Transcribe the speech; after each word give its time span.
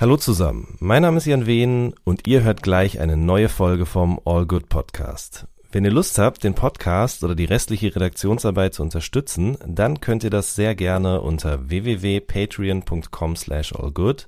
Hallo 0.00 0.16
zusammen, 0.16 0.76
mein 0.80 1.02
Name 1.02 1.18
ist 1.18 1.26
Jan 1.26 1.44
Wehn 1.44 1.92
und 2.04 2.26
ihr 2.26 2.42
hört 2.42 2.62
gleich 2.62 3.00
eine 3.00 3.18
neue 3.18 3.50
Folge 3.50 3.84
vom 3.84 4.18
All 4.24 4.46
Good 4.46 4.70
Podcast. 4.70 5.46
Wenn 5.72 5.84
ihr 5.84 5.90
Lust 5.90 6.18
habt, 6.18 6.42
den 6.42 6.54
Podcast 6.54 7.22
oder 7.22 7.34
die 7.34 7.44
restliche 7.44 7.94
Redaktionsarbeit 7.94 8.72
zu 8.72 8.82
unterstützen, 8.82 9.58
dann 9.66 10.00
könnt 10.00 10.24
ihr 10.24 10.30
das 10.30 10.54
sehr 10.54 10.74
gerne 10.74 11.20
unter 11.20 11.68
www.patreon.com 11.68 13.36
slash 13.36 13.74
allgood, 13.74 14.26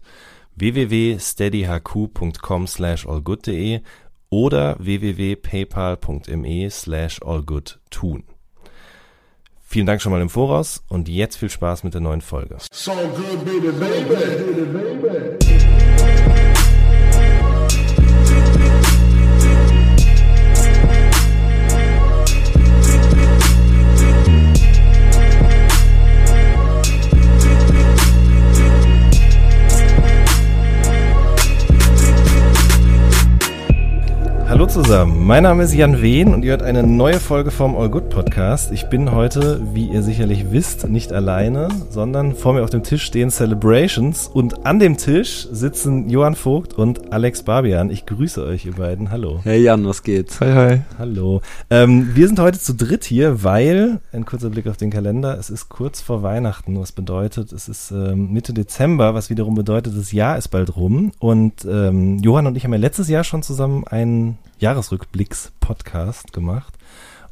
www.steadyhq.com 0.57 2.67
slash 2.67 3.07
allgood.de 3.07 3.81
oder 4.29 4.77
www.paypal.me 4.79 6.69
slash 6.69 7.23
allgood 7.23 7.81
tun. 7.89 8.25
Vielen 9.73 9.87
Dank 9.87 10.03
schon 10.03 10.13
mal 10.13 10.21
im 10.21 10.29
Voraus 10.29 10.85
und 10.89 11.09
jetzt 11.09 11.37
viel 11.37 11.49
Spaß 11.49 11.83
mit 11.83 11.95
der 11.95 12.03
neuen 12.03 12.21
Folge. 12.21 12.59
So 12.75 12.93
good, 12.93 13.43
baby, 13.43 13.73
baby. 13.73 15.72
Hallo 34.63 34.71
zusammen, 34.71 35.27
mein 35.27 35.43
Name 35.43 35.65
ist 35.65 35.75
Jan 35.75 36.01
Wehn 36.03 36.33
und 36.33 36.45
ihr 36.45 36.53
hört 36.53 36.63
eine 36.63 36.85
neue 36.85 37.19
Folge 37.19 37.51
vom 37.51 37.75
All 37.75 37.91
Good 37.91 38.11
Podcast. 38.11 38.71
Ich 38.71 38.89
bin 38.89 39.11
heute, 39.11 39.61
wie 39.75 39.89
ihr 39.89 40.05
sicherlich 40.05 40.53
wisst, 40.53 40.89
nicht 40.89 41.13
alleine, 41.13 41.67
sondern 41.91 42.37
vor 42.37 42.53
mir 42.53 42.63
auf 42.63 42.71
dem 42.71 42.85
Tisch 42.85 43.03
stehen 43.03 43.31
Celebrations 43.31 44.29
und 44.29 44.65
an 44.65 44.79
dem 44.79 44.99
Tisch 44.99 45.49
sitzen 45.51 46.09
Johann 46.09 46.37
Vogt 46.37 46.75
und 46.75 47.13
Alex 47.13 47.43
Barbian. 47.43 47.91
Ich 47.91 48.07
grüße 48.07 48.41
euch, 48.45 48.65
ihr 48.65 48.75
beiden. 48.75 49.11
Hallo. 49.11 49.41
Hey 49.43 49.65
Jan, 49.65 49.85
was 49.85 50.05
geht? 50.05 50.39
Hi, 50.39 50.53
hi. 50.53 50.81
Hallo. 50.97 51.41
Ähm, 51.69 52.15
wir 52.15 52.29
sind 52.29 52.39
heute 52.39 52.61
zu 52.61 52.73
dritt 52.73 53.03
hier, 53.03 53.43
weil, 53.43 53.99
ein 54.13 54.25
kurzer 54.25 54.51
Blick 54.51 54.69
auf 54.69 54.77
den 54.77 54.91
Kalender, 54.91 55.37
es 55.41 55.51
ist 55.51 55.71
kurz 55.71 56.01
vor 56.01 56.23
Weihnachten, 56.23 56.79
was 56.79 56.93
bedeutet, 56.93 57.51
es 57.51 57.69
ist 57.69 57.91
ähm, 57.91 58.33
Mitte 58.33 58.53
Dezember, 58.53 59.13
was 59.13 59.29
wiederum 59.29 59.57
bedeutet, 59.57 59.99
das 59.99 60.13
Jahr 60.13 60.39
ist 60.39 60.49
bald 60.53 60.77
rum. 60.77 61.11
Und 61.19 61.65
ähm, 61.65 62.19
Johann 62.19 62.47
und 62.47 62.57
ich 62.57 62.63
haben 62.63 62.73
ja 62.73 62.79
letztes 62.79 63.09
Jahr 63.09 63.25
schon 63.25 63.43
zusammen 63.43 63.85
einen 63.89 64.39
Jahresrückblicks-Podcast 64.63 66.33
gemacht 66.33 66.73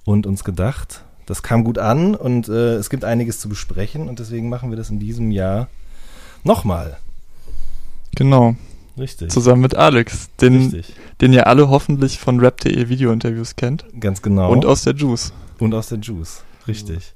und 0.04 0.26
uns 0.26 0.42
gedacht, 0.42 1.04
das 1.26 1.44
kam 1.44 1.62
gut 1.62 1.78
an 1.78 2.16
und 2.16 2.48
äh, 2.48 2.74
es 2.74 2.90
gibt 2.90 3.04
einiges 3.04 3.38
zu 3.38 3.48
besprechen 3.48 4.08
und 4.08 4.18
deswegen 4.18 4.48
machen 4.48 4.70
wir 4.70 4.76
das 4.76 4.90
in 4.90 4.98
diesem 4.98 5.30
Jahr 5.30 5.68
nochmal. 6.42 6.98
Genau. 8.16 8.56
Richtig. 8.98 9.30
Zusammen 9.30 9.62
mit 9.62 9.76
Alex, 9.76 10.28
den, 10.40 10.82
den 11.20 11.32
ihr 11.32 11.46
alle 11.46 11.70
hoffentlich 11.70 12.18
von 12.18 12.40
rap.de 12.40 12.88
Video-Interviews 12.88 13.54
kennt. 13.54 13.84
Ganz 13.98 14.20
genau. 14.20 14.50
Und 14.50 14.66
aus 14.66 14.82
der 14.82 14.94
Juice. 14.94 15.32
Und 15.60 15.72
aus 15.72 15.88
der 15.88 15.98
Juice, 15.98 16.42
richtig. 16.66 17.14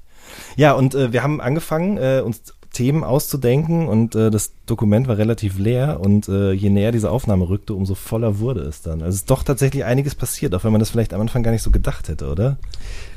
Ja, 0.55 0.71
und 0.71 0.95
äh, 0.95 1.11
wir 1.11 1.21
haben 1.21 1.41
angefangen, 1.41 1.97
äh, 1.97 2.21
uns 2.25 2.53
Themen 2.75 3.05
auszudenken 3.05 3.87
und 3.87 4.15
äh, 4.15 4.29
das 4.29 4.51
Dokument 4.65 5.07
war 5.07 5.17
relativ 5.17 5.57
leer 5.57 6.01
und 6.01 6.27
äh, 6.27 6.51
je 6.51 6.69
näher 6.69 6.91
diese 6.91 7.09
Aufnahme 7.09 7.47
rückte, 7.47 7.73
umso 7.73 7.95
voller 7.95 8.39
wurde 8.39 8.61
es 8.61 8.81
dann. 8.81 9.01
Also 9.01 9.09
es 9.09 9.21
ist 9.21 9.31
doch 9.31 9.43
tatsächlich 9.43 9.85
einiges 9.85 10.13
passiert, 10.13 10.53
auch 10.53 10.65
wenn 10.65 10.73
man 10.73 10.79
das 10.79 10.89
vielleicht 10.89 11.13
am 11.13 11.21
Anfang 11.21 11.41
gar 11.41 11.51
nicht 11.51 11.61
so 11.61 11.71
gedacht 11.71 12.09
hätte, 12.09 12.29
oder? 12.29 12.57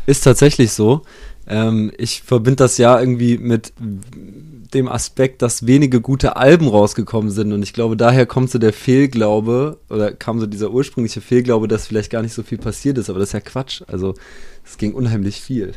Ist 0.06 0.22
tatsächlich 0.22 0.72
so. 0.72 1.02
Ähm, 1.48 1.90
ich 1.98 2.22
verbinde 2.22 2.56
das 2.56 2.78
ja 2.78 3.00
irgendwie 3.00 3.36
mit 3.36 3.72
dem 3.78 4.86
Aspekt, 4.86 5.42
dass 5.42 5.66
wenige 5.66 6.00
gute 6.00 6.36
Alben 6.36 6.68
rausgekommen 6.68 7.30
sind 7.30 7.52
und 7.52 7.64
ich 7.64 7.72
glaube, 7.72 7.96
daher 7.96 8.26
kommt 8.26 8.50
so 8.50 8.60
der 8.60 8.72
Fehlglaube 8.72 9.78
oder 9.90 10.12
kam 10.12 10.38
so 10.38 10.46
dieser 10.46 10.70
ursprüngliche 10.70 11.20
Fehlglaube, 11.20 11.66
dass 11.66 11.88
vielleicht 11.88 12.10
gar 12.10 12.22
nicht 12.22 12.34
so 12.34 12.44
viel 12.44 12.58
passiert 12.58 12.96
ist, 12.96 13.10
aber 13.10 13.18
das 13.18 13.30
ist 13.30 13.34
ja 13.34 13.40
Quatsch. 13.40 13.82
Also 13.88 14.14
es 14.64 14.78
ging 14.78 14.94
unheimlich 14.94 15.40
viel. 15.40 15.72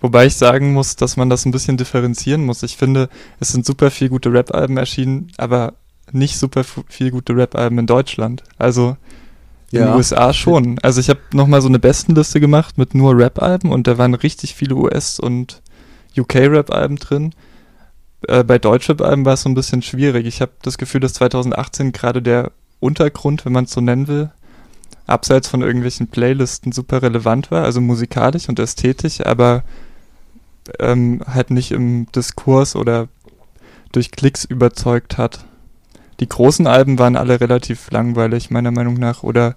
Wobei 0.00 0.26
ich 0.26 0.36
sagen 0.36 0.72
muss, 0.72 0.96
dass 0.96 1.16
man 1.16 1.28
das 1.28 1.44
ein 1.44 1.50
bisschen 1.50 1.76
differenzieren 1.76 2.44
muss. 2.44 2.62
Ich 2.62 2.76
finde, 2.76 3.08
es 3.38 3.50
sind 3.50 3.66
super 3.66 3.90
viel 3.90 4.08
gute 4.08 4.32
Rap-Alben 4.32 4.76
erschienen, 4.76 5.30
aber 5.36 5.74
nicht 6.12 6.38
super 6.38 6.64
viel 6.64 7.10
gute 7.10 7.36
Rap-Alben 7.36 7.78
in 7.78 7.86
Deutschland. 7.86 8.42
Also 8.58 8.96
in 9.72 9.80
den 9.84 9.94
USA 9.94 10.32
schon. 10.32 10.78
Also 10.82 11.00
ich 11.00 11.08
habe 11.10 11.20
nochmal 11.32 11.62
so 11.62 11.68
eine 11.68 11.78
Bestenliste 11.78 12.40
gemacht 12.40 12.76
mit 12.76 12.94
nur 12.94 13.16
Rap-Alben 13.16 13.70
und 13.70 13.86
da 13.86 13.98
waren 13.98 14.14
richtig 14.14 14.54
viele 14.54 14.74
US- 14.74 15.20
und 15.20 15.62
UK-Rap-Alben 16.18 16.96
drin. 16.96 17.34
Äh, 18.26 18.42
bei 18.42 18.58
Deutsch-Rap-Alben 18.58 19.24
war 19.24 19.34
es 19.34 19.42
so 19.42 19.48
ein 19.48 19.54
bisschen 19.54 19.82
schwierig. 19.82 20.26
Ich 20.26 20.40
habe 20.40 20.52
das 20.62 20.76
Gefühl, 20.76 21.00
dass 21.00 21.12
2018 21.14 21.92
gerade 21.92 22.20
der 22.20 22.50
Untergrund, 22.80 23.44
wenn 23.44 23.52
man 23.52 23.64
es 23.64 23.72
so 23.72 23.80
nennen 23.80 24.08
will, 24.08 24.30
abseits 25.06 25.48
von 25.48 25.62
irgendwelchen 25.62 26.08
Playlisten 26.08 26.72
super 26.72 27.02
relevant 27.02 27.50
war, 27.50 27.64
also 27.64 27.80
musikalisch 27.80 28.48
und 28.48 28.58
ästhetisch, 28.58 29.20
aber 29.24 29.62
ähm, 30.78 31.22
halt 31.26 31.50
nicht 31.50 31.72
im 31.72 32.06
Diskurs 32.12 32.76
oder 32.76 33.08
durch 33.92 34.10
Klicks 34.10 34.44
überzeugt 34.44 35.18
hat. 35.18 35.44
Die 36.20 36.28
großen 36.28 36.66
Alben 36.66 36.98
waren 36.98 37.16
alle 37.16 37.40
relativ 37.40 37.90
langweilig, 37.90 38.50
meiner 38.50 38.70
Meinung 38.70 38.94
nach, 38.94 39.22
oder 39.22 39.56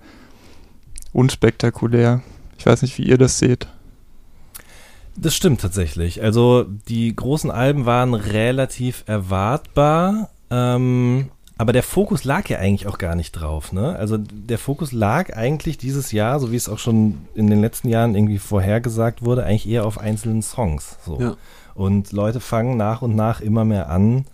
unspektakulär. 1.12 2.22
Ich 2.58 2.66
weiß 2.66 2.82
nicht, 2.82 2.98
wie 2.98 3.04
ihr 3.04 3.18
das 3.18 3.38
seht. 3.38 3.68
Das 5.16 5.36
stimmt 5.36 5.62
tatsächlich. 5.62 6.24
Also 6.24 6.66
die 6.88 7.16
großen 7.16 7.52
Alben 7.52 7.86
waren 7.86 8.14
relativ 8.14 9.04
erwartbar. 9.06 10.30
Ähm, 10.50 11.30
aber 11.58 11.72
der 11.72 11.84
Fokus 11.84 12.24
lag 12.24 12.50
ja 12.50 12.58
eigentlich 12.58 12.88
auch 12.88 12.98
gar 12.98 13.16
nicht 13.16 13.32
drauf, 13.34 13.72
ne? 13.72 13.96
Also 13.96 14.18
der 14.18 14.58
Fokus 14.58 14.92
lag 14.92 15.36
eigentlich 15.36 15.78
dieses 15.78 16.12
Jahr, 16.12 16.40
so 16.40 16.52
wie 16.52 16.56
es 16.56 16.68
auch 16.68 16.80
schon 16.80 17.20
in 17.36 17.50
den 17.50 17.62
letzten 17.62 17.90
Jahren 17.90 18.16
irgendwie 18.16 18.40
vorhergesagt 18.40 19.24
wurde, 19.24 19.46
eigentlich 19.46 19.68
eher 19.68 19.86
auf 19.86 20.00
einzelnen 20.00 20.42
Songs. 20.42 20.98
So. 21.06 21.20
Ja. 21.20 21.38
Und 21.76 22.12
Leute 22.12 22.40
fangen 22.40 22.76
nach 22.76 23.02
und 23.02 23.16
nach 23.16 23.40
immer 23.40 23.66
mehr 23.66 23.90
an, 23.90 24.26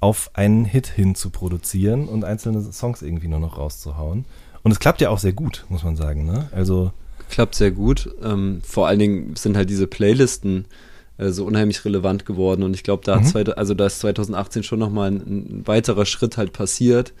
auf 0.00 0.30
einen 0.34 0.64
Hit 0.64 0.86
hin 0.88 1.14
zu 1.14 1.30
produzieren 1.30 2.08
und 2.08 2.24
einzelne 2.24 2.60
Songs 2.72 3.02
irgendwie 3.02 3.28
nur 3.28 3.40
noch 3.40 3.56
rauszuhauen. 3.56 4.24
Und 4.62 4.72
es 4.72 4.80
klappt 4.80 5.00
ja 5.00 5.10
auch 5.10 5.18
sehr 5.18 5.32
gut, 5.32 5.64
muss 5.68 5.84
man 5.84 5.96
sagen, 5.96 6.24
ne? 6.24 6.48
Also. 6.52 6.92
Klappt 7.30 7.54
sehr 7.54 7.70
gut. 7.70 8.10
Ähm, 8.22 8.62
vor 8.64 8.88
allen 8.88 8.98
Dingen 8.98 9.36
sind 9.36 9.56
halt 9.56 9.70
diese 9.70 9.86
Playlisten 9.86 10.64
äh, 11.18 11.30
so 11.30 11.44
unheimlich 11.44 11.84
relevant 11.84 12.24
geworden. 12.24 12.62
Und 12.62 12.74
ich 12.74 12.82
glaube, 12.82 13.02
da, 13.04 13.20
mhm. 13.20 13.52
also 13.56 13.74
da 13.74 13.86
ist 13.86 14.00
2018 14.00 14.62
schon 14.62 14.78
nochmal 14.78 15.10
ein, 15.10 15.16
ein 15.16 15.62
weiterer 15.66 16.06
Schritt 16.06 16.36
halt 16.36 16.52
passiert. 16.52 17.12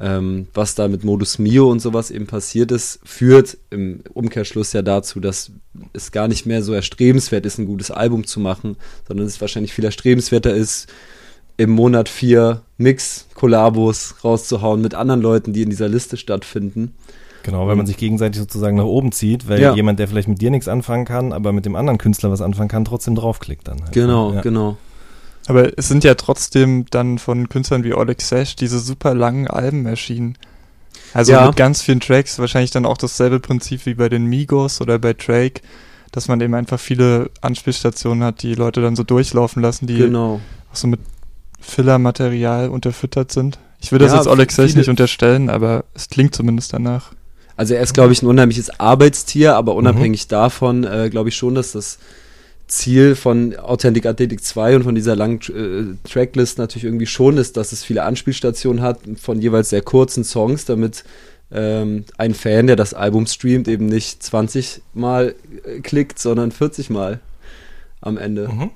Ähm, 0.00 0.48
was 0.52 0.74
da 0.74 0.88
mit 0.88 1.04
Modus 1.04 1.38
Mio 1.38 1.70
und 1.70 1.78
sowas 1.78 2.10
eben 2.10 2.26
passiert 2.26 2.72
ist, 2.72 2.98
führt 3.04 3.56
im 3.70 4.00
Umkehrschluss 4.12 4.72
ja 4.72 4.82
dazu, 4.82 5.20
dass 5.20 5.52
es 5.92 6.10
gar 6.10 6.26
nicht 6.26 6.46
mehr 6.46 6.64
so 6.64 6.72
erstrebenswert 6.72 7.46
ist, 7.46 7.58
ein 7.58 7.66
gutes 7.66 7.92
Album 7.92 8.26
zu 8.26 8.40
machen, 8.40 8.76
sondern 9.06 9.26
es 9.26 9.40
wahrscheinlich 9.40 9.72
viel 9.72 9.84
erstrebenswerter 9.84 10.52
ist, 10.52 10.88
im 11.56 11.70
Monat 11.70 12.08
vier 12.08 12.62
Mix-Kollabos 12.78 14.16
rauszuhauen 14.24 14.80
mit 14.80 14.94
anderen 14.94 15.22
Leuten, 15.22 15.52
die 15.52 15.62
in 15.62 15.70
dieser 15.70 15.88
Liste 15.88 16.16
stattfinden. 16.16 16.94
Genau, 17.44 17.66
weil 17.68 17.76
man 17.76 17.84
sich 17.84 17.98
gegenseitig 17.98 18.40
sozusagen 18.40 18.78
nach 18.78 18.84
oben 18.84 19.12
zieht, 19.12 19.48
weil 19.48 19.60
ja. 19.60 19.74
jemand, 19.74 19.98
der 19.98 20.08
vielleicht 20.08 20.28
mit 20.28 20.40
dir 20.40 20.50
nichts 20.50 20.66
anfangen 20.66 21.04
kann, 21.04 21.32
aber 21.34 21.52
mit 21.52 21.66
dem 21.66 21.76
anderen 21.76 21.98
Künstler 21.98 22.30
was 22.30 22.40
anfangen 22.40 22.70
kann, 22.70 22.86
trotzdem 22.86 23.14
draufklickt 23.14 23.68
dann. 23.68 23.82
Halt. 23.82 23.92
Genau, 23.92 24.32
ja. 24.32 24.40
genau. 24.40 24.78
Aber 25.46 25.78
es 25.78 25.88
sind 25.88 26.04
ja 26.04 26.14
trotzdem 26.14 26.86
dann 26.88 27.18
von 27.18 27.50
Künstlern 27.50 27.84
wie 27.84 27.92
Oleg 27.92 28.22
Sash 28.22 28.56
diese 28.56 28.78
super 28.78 29.14
langen 29.14 29.46
Alben 29.46 29.84
erschienen. 29.84 30.38
Also 31.12 31.32
ja. 31.32 31.46
mit 31.46 31.56
ganz 31.56 31.82
vielen 31.82 32.00
Tracks, 32.00 32.38
wahrscheinlich 32.38 32.70
dann 32.70 32.86
auch 32.86 32.96
dasselbe 32.96 33.40
Prinzip 33.40 33.84
wie 33.84 33.94
bei 33.94 34.08
den 34.08 34.24
Migos 34.24 34.80
oder 34.80 34.98
bei 34.98 35.12
Drake, 35.12 35.60
dass 36.12 36.28
man 36.28 36.40
eben 36.40 36.54
einfach 36.54 36.80
viele 36.80 37.30
Anspielstationen 37.42 38.24
hat, 38.24 38.42
die 38.42 38.54
Leute 38.54 38.80
dann 38.80 38.96
so 38.96 39.02
durchlaufen 39.02 39.60
lassen, 39.60 39.86
die 39.86 39.98
genau. 39.98 40.40
auch 40.72 40.76
so 40.76 40.88
mit 40.88 41.00
Filler-Material 41.60 42.70
unterfüttert 42.70 43.32
sind. 43.32 43.58
Ich 43.80 43.92
würde 43.92 44.06
das 44.06 44.14
jetzt 44.14 44.28
Oleg 44.28 44.50
Sash 44.50 44.74
nicht 44.76 44.88
unterstellen, 44.88 45.50
aber 45.50 45.84
es 45.92 46.08
klingt 46.08 46.34
zumindest 46.34 46.72
danach. 46.72 47.12
Also 47.56 47.74
er 47.74 47.82
ist, 47.82 47.94
glaube 47.94 48.12
ich, 48.12 48.22
ein 48.22 48.26
unheimliches 48.26 48.80
Arbeitstier, 48.80 49.54
aber 49.54 49.74
unabhängig 49.74 50.26
mhm. 50.26 50.30
davon 50.30 50.84
äh, 50.84 51.08
glaube 51.10 51.28
ich 51.28 51.36
schon, 51.36 51.54
dass 51.54 51.72
das 51.72 51.98
Ziel 52.66 53.14
von 53.14 53.56
Authentic 53.56 54.06
Athletic 54.06 54.42
2 54.42 54.76
und 54.76 54.82
von 54.84 54.94
dieser 54.94 55.14
langen 55.14 55.40
äh, 55.40 56.08
Tracklist 56.08 56.58
natürlich 56.58 56.84
irgendwie 56.84 57.06
schon 57.06 57.36
ist, 57.36 57.56
dass 57.56 57.72
es 57.72 57.84
viele 57.84 58.02
Anspielstationen 58.04 58.82
hat 58.82 59.00
von 59.20 59.40
jeweils 59.40 59.70
sehr 59.70 59.82
kurzen 59.82 60.24
Songs, 60.24 60.64
damit 60.64 61.04
ähm, 61.52 62.04
ein 62.16 62.34
Fan, 62.34 62.66
der 62.66 62.76
das 62.76 62.94
Album 62.94 63.26
streamt, 63.26 63.68
eben 63.68 63.86
nicht 63.86 64.22
20 64.22 64.82
Mal 64.94 65.34
äh, 65.64 65.80
klickt, 65.80 66.18
sondern 66.18 66.52
40 66.52 66.90
Mal 66.90 67.20
am 68.00 68.16
Ende. 68.16 68.48
Mhm 68.48 68.70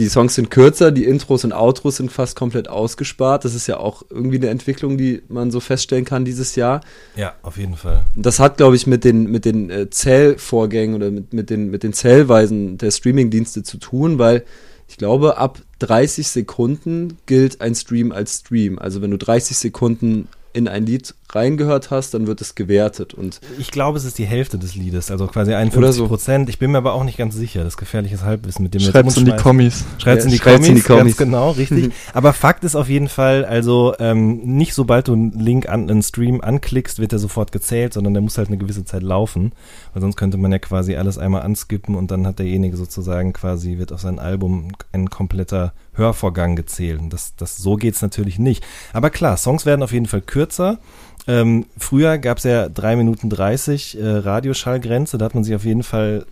die 0.00 0.08
Songs 0.08 0.34
sind 0.34 0.50
kürzer, 0.50 0.90
die 0.90 1.04
Intros 1.04 1.44
und 1.44 1.52
Outros 1.52 1.96
sind 1.96 2.10
fast 2.10 2.34
komplett 2.34 2.68
ausgespart. 2.68 3.44
Das 3.44 3.54
ist 3.54 3.66
ja 3.66 3.76
auch 3.76 4.02
irgendwie 4.08 4.38
eine 4.38 4.48
Entwicklung, 4.48 4.96
die 4.96 5.22
man 5.28 5.50
so 5.50 5.60
feststellen 5.60 6.06
kann 6.06 6.24
dieses 6.24 6.56
Jahr. 6.56 6.80
Ja, 7.16 7.34
auf 7.42 7.58
jeden 7.58 7.76
Fall. 7.76 8.04
Das 8.16 8.40
hat, 8.40 8.56
glaube 8.56 8.76
ich, 8.76 8.86
mit 8.86 9.04
den, 9.04 9.30
mit 9.30 9.44
den 9.44 9.70
äh, 9.70 9.90
Zählvorgängen 9.90 10.96
oder 10.96 11.10
mit, 11.10 11.32
mit, 11.34 11.50
den, 11.50 11.70
mit 11.70 11.82
den 11.82 11.92
Zählweisen 11.92 12.78
der 12.78 12.90
Streamingdienste 12.90 13.62
zu 13.62 13.76
tun, 13.76 14.18
weil 14.18 14.44
ich 14.88 14.96
glaube, 14.96 15.36
ab 15.36 15.60
30 15.80 16.26
Sekunden 16.26 17.18
gilt 17.26 17.60
ein 17.60 17.74
Stream 17.74 18.10
als 18.10 18.38
Stream. 18.38 18.78
Also 18.78 19.02
wenn 19.02 19.10
du 19.10 19.18
30 19.18 19.56
Sekunden 19.56 20.28
in 20.52 20.66
ein 20.66 20.86
Lied 20.86 21.14
reingehört 21.34 21.90
hast, 21.90 22.14
dann 22.14 22.26
wird 22.26 22.40
es 22.40 22.54
gewertet. 22.54 23.14
Und 23.14 23.40
ich 23.58 23.70
glaube, 23.70 23.98
es 23.98 24.04
ist 24.04 24.18
die 24.18 24.24
Hälfte 24.24 24.58
des 24.58 24.74
Liedes, 24.74 25.10
also 25.10 25.26
quasi 25.26 25.54
51 25.54 26.06
Prozent. 26.06 26.46
So. 26.46 26.50
Ich 26.50 26.58
bin 26.58 26.72
mir 26.72 26.78
aber 26.78 26.94
auch 26.94 27.04
nicht 27.04 27.18
ganz 27.18 27.34
sicher. 27.34 27.64
Das 27.64 27.74
ist 27.74 27.76
gefährliches 27.78 28.22
Halbwissen, 28.22 28.62
mit 28.62 28.74
dem 28.74 28.80
wir 28.80 28.90
Schreibt's 28.90 29.16
in 29.16 29.24
die 29.24 29.36
Kommis. 29.36 29.84
Schreibt's 29.98 30.24
ja, 30.24 30.30
in, 30.30 30.36
die 30.36 30.38
Kommis, 30.38 30.68
in 30.68 30.74
die 30.76 30.80
Kommis. 30.82 31.04
Ganz 31.04 31.16
genau, 31.16 31.50
richtig. 31.52 31.92
aber 32.14 32.32
Fakt 32.32 32.64
ist 32.64 32.76
auf 32.76 32.88
jeden 32.88 33.08
Fall, 33.08 33.44
also 33.44 33.94
ähm, 33.98 34.40
nicht 34.56 34.74
sobald 34.74 35.08
du 35.08 35.12
einen 35.12 35.32
Link 35.32 35.68
an 35.68 35.88
einen 35.90 36.02
Stream 36.02 36.40
anklickst, 36.40 36.98
wird 36.98 37.12
er 37.12 37.18
sofort 37.18 37.52
gezählt, 37.52 37.94
sondern 37.94 38.14
der 38.14 38.22
muss 38.22 38.38
halt 38.38 38.48
eine 38.48 38.58
gewisse 38.58 38.84
Zeit 38.84 39.02
laufen. 39.02 39.52
Weil 39.92 40.02
sonst 40.02 40.16
könnte 40.16 40.38
man 40.38 40.52
ja 40.52 40.58
quasi 40.58 40.96
alles 40.96 41.18
einmal 41.18 41.42
anskippen 41.42 41.94
und 41.94 42.10
dann 42.10 42.26
hat 42.26 42.38
derjenige 42.38 42.76
sozusagen 42.76 43.32
quasi, 43.32 43.78
wird 43.78 43.92
auf 43.92 44.00
sein 44.00 44.18
Album 44.18 44.72
ein 44.92 45.10
kompletter 45.10 45.72
Hörvorgang 45.94 46.56
gezählt. 46.56 47.00
Und 47.00 47.12
das, 47.12 47.34
das, 47.36 47.56
so 47.56 47.76
geht's 47.76 48.02
natürlich 48.02 48.38
nicht. 48.38 48.64
Aber 48.92 49.10
klar, 49.10 49.36
Songs 49.36 49.66
werden 49.66 49.82
auf 49.82 49.92
jeden 49.92 50.06
Fall 50.06 50.22
kürzer. 50.22 50.78
Ähm, 51.26 51.66
früher 51.76 52.18
gab 52.18 52.38
es 52.38 52.44
ja 52.44 52.68
3 52.68 52.96
Minuten 52.96 53.30
30 53.30 53.98
äh, 53.98 54.06
Radioschallgrenze, 54.06 55.18
da 55.18 55.26
hat 55.26 55.34
man 55.34 55.44
sich 55.44 55.54
auf 55.54 55.64
jeden 55.64 55.82
Fall 55.82 56.26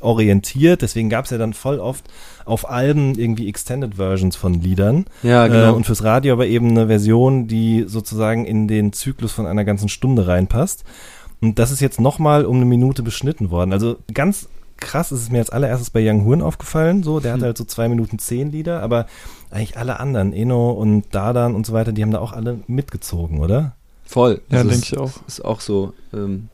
orientiert. 0.00 0.82
Deswegen 0.82 1.08
gab 1.08 1.24
es 1.24 1.30
ja 1.30 1.38
dann 1.38 1.52
voll 1.52 1.80
oft 1.80 2.04
auf 2.44 2.68
Alben 2.68 3.18
irgendwie 3.18 3.48
Extended 3.48 3.96
Versions 3.96 4.36
von 4.36 4.54
Liedern. 4.54 5.06
Ja, 5.22 5.46
genau. 5.46 5.72
Äh, 5.72 5.74
und 5.74 5.84
fürs 5.84 6.04
Radio 6.04 6.32
aber 6.32 6.46
eben 6.46 6.70
eine 6.70 6.86
Version, 6.86 7.46
die 7.46 7.84
sozusagen 7.86 8.44
in 8.44 8.68
den 8.68 8.92
Zyklus 8.92 9.32
von 9.32 9.46
einer 9.46 9.64
ganzen 9.64 9.88
Stunde 9.88 10.26
reinpasst. 10.26 10.84
Und 11.40 11.58
das 11.58 11.70
ist 11.70 11.80
jetzt 11.80 12.00
nochmal 12.00 12.44
um 12.44 12.56
eine 12.56 12.64
Minute 12.64 13.02
beschnitten 13.02 13.50
worden. 13.50 13.72
Also 13.72 13.96
ganz 14.12 14.48
krass 14.76 15.12
ist 15.12 15.22
es 15.22 15.30
mir 15.30 15.38
als 15.38 15.50
allererstes 15.50 15.90
bei 15.90 16.08
Young 16.08 16.24
Horn 16.24 16.42
aufgefallen. 16.42 17.02
So, 17.02 17.20
der 17.20 17.34
hm. 17.34 17.40
hat 17.40 17.46
halt 17.46 17.58
so 17.58 17.64
zwei 17.64 17.88
Minuten 17.88 18.18
zehn 18.18 18.50
Lieder, 18.50 18.82
aber 18.82 19.06
eigentlich 19.50 19.76
alle 19.76 20.00
anderen, 20.00 20.32
Eno 20.32 20.70
und 20.70 21.04
Dadan 21.12 21.54
und 21.54 21.66
so 21.66 21.72
weiter, 21.72 21.92
die 21.92 22.02
haben 22.02 22.10
da 22.10 22.18
auch 22.18 22.32
alle 22.32 22.60
mitgezogen, 22.66 23.40
oder? 23.40 23.74
Voll. 24.08 24.40
Ja, 24.50 24.58
also 24.58 24.70
denke 24.70 24.86
ich 24.86 24.96
auch. 24.96 25.12
Ist 25.28 25.44
auch 25.44 25.60
so. 25.60 25.92
Ähm, 26.14 26.48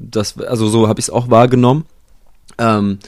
das, 0.00 0.36
also 0.38 0.68
so 0.68 0.88
habe 0.88 0.98
ich 0.98 1.06
es 1.06 1.10
auch 1.10 1.30
wahrgenommen. 1.30 1.84
Ähm, 2.58 2.98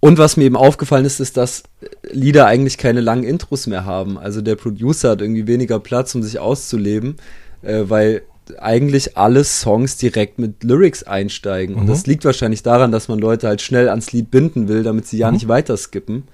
und 0.00 0.18
was 0.18 0.36
mir 0.36 0.44
eben 0.44 0.56
aufgefallen 0.56 1.04
ist, 1.04 1.20
ist, 1.20 1.36
dass 1.36 1.62
Lieder 2.10 2.46
eigentlich 2.46 2.78
keine 2.78 3.00
langen 3.00 3.22
Intros 3.22 3.68
mehr 3.68 3.84
haben. 3.84 4.18
Also 4.18 4.40
der 4.40 4.56
Producer 4.56 5.10
hat 5.10 5.20
irgendwie 5.20 5.46
weniger 5.46 5.78
Platz, 5.78 6.16
um 6.16 6.22
sich 6.24 6.40
auszuleben, 6.40 7.16
äh, 7.62 7.84
weil 7.86 8.22
eigentlich 8.58 9.16
alle 9.16 9.44
Songs 9.44 9.96
direkt 9.96 10.40
mit 10.40 10.64
Lyrics 10.64 11.04
einsteigen. 11.04 11.76
Mhm. 11.76 11.82
Und 11.82 11.86
das 11.88 12.06
liegt 12.06 12.24
wahrscheinlich 12.24 12.64
daran, 12.64 12.90
dass 12.90 13.06
man 13.06 13.20
Leute 13.20 13.46
halt 13.46 13.62
schnell 13.62 13.88
ans 13.88 14.12
Lied 14.12 14.32
binden 14.32 14.66
will, 14.66 14.82
damit 14.82 15.06
sie 15.06 15.18
ja 15.18 15.28
mhm. 15.28 15.34
nicht 15.34 15.48
weiter 15.48 15.76
skippen. 15.76 16.24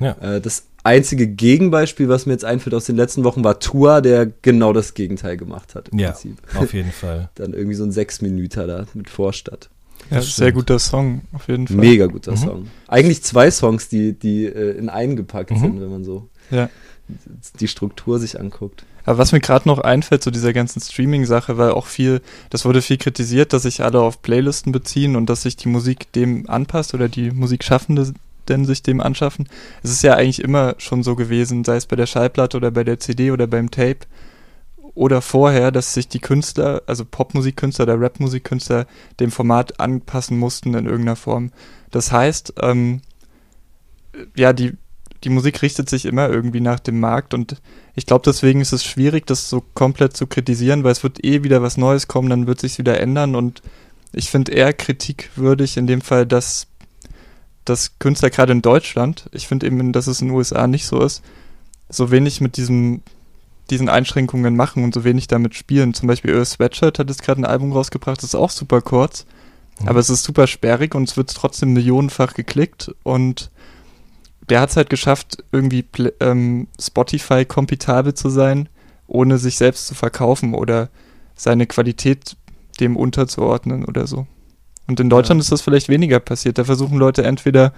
Ja. 0.00 0.16
Äh, 0.22 0.40
das 0.40 0.64
einzige 0.84 1.26
Gegenbeispiel, 1.26 2.08
was 2.08 2.26
mir 2.26 2.32
jetzt 2.32 2.44
einfällt 2.44 2.74
aus 2.74 2.84
den 2.84 2.96
letzten 2.96 3.24
Wochen, 3.24 3.42
war 3.42 3.58
Tua, 3.58 4.00
der 4.00 4.26
genau 4.42 4.72
das 4.72 4.94
Gegenteil 4.94 5.36
gemacht 5.36 5.74
hat. 5.74 5.88
Im 5.88 5.98
ja, 5.98 6.12
Prinzip. 6.12 6.36
auf 6.54 6.72
jeden 6.72 6.92
Fall. 6.92 7.30
Dann 7.34 7.52
irgendwie 7.54 7.74
so 7.74 7.84
ein 7.84 7.90
Sechs-Minüter 7.90 8.66
da 8.66 8.84
mit 8.94 9.10
Vorstadt. 9.10 9.70
Ja, 10.10 10.20
sehr 10.20 10.52
guter 10.52 10.78
Song, 10.78 11.22
auf 11.32 11.48
jeden 11.48 11.66
Fall. 11.66 11.76
Mega 11.76 12.06
guter 12.06 12.32
mhm. 12.32 12.36
Song. 12.36 12.70
Eigentlich 12.86 13.22
zwei 13.22 13.50
Songs, 13.50 13.88
die, 13.88 14.12
die 14.12 14.44
äh, 14.44 14.76
in 14.76 14.90
einen 14.90 15.16
gepackt 15.16 15.50
mhm. 15.50 15.58
sind, 15.58 15.80
wenn 15.80 15.90
man 15.90 16.04
so 16.04 16.28
ja. 16.50 16.68
die 17.58 17.68
Struktur 17.68 18.18
sich 18.18 18.38
anguckt. 18.38 18.84
Aber 19.06 19.18
was 19.18 19.32
mir 19.32 19.40
gerade 19.40 19.68
noch 19.68 19.78
einfällt 19.78 20.22
zu 20.22 20.30
dieser 20.30 20.52
ganzen 20.52 20.80
Streaming-Sache, 20.80 21.56
weil 21.56 21.70
auch 21.70 21.86
viel, 21.86 22.20
das 22.50 22.64
wurde 22.66 22.82
viel 22.82 22.98
kritisiert, 22.98 23.52
dass 23.52 23.62
sich 23.62 23.82
alle 23.82 24.00
auf 24.00 24.20
Playlisten 24.20 24.72
beziehen 24.72 25.16
und 25.16 25.30
dass 25.30 25.42
sich 25.42 25.56
die 25.56 25.68
Musik 25.68 26.12
dem 26.12 26.48
anpasst 26.48 26.94
oder 26.94 27.08
die 27.08 27.30
Musikschaffende 27.30 28.12
denn 28.48 28.64
sich 28.64 28.82
dem 28.82 29.00
anschaffen. 29.00 29.48
Es 29.82 29.90
ist 29.90 30.02
ja 30.02 30.14
eigentlich 30.14 30.42
immer 30.42 30.74
schon 30.78 31.02
so 31.02 31.16
gewesen, 31.16 31.64
sei 31.64 31.76
es 31.76 31.86
bei 31.86 31.96
der 31.96 32.06
Schallplatte 32.06 32.56
oder 32.56 32.70
bei 32.70 32.84
der 32.84 33.00
CD 33.00 33.30
oder 33.30 33.46
beim 33.46 33.70
Tape 33.70 34.06
oder 34.94 35.20
vorher, 35.20 35.72
dass 35.72 35.94
sich 35.94 36.08
die 36.08 36.20
Künstler, 36.20 36.82
also 36.86 37.04
Popmusikkünstler 37.04 37.84
oder 37.84 38.00
Rapmusikkünstler, 38.00 38.86
dem 39.20 39.30
Format 39.30 39.80
anpassen 39.80 40.38
mussten 40.38 40.74
in 40.74 40.86
irgendeiner 40.86 41.16
Form. 41.16 41.50
Das 41.90 42.12
heißt, 42.12 42.54
ähm, 42.60 43.00
ja, 44.36 44.52
die, 44.52 44.74
die 45.24 45.30
Musik 45.30 45.62
richtet 45.62 45.90
sich 45.90 46.04
immer 46.04 46.28
irgendwie 46.28 46.60
nach 46.60 46.78
dem 46.78 47.00
Markt 47.00 47.34
und 47.34 47.60
ich 47.96 48.06
glaube, 48.06 48.22
deswegen 48.24 48.60
ist 48.60 48.72
es 48.72 48.84
schwierig, 48.84 49.26
das 49.26 49.48
so 49.48 49.62
komplett 49.74 50.16
zu 50.16 50.26
kritisieren, 50.26 50.84
weil 50.84 50.92
es 50.92 51.02
wird 51.02 51.24
eh 51.24 51.42
wieder 51.42 51.62
was 51.62 51.76
Neues 51.76 52.08
kommen, 52.08 52.30
dann 52.30 52.46
wird 52.46 52.60
sich 52.60 52.78
wieder 52.78 53.00
ändern 53.00 53.34
und 53.34 53.62
ich 54.12 54.30
finde 54.30 54.52
eher 54.52 54.72
kritikwürdig 54.72 55.76
in 55.76 55.86
dem 55.86 56.00
Fall, 56.00 56.26
dass, 56.26 56.68
dass 57.64 57.98
Künstler 57.98 58.30
gerade 58.30 58.52
in 58.52 58.62
Deutschland, 58.62 59.28
ich 59.32 59.48
finde 59.48 59.66
eben, 59.66 59.92
dass 59.92 60.06
es 60.06 60.20
in 60.20 60.28
den 60.28 60.36
USA 60.36 60.66
nicht 60.66 60.86
so 60.86 61.00
ist, 61.02 61.22
so 61.88 62.10
wenig 62.10 62.40
mit 62.40 62.56
diesem, 62.56 63.02
diesen 63.70 63.88
Einschränkungen 63.88 64.56
machen 64.56 64.84
und 64.84 64.94
so 64.94 65.04
wenig 65.04 65.26
damit 65.26 65.54
spielen. 65.54 65.94
Zum 65.94 66.06
Beispiel 66.06 66.34
Earth 66.34 66.48
Sweatshirt 66.48 66.98
hat 66.98 67.08
jetzt 67.08 67.22
gerade 67.22 67.40
ein 67.40 67.46
Album 67.46 67.72
rausgebracht, 67.72 68.18
das 68.18 68.30
ist 68.30 68.34
auch 68.34 68.50
super 68.50 68.80
kurz, 68.80 69.26
mhm. 69.80 69.88
aber 69.88 70.00
es 70.00 70.10
ist 70.10 70.24
super 70.24 70.46
sperrig 70.46 70.94
und 70.94 71.08
es 71.08 71.16
wird 71.16 71.34
trotzdem 71.34 71.72
millionenfach 71.72 72.34
geklickt 72.34 72.94
und 73.02 73.50
der 74.48 74.60
hat 74.60 74.70
es 74.70 74.76
halt 74.76 74.90
geschafft, 74.90 75.42
irgendwie 75.52 75.86
ähm, 76.20 76.68
Spotify-kompitabel 76.78 78.12
zu 78.14 78.28
sein, 78.28 78.68
ohne 79.06 79.38
sich 79.38 79.56
selbst 79.56 79.86
zu 79.86 79.94
verkaufen 79.94 80.54
oder 80.54 80.90
seine 81.34 81.66
Qualität 81.66 82.36
dem 82.80 82.96
unterzuordnen 82.96 83.84
oder 83.84 84.06
so. 84.06 84.26
Und 84.86 85.00
in 85.00 85.08
Deutschland 85.08 85.38
ja. 85.38 85.42
ist 85.42 85.52
das 85.52 85.62
vielleicht 85.62 85.88
weniger 85.88 86.20
passiert. 86.20 86.58
Da 86.58 86.64
versuchen 86.64 86.98
Leute 86.98 87.24
entweder 87.24 87.72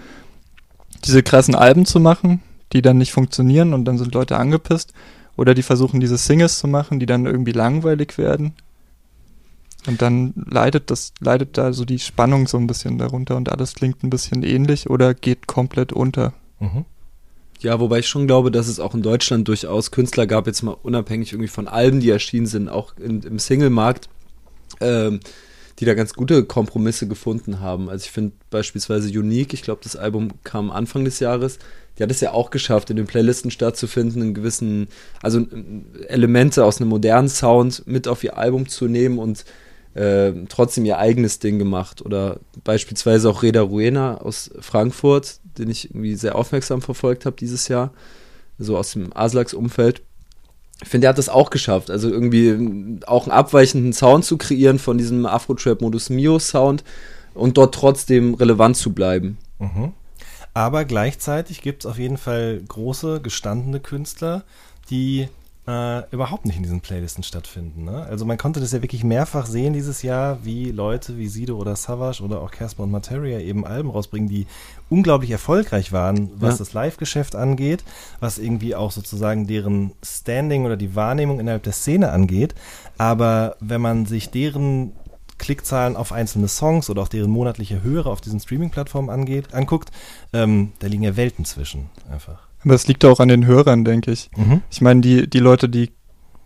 diese 1.04 1.22
krassen 1.22 1.54
Alben 1.54 1.86
zu 1.86 2.00
machen, 2.00 2.42
die 2.72 2.82
dann 2.82 2.98
nicht 2.98 3.12
funktionieren 3.12 3.74
und 3.74 3.84
dann 3.84 3.98
sind 3.98 4.14
Leute 4.14 4.36
angepisst, 4.36 4.92
oder 5.36 5.54
die 5.54 5.62
versuchen 5.62 6.00
diese 6.00 6.16
Singles 6.16 6.58
zu 6.58 6.66
machen, 6.66 6.98
die 6.98 7.06
dann 7.06 7.26
irgendwie 7.26 7.52
langweilig 7.52 8.16
werden. 8.16 8.54
Und 9.86 10.02
dann 10.02 10.32
leidet 10.34 10.90
das, 10.90 11.12
leidet 11.20 11.58
da 11.58 11.72
so 11.72 11.84
die 11.84 11.98
Spannung 11.98 12.48
so 12.48 12.56
ein 12.56 12.66
bisschen 12.66 12.98
darunter 12.98 13.36
und 13.36 13.52
alles 13.52 13.74
klingt 13.74 14.02
ein 14.02 14.10
bisschen 14.10 14.42
ähnlich 14.42 14.90
oder 14.90 15.14
geht 15.14 15.46
komplett 15.46 15.92
unter. 15.92 16.32
Mhm. 16.58 16.86
Ja, 17.60 17.80
wobei 17.80 18.00
ich 18.00 18.08
schon 18.08 18.26
glaube, 18.26 18.50
dass 18.50 18.66
es 18.66 18.80
auch 18.80 18.94
in 18.94 19.02
Deutschland 19.02 19.46
durchaus 19.48 19.90
Künstler 19.90 20.26
gab, 20.26 20.46
jetzt 20.46 20.62
mal 20.62 20.76
unabhängig 20.82 21.32
irgendwie 21.32 21.48
von 21.48 21.68
Alben, 21.68 22.00
die 22.00 22.10
erschienen 22.10 22.46
sind, 22.46 22.68
auch 22.68 22.96
in, 22.98 23.22
im 23.22 23.38
Single-Markt, 23.38 24.08
ähm, 24.80 25.20
die 25.78 25.84
da 25.84 25.94
ganz 25.94 26.14
gute 26.14 26.44
Kompromisse 26.44 27.06
gefunden 27.06 27.60
haben. 27.60 27.88
Also 27.88 28.04
ich 28.04 28.10
finde 28.10 28.32
beispielsweise 28.50 29.08
Unique, 29.08 29.52
ich 29.52 29.62
glaube, 29.62 29.82
das 29.84 29.96
Album 29.96 30.42
kam 30.42 30.70
Anfang 30.70 31.04
des 31.04 31.20
Jahres, 31.20 31.58
die 31.98 32.02
hat 32.02 32.10
es 32.10 32.20
ja 32.20 32.32
auch 32.32 32.50
geschafft, 32.50 32.90
in 32.90 32.96
den 32.96 33.06
Playlisten 33.06 33.50
stattzufinden, 33.50 34.22
einen 34.22 34.34
gewissen, 34.34 34.88
also 35.22 35.46
Elemente 36.08 36.64
aus 36.64 36.80
einem 36.80 36.90
modernen 36.90 37.28
Sound 37.28 37.86
mit 37.86 38.06
auf 38.08 38.22
ihr 38.22 38.36
Album 38.36 38.68
zu 38.68 38.86
nehmen 38.86 39.18
und 39.18 39.44
äh, 39.94 40.32
trotzdem 40.48 40.84
ihr 40.84 40.98
eigenes 40.98 41.38
Ding 41.38 41.58
gemacht. 41.58 42.02
Oder 42.04 42.40
beispielsweise 42.64 43.30
auch 43.30 43.42
Reda 43.42 43.62
Ruena 43.62 44.18
aus 44.18 44.50
Frankfurt, 44.60 45.40
den 45.58 45.70
ich 45.70 45.90
irgendwie 45.90 46.16
sehr 46.16 46.36
aufmerksam 46.36 46.82
verfolgt 46.82 47.24
habe 47.24 47.36
dieses 47.36 47.68
Jahr, 47.68 47.92
so 48.58 48.76
aus 48.76 48.92
dem 48.92 49.16
Aslax-Umfeld. 49.16 50.02
Ich 50.82 50.88
finde, 50.88 51.06
er 51.06 51.10
hat 51.10 51.18
das 51.18 51.28
auch 51.28 51.50
geschafft. 51.50 51.90
Also 51.90 52.10
irgendwie 52.10 53.00
auch 53.06 53.24
einen 53.24 53.32
abweichenden 53.32 53.92
Sound 53.92 54.24
zu 54.24 54.36
kreieren 54.36 54.78
von 54.78 54.98
diesem 54.98 55.24
Afro-Trap-Modus 55.24 56.10
Mio-Sound 56.10 56.84
und 57.34 57.56
dort 57.56 57.74
trotzdem 57.74 58.34
relevant 58.34 58.76
zu 58.76 58.92
bleiben. 58.92 59.38
Mhm. 59.58 59.92
Aber 60.52 60.84
gleichzeitig 60.84 61.60
gibt 61.60 61.84
es 61.84 61.90
auf 61.90 61.98
jeden 61.98 62.16
Fall 62.16 62.62
große, 62.66 63.20
gestandene 63.20 63.80
Künstler, 63.80 64.44
die 64.90 65.28
äh, 65.66 66.08
überhaupt 66.10 66.46
nicht 66.46 66.56
in 66.56 66.62
diesen 66.62 66.80
Playlisten 66.80 67.24
stattfinden. 67.24 67.84
Ne? 67.84 68.06
Also 68.08 68.24
man 68.24 68.38
konnte 68.38 68.60
das 68.60 68.72
ja 68.72 68.82
wirklich 68.82 69.02
mehrfach 69.02 69.46
sehen 69.46 69.72
dieses 69.72 70.02
Jahr, 70.02 70.44
wie 70.44 70.70
Leute 70.70 71.18
wie 71.18 71.26
Sido 71.26 71.56
oder 71.56 71.74
Savage 71.74 72.22
oder 72.22 72.40
auch 72.40 72.52
Casper 72.52 72.84
und 72.84 72.92
Materia 72.92 73.40
eben 73.40 73.66
Alben 73.66 73.90
rausbringen, 73.90 74.28
die 74.28 74.46
unglaublich 74.88 75.30
erfolgreich 75.30 75.92
waren, 75.92 76.30
was 76.36 76.54
ja. 76.54 76.58
das 76.58 76.72
Live-Geschäft 76.72 77.34
angeht, 77.34 77.82
was 78.20 78.38
irgendwie 78.38 78.76
auch 78.76 78.92
sozusagen 78.92 79.46
deren 79.46 79.92
Standing 80.04 80.64
oder 80.66 80.76
die 80.76 80.94
Wahrnehmung 80.94 81.40
innerhalb 81.40 81.64
der 81.64 81.72
Szene 81.72 82.10
angeht. 82.10 82.54
Aber 82.96 83.56
wenn 83.58 83.80
man 83.80 84.06
sich 84.06 84.30
deren 84.30 84.92
Klickzahlen 85.38 85.96
auf 85.96 86.12
einzelne 86.12 86.48
Songs 86.48 86.88
oder 86.88 87.02
auch 87.02 87.08
deren 87.08 87.30
monatliche 87.30 87.82
Höhe 87.82 88.06
auf 88.06 88.20
diesen 88.20 88.40
Streaming-Plattformen 88.40 89.10
angeht, 89.10 89.52
anguckt, 89.52 89.90
ähm, 90.32 90.72
da 90.78 90.86
liegen 90.86 91.02
ja 91.02 91.16
Welten 91.16 91.44
zwischen 91.44 91.90
einfach. 92.10 92.45
Aber 92.66 92.74
es 92.74 92.88
liegt 92.88 93.04
auch 93.04 93.20
an 93.20 93.28
den 93.28 93.46
Hörern, 93.46 93.84
denke 93.84 94.10
ich. 94.10 94.28
Mhm. 94.36 94.60
Ich 94.72 94.80
meine, 94.80 95.00
die, 95.00 95.30
die 95.30 95.38
Leute, 95.38 95.68
die 95.68 95.90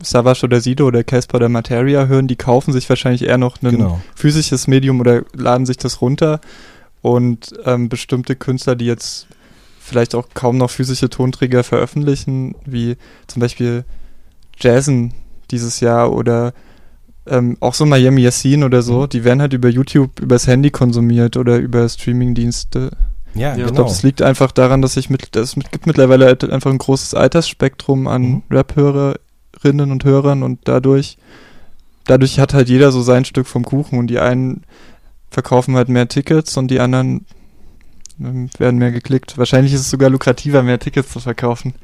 Savage 0.03 0.45
oder 0.45 0.61
Sido 0.61 0.87
oder 0.87 1.03
Casper 1.03 1.37
oder 1.37 1.49
Materia 1.49 2.07
hören, 2.07 2.29
die 2.29 2.37
kaufen 2.37 2.73
sich 2.73 2.87
wahrscheinlich 2.91 3.25
eher 3.25 3.39
noch 3.39 3.63
ein 3.63 3.71
genau. 3.71 4.01
physisches 4.15 4.67
Medium 4.67 5.01
oder 5.01 5.23
laden 5.35 5.65
sich 5.65 5.79
das 5.79 6.03
runter. 6.03 6.41
Und 7.01 7.55
ähm, 7.65 7.89
bestimmte 7.89 8.37
Künstler, 8.37 8.77
die 8.77 8.85
jetzt 8.85 9.29
vielleicht 9.79 10.15
auch 10.15 10.29
kaum 10.35 10.59
noch 10.59 10.69
physische 10.71 11.09
Tonträger 11.09 11.65
veröffentlichen, 11.65 12.55
wie 12.67 12.99
zum 13.27 13.41
Beispiel 13.41 13.85
Jason 14.59 15.15
dieses 15.51 15.81
Jahr 15.81 16.13
oder 16.13 16.53
ähm, 17.27 17.57
auch 17.61 17.73
so 17.73 17.87
Miami 17.87 18.21
Yassin 18.21 18.63
oder 18.63 18.83
so, 18.83 19.03
mhm. 19.03 19.09
die 19.09 19.25
werden 19.25 19.41
halt 19.41 19.55
über 19.55 19.71
YouTube 19.71 20.21
übers 20.21 20.47
Handy 20.47 20.71
konsumiert 20.71 21.39
oder 21.39 21.57
über 21.57 21.89
Streamingdienste. 21.89 22.91
Ja, 23.35 23.53
ich 23.53 23.59
genau. 23.59 23.73
glaube, 23.73 23.91
es 23.91 24.03
liegt 24.03 24.23
einfach 24.23 24.53
daran, 24.53 24.83
dass 24.83 24.97
ich 24.97 25.11
mit, 25.11 25.35
es 25.37 25.55
gibt 25.71 25.87
mittlerweile 25.87 26.27
halt 26.27 26.49
einfach 26.49 26.71
ein 26.71 26.79
großes 26.79 27.15
Altersspektrum 27.15 28.07
an 28.09 28.23
mhm. 28.23 28.43
Rap-Hörerinnen 28.51 29.93
und 29.93 30.05
Hörern 30.05 30.43
und 30.43 30.61
dadurch, 30.65 31.17
dadurch 32.07 32.41
hat 32.41 32.55
halt 32.55 32.69
jeder 32.69 32.93
so 32.93 33.03
sein 33.03 33.25
Stück 33.25 33.47
vom 33.47 33.65
Kuchen 33.65 33.99
und 33.99 34.09
die 34.09 34.19
einen 34.19 34.65
verkaufen 35.31 35.77
halt 35.77 35.89
mehr 35.89 36.09
Tickets 36.09 36.57
und 36.57 36.69
die 36.69 36.81
anderen 36.81 37.25
ähm, 38.21 38.51
werden 38.59 38.79
mehr 38.79 38.91
geklickt. 38.91 39.39
Wahrscheinlich 39.39 39.73
ist 39.73 39.83
es 39.83 39.91
sogar 39.91 40.11
lukrativer, 40.11 40.63
mehr 40.63 40.79
Tickets 40.79 41.11
zu 41.13 41.21
verkaufen. 41.21 41.75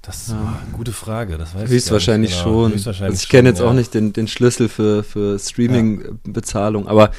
Das 0.00 0.22
ist 0.22 0.30
ja. 0.30 0.36
eine 0.36 0.72
gute 0.72 0.92
Frage. 0.92 1.38
Das 1.38 1.54
weiß 1.54 1.68
Höchstwahrscheinlich 1.68 2.32
genau. 2.32 2.42
schon. 2.42 2.72
Höchstwahrscheinlich 2.72 3.12
also 3.12 3.22
ich 3.22 3.28
kenne 3.28 3.50
jetzt 3.50 3.60
ja. 3.60 3.66
auch 3.66 3.72
nicht 3.72 3.94
den, 3.94 4.12
den 4.12 4.26
Schlüssel 4.26 4.68
für, 4.68 5.04
für 5.04 5.38
Streaming-Bezahlung, 5.38 6.88
aber 6.88 7.12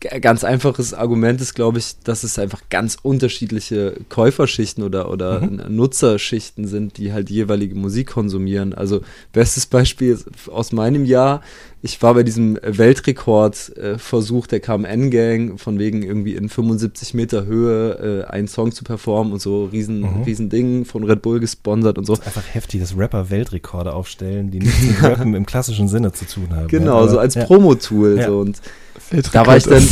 ganz 0.00 0.44
einfaches 0.44 0.94
Argument 0.94 1.40
ist, 1.40 1.54
glaube 1.54 1.78
ich, 1.78 1.96
dass 2.04 2.22
es 2.22 2.38
einfach 2.38 2.62
ganz 2.70 2.96
unterschiedliche 3.02 3.94
Käuferschichten 4.08 4.84
oder, 4.84 5.10
oder 5.10 5.40
mhm. 5.40 5.74
Nutzerschichten 5.74 6.68
sind, 6.68 6.98
die 6.98 7.12
halt 7.12 7.30
jeweilige 7.30 7.74
Musik 7.74 8.08
konsumieren. 8.08 8.74
Also 8.74 9.00
bestes 9.32 9.66
Beispiel 9.66 10.18
aus 10.52 10.70
meinem 10.70 11.04
Jahr, 11.04 11.42
ich 11.80 12.00
war 12.02 12.14
bei 12.14 12.22
diesem 12.22 12.58
Weltrekordversuch 12.62 14.46
äh, 14.46 14.48
der 14.48 14.60
KMN-Gang, 14.60 15.58
von 15.58 15.78
wegen 15.78 16.02
irgendwie 16.02 16.34
in 16.34 16.48
75 16.48 17.14
Meter 17.14 17.46
Höhe 17.46 18.24
äh, 18.28 18.30
einen 18.30 18.48
Song 18.48 18.72
zu 18.72 18.84
performen 18.84 19.32
und 19.32 19.40
so 19.40 19.64
riesen, 19.66 20.00
mhm. 20.00 20.22
riesen 20.22 20.48
Ding 20.48 20.84
von 20.84 21.04
Red 21.04 21.22
Bull 21.22 21.40
gesponsert 21.40 21.98
und 21.98 22.04
so. 22.04 22.14
Das 22.14 22.20
ist 22.20 22.36
einfach 22.36 22.54
heftig, 22.54 22.80
dass 22.80 22.96
Rapper 22.96 23.30
Weltrekorde 23.30 23.92
aufstellen, 23.92 24.50
die 24.50 24.58
nichts 24.60 24.82
mit 24.82 25.02
Rappen 25.02 25.34
im 25.34 25.46
klassischen 25.46 25.88
Sinne 25.88 26.12
zu 26.12 26.24
tun 26.24 26.48
haben. 26.50 26.68
Genau, 26.68 27.04
ja, 27.04 27.08
so 27.08 27.18
als 27.18 27.34
ja. 27.34 27.44
Promo-Tool. 27.44 28.16
Ja. 28.18 28.26
So. 28.26 28.40
Und 28.40 28.60
da 29.32 29.46
war 29.46 29.56
ich 29.56 29.64
dann, 29.64 29.86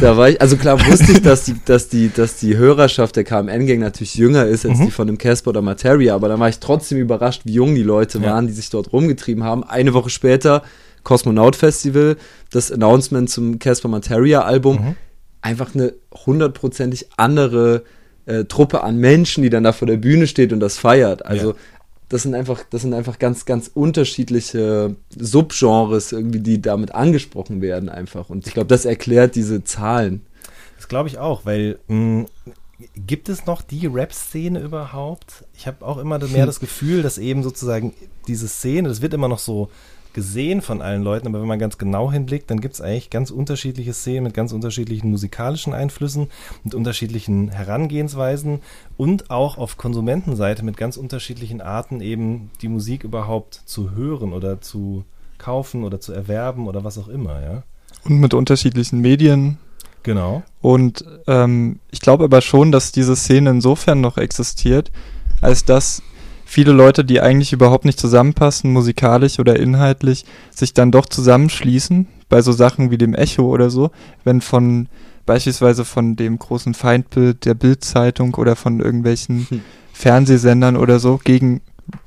da 0.00 0.16
war 0.16 0.28
ich, 0.28 0.40
also 0.40 0.56
klar 0.56 0.78
wusste 0.86 1.12
ich, 1.12 1.22
dass 1.22 1.44
die, 1.44 1.54
dass 1.64 1.88
die, 1.88 2.10
dass 2.12 2.36
die 2.36 2.56
Hörerschaft 2.56 3.16
der 3.16 3.24
KMN-Gang 3.24 3.80
natürlich 3.80 4.14
jünger 4.14 4.46
ist 4.46 4.66
als 4.66 4.78
mhm. 4.78 4.86
die 4.86 4.90
von 4.90 5.06
dem 5.06 5.18
Casper 5.18 5.50
oder 5.50 5.62
Materia, 5.62 6.14
aber 6.14 6.28
da 6.28 6.38
war 6.38 6.48
ich 6.48 6.58
trotzdem 6.58 6.98
überrascht, 6.98 7.42
wie 7.44 7.52
jung 7.54 7.74
die 7.74 7.82
Leute 7.82 8.18
ja. 8.18 8.30
waren, 8.30 8.46
die 8.46 8.52
sich 8.52 8.70
dort 8.70 8.92
rumgetrieben 8.92 9.44
haben. 9.44 9.64
Eine 9.64 9.94
Woche 9.94 10.10
später 10.10 10.62
Kosmonaut 11.02 11.56
Festival, 11.56 12.16
das 12.50 12.72
Announcement 12.72 13.28
zum 13.28 13.58
Casper 13.58 13.88
Materia 13.88 14.42
Album, 14.42 14.76
mhm. 14.76 14.96
einfach 15.42 15.74
eine 15.74 15.92
hundertprozentig 16.26 17.08
andere 17.16 17.84
äh, 18.26 18.44
Truppe 18.44 18.82
an 18.82 18.96
Menschen, 18.96 19.42
die 19.42 19.50
dann 19.50 19.64
da 19.64 19.72
vor 19.72 19.86
der 19.86 19.98
Bühne 19.98 20.26
steht 20.26 20.52
und 20.52 20.60
das 20.60 20.78
feiert. 20.78 21.26
Also 21.26 21.50
ja 21.50 21.56
das 22.14 22.22
sind 22.22 22.36
einfach, 22.36 22.62
das 22.70 22.82
sind 22.82 22.94
einfach 22.94 23.18
ganz, 23.18 23.44
ganz 23.44 23.68
unterschiedliche 23.74 24.94
Subgenres 25.10 26.12
irgendwie, 26.12 26.38
die 26.38 26.62
damit 26.62 26.94
angesprochen 26.94 27.60
werden 27.60 27.88
einfach. 27.88 28.30
Und 28.30 28.46
ich 28.46 28.54
glaube, 28.54 28.68
das 28.68 28.84
erklärt 28.84 29.34
diese 29.34 29.64
Zahlen. 29.64 30.24
Das 30.76 30.86
glaube 30.86 31.08
ich 31.08 31.18
auch, 31.18 31.44
weil 31.44 31.80
mh, 31.88 32.26
gibt 32.94 33.28
es 33.28 33.46
noch 33.46 33.62
die 33.62 33.88
Rap-Szene 33.88 34.60
überhaupt? 34.60 35.44
Ich 35.54 35.66
habe 35.66 35.84
auch 35.84 35.98
immer 35.98 36.20
mehr 36.20 36.46
das 36.46 36.60
Gefühl, 36.60 37.02
dass 37.02 37.18
eben 37.18 37.42
sozusagen 37.42 37.92
diese 38.28 38.46
Szene, 38.46 38.88
das 38.88 39.02
wird 39.02 39.12
immer 39.12 39.26
noch 39.26 39.40
so 39.40 39.68
gesehen 40.14 40.62
von 40.62 40.80
allen 40.80 41.02
Leuten, 41.02 41.26
aber 41.26 41.40
wenn 41.40 41.48
man 41.48 41.58
ganz 41.58 41.76
genau 41.76 42.10
hinblickt, 42.10 42.50
dann 42.50 42.60
gibt 42.60 42.74
es 42.74 42.80
eigentlich 42.80 43.10
ganz 43.10 43.30
unterschiedliche 43.30 43.92
Szenen 43.92 44.24
mit 44.24 44.34
ganz 44.34 44.52
unterschiedlichen 44.52 45.10
musikalischen 45.10 45.74
Einflüssen, 45.74 46.28
mit 46.62 46.74
unterschiedlichen 46.74 47.50
Herangehensweisen 47.50 48.60
und 48.96 49.30
auch 49.30 49.58
auf 49.58 49.76
Konsumentenseite 49.76 50.64
mit 50.64 50.76
ganz 50.76 50.96
unterschiedlichen 50.96 51.60
Arten 51.60 52.00
eben 52.00 52.50
die 52.62 52.68
Musik 52.68 53.04
überhaupt 53.04 53.60
zu 53.66 53.90
hören 53.90 54.32
oder 54.32 54.60
zu 54.60 55.04
kaufen 55.36 55.84
oder 55.84 56.00
zu 56.00 56.12
erwerben 56.12 56.68
oder 56.68 56.84
was 56.84 56.96
auch 56.96 57.08
immer, 57.08 57.42
ja. 57.42 57.62
Und 58.04 58.18
mit 58.18 58.34
unterschiedlichen 58.34 59.00
Medien. 59.00 59.58
Genau. 60.02 60.42
Und 60.60 61.04
ähm, 61.26 61.80
ich 61.90 62.00
glaube 62.00 62.24
aber 62.24 62.40
schon, 62.40 62.70
dass 62.70 62.92
diese 62.92 63.16
Szene 63.16 63.50
insofern 63.50 64.00
noch 64.00 64.18
existiert, 64.18 64.92
als 65.40 65.64
dass 65.64 66.02
viele 66.44 66.72
Leute, 66.72 67.04
die 67.04 67.20
eigentlich 67.20 67.52
überhaupt 67.52 67.84
nicht 67.84 67.98
zusammenpassen, 67.98 68.72
musikalisch 68.72 69.38
oder 69.38 69.58
inhaltlich, 69.58 70.24
sich 70.50 70.74
dann 70.74 70.90
doch 70.90 71.06
zusammenschließen, 71.06 72.06
bei 72.28 72.42
so 72.42 72.52
Sachen 72.52 72.90
wie 72.90 72.98
dem 72.98 73.14
Echo 73.14 73.42
oder 73.44 73.70
so, 73.70 73.90
wenn 74.24 74.40
von 74.40 74.88
beispielsweise 75.26 75.84
von 75.84 76.16
dem 76.16 76.38
großen 76.38 76.74
Feindbild 76.74 77.44
der 77.44 77.54
Bildzeitung 77.54 78.34
oder 78.34 78.56
von 78.56 78.80
irgendwelchen 78.80 79.46
hm. 79.48 79.60
Fernsehsendern 79.92 80.76
oder 80.76 80.98
so 80.98 81.18
gegen 81.22 81.60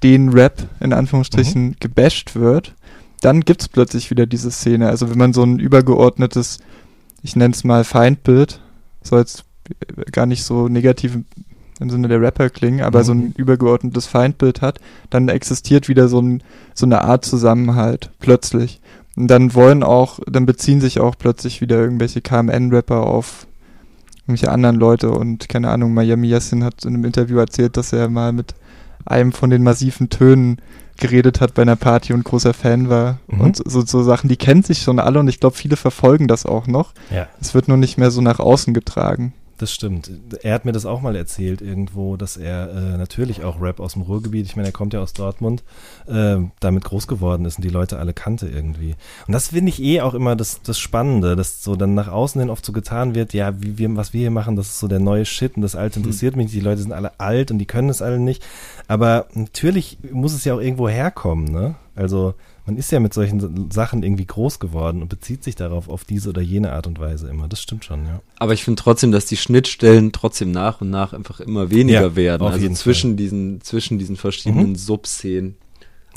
den 0.03 0.29
Rap 0.29 0.67
in 0.79 0.93
Anführungsstrichen 0.93 1.63
mhm. 1.63 1.75
gebasht 1.79 2.35
wird, 2.35 2.75
dann 3.21 3.41
gibt 3.41 3.61
es 3.61 3.67
plötzlich 3.69 4.09
wieder 4.11 4.25
diese 4.25 4.51
Szene. 4.51 4.89
Also 4.89 5.09
wenn 5.09 5.17
man 5.17 5.33
so 5.33 5.43
ein 5.43 5.59
übergeordnetes, 5.59 6.59
ich 7.23 7.35
nenne 7.35 7.53
es 7.53 7.63
mal 7.63 7.83
Feindbild, 7.83 8.59
soll 9.01 9.19
jetzt 9.19 9.45
gar 10.11 10.25
nicht 10.25 10.43
so 10.43 10.67
negativ 10.67 11.19
im 11.79 11.89
Sinne 11.89 12.07
der 12.07 12.21
Rapper 12.21 12.49
klingen, 12.49 12.81
aber 12.81 12.99
mhm. 12.99 13.03
so 13.03 13.11
ein 13.13 13.19
mhm. 13.19 13.33
übergeordnetes 13.37 14.07
Feindbild 14.07 14.61
hat, 14.61 14.79
dann 15.09 15.29
existiert 15.29 15.87
wieder 15.87 16.07
so, 16.07 16.19
ein, 16.19 16.43
so 16.73 16.85
eine 16.85 17.01
Art 17.01 17.25
Zusammenhalt 17.25 18.11
plötzlich. 18.19 18.81
Und 19.15 19.27
dann 19.27 19.53
wollen 19.53 19.83
auch, 19.83 20.19
dann 20.27 20.45
beziehen 20.45 20.81
sich 20.81 20.99
auch 20.99 21.15
plötzlich 21.17 21.61
wieder 21.61 21.79
irgendwelche 21.79 22.21
KMN-Rapper 22.21 23.01
auf 23.01 23.47
irgendwelche 24.27 24.51
anderen 24.51 24.75
Leute 24.75 25.09
und 25.09 25.47
keine 25.47 25.69
Ahnung, 25.69 25.93
Miami 25.93 26.27
Yassin 26.27 26.63
hat 26.63 26.83
in 26.83 26.93
einem 26.93 27.05
Interview 27.05 27.37
erzählt, 27.37 27.77
dass 27.77 27.93
er 27.93 28.09
mal 28.09 28.33
mit 28.33 28.55
einem 29.05 29.31
von 29.31 29.49
den 29.49 29.63
massiven 29.63 30.09
Tönen 30.09 30.61
geredet 30.97 31.39
hat 31.39 31.53
bei 31.53 31.61
einer 31.61 31.75
Party 31.77 32.11
und 32.11 32.25
großer 32.25 32.53
Fan 32.53 32.89
war 32.89 33.19
mhm. 33.27 33.41
und 33.41 33.61
so, 33.65 33.85
so 33.85 34.03
Sachen, 34.03 34.27
die 34.27 34.35
kennt 34.35 34.65
sich 34.65 34.81
schon 34.81 34.99
alle 34.99 35.19
und 35.19 35.27
ich 35.29 35.39
glaube, 35.39 35.55
viele 35.55 35.77
verfolgen 35.77 36.27
das 36.27 36.45
auch 36.45 36.67
noch. 36.67 36.93
Ja. 37.09 37.27
Es 37.39 37.53
wird 37.53 37.67
nur 37.69 37.77
nicht 37.77 37.97
mehr 37.97 38.11
so 38.11 38.21
nach 38.21 38.39
außen 38.39 38.73
getragen. 38.73 39.33
Das 39.57 39.73
stimmt. 39.73 40.11
Er 40.43 40.53
hat 40.53 40.65
mir 40.65 40.71
das 40.71 40.85
auch 40.85 41.01
mal 41.01 41.15
erzählt 41.15 41.61
irgendwo, 41.61 42.15
dass 42.15 42.37
er 42.37 42.69
äh, 42.69 42.97
natürlich 42.97 43.43
auch 43.43 43.59
Rap 43.59 43.79
aus 43.79 43.93
dem 43.93 44.03
Ruhrgebiet, 44.03 44.45
ich 44.45 44.55
meine, 44.55 44.67
er 44.67 44.71
kommt 44.71 44.93
ja 44.93 45.01
aus 45.01 45.13
Dortmund, 45.13 45.63
äh, 46.05 46.37
damit 46.59 46.83
groß 46.83 47.07
geworden 47.07 47.45
ist 47.45 47.57
und 47.57 47.63
die 47.63 47.69
Leute 47.69 47.97
alle 47.97 48.13
kannte 48.13 48.47
irgendwie. 48.47 48.95
Und 49.25 49.33
das 49.33 49.47
finde 49.47 49.69
ich 49.69 49.81
eh 49.81 50.01
auch 50.01 50.13
immer 50.13 50.35
das, 50.35 50.61
das 50.61 50.77
Spannende, 50.77 51.35
dass 51.35 51.63
so 51.63 51.75
dann 51.75 51.95
nach 51.95 52.07
außen 52.07 52.39
hin 52.39 52.51
oft 52.51 52.63
so 52.63 52.71
getan 52.71 53.15
wird, 53.15 53.33
ja, 53.33 53.59
wie 53.61 53.79
wir, 53.79 53.95
was 53.95 54.13
wir 54.13 54.21
hier 54.21 54.31
machen, 54.31 54.55
das 54.55 54.67
ist 54.67 54.79
so 54.79 54.87
der 54.87 54.99
neue 54.99 55.25
Shit 55.25 55.55
und 55.55 55.63
das 55.63 55.75
Alte 55.75 55.99
interessiert 55.99 56.35
mhm. 56.35 56.43
mich 56.43 56.51
die 56.51 56.59
Leute 56.59 56.81
sind 56.81 56.91
alle 56.91 57.19
alt 57.19 57.51
und 57.51 57.57
die 57.57 57.65
können 57.65 57.89
es 57.89 58.01
alle 58.01 58.19
nicht. 58.19 58.43
Aber 58.87 59.25
natürlich 59.33 59.97
muss 60.11 60.33
es 60.33 60.45
ja 60.45 60.53
auch 60.53 60.61
irgendwo 60.61 60.87
herkommen, 60.87 61.45
ne? 61.45 61.75
Also 61.95 62.35
man 62.67 62.75
ist 62.75 62.91
ja 62.91 62.99
mit 62.99 63.13
solchen 63.13 63.71
Sachen 63.71 64.03
irgendwie 64.03 64.25
groß 64.25 64.59
geworden 64.59 65.01
und 65.01 65.07
bezieht 65.07 65.41
sich 65.41 65.55
darauf 65.55 65.87
auf 65.87 66.03
diese 66.03 66.29
oder 66.29 66.41
jene 66.41 66.73
Art 66.73 66.85
und 66.85 66.99
Weise 66.99 67.29
immer. 67.29 67.47
Das 67.47 67.61
stimmt 67.61 67.85
schon, 67.85 68.05
ja. 68.05 68.19
Aber 68.39 68.53
ich 68.53 68.65
finde 68.65 68.81
trotzdem, 68.81 69.13
dass 69.13 69.25
die 69.25 69.37
Schnittstellen 69.37 70.11
trotzdem 70.11 70.51
nach 70.51 70.81
und 70.81 70.89
nach 70.89 71.13
einfach 71.13 71.39
immer 71.39 71.71
weniger 71.71 72.01
ja, 72.01 72.15
werden. 72.17 72.45
also 72.45 72.69
zwischen 72.73 73.11
Fall. 73.11 73.15
diesen, 73.15 73.61
zwischen 73.61 73.97
diesen 73.97 74.17
verschiedenen 74.17 74.71
mhm. 74.71 74.75
Subszenen. 74.75 75.55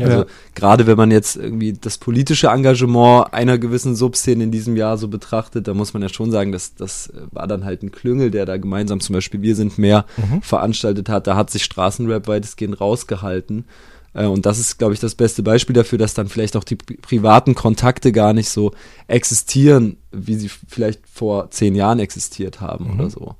Also 0.00 0.18
ja. 0.18 0.26
gerade 0.54 0.86
wenn 0.86 0.96
man 0.96 1.10
jetzt 1.10 1.36
irgendwie 1.36 1.72
das 1.72 1.98
politische 1.98 2.48
Engagement 2.48 3.32
einer 3.32 3.58
gewissen 3.58 3.94
Subszene 3.94 4.42
in 4.42 4.50
diesem 4.50 4.76
Jahr 4.76 4.98
so 4.98 5.06
betrachtet, 5.08 5.68
da 5.68 5.74
muss 5.74 5.92
man 5.92 6.02
ja 6.02 6.08
schon 6.08 6.30
sagen, 6.32 6.52
dass 6.52 6.74
das 6.74 7.12
war 7.30 7.46
dann 7.46 7.64
halt 7.64 7.82
ein 7.82 7.92
Klüngel, 7.92 8.30
der 8.30 8.46
da 8.46 8.56
gemeinsam 8.56 9.00
zum 9.00 9.14
Beispiel 9.14 9.42
Wir 9.42 9.54
sind 9.54 9.78
mehr 9.78 10.04
mhm. 10.16 10.42
veranstaltet 10.42 11.08
hat. 11.08 11.26
Da 11.26 11.36
hat 11.36 11.50
sich 11.50 11.62
Straßenrap 11.62 12.26
weitestgehend 12.26 12.80
rausgehalten. 12.80 13.66
Äh, 14.14 14.26
und 14.26 14.46
das 14.46 14.58
ist, 14.58 14.78
glaube 14.78 14.94
ich, 14.94 15.00
das 15.00 15.14
beste 15.14 15.42
Beispiel 15.42 15.74
dafür, 15.74 15.98
dass 15.98 16.14
dann 16.14 16.28
vielleicht 16.28 16.56
auch 16.56 16.64
die 16.64 16.76
privaten 16.76 17.54
Kontakte 17.54 18.12
gar 18.12 18.32
nicht 18.32 18.48
so 18.48 18.72
existieren, 19.06 19.96
wie 20.12 20.34
sie 20.34 20.48
vielleicht 20.48 21.00
vor 21.08 21.50
zehn 21.50 21.74
Jahren 21.74 21.98
existiert 21.98 22.60
haben 22.60 22.86
mhm. 22.86 23.00
oder 23.00 23.10
so. 23.10 23.34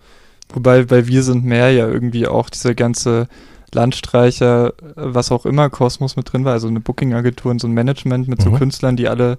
Wobei 0.53 0.85
bei 0.85 1.07
Wir 1.07 1.23
sind 1.23 1.45
mehr 1.45 1.71
ja 1.71 1.89
irgendwie 1.89 2.27
auch 2.27 2.51
dieser 2.51 2.75
ganze 2.75 3.29
Landstreicher, 3.73 4.75
was 4.97 5.31
auch 5.31 5.47
immer, 5.47 5.71
Kosmos 5.71 6.17
mit 6.17 6.33
drin 6.33 6.45
war, 6.45 6.53
also 6.53 6.67
eine 6.67 6.81
Booking-Agentur 6.81 7.53
und 7.53 7.61
so 7.61 7.69
ein 7.69 7.73
Management 7.73 8.27
mit 8.27 8.41
mhm. 8.41 8.45
so 8.45 8.51
Künstlern, 8.53 8.97
die 8.97 9.09
alle 9.09 9.39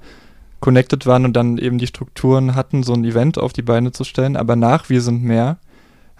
connected 0.61 1.05
waren 1.05 1.25
und 1.25 1.33
dann 1.33 1.57
eben 1.57 1.79
die 1.79 1.87
Strukturen 1.87 2.55
hatten, 2.55 2.83
so 2.83 2.93
ein 2.93 3.03
Event 3.03 3.37
auf 3.37 3.51
die 3.51 3.63
Beine 3.63 3.91
zu 3.91 4.03
stellen. 4.03 4.37
Aber 4.37 4.55
nach 4.55 4.89
Wir 4.89 5.01
sind 5.01 5.23
mehr 5.23 5.57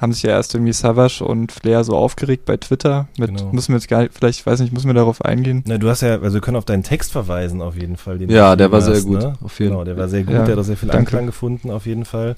haben 0.01 0.13
sich 0.13 0.23
ja 0.23 0.31
erst 0.31 0.55
irgendwie 0.55 0.73
Savage 0.73 1.23
und 1.23 1.51
Flair 1.51 1.83
so 1.83 1.95
aufgeregt 1.95 2.45
bei 2.45 2.57
Twitter. 2.57 3.07
Mit, 3.19 3.29
genau. 3.29 3.51
Müssen 3.51 3.69
wir 3.69 3.77
jetzt 3.77 3.87
gar 3.87 4.01
nicht, 4.01 4.13
vielleicht, 4.13 4.43
weiß 4.45 4.59
nicht, 4.59 4.73
müssen 4.73 4.87
wir 4.87 4.95
darauf 4.95 5.23
eingehen? 5.23 5.63
Na, 5.67 5.77
du 5.77 5.89
hast 5.89 6.01
ja, 6.01 6.19
also 6.19 6.33
wir 6.33 6.41
können 6.41 6.57
auf 6.57 6.65
deinen 6.65 6.81
Text 6.81 7.11
verweisen, 7.11 7.61
auf 7.61 7.75
jeden 7.75 7.97
Fall. 7.97 8.19
ja, 8.29 8.55
der 8.55 8.71
war 8.71 8.79
hast, 8.81 8.87
sehr 8.87 9.03
gut. 9.03 9.19
Ne? 9.19 9.33
Auf 9.43 9.59
jeden. 9.59 9.71
Genau, 9.71 9.83
der 9.83 9.97
war 9.97 10.09
sehr 10.09 10.23
gut, 10.23 10.33
ja, 10.33 10.43
der 10.43 10.53
hat 10.53 10.59
auch 10.59 10.65
sehr 10.65 10.77
viel 10.77 10.89
danke. 10.89 10.99
Anklang 10.99 11.25
gefunden, 11.27 11.69
auf 11.69 11.85
jeden 11.85 12.05
Fall. 12.05 12.35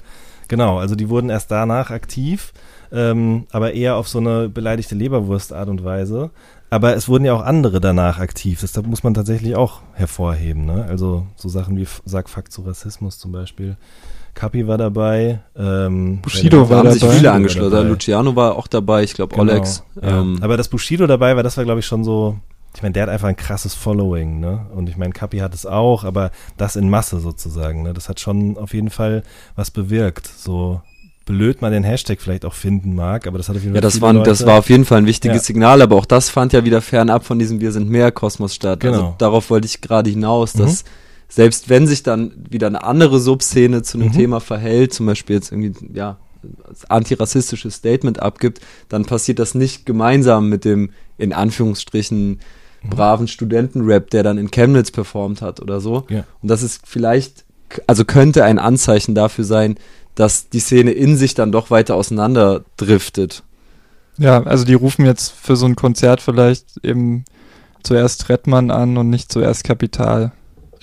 Genau, 0.48 0.78
also 0.78 0.94
die 0.94 1.08
wurden 1.08 1.30
erst 1.30 1.50
danach 1.50 1.90
aktiv, 1.90 2.52
ähm, 2.92 3.46
aber 3.50 3.72
eher 3.72 3.96
auf 3.96 4.08
so 4.08 4.18
eine 4.18 4.50
beleidigte 4.50 4.94
Leberwurst-Art 4.94 5.70
und 5.70 5.84
Weise. 5.84 6.30
Aber 6.68 6.94
es 6.96 7.08
wurden 7.08 7.24
ja 7.24 7.32
auch 7.32 7.42
andere 7.42 7.80
danach 7.80 8.18
aktiv. 8.18 8.60
Das 8.60 8.76
muss 8.82 9.04
man 9.04 9.14
tatsächlich 9.14 9.56
auch 9.56 9.80
hervorheben. 9.94 10.66
Ne? 10.66 10.84
Also 10.88 11.26
so 11.36 11.48
Sachen 11.48 11.76
wie 11.76 11.86
Sag 12.04 12.28
Fakt 12.28 12.52
zu 12.52 12.62
Rassismus 12.62 13.18
zum 13.18 13.32
Beispiel. 13.32 13.76
Kapi 14.34 14.66
war 14.66 14.78
dabei. 14.78 15.40
Ähm, 15.56 16.20
Bushido 16.20 16.68
war 16.68 16.82
dabei. 16.82 16.90
haben 16.90 16.98
sich 16.98 17.10
viele 17.10 17.32
angeschlossen. 17.32 17.88
Luciano 17.88 18.36
war 18.36 18.56
auch 18.56 18.66
dabei, 18.66 19.02
ich 19.02 19.14
glaube 19.14 19.34
genau, 19.34 19.52
Olex. 19.52 19.84
Ja. 20.00 20.20
Ähm, 20.20 20.38
Aber 20.40 20.56
dass 20.56 20.68
Bushido 20.68 21.06
dabei 21.06 21.36
war, 21.36 21.42
das 21.42 21.56
war 21.56 21.64
glaube 21.64 21.80
ich 21.80 21.86
schon 21.86 22.04
so, 22.04 22.36
ich 22.74 22.82
meine, 22.82 22.92
der 22.92 23.04
hat 23.04 23.10
einfach 23.10 23.28
ein 23.28 23.36
krasses 23.36 23.74
Following, 23.74 24.40
ne? 24.40 24.66
Und 24.74 24.88
ich 24.88 24.96
meine, 24.96 25.12
Kapi 25.12 25.38
hat 25.38 25.54
es 25.54 25.64
auch, 25.64 26.04
aber 26.04 26.32
das 26.56 26.74
in 26.76 26.90
Masse 26.90 27.20
sozusagen, 27.20 27.84
ne? 27.84 27.94
Das 27.94 28.08
hat 28.08 28.18
schon 28.18 28.58
auf 28.58 28.74
jeden 28.74 28.90
Fall 28.90 29.22
was 29.54 29.70
bewirkt, 29.70 30.26
so 30.26 30.80
blöd 31.24 31.62
man 31.62 31.72
den 31.72 31.84
Hashtag 31.84 32.20
vielleicht 32.20 32.44
auch 32.44 32.52
finden 32.52 32.94
mag, 32.94 33.26
aber 33.26 33.38
das 33.38 33.48
hat 33.48 33.56
auf 33.56 33.62
jeden 33.62 33.74
Fall. 33.74 33.78
Ja, 33.78 33.80
das, 33.80 34.00
waren, 34.00 34.24
das 34.24 34.44
war 34.44 34.58
auf 34.58 34.68
jeden 34.68 34.84
Fall 34.84 34.98
ein 34.98 35.06
wichtiges 35.06 35.38
ja. 35.38 35.42
Signal, 35.44 35.80
aber 35.80 35.96
auch 35.96 36.04
das 36.04 36.28
fand 36.28 36.52
ja 36.52 36.64
wieder 36.64 36.82
fernab 36.82 37.24
von 37.24 37.38
diesem 37.38 37.60
Wir 37.60 37.72
sind 37.72 37.88
mehr 37.88 38.12
Kosmos 38.12 38.54
statt. 38.54 38.84
Also 38.84 38.92
genau. 38.92 39.06
Also 39.06 39.16
darauf 39.18 39.50
wollte 39.50 39.66
ich 39.66 39.80
gerade 39.80 40.10
hinaus, 40.10 40.52
dass 40.52 40.84
mhm. 40.84 40.88
Selbst 41.34 41.68
wenn 41.68 41.88
sich 41.88 42.04
dann 42.04 42.32
wieder 42.48 42.68
eine 42.68 42.84
andere 42.84 43.18
Subszene 43.18 43.82
zu 43.82 43.98
einem 43.98 44.08
mhm. 44.08 44.12
Thema 44.12 44.40
verhält, 44.40 44.94
zum 44.94 45.06
Beispiel 45.06 45.34
jetzt 45.34 45.50
irgendwie, 45.50 45.74
ja, 45.92 46.16
antirassistisches 46.88 47.74
Statement 47.74 48.20
abgibt, 48.20 48.60
dann 48.88 49.04
passiert 49.04 49.40
das 49.40 49.56
nicht 49.56 49.84
gemeinsam 49.84 50.48
mit 50.48 50.64
dem, 50.64 50.90
in 51.18 51.32
Anführungsstrichen, 51.32 52.28
mhm. 52.28 52.88
braven 52.88 53.26
Studentenrap, 53.26 54.10
der 54.10 54.22
dann 54.22 54.38
in 54.38 54.52
Chemnitz 54.52 54.92
performt 54.92 55.42
hat 55.42 55.60
oder 55.60 55.80
so. 55.80 56.04
Ja. 56.08 56.24
Und 56.40 56.50
das 56.50 56.62
ist 56.62 56.82
vielleicht, 56.86 57.44
also 57.88 58.04
könnte 58.04 58.44
ein 58.44 58.60
Anzeichen 58.60 59.16
dafür 59.16 59.44
sein, 59.44 59.76
dass 60.14 60.50
die 60.50 60.60
Szene 60.60 60.92
in 60.92 61.16
sich 61.16 61.34
dann 61.34 61.50
doch 61.50 61.72
weiter 61.72 61.96
auseinander 61.96 62.64
driftet. 62.76 63.42
Ja, 64.18 64.44
also 64.44 64.64
die 64.64 64.74
rufen 64.74 65.04
jetzt 65.04 65.32
für 65.32 65.56
so 65.56 65.66
ein 65.66 65.74
Konzert 65.74 66.20
vielleicht 66.20 66.84
eben 66.84 67.24
zuerst 67.82 68.28
Rettmann 68.28 68.70
an 68.70 68.96
und 68.96 69.10
nicht 69.10 69.32
zuerst 69.32 69.64
Kapital. 69.64 70.30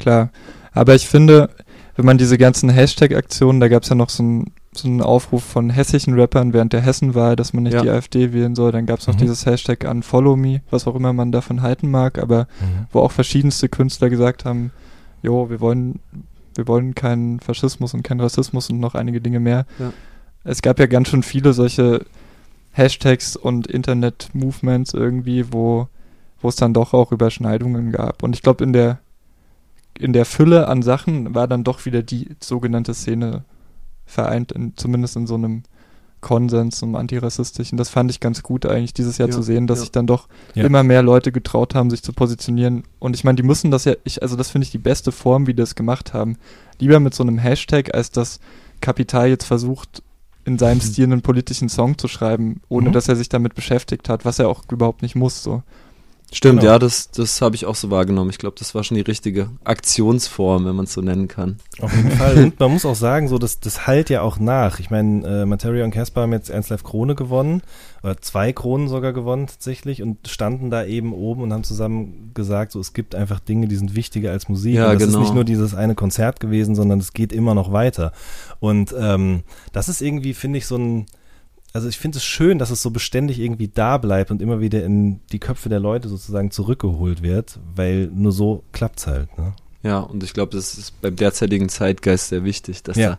Klar. 0.01 0.29
Aber 0.74 0.96
ich 0.96 1.08
finde, 1.08 1.50
wenn 1.96 2.05
man 2.05 2.17
diese 2.17 2.38
ganzen 2.38 2.70
Hashtag-Aktionen, 2.70 3.60
da 3.60 3.67
gab 3.67 3.84
es 3.84 3.89
ja 3.89 3.96
noch 3.96 4.10
so 4.10 4.24
einen 4.24 4.51
so 4.74 4.88
einen 4.88 5.01
Aufruf 5.01 5.43
von 5.43 5.70
hessischen 5.70 6.17
Rappern 6.17 6.53
während 6.53 6.72
der 6.72 6.79
Hessenwahl, 6.79 7.36
dass 7.36 7.51
man 7.51 7.63
nicht 7.63 7.74
ja. 7.74 7.81
die 7.81 7.89
AfD 7.89 8.31
wählen 8.31 8.55
soll. 8.55 8.72
Dann 8.72 8.86
gab 8.86 9.00
es 9.00 9.08
noch 9.08 9.15
mhm. 9.15 9.20
dieses 9.20 9.46
Hashtag 9.46 9.84
an 9.84 10.01
Follow 10.01 10.38
Me, 10.38 10.62
was 10.70 10.88
auch 10.88 10.96
immer 10.96 11.12
man 11.12 11.34
davon 11.34 11.62
halten 11.62 11.91
mag, 11.91 12.17
aber 12.17 12.48
mhm. 12.62 12.86
wo 12.93 13.01
auch 13.01 13.12
verschiedenste 13.12 13.67
Künstler 13.67 14.10
gesagt 14.10 14.46
haben, 14.46 14.72
jo, 15.22 15.50
wir 15.50 15.60
wollen 15.60 16.00
wir 16.55 16.67
wollen 16.67 16.96
keinen 16.96 17.39
Faschismus 17.39 17.93
und 17.93 18.03
keinen 18.03 18.22
Rassismus 18.22 18.70
und 18.70 18.79
noch 18.79 18.96
einige 18.96 19.22
Dinge 19.22 19.39
mehr. 19.39 19.65
Ja. 19.79 19.93
Es 20.43 20.62
gab 20.62 20.79
ja 20.79 20.86
ganz 20.86 21.10
schön 21.10 21.24
viele 21.24 21.53
solche 21.53 22.05
Hashtags 22.72 23.36
und 23.36 23.67
Internet-Movements 23.67 24.93
irgendwie, 24.93 25.51
wo, 25.51 25.88
wo 26.41 26.50
es 26.50 26.55
dann 26.55 26.74
doch 26.74 26.93
auch 26.93 27.12
Überschneidungen 27.12 27.91
gab. 27.91 28.24
Und 28.24 28.36
ich 28.36 28.41
glaube, 28.41 28.63
in 28.63 28.74
der, 28.74 29.00
in 29.98 30.13
der 30.13 30.25
Fülle 30.25 30.67
an 30.67 30.81
Sachen 30.81 31.36
war 31.36 31.48
dann 31.48 31.63
doch 31.63 31.86
wieder 31.86 32.03
die 32.03 32.29
sogenannte 32.39 32.93
Szene 32.93 33.43
vereint, 34.05 34.51
in, 34.51 34.74
zumindest 34.75 35.15
in 35.15 35.27
so 35.27 35.36
einem 35.36 35.63
Konsens 36.21 36.77
zum 36.77 36.95
Antirassistischen. 36.95 37.77
Das 37.77 37.89
fand 37.89 38.12
ich 38.12 38.19
ganz 38.19 38.43
gut 38.43 38.65
eigentlich 38.65 38.93
dieses 38.93 39.17
Jahr 39.17 39.29
ja, 39.29 39.36
zu 39.36 39.41
sehen, 39.41 39.67
dass 39.67 39.79
ja. 39.79 39.81
sich 39.81 39.91
dann 39.91 40.07
doch 40.07 40.27
ja. 40.53 40.63
immer 40.63 40.83
mehr 40.83 41.01
Leute 41.01 41.31
getraut 41.31 41.74
haben, 41.75 41.89
sich 41.89 42.03
zu 42.03 42.13
positionieren. 42.13 42.83
Und 43.00 43.15
ich 43.15 43.24
meine, 43.24 43.36
die 43.36 43.43
müssen 43.43 43.71
das 43.71 43.86
ja, 43.86 43.95
ich, 44.03 44.21
also 44.21 44.36
das 44.36 44.51
finde 44.51 44.65
ich 44.65 44.71
die 44.71 44.77
beste 44.77 45.12
Form, 45.12 45.48
wie 45.48 45.53
die 45.53 45.62
das 45.62 45.75
gemacht 45.75 46.13
haben. 46.13 46.38
Lieber 46.79 47.00
mit 47.00 47.13
so 47.13 47.24
einem 47.24 47.39
Hashtag, 47.39 47.93
als 47.93 48.12
dass 48.12 48.39
Kapital 48.81 49.29
jetzt 49.29 49.45
versucht, 49.45 50.03
in 50.45 50.57
seinem 50.57 50.77
mhm. 50.77 50.81
Stil 50.81 51.05
einen 51.05 51.21
politischen 51.21 51.69
Song 51.69 51.98
zu 51.98 52.07
schreiben, 52.07 52.62
ohne 52.69 52.89
mhm. 52.89 52.93
dass 52.93 53.07
er 53.07 53.15
sich 53.15 53.29
damit 53.29 53.55
beschäftigt 53.55 54.10
hat, 54.10 54.25
was 54.25 54.39
er 54.39 54.48
auch 54.48 54.63
überhaupt 54.71 55.01
nicht 55.01 55.15
muss. 55.15 55.43
So. 55.43 55.63
Stimmt, 56.33 56.61
genau. 56.61 56.73
ja, 56.73 56.79
das, 56.79 57.11
das 57.11 57.41
habe 57.41 57.55
ich 57.55 57.65
auch 57.65 57.75
so 57.75 57.91
wahrgenommen. 57.91 58.29
Ich 58.29 58.38
glaube, 58.38 58.55
das 58.57 58.73
war 58.73 58.85
schon 58.85 58.95
die 58.95 59.01
richtige 59.01 59.50
Aktionsform, 59.65 60.65
wenn 60.65 60.75
man 60.75 60.85
es 60.85 60.93
so 60.93 61.01
nennen 61.01 61.27
kann. 61.27 61.57
Auf 61.81 61.93
jeden 61.93 62.11
Fall. 62.11 62.38
Und 62.38 62.59
man 62.59 62.71
muss 62.71 62.85
auch 62.85 62.95
sagen, 62.95 63.27
so 63.27 63.38
das, 63.38 63.59
das 63.59 63.85
halt 63.85 64.09
ja 64.09 64.21
auch 64.21 64.39
nach. 64.39 64.79
Ich 64.79 64.89
meine, 64.89 65.41
äh, 65.41 65.45
Materia 65.45 65.83
und 65.83 65.91
Casper 65.91 66.21
haben 66.21 66.31
jetzt 66.31 66.50
Ernst 66.50 66.69
Live 66.69 66.83
Krone 66.83 67.15
gewonnen, 67.15 67.61
oder 68.01 68.19
zwei 68.19 68.53
Kronen 68.53 68.88
sogar 68.88 69.13
gewonnen 69.13 69.47
tatsächlich 69.47 70.01
und 70.01 70.27
standen 70.27 70.69
da 70.69 70.85
eben 70.85 71.13
oben 71.13 71.43
und 71.43 71.53
haben 71.53 71.63
zusammen 71.63 72.31
gesagt, 72.33 72.71
so 72.71 72.79
es 72.79 72.93
gibt 72.93 73.13
einfach 73.13 73.39
Dinge, 73.39 73.67
die 73.67 73.75
sind 73.75 73.93
wichtiger 73.93 74.31
als 74.31 74.47
Musik. 74.47 74.75
Ja, 74.75 74.89
und 74.89 75.01
das 75.01 75.09
genau. 75.09 75.19
ist 75.19 75.23
nicht 75.25 75.35
nur 75.35 75.43
dieses 75.43 75.75
eine 75.75 75.95
Konzert 75.95 76.39
gewesen, 76.39 76.75
sondern 76.75 77.00
es 77.00 77.13
geht 77.13 77.33
immer 77.33 77.53
noch 77.53 77.73
weiter. 77.73 78.13
Und 78.59 78.95
ähm, 78.97 79.43
das 79.73 79.89
ist 79.89 80.01
irgendwie, 80.01 80.33
finde 80.33 80.59
ich, 80.59 80.65
so 80.65 80.77
ein 80.77 81.05
also 81.73 81.87
ich 81.87 81.97
finde 81.97 82.17
es 82.17 82.23
schön, 82.23 82.59
dass 82.59 82.69
es 82.69 82.81
so 82.81 82.91
beständig 82.91 83.39
irgendwie 83.39 83.69
da 83.69 83.97
bleibt 83.97 84.31
und 84.31 84.41
immer 84.41 84.59
wieder 84.59 84.83
in 84.83 85.21
die 85.31 85.39
Köpfe 85.39 85.69
der 85.69 85.79
Leute 85.79 86.09
sozusagen 86.09 86.51
zurückgeholt 86.51 87.23
wird, 87.23 87.59
weil 87.75 88.09
nur 88.13 88.31
so 88.31 88.63
klappt 88.73 88.99
es 88.99 89.07
halt. 89.07 89.37
Ne? 89.37 89.53
Ja, 89.83 89.99
und 89.99 90.23
ich 90.23 90.33
glaube, 90.33 90.55
das 90.55 90.77
ist 90.77 91.01
beim 91.01 91.15
derzeitigen 91.15 91.69
Zeitgeist 91.69 92.29
sehr 92.29 92.43
wichtig, 92.43 92.83
dass 92.83 92.97
ja, 92.97 93.11
da 93.11 93.17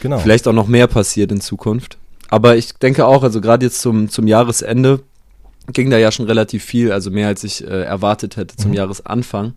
genau. 0.00 0.18
vielleicht 0.18 0.48
auch 0.48 0.52
noch 0.52 0.68
mehr 0.68 0.86
passiert 0.86 1.30
in 1.30 1.40
Zukunft. 1.40 1.98
Aber 2.28 2.56
ich 2.56 2.72
denke 2.74 3.06
auch, 3.06 3.22
also 3.22 3.40
gerade 3.42 3.66
jetzt 3.66 3.80
zum, 3.82 4.08
zum 4.08 4.26
Jahresende 4.26 5.00
ging 5.72 5.90
da 5.90 5.98
ja 5.98 6.10
schon 6.10 6.26
relativ 6.26 6.64
viel, 6.64 6.90
also 6.90 7.10
mehr 7.10 7.28
als 7.28 7.44
ich 7.44 7.62
äh, 7.62 7.82
erwartet 7.82 8.36
hätte 8.36 8.56
zum 8.56 8.70
mhm. 8.70 8.78
Jahresanfang. 8.78 9.52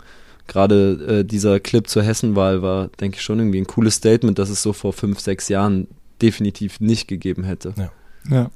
Gerade 0.48 1.22
äh, 1.22 1.24
dieser 1.24 1.60
Clip 1.60 1.88
zur 1.88 2.04
Hessenwahl 2.04 2.62
war, 2.62 2.90
denke 3.00 3.18
ich, 3.18 3.24
schon 3.24 3.40
irgendwie 3.40 3.60
ein 3.60 3.66
cooles 3.66 3.96
Statement, 3.96 4.38
das 4.38 4.50
es 4.50 4.62
so 4.62 4.74
vor 4.74 4.94
fünf, 4.94 5.20
sechs 5.20 5.48
Jahren 5.48 5.88
definitiv 6.22 6.80
nicht 6.80 7.08
gegeben 7.08 7.44
hätte. 7.44 7.74
Ja. 7.78 7.92
Ja. 8.30 8.50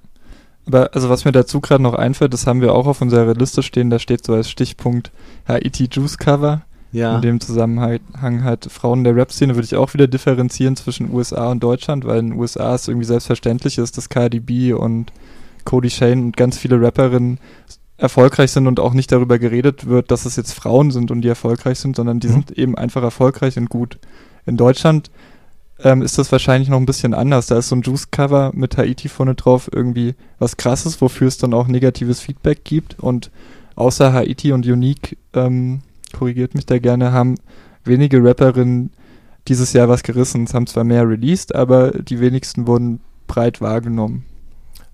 Aber 0.66 0.92
also 0.94 1.10
was 1.10 1.26
mir 1.26 1.32
dazu 1.32 1.62
gerade 1.62 1.82
noch 1.82 1.96
einfällt, 1.96 2.34
das 2.34 2.46
haben 2.46 2.62
wir 2.62 2.74
auch 2.74 2.86
auf 2.86 3.02
unserer 3.02 3.34
Liste 3.34 3.64
stehen, 3.64 3.90
da 3.90 3.98
steht 3.98 4.24
so 4.24 4.34
als 4.34 4.50
Stichpunkt 4.50 5.12
Haiti 5.48 5.90
Juice 5.92 6.18
Cover. 6.18 6.62
Ja. 6.92 7.16
In 7.16 7.22
dem 7.22 7.40
Zusammenhang 7.40 8.44
halt 8.44 8.66
Frauen 8.72 9.04
der 9.04 9.16
Rap-Szene 9.16 9.56
würde 9.56 9.66
ich 9.66 9.76
auch 9.76 9.94
wieder 9.94 10.08
differenzieren 10.08 10.76
zwischen 10.76 11.14
USA 11.14 11.52
und 11.52 11.62
Deutschland, 11.62 12.06
weil 12.06 12.20
in 12.20 12.30
den 12.32 12.40
USA 12.40 12.74
es 12.74 12.88
irgendwie 12.88 13.06
selbstverständlich 13.06 13.78
ist, 13.78 13.98
dass 13.98 14.10
Cardi 14.10 14.40
B 14.40 14.74
und 14.74 15.12
Cody 15.66 15.90
Shane 15.90 16.24
und 16.24 16.38
ganz 16.38 16.58
viele 16.58 16.82
Rapperinnen 16.82 17.40
erfolgreich 17.98 18.52
sind 18.52 18.66
und 18.66 18.80
auch 18.80 18.94
nicht 18.94 19.12
darüber 19.12 19.38
geredet 19.38 19.88
wird, 19.88 20.10
dass 20.10 20.26
es 20.26 20.36
jetzt 20.36 20.54
Frauen 20.54 20.90
sind 20.90 21.12
und 21.12 21.22
die 21.22 21.28
erfolgreich 21.28 21.80
sind, 21.80 21.96
sondern 21.96 22.20
die 22.20 22.28
mhm. 22.28 22.34
sind 22.34 22.52
eben 22.52 22.76
einfach 22.76 23.04
erfolgreich 23.04 23.58
und 23.58 23.70
gut. 23.70 24.00
In 24.46 24.58
Deutschland 24.58 25.12
ähm, 25.84 26.02
ist 26.02 26.18
das 26.18 26.32
wahrscheinlich 26.32 26.70
noch 26.70 26.78
ein 26.78 26.86
bisschen 26.86 27.14
anders. 27.14 27.48
Da 27.48 27.58
ist 27.58 27.70
so 27.70 27.76
ein 27.76 27.82
Juice-Cover 27.82 28.52
mit 28.54 28.78
Haiti 28.78 29.08
vorne 29.10 29.36
drauf 29.36 29.70
irgendwie 29.74 30.16
was 30.38 30.58
krasses, 30.58 31.02
wofür 31.02 31.28
es 31.28 31.38
dann 31.38 31.54
auch 31.54 31.68
negatives 31.68 32.20
Feedback 32.20 32.64
gibt. 32.64 33.00
Und 33.00 33.32
außer 33.76 34.14
Haiti 34.14 34.52
und 34.52 34.66
Unique, 34.66 35.18
ähm, 35.34 35.82
korrigiert 36.18 36.56
mich 36.56 36.66
da 36.66 36.80
gerne, 36.80 37.12
haben 37.12 37.36
wenige 37.84 38.24
Rapperinnen 38.24 38.92
dieses 39.48 39.74
Jahr 39.74 39.90
was 39.90 40.04
gerissen. 40.04 40.44
Es 40.44 40.54
haben 40.54 40.68
zwar 40.68 40.84
mehr 40.84 41.08
released, 41.08 41.56
aber 41.56 41.92
die 41.92 42.20
wenigsten 42.20 42.68
wurden 42.68 43.00
breit 43.28 43.62
wahrgenommen. 43.62 44.26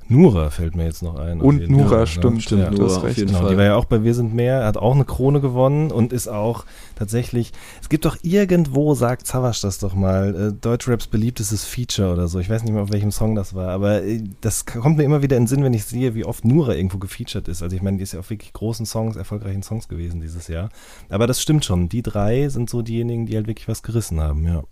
Nura 0.07 0.49
fällt 0.51 0.75
mir 0.75 0.85
jetzt 0.85 1.01
noch 1.01 1.15
ein. 1.15 1.41
Und 1.41 1.67
Nura, 1.69 1.89
Fall, 1.89 1.99
ne? 1.99 2.07
stimmt, 2.07 2.43
stimmt. 2.43 2.61
Ja, 2.63 2.71
Nura, 2.71 2.97
auf 2.97 3.17
jeden 3.17 3.27
genau, 3.27 3.39
Fall. 3.39 3.49
Die 3.49 3.57
war 3.57 3.65
ja 3.65 3.75
auch 3.75 3.85
bei 3.85 4.03
Wir 4.03 4.13
sind 4.13 4.35
mehr, 4.35 4.65
hat 4.65 4.77
auch 4.77 4.93
eine 4.93 5.05
Krone 5.05 5.41
gewonnen 5.41 5.91
und 5.91 6.13
ist 6.13 6.27
auch 6.27 6.65
tatsächlich, 6.95 7.53
es 7.81 7.89
gibt 7.89 8.05
doch 8.05 8.17
irgendwo, 8.21 8.93
sagt 8.93 9.25
Zawasch 9.25 9.61
das 9.61 9.79
doch 9.79 9.95
mal, 9.95 10.49
äh, 10.49 10.53
Deutschraps 10.53 11.07
beliebtestes 11.07 11.65
Feature 11.65 12.13
oder 12.13 12.27
so. 12.27 12.39
Ich 12.39 12.49
weiß 12.49 12.63
nicht 12.63 12.73
mehr, 12.73 12.83
auf 12.83 12.91
welchem 12.91 13.11
Song 13.11 13.35
das 13.35 13.55
war, 13.55 13.69
aber 13.69 14.03
äh, 14.03 14.23
das 14.41 14.65
kommt 14.65 14.97
mir 14.97 15.03
immer 15.03 15.23
wieder 15.23 15.37
in 15.37 15.43
den 15.43 15.47
Sinn, 15.47 15.63
wenn 15.63 15.73
ich 15.73 15.85
sehe, 15.85 16.13
wie 16.13 16.25
oft 16.25 16.45
Nura 16.45 16.75
irgendwo 16.75 16.99
gefeatured 16.99 17.47
ist. 17.47 17.63
Also 17.63 17.75
ich 17.75 17.81
meine, 17.81 17.97
die 17.97 18.03
ist 18.03 18.13
ja 18.13 18.19
auf 18.19 18.29
wirklich 18.29 18.53
großen 18.53 18.85
Songs, 18.85 19.15
erfolgreichen 19.15 19.63
Songs 19.63 19.87
gewesen 19.87 20.21
dieses 20.21 20.47
Jahr. 20.47 20.69
Aber 21.09 21.25
das 21.25 21.41
stimmt 21.41 21.65
schon. 21.65 21.89
Die 21.89 22.03
drei 22.03 22.49
sind 22.49 22.69
so 22.69 22.81
diejenigen, 22.81 23.25
die 23.25 23.35
halt 23.35 23.47
wirklich 23.47 23.67
was 23.67 23.81
gerissen 23.81 24.21
haben, 24.21 24.45
ja. 24.45 24.63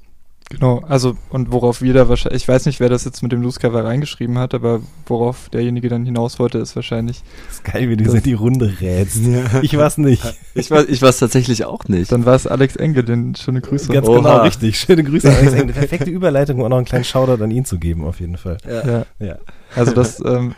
Genau, 0.50 0.84
also 0.88 1.16
und 1.30 1.52
worauf 1.52 1.82
wir 1.82 1.94
da 1.94 2.10
wahrscheinlich, 2.10 2.44
ich 2.44 2.48
weiß 2.48 2.66
nicht, 2.66 2.80
wer 2.80 2.90
das 2.90 3.06
jetzt 3.06 3.24
mit 3.24 3.32
dem 3.32 3.42
Loose 3.42 3.60
Cover 3.60 3.84
reingeschrieben 3.84 4.38
hat, 4.38 4.54
aber 4.54 4.82
worauf 5.08 5.50
derjenige 5.50 5.90
dann 5.90 6.06
hinaus 6.06 6.38
wollte, 6.38 6.60
ist 6.60 6.76
wahrscheinlich. 6.76 7.24
Das 7.48 7.56
ist 7.56 7.64
geil, 7.64 7.90
wie 7.90 7.98
du 7.98 8.10
so 8.10 8.18
in 8.18 8.24
die 8.24 8.34
Runde 8.34 8.72
rätst. 8.80 9.26
Ja. 9.26 9.62
Ich 9.62 9.76
war's 9.78 9.98
nicht. 9.98 10.24
Ich 10.54 10.70
war 10.70 10.88
ich 10.88 11.02
war's 11.02 11.18
tatsächlich 11.18 11.66
auch 11.66 11.86
nicht. 11.86 12.12
Dann 12.12 12.26
war 12.26 12.36
es 12.36 12.46
Alex 12.46 12.76
Engel, 12.76 13.04
den 13.04 13.36
schöne 13.36 13.62
Grüße. 13.62 13.92
Ganz 13.92 14.08
Oha. 14.08 14.18
genau, 14.18 14.42
richtig. 14.44 14.78
Schöne 14.80 15.04
Grüße 15.04 15.30
an 15.30 15.36
Alex 15.36 15.54
Engel. 15.60 15.74
Perfekte 15.74 16.10
Überleitung, 16.10 16.58
um 16.60 16.66
auch 16.66 16.70
noch 16.70 16.78
einen 16.78 16.86
kleinen 16.86 17.06
Shoutout 17.06 17.44
an 17.44 17.52
ihn 17.52 17.66
zu 17.66 17.80
geben, 17.80 18.04
auf 18.04 18.20
jeden 18.20 18.38
Fall. 18.38 18.58
Ja. 18.68 18.88
ja. 18.88 19.06
ja. 19.20 19.38
Also 19.76 19.94
das, 19.94 20.20
ähm, 20.24 20.54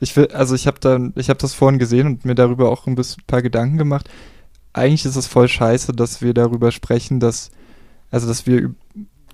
ich 0.00 0.16
will, 0.16 0.28
also 0.32 0.54
ich 0.54 0.66
habe 0.66 0.80
dann, 0.80 1.12
ich 1.16 1.28
habe 1.28 1.38
das 1.38 1.54
vorhin 1.54 1.78
gesehen 1.78 2.06
und 2.06 2.24
mir 2.24 2.34
darüber 2.34 2.70
auch 2.70 2.86
ein 2.86 2.94
bisschen, 2.94 3.22
paar 3.26 3.42
Gedanken 3.42 3.76
gemacht. 3.76 4.08
Eigentlich 4.72 5.04
ist 5.04 5.16
es 5.16 5.26
voll 5.26 5.48
scheiße, 5.48 5.92
dass 5.92 6.22
wir 6.22 6.32
darüber 6.32 6.72
sprechen, 6.72 7.20
dass, 7.20 7.50
also 8.10 8.26
dass 8.26 8.46
wir 8.46 8.74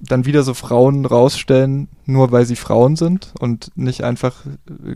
dann 0.00 0.26
wieder 0.26 0.42
so 0.42 0.54
Frauen 0.54 1.06
rausstellen, 1.06 1.88
nur 2.04 2.30
weil 2.30 2.44
sie 2.44 2.56
Frauen 2.56 2.96
sind 2.96 3.32
und 3.40 3.70
nicht 3.76 4.04
einfach 4.04 4.44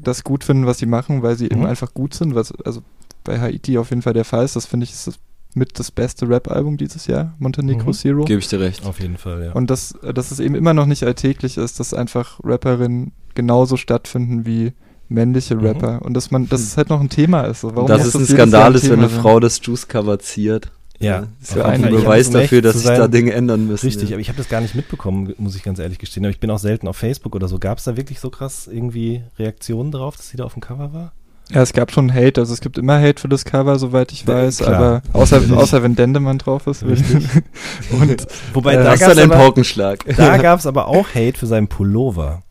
das 0.03 0.25
gut 0.25 0.45
finden, 0.45 0.67
was 0.67 0.79
sie 0.79 0.87
machen, 0.87 1.23
weil 1.23 1.37
sie 1.37 1.47
mhm. 1.47 1.51
eben 1.53 1.67
einfach 1.67 1.95
gut 1.95 2.15
sind, 2.15 2.35
was 2.35 2.53
also 2.65 2.83
bei 3.25 3.41
Haiti 3.41 3.79
auf 3.79 3.91
jeden 3.91 4.03
Fall 4.03 4.13
der 4.13 4.25
Fall 4.25 4.45
ist. 4.45 4.57
Das 4.57 4.67
finde 4.67 4.85
ich 4.85 4.93
ist 4.93 5.19
mit 5.55 5.79
das 5.79 5.91
beste 5.91 6.29
Rap-Album 6.29 6.77
dieses 6.77 7.07
Jahr, 7.07 7.35
Montenegro 7.39 7.89
mhm. 7.89 7.93
Zero. 7.93 8.25
Gebe 8.25 8.41
ich 8.41 8.49
dir 8.49 8.61
recht. 8.61 8.85
Auf 8.87 9.01
jeden 9.01 9.17
Fall, 9.17 9.45
ja. 9.47 9.53
Und 9.53 9.71
dass, 9.71 9.95
dass 10.15 10.31
es 10.31 10.39
eben 10.39 10.55
immer 10.55 10.75
noch 10.75 10.87
nicht 10.87 11.03
alltäglich 11.03 11.57
ist, 11.57 11.81
dass 11.81 11.93
einfach 11.93 12.39
Rapperinnen 12.45 13.13
genauso 13.35 13.77
stattfinden 13.77 14.47
wie 14.47 14.73
männliche 15.09 15.57
mhm. 15.57 15.63
Rapper. 15.63 15.93
Mhm. 15.95 16.03
Und 16.03 16.15
dass 16.15 16.31
man, 16.31 16.49
dass 16.49 16.61
es 16.61 16.77
halt 16.77 16.89
noch 16.89 17.01
ein 17.01 17.09
Thema 17.09 17.43
ist. 17.43 17.63
So, 17.63 17.75
warum 17.75 17.89
dass 17.89 18.07
es 18.07 18.15
ein 18.15 18.27
Skandal 18.27 18.75
ist, 18.75 18.89
wenn 18.89 19.01
eine 19.01 19.09
Frau 19.09 19.41
das 19.41 19.61
Juice-Cover 19.63 20.19
ziert. 20.21 20.71
Ja, 21.01 21.29
ist 21.41 21.57
ja 21.57 21.65
ein 21.65 21.81
Beweis 21.81 22.31
dafür, 22.31 22.61
dass 22.61 22.77
sich 22.77 22.85
da 22.85 23.09
Dinge 23.09 23.33
ändern 23.33 23.67
müssen. 23.67 23.87
Richtig, 23.87 24.11
ja. 24.11 24.17
aber 24.17 24.21
ich 24.21 24.29
habe 24.29 24.37
das 24.37 24.49
gar 24.49 24.61
nicht 24.61 24.75
mitbekommen, 24.75 25.35
muss 25.39 25.57
ich 25.57 25.63
ganz 25.63 25.79
ehrlich 25.79 25.99
gestehen. 25.99 26.25
Aber 26.25 26.31
ich 26.31 26.41
bin 26.41 26.51
auch 26.51 26.59
selten 26.59 26.87
auf 26.89 26.97
Facebook 26.97 27.35
oder 27.35 27.49
so. 27.49 27.59
Gab 27.59 27.79
es 27.79 27.85
da 27.85 27.97
wirklich 27.97 28.21
so 28.21 28.29
krass 28.29 28.69
irgendwie 28.71 29.23
Reaktionen 29.39 29.93
drauf, 29.93 30.17
dass 30.17 30.29
sie 30.29 30.37
da 30.37 30.45
auf 30.45 30.53
dem 30.53 30.61
Cover 30.61 30.93
war? 30.93 31.13
Ja, 31.53 31.63
es 31.63 31.73
gab 31.73 31.91
schon 31.91 32.15
Hate, 32.15 32.41
also 32.41 32.53
es 32.53 32.61
gibt 32.61 32.79
immer 32.79 33.01
Hate 33.01 33.21
für 33.21 33.29
das 33.29 33.45
Cover, 33.45 33.77
soweit 33.79 34.13
ich 34.13 34.27
weiß, 34.27 34.59
Klar. 34.59 34.75
aber 34.75 35.03
außer, 35.13 35.43
außer 35.53 35.83
wenn 35.83 35.97
Dendemann 35.97 36.39
drauf 36.39 36.67
ist. 36.69 36.85
Richtig. 36.85 37.27
Und 37.91 38.27
wobei 38.53 38.75
äh, 38.75 38.85
da 38.85 38.95
gab 38.95 39.11
es 39.11 39.19
einen 39.19 39.31
Paukenschlag. 39.31 40.05
Da 40.17 40.37
gab 40.39 40.61
es 40.61 40.67
aber 40.67 40.87
auch 40.87 41.09
Hate 41.09 41.39
für 41.39 41.47
seinen 41.47 41.69
Pullover. 41.69 42.43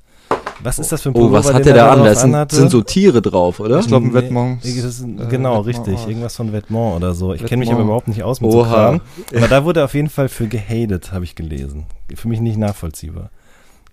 Was 0.61 0.77
ist 0.79 0.91
das 0.91 1.01
für 1.01 1.09
ein 1.09 1.15
Oh, 1.15 1.31
was 1.31 1.53
hat 1.53 1.65
der 1.65 1.73
da 1.73 1.91
an? 1.91 2.03
Das 2.03 2.21
sind, 2.21 2.51
sind 2.51 2.69
so 2.69 2.81
Tiere 2.81 3.21
drauf, 3.21 3.59
oder? 3.59 3.79
Ich 3.79 3.87
glaube, 3.87 4.07
ein 4.07 4.59
Nee, 4.63 4.69
ist 4.69 5.01
ein- 5.01 5.19
Äh, 5.19 5.25
genau, 5.27 5.65
Vetements, 5.65 5.87
richtig. 5.87 6.05
oh. 6.05 6.09
Irgendwas 6.09 6.35
von 6.35 6.51
Vetements 6.51 6.97
oder 6.97 7.13
so. 7.13 7.33
Ich 7.33 7.45
kenne 7.45 7.61
mich 7.61 7.71
aber 7.71 7.83
überhaupt 7.83 8.07
nicht 8.09 8.23
aus 8.23 8.41
mit 8.41 8.51
so 8.51 8.59
Oha. 8.61 8.67
Kram. 8.73 9.01
Aber 9.35 9.47
da 9.47 9.63
wurde 9.63 9.79
er 9.81 9.85
auf 9.85 9.93
jeden 9.93 10.09
Fall 10.09 10.27
für 10.27 10.47
gehatet, 10.47 11.11
habe 11.13 11.23
ich 11.23 11.35
gelesen. 11.35 11.85
Für 12.13 12.27
mich 12.27 12.41
nicht 12.41 12.57
nachvollziehbar. 12.57 13.29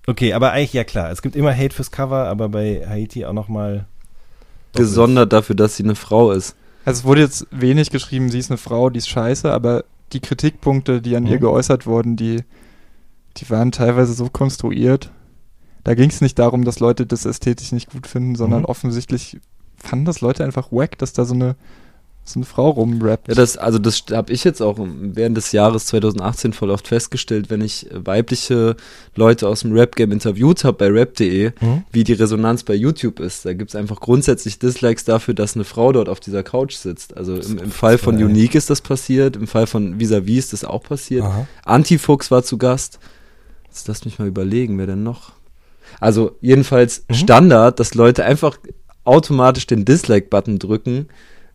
Okay, 0.08 0.32
aber 0.32 0.52
eigentlich 0.52 0.72
ja 0.72 0.84
klar. 0.84 1.10
Es 1.10 1.22
gibt 1.22 1.36
immer 1.36 1.54
Hate 1.56 1.74
fürs 1.74 1.90
Cover, 1.90 2.26
aber 2.26 2.48
bei 2.48 2.84
Haiti 2.88 3.24
auch 3.24 3.32
nochmal 3.32 3.86
Gesondert 4.74 5.32
dafür, 5.32 5.56
dass 5.56 5.76
sie 5.76 5.84
eine 5.84 5.94
Frau 5.94 6.32
ist. 6.32 6.54
Also 6.84 7.00
es 7.00 7.04
wurde 7.04 7.22
jetzt 7.22 7.46
wenig 7.50 7.90
geschrieben, 7.90 8.30
sie 8.30 8.38
ist 8.38 8.50
eine 8.50 8.58
Frau, 8.58 8.90
die 8.90 8.98
ist 8.98 9.08
scheiße, 9.08 9.50
aber 9.52 9.84
die 10.12 10.20
Kritikpunkte, 10.20 11.00
die 11.00 11.16
an 11.16 11.24
Mhm. 11.24 11.30
ihr 11.30 11.38
geäußert 11.38 11.86
wurden, 11.86 12.16
die, 12.16 12.42
die 13.38 13.50
waren 13.50 13.72
teilweise 13.72 14.12
so 14.12 14.28
konstruiert. 14.28 15.10
Da 15.86 15.94
ging 15.94 16.10
es 16.10 16.20
nicht 16.20 16.36
darum, 16.38 16.64
dass 16.64 16.80
Leute 16.80 17.06
das 17.06 17.24
ästhetisch 17.24 17.70
nicht 17.70 17.90
gut 17.92 18.08
finden, 18.08 18.34
sondern 18.34 18.60
Mhm. 18.60 18.66
offensichtlich 18.66 19.38
fanden 19.76 20.04
das 20.04 20.20
Leute 20.20 20.44
einfach 20.44 20.72
wack, 20.72 20.98
dass 20.98 21.12
da 21.12 21.24
so 21.24 21.34
eine, 21.34 21.54
so 22.24 22.40
eine 22.40 22.44
Frau 22.44 22.70
rumrappt. 22.70 23.28
Ja, 23.28 23.34
das, 23.34 23.56
also 23.56 23.78
das 23.78 24.02
habe 24.10 24.32
ich 24.32 24.42
jetzt 24.42 24.60
auch 24.60 24.78
während 24.80 25.36
des 25.36 25.52
Jahres 25.52 25.86
2018 25.86 26.52
voll 26.54 26.70
oft 26.70 26.88
festgestellt, 26.88 27.50
wenn 27.50 27.60
ich 27.60 27.88
äh, 27.88 28.04
weibliche 28.04 28.74
Leute 29.14 29.46
aus 29.46 29.60
dem 29.60 29.72
Rap-Game 29.74 30.10
interviewt 30.10 30.64
habe 30.64 30.76
bei 30.76 30.88
rap.de, 30.88 31.52
Mhm. 31.60 31.84
wie 31.92 32.02
die 32.02 32.14
Resonanz 32.14 32.64
bei 32.64 32.74
YouTube 32.74 33.20
ist. 33.20 33.44
Da 33.44 33.52
gibt's 33.52 33.76
einfach 33.76 34.00
grundsätzlich 34.00 34.58
Dislikes 34.58 35.04
dafür, 35.04 35.34
dass 35.34 35.54
eine 35.54 35.62
Frau 35.62 35.92
dort 35.92 36.08
auf 36.08 36.18
dieser 36.18 36.42
Couch 36.42 36.74
sitzt. 36.74 37.16
Also 37.16 37.36
im, 37.36 37.58
im 37.58 37.70
Fall 37.70 37.96
von 37.96 38.16
geil. 38.16 38.24
Unique 38.24 38.56
ist 38.56 38.70
das 38.70 38.80
passiert, 38.80 39.36
im 39.36 39.46
Fall 39.46 39.68
von 39.68 40.00
Vis-a-vis 40.00 40.46
ist 40.46 40.52
das 40.52 40.64
auch 40.64 40.82
passiert. 40.82 41.22
Aha. 41.22 41.46
Antifuchs 41.64 42.32
war 42.32 42.42
zu 42.42 42.58
Gast. 42.58 42.98
Jetzt 43.68 43.86
lass 43.86 44.04
mich 44.04 44.18
mal 44.18 44.26
überlegen, 44.26 44.78
wer 44.78 44.86
denn 44.88 45.04
noch? 45.04 45.30
Also 46.00 46.36
jedenfalls 46.40 47.04
Mhm. 47.08 47.14
Standard, 47.14 47.80
dass 47.80 47.94
Leute 47.94 48.24
einfach 48.24 48.58
automatisch 49.04 49.66
den 49.66 49.84
Dislike-Button 49.84 50.58
drücken, 50.58 51.08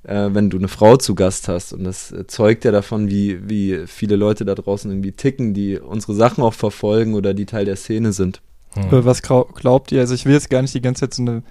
äh, 0.03 0.29
wenn 0.31 0.49
du 0.49 0.57
eine 0.57 0.67
Frau 0.67 0.97
zu 0.97 1.15
Gast 1.15 1.47
hast. 1.47 1.73
Und 1.73 1.83
das 1.83 2.11
äh, 2.11 2.25
zeugt 2.27 2.65
ja 2.65 2.71
davon, 2.71 3.09
wie, 3.09 3.49
wie 3.49 3.81
viele 3.87 4.15
Leute 4.15 4.45
da 4.45 4.55
draußen 4.55 4.89
irgendwie 4.89 5.11
ticken, 5.11 5.53
die 5.53 5.77
unsere 5.79 6.13
Sachen 6.13 6.43
auch 6.43 6.53
verfolgen 6.53 7.13
oder 7.13 7.33
die 7.33 7.45
Teil 7.45 7.65
der 7.65 7.75
Szene 7.75 8.13
sind. 8.13 8.41
Hm. 8.73 8.85
Aber 8.85 9.05
Was 9.05 9.21
glaubt 9.21 9.91
ihr? 9.91 9.99
Also 9.99 10.13
ich 10.13 10.25
will 10.25 10.33
jetzt 10.33 10.49
gar 10.49 10.61
nicht 10.61 10.73
die 10.73 10.81
ganze 10.81 11.01
Zeit 11.01 11.13
so 11.13 11.23
eine, 11.23 11.43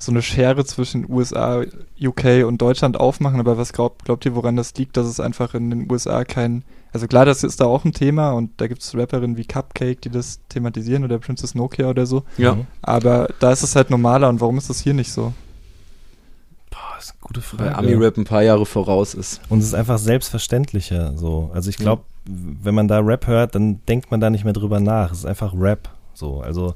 so 0.00 0.12
eine 0.12 0.22
Schere 0.22 0.64
zwischen 0.64 1.10
USA, 1.10 1.62
UK 2.00 2.46
und 2.46 2.58
Deutschland 2.62 2.98
aufmachen, 3.00 3.40
aber 3.40 3.58
was 3.58 3.72
glaubt, 3.72 4.04
glaubt 4.04 4.24
ihr, 4.24 4.34
woran 4.36 4.54
das 4.56 4.72
liegt, 4.74 4.96
dass 4.96 5.06
es 5.06 5.18
einfach 5.18 5.54
in 5.54 5.70
den 5.70 5.90
USA 5.90 6.24
kein, 6.24 6.62
also 6.92 7.08
klar, 7.08 7.24
das 7.24 7.42
ist 7.42 7.60
da 7.60 7.64
auch 7.66 7.84
ein 7.84 7.92
Thema 7.92 8.30
und 8.30 8.52
da 8.58 8.68
gibt 8.68 8.82
es 8.82 8.94
Rapperinnen 8.96 9.36
wie 9.36 9.44
Cupcake, 9.44 10.00
die 10.00 10.10
das 10.10 10.38
thematisieren 10.48 11.02
oder 11.04 11.18
Princess 11.18 11.54
Nokia 11.56 11.88
oder 11.88 12.06
so, 12.06 12.22
Ja. 12.36 12.54
Mhm. 12.54 12.66
aber 12.82 13.28
da 13.40 13.50
ist 13.50 13.62
es 13.64 13.74
halt 13.74 13.90
normaler 13.90 14.28
und 14.28 14.40
warum 14.40 14.56
ist 14.58 14.70
das 14.70 14.78
hier 14.80 14.94
nicht 14.94 15.12
so? 15.12 15.32
Boah, 16.70 16.98
ist 16.98 17.10
eine 17.10 17.20
gute 17.20 17.40
Weil 17.58 17.70
Frage. 17.72 17.78
Ami-Rap 17.78 18.16
ein 18.18 18.24
paar 18.24 18.42
Jahre 18.42 18.66
voraus 18.66 19.14
ist. 19.14 19.40
Und 19.48 19.58
es 19.60 19.64
ist 19.66 19.74
einfach 19.74 19.98
selbstverständlicher 19.98 21.16
so. 21.16 21.50
Also 21.54 21.70
ich 21.70 21.76
glaube, 21.76 22.02
wenn 22.24 22.74
man 22.74 22.88
da 22.88 22.98
Rap 23.00 23.26
hört, 23.26 23.54
dann 23.54 23.80
denkt 23.86 24.10
man 24.10 24.20
da 24.20 24.28
nicht 24.30 24.44
mehr 24.44 24.52
drüber 24.52 24.78
nach. 24.80 25.10
Es 25.12 25.18
ist 25.18 25.24
einfach 25.26 25.54
Rap 25.56 25.88
so. 26.14 26.40
Also 26.40 26.74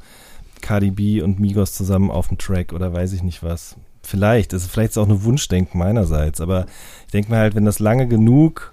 Cardi 0.62 0.90
B 0.90 1.20
und 1.20 1.38
Migos 1.38 1.74
zusammen 1.74 2.10
auf 2.10 2.28
dem 2.28 2.38
Track 2.38 2.72
oder 2.72 2.92
weiß 2.92 3.12
ich 3.12 3.22
nicht 3.22 3.42
was. 3.42 3.76
Vielleicht, 4.02 4.52
es 4.52 4.62
ist 4.64 4.70
vielleicht 4.70 4.92
ist 4.92 4.98
auch 4.98 5.06
eine 5.08 5.22
Wunschdenken 5.24 5.78
meinerseits, 5.78 6.40
aber 6.40 6.66
ich 7.06 7.12
denke 7.12 7.30
mir 7.30 7.38
halt, 7.38 7.54
wenn 7.54 7.64
das 7.64 7.78
lange 7.78 8.08
genug 8.08 8.72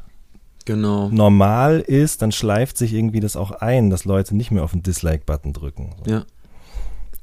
Genau. 0.66 1.10
normal 1.10 1.80
ist, 1.80 2.22
dann 2.22 2.32
schleift 2.32 2.78
sich 2.78 2.94
irgendwie 2.94 3.20
das 3.20 3.36
auch 3.36 3.52
ein, 3.52 3.90
dass 3.90 4.06
Leute 4.06 4.36
nicht 4.36 4.52
mehr 4.52 4.64
auf 4.64 4.72
den 4.72 4.84
Dislike-Button 4.84 5.54
drücken. 5.54 5.96
So. 6.06 6.12
Ja. 6.12 6.26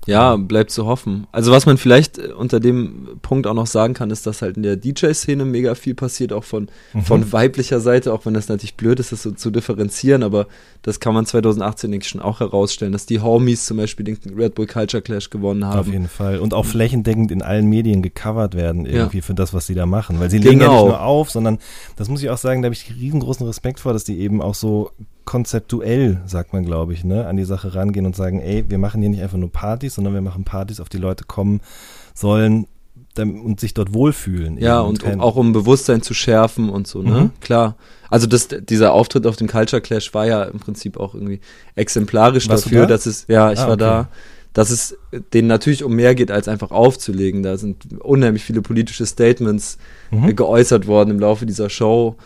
Ja, 0.06 0.36
bleibt 0.36 0.70
zu 0.70 0.86
hoffen. 0.86 1.26
Also 1.32 1.50
was 1.52 1.66
man 1.66 1.78
vielleicht 1.78 2.18
äh, 2.18 2.28
unter 2.32 2.60
dem 2.60 3.18
Punkt 3.22 3.46
auch 3.46 3.54
noch 3.54 3.66
sagen 3.66 3.92
kann, 3.92 4.10
ist, 4.10 4.26
dass 4.26 4.40
halt 4.40 4.56
in 4.56 4.62
der 4.62 4.76
DJ-Szene 4.76 5.44
mega 5.44 5.74
viel 5.74 5.94
passiert, 5.94 6.32
auch 6.32 6.44
von, 6.44 6.68
Mhm. 6.94 7.02
von 7.02 7.32
weiblicher 7.32 7.80
Seite, 7.80 8.12
auch 8.12 8.24
wenn 8.24 8.32
das 8.34 8.48
natürlich 8.48 8.76
blöd 8.76 9.00
ist, 9.00 9.10
das 9.12 9.22
so 9.24 9.32
zu 9.32 9.50
differenzieren, 9.50 10.22
aber 10.22 10.46
das 10.82 11.00
kann 11.00 11.12
man 11.12 11.26
2018, 11.26 11.90
denke 11.90 12.04
ich, 12.04 12.08
schon 12.10 12.20
auch 12.20 12.38
herausstellen, 12.40 12.92
dass 12.92 13.06
die 13.06 13.20
Homies 13.20 13.66
zum 13.66 13.76
Beispiel 13.78 14.04
den 14.04 14.18
Red 14.36 14.54
Bull 14.54 14.66
Culture 14.66 15.02
Clash 15.02 15.28
gewonnen 15.30 15.64
Auf 15.64 15.74
haben. 15.74 15.90
jeden 15.92 16.08
Fall. 16.08 16.38
Und 16.38 16.54
auch 16.54 16.64
flächendeckend 16.66 17.32
in 17.32 17.42
allen 17.42 17.66
Medien 17.66 18.00
gecovert 18.02 18.54
werden 18.54 18.86
irgendwie 18.86 19.20
für 19.22 19.34
das, 19.34 19.52
was 19.52 19.66
sie 19.66 19.74
da 19.74 19.86
machen. 19.86 20.20
Weil 20.20 20.30
sie 20.30 20.38
legen 20.38 20.60
ja 20.60 20.68
Genau. 20.68 20.82
nicht 20.82 20.88
nur 20.90 21.00
auf, 21.02 21.30
sondern, 21.30 21.58
das 21.96 22.08
muss 22.08 22.22
ich 22.22 22.30
auch 22.30 22.38
sagen, 22.38 22.62
da 22.62 22.66
habe 22.66 22.74
ich 22.74 22.94
riesengroßen 22.94 23.44
Respekt 23.46 23.80
vor, 23.80 23.92
dass 23.92 24.04
die 24.04 24.18
eben 24.20 24.40
auch 24.40 24.54
so 24.54 24.90
konzeptuell, 25.26 26.22
sagt 26.26 26.54
man, 26.54 26.64
glaube 26.64 26.94
ich, 26.94 27.04
ne, 27.04 27.26
an 27.26 27.36
die 27.36 27.44
Sache 27.44 27.74
rangehen 27.74 28.06
und 28.06 28.16
sagen, 28.16 28.40
ey, 28.40 28.64
wir 28.68 28.78
machen 28.78 29.02
hier 29.02 29.10
nicht 29.10 29.22
einfach 29.22 29.36
nur 29.36 29.52
Partys, 29.52 29.96
sondern 29.96 30.14
wir 30.14 30.22
machen 30.22 30.44
Partys, 30.44 30.80
auf 30.80 30.88
die 30.88 30.96
Leute 30.98 31.24
kommen 31.24 31.60
sollen 32.14 32.66
und 33.18 33.60
sich 33.60 33.74
dort 33.74 33.92
wohlfühlen. 33.94 34.58
Ja, 34.58 34.80
und 34.80 35.02
um, 35.02 35.20
auch 35.20 35.36
um 35.36 35.52
Bewusstsein 35.52 36.02
zu 36.02 36.14
schärfen 36.14 36.68
und 36.70 36.86
so, 36.86 37.02
ne? 37.02 37.10
Mhm. 37.20 37.30
Klar. 37.40 37.76
Also 38.08 38.26
das, 38.26 38.48
dieser 38.48 38.92
Auftritt 38.92 39.26
auf 39.26 39.36
dem 39.36 39.48
Culture 39.48 39.82
Clash 39.82 40.12
war 40.14 40.26
ja 40.26 40.44
im 40.44 40.60
Prinzip 40.60 40.98
auch 40.98 41.14
irgendwie 41.14 41.40
exemplarisch 41.74 42.48
Warst 42.48 42.66
dafür, 42.66 42.82
da? 42.82 42.86
dass 42.88 43.06
es, 43.06 43.26
ja, 43.28 43.52
ich 43.52 43.58
Ah, 43.58 43.62
war 43.68 43.72
okay. 43.74 43.80
da, 43.80 44.08
dass 44.52 44.70
es 44.70 44.96
denen 45.34 45.48
natürlich 45.48 45.82
um 45.82 45.94
mehr 45.94 46.14
geht, 46.14 46.30
als 46.30 46.46
einfach 46.48 46.70
aufzulegen. 46.70 47.42
Da 47.42 47.56
sind 47.56 48.00
unheimlich 48.00 48.44
viele 48.44 48.62
politische 48.62 49.04
Statements 49.06 49.76
Mhm. 50.10 50.36
geäußert 50.36 50.86
worden 50.86 51.10
im 51.10 51.18
Laufe 51.20 51.46
dieser 51.46 51.68
Show. 51.68 52.16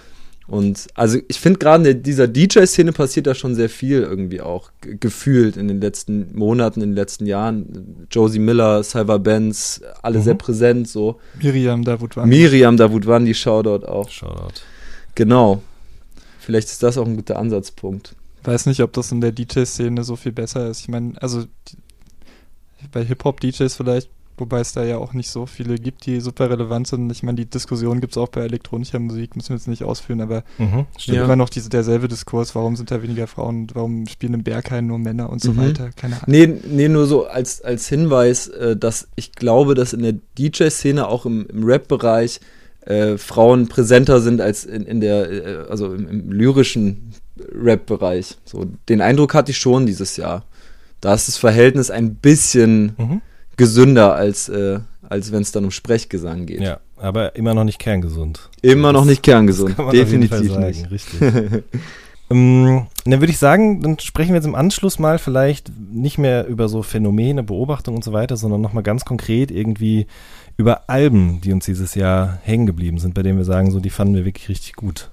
Und 0.51 0.89
also 0.95 1.19
ich 1.29 1.39
finde 1.39 1.61
gerade 1.61 1.91
in 1.91 2.03
dieser 2.03 2.27
DJ-Szene 2.27 2.93
passiert 2.93 3.27
da 3.29 3.35
schon 3.37 3.55
sehr 3.55 3.69
viel 3.69 4.01
irgendwie 4.03 4.41
auch 4.41 4.73
ge- 4.81 4.97
gefühlt 4.99 5.57
in 5.57 5.69
den 5.69 5.81
letzten 5.81 6.37
Monaten, 6.37 6.81
in 6.83 6.91
den 6.91 6.97
letzten 6.97 7.25
Jahren. 7.27 8.07
Josie 8.11 8.41
Miller, 8.41 8.83
Salva 8.83 9.19
Benz, 9.19 9.81
alle 10.03 10.19
Mhm. 10.19 10.23
sehr 10.25 10.35
präsent 10.35 10.89
so. 10.89 11.21
Miriam 11.41 11.85
Davut 11.85 12.17
war 12.17 12.27
Miriam 12.27 12.77
Davutwandi, 12.77 13.33
Shoutout 13.35 13.87
auch. 13.87 14.11
Shoutout. 14.11 14.61
Genau. 15.15 15.63
Vielleicht 16.41 16.69
ist 16.69 16.83
das 16.83 16.99
auch 16.99 17.07
ein 17.07 17.17
guter 17.17 17.39
Ansatzpunkt. 17.39 18.17
weiß 18.43 18.67
nicht, 18.67 18.81
ob 18.83 18.93
das 18.95 19.13
in 19.13 19.21
der 19.21 19.33
DJ-Szene 19.33 20.03
so 20.03 20.17
viel 20.17 20.33
besser 20.33 20.69
ist. 20.71 20.81
Ich 20.81 20.89
meine, 20.89 21.13
also 21.23 21.45
bei 22.91 23.05
Hip-Hop-DJs 23.05 23.75
vielleicht, 23.77 24.09
wobei 24.41 24.61
es 24.61 24.73
da 24.73 24.83
ja 24.85 24.97
auch 24.99 25.13
nicht 25.13 25.29
so 25.31 25.47
viele 25.47 25.77
gibt, 25.77 26.07
die 26.07 26.21
super 26.21 26.51
relevant 26.51 26.87
sind. 26.89 27.11
Ich 27.13 27.23
meine, 27.23 27.37
die 27.37 27.45
Diskussion 27.47 28.01
gibt 28.01 28.15
es 28.15 28.19
auch 28.19 28.29
bei 28.29 28.41
elektronischer 28.41 28.99
Musik, 28.99 29.37
müssen 29.37 29.51
wir 29.51 29.57
jetzt 29.57 29.69
nicht 29.69 29.85
ausführen, 29.85 30.21
aber 30.21 30.43
Mhm. 30.59 30.87
steht 30.99 31.15
Ja. 31.17 31.25
immer 31.25 31.37
noch 31.37 31.49
diese, 31.51 31.69
derselbe 31.69 32.09
Diskurs, 32.09 32.55
warum 32.55 32.75
sind 32.77 32.91
da 32.91 33.03
weniger 33.03 33.27
Frauen, 33.27 33.69
warum 33.75 34.07
spielen 34.09 34.35
im 34.35 34.43
Berghain 34.43 34.87
nur 34.87 34.99
Männer 34.99 35.31
und 35.31 35.41
so 35.41 35.53
Mhm. 35.53 35.59
weiter. 35.59 35.91
Keine 35.95 36.15
Ahnung. 36.17 36.25
Nee, 36.29 36.47
nee, 36.69 36.89
nur 36.89 37.07
so 37.07 37.27
als, 37.27 37.63
als 37.63 37.87
Hinweis, 37.89 38.49
äh, 38.49 38.77
dass 38.77 39.09
ich 39.17 39.33
glaube, 39.33 39.75
dass 39.75 39.93
in 39.93 40.03
der 40.03 40.15
DJ-Szene, 40.39 41.07
auch 41.07 41.27
im, 41.27 41.47
im 41.47 41.65
Rap-Bereich, 41.65 42.41
äh, 42.87 43.19
Frauen 43.19 43.69
präsenter 43.69 44.21
sind 44.21 44.41
als 44.41 44.65
in, 44.65 44.85
in 44.87 45.01
der, 45.01 45.31
äh, 45.31 45.57
also 45.69 45.93
im, 45.95 46.09
im 46.09 46.33
lyrischen 46.33 47.13
Rap-Bereich. 47.53 48.39
So, 48.45 48.67
den 48.89 49.01
Eindruck 49.01 49.35
hatte 49.35 49.51
ich 49.51 49.59
schon 49.59 49.87
dieses 49.87 50.17
Jahr. 50.17 50.45
Da 51.01 51.15
ist 51.15 51.29
das 51.29 51.37
Verhältnis 51.37 51.91
ein 51.91 52.15
bisschen 52.17 52.93
Mhm. 52.99 53.21
Gesünder, 53.61 54.15
als, 54.15 54.49
äh, 54.49 54.81
als 55.07 55.33
wenn 55.33 55.43
es 55.43 55.53
dann 55.53 55.65
um 55.65 55.71
Sprechgesang 55.71 56.47
geht. 56.47 56.63
Ja, 56.63 56.81
aber 56.97 57.37
immer 57.37 57.53
noch 57.53 57.65
nicht 57.65 57.79
kerngesund. 57.79 58.49
Immer 58.63 58.91
noch 58.95 59.05
nicht 59.05 59.23
kerngesund. 59.23 59.77
Kann 59.77 59.85
man 59.85 59.95
Definitiv 59.95 60.31
Fall 60.31 60.41
nicht. 60.41 60.81
sagen, 60.81 60.89
richtig. 60.91 61.21
ähm, 62.31 62.87
dann 63.05 63.21
würde 63.21 63.31
ich 63.31 63.37
sagen, 63.37 63.83
dann 63.83 63.99
sprechen 63.99 64.31
wir 64.31 64.37
jetzt 64.37 64.47
im 64.47 64.55
Anschluss 64.55 64.99
mal 64.99 65.19
vielleicht 65.19 65.71
nicht 65.93 66.17
mehr 66.17 66.47
über 66.47 66.71
so 66.71 66.83
Phänomene, 66.83 67.43
Beobachtung 67.43 67.97
und 67.97 68.03
so 68.03 68.15
weiter, 68.15 68.39
sondern 68.39 68.63
nochmal 68.63 68.83
ganz 68.83 69.05
konkret 69.05 69.51
irgendwie 69.51 70.07
über 70.57 70.89
Alben, 70.89 71.43
die 71.43 71.53
uns 71.53 71.67
dieses 71.67 71.95
Jahr 71.95 72.39
hängen 72.43 72.65
geblieben 72.65 72.97
sind, 72.97 73.13
bei 73.13 73.23
denen 73.23 73.37
wir 73.37 73.45
sagen, 73.45 73.71
so 73.71 73.79
die 73.79 73.91
fanden 73.91 74.15
wir 74.15 74.25
wirklich 74.25 74.49
richtig 74.49 74.73
gut. 74.73 75.11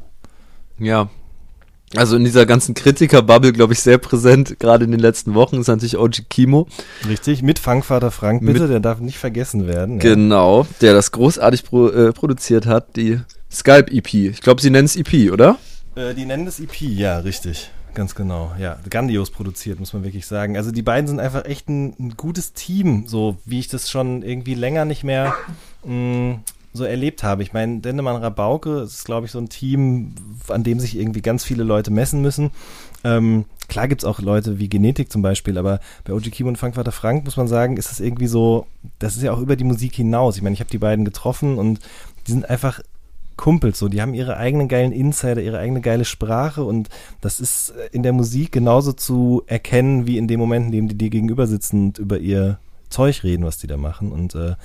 Ja. 0.79 1.09
Also 1.95 2.17
in 2.17 2.25
dieser 2.25 2.45
ganzen 2.45 2.75
Kritiker-Bubble, 2.75 3.53
glaube 3.53 3.71
ich, 3.73 3.79
sehr 3.79 3.97
präsent, 3.97 4.59
gerade 4.59 4.83
in 4.83 4.91
den 4.91 4.99
letzten 4.99 5.33
Wochen, 5.35 5.61
ist 5.61 5.67
natürlich 5.67 5.97
OG 5.97 6.23
Kimo. 6.29 6.67
Richtig, 7.07 7.41
mit 7.43 7.59
Funkvater 7.59 8.11
Frank 8.11 8.41
bitte, 8.45 8.61
Mit- 8.63 8.69
der 8.69 8.79
darf 8.81 8.99
nicht 8.99 9.17
vergessen 9.17 9.67
werden. 9.67 9.99
Genau, 9.99 10.67
der 10.81 10.93
das 10.93 11.11
großartig 11.13 11.63
pro, 11.63 11.87
äh, 11.87 12.11
produziert 12.11 12.65
hat, 12.65 12.97
die 12.97 13.19
Skype 13.49 13.89
EP. 13.89 14.13
Ich 14.13 14.41
glaube, 14.41 14.61
sie 14.61 14.69
nennen 14.69 14.85
es 14.85 14.97
EP, 14.97 15.31
oder? 15.31 15.57
Ja. 15.95 16.09
Äh, 16.09 16.13
die 16.13 16.25
nennen 16.25 16.45
das 16.45 16.59
EP, 16.59 16.81
ja, 16.81 17.19
richtig. 17.19 17.71
Ganz 17.93 18.13
genau, 18.13 18.51
ja. 18.59 18.77
Grandios 18.89 19.31
produziert, 19.31 19.79
muss 19.79 19.93
man 19.93 20.03
wirklich 20.03 20.27
sagen. 20.27 20.55
Also 20.57 20.71
die 20.71 20.83
beiden 20.83 21.07
sind 21.07 21.19
einfach 21.21 21.45
echt 21.45 21.67
ein, 21.69 21.95
ein 21.97 22.13
gutes 22.17 22.53
Team, 22.53 23.05
so 23.07 23.37
wie 23.45 23.59
ich 23.59 23.69
das 23.69 23.89
schon 23.89 24.21
irgendwie 24.23 24.53
länger 24.53 24.83
nicht 24.85 25.03
mehr 25.03 25.33
mh, 25.85 26.39
so 26.73 26.83
erlebt 26.83 27.23
habe. 27.23 27.43
Ich 27.43 27.53
meine, 27.53 27.79
Dendemann 27.79 28.21
Rabauke 28.21 28.81
ist, 28.81 29.05
glaube 29.05 29.25
ich, 29.25 29.31
so 29.31 29.39
ein 29.39 29.49
Team, 29.49 30.13
an 30.47 30.63
dem 30.63 30.79
sich 30.79 30.97
irgendwie 30.97 31.21
ganz 31.21 31.43
viele 31.43 31.63
Leute 31.63 31.91
messen 31.91 32.21
müssen. 32.21 32.51
Ähm, 33.03 33.45
klar 33.67 33.87
gibt's 33.87 34.05
auch 34.05 34.19
Leute 34.19 34.59
wie 34.59 34.69
Genetik 34.69 35.11
zum 35.11 35.21
Beispiel, 35.21 35.57
aber 35.57 35.79
bei 36.03 36.13
OG 36.13 36.31
Kimo 36.31 36.49
und 36.49 36.57
Funkvater 36.57 36.91
Frank 36.91 37.25
muss 37.25 37.37
man 37.37 37.47
sagen, 37.47 37.77
ist 37.77 37.91
es 37.91 37.99
irgendwie 37.99 38.27
so, 38.27 38.67
das 38.99 39.15
ist 39.15 39.23
ja 39.23 39.33
auch 39.33 39.39
über 39.39 39.55
die 39.55 39.63
Musik 39.63 39.95
hinaus. 39.95 40.37
Ich 40.37 40.41
meine, 40.41 40.53
ich 40.53 40.59
habe 40.59 40.69
die 40.69 40.77
beiden 40.77 41.05
getroffen 41.05 41.57
und 41.57 41.79
die 42.27 42.31
sind 42.31 42.49
einfach 42.49 42.81
Kumpels 43.37 43.77
so, 43.77 43.87
die 43.87 44.01
haben 44.01 44.15
ihre 44.15 44.37
eigenen 44.37 44.67
geilen 44.67 44.91
Insider, 44.91 45.41
ihre 45.41 45.59
eigene 45.59 45.81
geile 45.81 46.05
Sprache 46.05 46.63
und 46.63 46.89
das 47.21 47.39
ist 47.39 47.71
in 47.91 48.01
der 48.01 48.11
Musik 48.11 48.51
genauso 48.51 48.93
zu 48.93 49.43
erkennen 49.45 50.07
wie 50.07 50.17
in 50.17 50.27
dem 50.27 50.39
Moment, 50.39 50.67
in 50.67 50.71
dem 50.71 50.87
die 50.87 50.97
dir 50.97 51.11
gegenüber 51.11 51.45
sitzen 51.45 51.87
und 51.87 51.99
über 51.99 52.17
ihr 52.17 52.57
Zeug 52.89 53.23
reden, 53.23 53.45
was 53.45 53.57
die 53.59 53.67
da 53.67 53.77
machen. 53.77 54.11
Und 54.11 54.33
äh, 54.35 54.55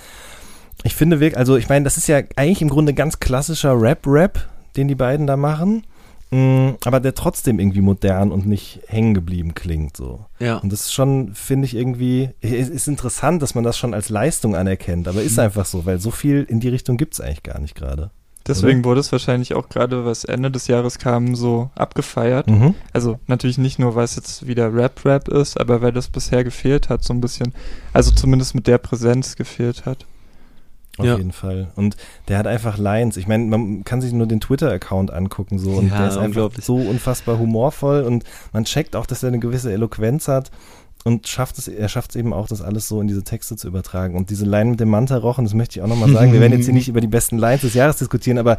ich 0.85 0.95
finde 0.95 1.21
wirklich, 1.21 1.39
also 1.39 1.57
ich 1.57 1.69
meine, 1.69 1.85
das 1.85 1.97
ist 1.97 2.09
ja 2.09 2.21
eigentlich 2.37 2.63
im 2.63 2.69
Grunde 2.69 2.95
ganz 2.95 3.21
klassischer 3.21 3.81
Rap-Rap, 3.81 4.49
den 4.77 4.89
die 4.89 4.95
beiden 4.95 5.27
da 5.27 5.37
machen. 5.37 5.85
Mm, 6.31 6.77
aber 6.87 6.99
der 6.99 7.15
trotzdem 7.15 7.59
irgendwie 7.59 7.83
modern 7.83 8.33
und 8.33 8.47
nicht 8.47 8.81
hängen 8.87 9.13
geblieben 9.13 9.55
klingt 9.55 9.99
so. 9.99 10.25
Ja. 10.39 10.57
Und 10.57 10.73
das 10.73 10.81
ist 10.81 10.95
schon, 10.95 11.35
finde 11.35 11.67
ich 11.67 11.77
irgendwie, 11.77 12.31
ist, 12.41 12.71
ist 12.71 12.89
interessant, 12.89 13.43
dass 13.43 13.55
man 13.55 13.65
das 13.65 13.77
schon 13.77 13.93
als 13.93 14.09
Leistung 14.09 14.57
anerkennt, 14.57 15.09
aber 15.09 15.21
ist 15.21 15.39
einfach 15.39 15.67
so, 15.67 15.85
weil 15.85 16.01
so 16.01 16.11
viel 16.11 16.45
in 16.45 16.59
die 16.59 16.71
Richtung 16.71 16.97
gibt 16.97 17.13
es 17.13 17.21
eigentlich 17.21 17.43
gar 17.43 17.61
nicht 17.61 17.75
gerade. 17.75 18.11
Deswegen 18.47 18.81
Oder? 18.81 18.89
wurde 18.89 19.01
es 19.01 19.13
wahrscheinlich 19.13 19.55
auch 19.55 19.69
gerade, 19.69 20.07
was 20.07 20.25
Ende 20.25 20.51
des 20.51 20.69
Jahres 20.69 20.99
kam, 20.99 21.37
so 21.37 21.71
abgefeiert. 21.75 22.49
Mhm. 22.49 22.75
Also 22.95 23.21
natürlich 23.27 23.59
nicht 23.59 23.79
nur, 23.79 23.95
weil 23.95 24.05
es 24.05 24.17
jetzt 24.17 24.47
wieder 24.47 24.75
Rap-Rap 24.75 25.29
ist, 25.29 25.61
aber 25.61 25.83
weil 25.83 25.93
das 25.93 26.09
bisher 26.09 26.43
gefehlt 26.45 26.89
hat, 26.89 27.05
so 27.05 27.13
ein 27.13 27.21
bisschen. 27.21 27.53
Also 27.93 28.11
zumindest 28.11 28.55
mit 28.55 28.67
der 28.67 28.79
Präsenz 28.79 29.37
gefehlt 29.37 29.85
hat. 29.87 30.07
Auf 31.03 31.07
Ja. 31.09 31.17
jeden 31.17 31.33
Fall. 31.33 31.69
Und 31.77 31.97
der 32.29 32.39
hat 32.39 32.47
einfach 32.47 32.79
Lines. 32.79 33.17
Ich 33.17 33.27
meine, 33.29 33.45
man 33.45 33.85
kann 33.85 34.01
sich 34.01 34.13
nur 34.13 34.27
den 34.27 34.41
Twitter-Account 34.41 35.11
angucken 35.13 35.59
so 35.59 35.71
und 35.73 35.89
Ja, 35.91 35.99
der 35.99 36.09
ist 36.09 36.17
einfach 36.17 36.51
so 36.61 36.77
unfassbar 36.77 37.39
humorvoll 37.39 38.03
und 38.03 38.25
man 38.53 38.65
checkt 38.65 38.97
auch, 38.97 39.07
dass 39.07 39.23
er 39.23 39.29
eine 39.29 39.39
gewisse 39.39 39.73
Eloquenz 39.73 40.29
hat 40.29 40.51
und 41.05 41.27
schafft 41.27 41.59
es, 41.59 41.67
er 41.69 41.89
schafft 41.89 42.11
es 42.11 42.17
eben 42.17 42.33
auch, 42.33 42.47
das 42.47 42.63
alles 42.63 42.87
so 42.89 43.01
in 43.01 43.09
diese 43.09 43.25
Texte 43.25 43.57
zu 43.57 43.67
übertragen. 43.67 44.15
Und 44.17 44.31
diese 44.31 44.45
Line 44.45 44.71
mit 44.71 44.81
dem 44.81 44.89
Manta-Rochen, 44.91 45.45
das 45.45 45.53
möchte 45.55 45.79
ich 45.79 45.83
auch 45.83 45.89
nochmal 45.89 46.11
sagen. 46.13 46.33
Wir 46.33 46.41
werden 46.41 46.53
jetzt 46.53 46.67
hier 46.67 46.75
nicht 46.75 46.89
über 46.89 47.01
die 47.01 47.09
besten 47.09 47.39
Lines 47.39 47.63
des 47.63 47.75
Jahres 47.75 47.97
diskutieren, 47.97 48.39
aber 48.39 48.59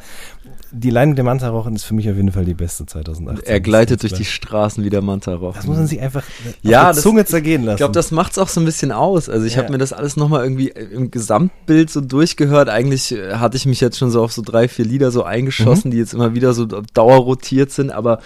die 0.71 0.89
Line 0.89 1.07
mit 1.07 1.17
dem 1.17 1.25
Manta-Rochen 1.27 1.75
ist 1.75 1.83
für 1.83 1.93
mich 1.93 2.09
auf 2.09 2.15
jeden 2.17 2.31
Fall 2.31 2.45
die 2.45 2.53
beste 2.53 2.85
2018. 2.85 3.45
Er 3.45 3.59
gleitet 3.61 4.01
durch 4.03 4.13
die 4.13 4.25
Straßen 4.25 4.83
wie 4.83 4.89
der 4.89 5.01
Mantaroch. 5.01 5.55
Das 5.55 5.65
muss 5.67 5.77
man 5.77 5.87
sich 5.87 6.01
einfach 6.01 6.23
Ja, 6.63 6.89
auf 6.89 6.95
das- 6.95 7.03
Zunge 7.03 7.25
zergehen 7.25 7.63
lassen. 7.63 7.75
Ich 7.75 7.77
glaube, 7.77 7.93
das 7.93 8.11
macht's 8.11 8.37
auch 8.37 8.47
so 8.49 8.59
ein 8.59 8.65
bisschen 8.65 8.91
aus. 8.91 9.29
Also 9.29 9.45
ich 9.45 9.55
Ja. 9.55 9.61
habe 9.63 9.71
mir 9.71 9.77
das 9.77 9.93
alles 9.93 10.17
nochmal 10.17 10.43
irgendwie 10.43 10.67
im 10.69 11.11
Gesamtbild 11.11 11.89
so 11.89 12.01
durchgehört. 12.01 12.69
Eigentlich 12.69 13.11
äh, 13.13 13.35
hatte 13.35 13.55
ich 13.55 13.65
mich 13.65 13.79
jetzt 13.81 13.97
schon 13.97 14.11
so 14.11 14.21
auf 14.23 14.33
so 14.33 14.41
drei, 14.41 14.67
vier 14.67 14.85
Lieder 14.85 15.11
so 15.11 15.23
eingeschossen, 15.23 15.91
die 15.91 15.97
jetzt 15.97 16.13
immer 16.13 16.33
wieder 16.33 16.53
so 16.53 16.65
dauerrotiert 16.65 17.71
sind, 17.71 17.91
aber 17.91 18.19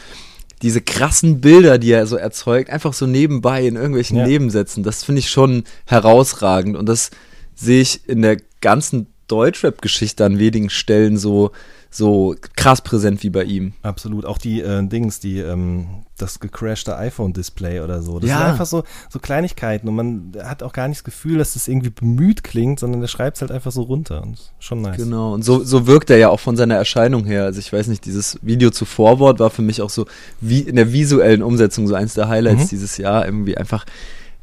diese 0.61 0.81
krassen 0.81 1.39
Bilder, 1.41 1.77
die 1.77 1.91
er 1.91 2.07
so 2.07 2.15
erzeugt, 2.15 2.69
einfach 2.69 2.93
so 2.93 3.05
nebenbei 3.05 3.65
in 3.65 3.75
irgendwelchen 3.75 4.17
Ja. 4.17 4.27
Nebensätzen, 4.27 4.83
das 4.83 5.03
finde 5.03 5.19
ich 5.19 5.29
schon 5.29 5.63
herausragend. 5.85 6.75
Und 6.75 6.87
das 6.87 7.11
sehe 7.55 7.81
ich 7.81 8.07
in 8.07 8.21
der 8.21 8.37
ganzen 8.61 9.07
Deutschrap-Geschichte 9.27 10.25
an 10.25 10.39
wenigen 10.39 10.69
Stellen 10.69 11.17
so, 11.17 11.51
so 11.89 12.35
krass 12.55 12.81
präsent 12.81 13.23
wie 13.23 13.29
bei 13.29 13.43
ihm. 13.43 13.73
Absolut. 13.81 14.25
Auch 14.25 14.37
die 14.37 14.61
äh, 14.61 14.85
Dings, 14.87 15.19
die, 15.19 15.39
ähm, 15.39 15.87
das 16.17 16.39
gecrashte 16.39 16.97
iPhone-Display 16.97 17.79
oder 17.81 18.01
so. 18.01 18.19
Das 18.19 18.29
Ja. 18.29 18.37
sind 18.39 18.45
einfach 18.47 18.65
so, 18.65 18.83
so 19.09 19.19
Kleinigkeiten 19.19 19.87
und 19.87 19.95
man 19.95 20.31
hat 20.43 20.63
auch 20.63 20.73
gar 20.73 20.87
nicht 20.87 20.99
das 20.99 21.03
Gefühl, 21.03 21.37
dass 21.37 21.53
das 21.53 21.67
irgendwie 21.67 21.89
bemüht 21.89 22.43
klingt, 22.43 22.79
sondern 22.79 23.01
der 23.01 23.07
schreibt 23.07 23.37
es 23.37 23.41
halt 23.41 23.51
einfach 23.51 23.71
so 23.71 23.83
runter 23.83 24.21
und 24.23 24.37
schon 24.59 24.81
nice. 24.81 24.97
Genau, 24.97 25.33
und 25.33 25.43
so, 25.43 25.63
so 25.63 25.87
wirkt 25.87 26.09
er 26.09 26.17
ja 26.17 26.29
auch 26.29 26.39
von 26.39 26.57
seiner 26.57 26.75
Erscheinung 26.75 27.25
her. 27.25 27.43
Also 27.45 27.59
ich 27.59 27.71
weiß 27.71 27.87
nicht, 27.87 28.05
dieses 28.05 28.37
Video 28.41 28.69
zu 28.69 28.85
Vorwort 28.85 29.39
war 29.39 29.49
für 29.49 29.61
mich 29.61 29.81
auch 29.81 29.89
so 29.89 30.05
wie 30.41 30.59
in 30.61 30.75
der 30.75 30.91
visuellen 30.91 31.41
Umsetzung 31.43 31.87
so 31.87 31.95
eins 31.95 32.13
der 32.15 32.27
Highlights 32.27 32.63
Mhm. 32.63 32.69
dieses 32.69 32.97
Jahr. 32.97 33.25
Irgendwie 33.25 33.57
einfach, 33.57 33.85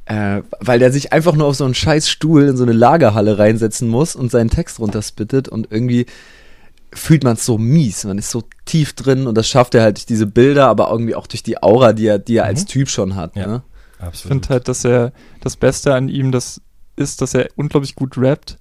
äh, 0.07 0.43
weil 0.61 0.79
der 0.79 0.93
sich 0.93 1.13
einfach 1.13 1.35
nur 1.35 1.47
auf 1.47 1.57
so 1.57 1.65
einen 1.65 1.75
scheiß 1.75 2.09
Stuhl 2.09 2.45
in 2.45 2.57
so 2.57 2.63
eine 2.63 2.73
Lagerhalle 2.73 3.39
reinsetzen 3.39 3.89
muss 3.89 4.15
und 4.17 4.31
seinen 4.31 4.51
Text 4.51 4.79
runterspittet 4.79 5.49
und 5.49 5.69
irgendwie 5.71 6.07
fühlt 6.95 7.25
man 7.25 7.35
es 7.35 7.45
so 7.45 7.59
mies. 7.59 8.05
Man 8.05 8.19
ist 8.19 8.31
so 8.31 8.43
tief 8.65 8.93
drin 8.95 9.27
und 9.27 9.37
das 9.37 9.49
schafft 9.49 9.75
er 9.75 9.83
halt 9.83 9.97
durch 9.99 10.07
diese 10.07 10.27
Bilder, 10.27 10.69
aber 10.69 10.91
irgendwie 10.91 11.15
auch 11.15 11.27
durch 11.27 11.43
die 11.43 11.63
Aura, 11.63 11.93
die 11.93 12.07
er, 12.07 12.19
die 12.19 12.37
er 12.37 12.45
als 12.45 12.63
Mhm. 12.63 12.69
Typ 12.69 12.89
schon 12.89 13.15
hat. 13.17 13.37
Ja. 13.37 13.47
Ne? 13.47 13.63
Ich 13.99 14.05
Absolut. 14.05 14.33
finde 14.33 14.49
halt, 14.51 14.69
dass 14.69 14.85
er 14.85 15.13
das 15.41 15.57
Beste 15.57 15.95
an 15.95 16.09
ihm 16.09 16.31
das 16.33 16.61
ist, 16.97 17.21
dass 17.21 17.35
er 17.35 17.49
unglaublich 17.57 17.95
gut 17.97 18.17
rappt 18.19 18.59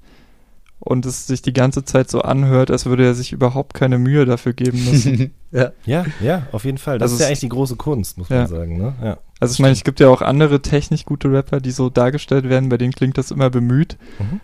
und 0.79 1.05
es 1.05 1.27
sich 1.27 1.41
die 1.41 1.53
ganze 1.53 1.85
Zeit 1.85 2.09
so 2.09 2.21
anhört, 2.21 2.71
als 2.71 2.85
würde 2.85 3.05
er 3.05 3.13
sich 3.13 3.31
überhaupt 3.31 3.73
keine 3.73 3.97
Mühe 3.97 4.25
dafür 4.25 4.53
geben 4.53 4.83
müssen. 4.83 5.33
ja. 5.51 5.71
ja, 5.85 6.05
ja, 6.21 6.47
auf 6.51 6.65
jeden 6.65 6.77
Fall. 6.77 6.97
Das 6.97 7.11
Also 7.11 7.15
ist 7.15 7.21
ja 7.21 7.27
eigentlich 7.27 7.39
die 7.41 7.49
große 7.49 7.75
Kunst, 7.75 8.17
muss 8.17 8.29
Ja. 8.29 8.37
man 8.39 8.47
sagen. 8.47 8.77
Ne? 8.77 8.93
Ja. 9.03 9.17
Also 9.39 9.53
ich 9.53 9.59
meine, 9.59 9.73
es 9.73 9.83
gibt 9.83 9.99
ja 9.99 10.09
auch 10.09 10.21
andere 10.21 10.61
technisch 10.61 11.05
gute 11.05 11.31
Rapper, 11.31 11.59
die 11.59 11.71
so 11.71 11.89
dargestellt 11.89 12.49
werden, 12.49 12.69
bei 12.69 12.77
denen 12.77 12.93
klingt 12.93 13.17
das 13.17 13.31
immer 13.31 13.49
bemüht 13.49 13.97
Mhm. 14.19 14.39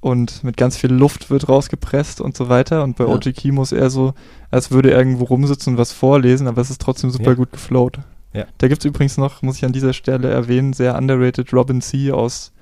Und 0.00 0.42
mit 0.44 0.56
ganz 0.56 0.76
viel 0.76 0.92
Luft 0.92 1.30
wird 1.30 1.48
rausgepresst 1.48 2.20
und 2.20 2.36
so 2.36 2.48
weiter. 2.48 2.82
Und 2.84 2.96
bei 2.96 3.04
Ja. 3.04 3.10
OG 3.10 3.32
Kimo 3.34 3.62
ist 3.62 3.72
er 3.72 3.90
so, 3.90 4.14
als 4.50 4.70
würde 4.70 4.90
er 4.92 4.98
irgendwo 4.98 5.24
rumsitzen 5.24 5.74
und 5.74 5.78
was 5.78 5.92
vorlesen, 5.92 6.46
aber 6.48 6.62
es 6.62 6.70
ist 6.70 6.80
trotzdem 6.80 7.10
super 7.10 7.30
Ja. 7.30 7.34
gut 7.34 7.52
geflowt. 7.52 7.98
Ja. 8.32 8.44
Da 8.58 8.68
gibt 8.68 8.80
es 8.82 8.84
übrigens 8.86 9.18
noch, 9.18 9.42
muss 9.42 9.56
ich 9.56 9.64
an 9.64 9.72
dieser 9.72 9.92
Stelle 9.92 10.30
erwähnen, 10.30 10.72
sehr 10.72 10.96
underrated 10.96 11.52
Robin 11.52 11.80
C. 11.82 12.12
aus 12.12 12.52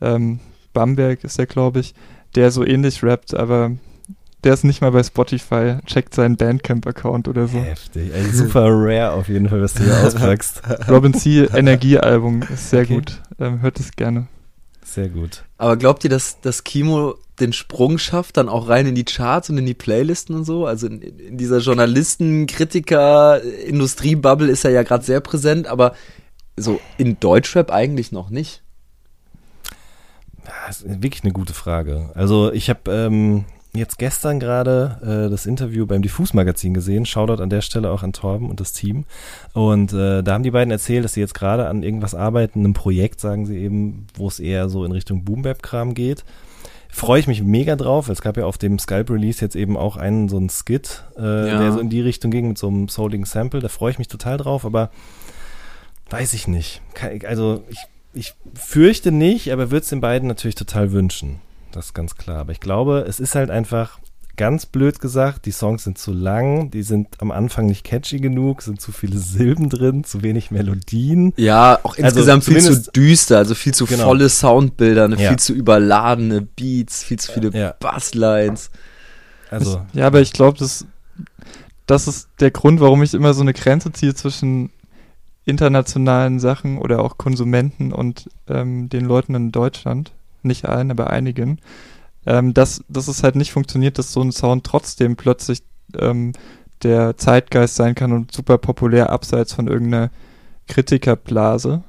ähm, 0.00 0.40
Bamberg 0.74 1.24
ist 1.24 1.38
der, 1.38 1.46
glaube 1.46 1.80
ich, 1.80 1.94
der 2.34 2.50
so 2.50 2.64
ähnlich 2.64 3.02
rappt, 3.02 3.34
aber 3.34 3.70
der 4.44 4.52
ist 4.52 4.62
nicht 4.64 4.82
mal 4.82 4.92
bei 4.92 5.02
Spotify, 5.02 5.76
checkt 5.86 6.14
seinen 6.14 6.36
Bandcamp-Account 6.36 7.28
oder 7.28 7.48
so. 7.48 7.58
Heftig. 7.58 8.12
Ey, 8.14 8.24
super 8.30 8.66
rare 8.68 9.12
auf 9.12 9.28
jeden 9.28 9.48
Fall, 9.48 9.62
was 9.62 9.72
du 9.74 9.84
hier 9.84 9.96
auspackst. 10.06 10.60
Robin 10.90 11.14
C. 11.14 11.44
Energiealbum 11.54 12.42
ist 12.52 12.68
sehr 12.70 12.82
Okay. 12.82 12.94
gut. 12.96 13.22
Ähm, 13.40 13.62
hört 13.62 13.80
es 13.80 13.92
gerne. 13.92 14.26
Sehr 14.86 15.08
gut. 15.08 15.44
Aber 15.58 15.76
glaubt 15.76 16.04
ihr, 16.04 16.10
dass 16.10 16.40
das 16.40 16.62
Kimo 16.62 17.16
den 17.40 17.52
Sprung 17.52 17.98
schafft, 17.98 18.36
dann 18.36 18.48
auch 18.48 18.68
rein 18.68 18.86
in 18.86 18.94
die 18.94 19.04
Charts 19.04 19.50
und 19.50 19.58
in 19.58 19.66
die 19.66 19.74
Playlisten 19.74 20.34
und 20.34 20.44
so? 20.44 20.64
Also 20.64 20.86
in, 20.86 21.02
in 21.02 21.36
dieser 21.36 21.58
Journalisten, 21.58 22.46
Kritiker, 22.46 23.42
Industriebubble 23.42 24.48
ist 24.48 24.64
er 24.64 24.70
ja 24.70 24.84
gerade 24.84 25.04
sehr 25.04 25.20
präsent, 25.20 25.66
aber 25.66 25.94
so 26.56 26.80
in 26.98 27.18
Deutschrap 27.18 27.72
eigentlich 27.72 28.12
noch 28.12 28.30
nicht. 28.30 28.62
Das 30.66 30.82
ist 30.82 31.02
wirklich 31.02 31.24
eine 31.24 31.32
gute 31.32 31.52
Frage. 31.52 32.10
Also 32.14 32.52
ich 32.52 32.70
habe 32.70 32.90
ähm, 32.90 33.44
jetzt 33.76 33.98
gestern 33.98 34.40
gerade 34.40 34.98
äh, 35.26 35.30
das 35.30 35.46
Interview 35.46 35.86
beim 35.86 36.02
Diffus-Magazin 36.02 36.74
gesehen. 36.74 37.06
Shoutout 37.06 37.42
an 37.42 37.50
der 37.50 37.60
Stelle 37.62 37.90
auch 37.90 38.02
an 38.02 38.12
Torben 38.12 38.50
und 38.50 38.60
das 38.60 38.72
Team. 38.72 39.04
Und 39.52 39.92
äh, 39.92 40.22
da 40.22 40.32
haben 40.34 40.42
die 40.42 40.50
beiden 40.50 40.70
erzählt, 40.70 41.04
dass 41.04 41.14
sie 41.14 41.20
jetzt 41.20 41.34
gerade 41.34 41.68
an 41.68 41.82
irgendwas 41.82 42.14
arbeiten, 42.14 42.60
einem 42.60 42.74
Projekt, 42.74 43.20
sagen 43.20 43.46
sie 43.46 43.58
eben, 43.58 44.06
wo 44.14 44.28
es 44.28 44.40
eher 44.40 44.68
so 44.68 44.84
in 44.84 44.92
Richtung 44.92 45.24
Boom-Bap-Kram 45.24 45.94
geht. 45.94 46.24
Freue 46.88 47.20
ich 47.20 47.26
mich 47.26 47.42
mega 47.42 47.76
drauf. 47.76 48.08
Es 48.08 48.22
gab 48.22 48.36
ja 48.38 48.46
auf 48.46 48.56
dem 48.56 48.78
Skype-Release 48.78 49.40
jetzt 49.44 49.54
eben 49.56 49.76
auch 49.76 49.96
einen 49.98 50.28
so 50.28 50.38
einen 50.38 50.48
Skit, 50.48 51.04
äh, 51.18 51.48
Ja. 51.48 51.58
der 51.60 51.72
so 51.72 51.78
in 51.80 51.90
die 51.90 52.00
Richtung 52.00 52.30
ging 52.30 52.48
mit 52.48 52.58
so 52.58 52.68
einem 52.68 52.88
Souling 52.88 53.26
Sample. 53.26 53.60
Da 53.60 53.68
freue 53.68 53.90
ich 53.90 53.98
mich 53.98 54.08
total 54.08 54.38
drauf, 54.38 54.64
aber 54.64 54.90
weiß 56.10 56.32
ich 56.32 56.48
nicht. 56.48 56.80
Also 57.26 57.64
ich, 57.68 57.78
ich 58.14 58.34
fürchte 58.54 59.12
nicht, 59.12 59.52
aber 59.52 59.70
würde 59.70 59.82
es 59.82 59.90
den 59.90 60.00
beiden 60.00 60.28
natürlich 60.28 60.54
total 60.54 60.92
wünschen. 60.92 61.40
Das 61.76 61.86
ist 61.86 61.94
ganz 61.94 62.14
klar. 62.16 62.38
Aber 62.38 62.52
ich 62.52 62.60
glaube, 62.60 63.04
es 63.06 63.20
ist 63.20 63.34
halt 63.34 63.50
einfach 63.50 63.98
ganz 64.36 64.66
blöd 64.66 65.00
gesagt, 65.00 65.46
die 65.46 65.50
Songs 65.50 65.84
sind 65.84 65.96
zu 65.96 66.12
lang, 66.12 66.70
die 66.70 66.82
sind 66.82 67.08
am 67.22 67.30
Anfang 67.30 67.66
nicht 67.66 67.84
catchy 67.84 68.18
genug, 68.18 68.60
sind 68.62 68.80
zu 68.80 68.92
viele 68.92 69.16
Silben 69.18 69.70
drin, 69.70 70.04
zu 70.04 70.22
wenig 70.22 70.50
Melodien. 70.50 71.32
Ja, 71.36 71.78
auch 71.82 71.96
Also 71.96 72.02
insgesamt 72.02 72.44
viel 72.44 72.60
zu 72.60 72.90
düster, 72.92 73.38
also 73.38 73.54
viel 73.54 73.72
zu 73.72 73.86
Genau. 73.86 74.04
volle 74.04 74.28
Soundbilder, 74.28 75.04
eine 75.04 75.16
Ja. 75.16 75.28
viel 75.30 75.38
zu 75.38 75.54
überladene 75.54 76.42
Beats, 76.42 77.02
viel 77.02 77.18
zu 77.18 77.32
viele 77.32 77.50
Ja. 77.58 77.74
Basslines. 77.80 78.70
Also, 79.50 79.82
Ich, 79.92 79.98
ja, 80.00 80.06
aber 80.06 80.20
ich 80.20 80.32
glaube, 80.34 80.58
das, 80.58 80.84
das 81.86 82.06
ist 82.08 82.28
der 82.40 82.50
Grund, 82.50 82.80
warum 82.80 83.02
ich 83.02 83.14
immer 83.14 83.32
so 83.32 83.40
eine 83.42 83.54
Grenze 83.54 83.90
ziehe 83.92 84.14
zwischen 84.14 84.70
internationalen 85.46 86.40
Sachen 86.40 86.78
oder 86.78 87.02
auch 87.02 87.16
Konsumenten 87.18 87.92
und 87.92 88.28
ähm, 88.48 88.88
den 88.88 89.04
Leuten 89.06 89.34
in 89.34 89.52
Deutschland. 89.52 90.12
Nicht 90.46 90.66
allen, 90.66 90.90
aber 90.90 91.10
einigen. 91.10 91.58
Ähm, 92.24 92.54
dass, 92.54 92.82
dass 92.88 93.08
es 93.08 93.22
halt 93.22 93.36
nicht 93.36 93.52
funktioniert, 93.52 93.98
dass 93.98 94.12
so 94.12 94.20
ein 94.22 94.32
Sound 94.32 94.64
trotzdem 94.64 95.16
plötzlich 95.16 95.62
ähm, 95.98 96.32
der 96.82 97.16
Zeitgeist 97.16 97.76
sein 97.76 97.94
kann 97.94 98.12
und 98.12 98.32
super 98.32 98.58
populär 98.58 99.10
abseits 99.10 99.52
von 99.52 99.66
irgendeiner 99.68 100.10
Kritikerblase. 100.68 101.82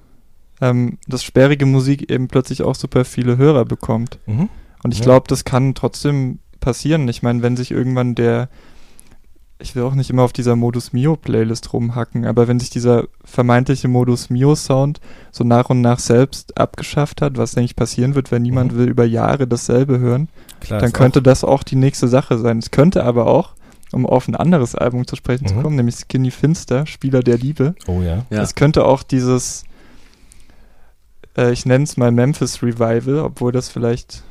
Ähm, 0.59 0.97
dass 1.07 1.23
sperrige 1.23 1.67
Musik 1.67 2.09
eben 2.09 2.27
plötzlich 2.27 2.63
auch 2.63 2.73
super 2.75 3.05
viele 3.05 3.37
Hörer 3.37 3.65
bekommt. 3.65 4.17
mhm. 4.25 4.49
Und 4.83 4.93
ich 4.93 4.99
Ja. 4.99 5.05
glaube, 5.05 5.25
das 5.27 5.43
kann 5.43 5.75
trotzdem 5.75 6.39
passieren. 6.59 7.07
Ich 7.07 7.21
meine, 7.23 7.41
wenn 7.41 7.57
sich 7.57 7.71
irgendwann 7.71 8.15
der, 8.15 8.47
ich 9.59 9.75
will 9.75 9.83
auch 9.83 9.95
nicht 9.95 10.09
immer 10.11 10.21
auf 10.21 10.33
dieser 10.33 10.55
Modus 10.55 10.93
Mio 10.93 11.15
Playlist 11.15 11.73
rumhacken, 11.73 12.25
aber 12.25 12.47
wenn 12.47 12.59
sich 12.59 12.69
dieser 12.69 13.05
vermeintliche 13.25 13.87
Modus 13.87 14.29
Mio 14.29 14.53
Sound 14.55 14.99
so 15.31 15.43
nach 15.43 15.69
und 15.71 15.81
nach 15.81 15.97
selbst 15.99 16.57
abgeschafft 16.57 17.21
hat, 17.21 17.37
was 17.37 17.53
denke 17.53 17.65
ich 17.65 17.75
passieren 17.75 18.13
wird, 18.13 18.31
wenn 18.31 18.43
niemand 18.43 18.73
Mhm. 18.73 18.77
will 18.77 18.87
über 18.89 19.05
Jahre 19.05 19.47
dasselbe 19.47 19.97
hören, 19.99 20.29
klar. 20.59 20.79
dann 20.79 20.93
könnte 20.93 21.21
das 21.23 21.43
auch 21.43 21.63
die 21.63 21.75
nächste 21.75 22.07
Sache 22.07 22.37
sein. 22.37 22.59
Es 22.59 22.69
könnte 22.69 23.03
aber 23.03 23.25
auch, 23.25 23.53
um 23.91 24.05
auf 24.05 24.27
ein 24.27 24.35
anderes 24.35 24.75
Album 24.75 25.07
zu 25.07 25.15
sprechen 25.15 25.47
zu 25.47 25.55
Mhm. 25.55 25.63
kommen, 25.63 25.75
nämlich 25.75 25.95
Skinny 25.95 26.29
Finster, 26.29 26.85
Spieler 26.85 27.21
der 27.21 27.37
Liebe, 27.39 27.73
Auch, 27.87 27.93
oh 27.93 28.01
ja. 28.03 28.25
Ja. 28.29 28.43
es 28.43 28.53
könnte 28.53 28.85
auch 28.85 29.01
dieses, 29.01 29.63
äh, 31.37 31.51
ich 31.51 31.65
nenne 31.65 31.83
es 31.83 31.97
mal 31.97 32.11
Memphis 32.11 32.61
Revival, 32.61 33.19
obwohl 33.19 33.51
das 33.51 33.69
vielleicht 33.69 34.23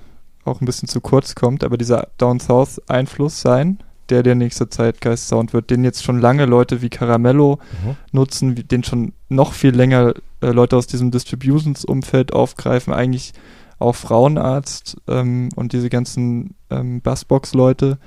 auch 0.45 0.61
ein 0.61 0.67
bisschen 0.67 0.89
zu 0.89 1.01
kurz 1.01 1.35
kommt, 1.35 1.65
aber 1.65 1.77
dieser 1.77 2.09
Down 2.19 2.39
South 2.39 2.81
Einfluss 2.89 3.41
sein, 3.41 3.79
der 4.11 4.23
der 4.23 4.35
nächste 4.35 4.69
Zeitgeist-Sound 4.69 5.53
wird, 5.53 5.71
den 5.71 5.85
jetzt 5.85 6.05
schon 6.05 6.21
lange 6.21 6.47
Leute 6.47 6.83
wie 6.83 6.89
Caramello 6.91 7.59
Mhm. 7.85 7.97
nutzen, 8.13 8.57
wie- 8.57 8.65
den 8.65 8.85
schon 8.85 9.13
noch 9.29 9.53
viel 9.53 9.75
länger 9.75 10.15
äh, 10.41 10.51
Leute 10.51 10.77
aus 10.77 10.87
diesem 10.87 11.11
Distributions-Umfeld 11.11 12.33
aufgreifen, 12.33 12.93
eigentlich 12.93 13.33
auch 13.79 13.95
Frauenarzt 13.95 14.97
ähm, 15.09 15.49
und 15.57 15.73
diese 15.73 15.89
ganzen 15.91 16.55
ähm, 16.71 17.01
Bassbox-Leute 17.01 17.99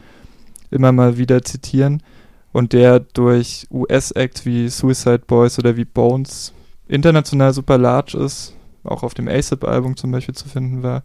immer 0.72 0.92
mal 0.92 1.18
wieder 1.18 1.42
zitieren 1.44 2.02
und 2.52 2.74
der 2.74 3.00
durch 3.00 3.68
US-Acts 3.72 4.46
wie 4.46 4.70
Suicide 4.70 5.24
Boys 5.28 5.60
oder 5.60 5.78
wie 5.78 5.86
Bones 5.86 6.54
international 6.88 7.54
super 7.54 7.78
large 7.78 8.18
ist, 8.18 8.56
auch 8.84 9.04
auf 9.04 9.14
dem 9.14 9.28
ASAP-Album 9.28 9.96
zum 9.98 10.12
Beispiel 10.12 10.36
zu 10.36 10.48
finden 10.50 10.82
war 10.84 11.04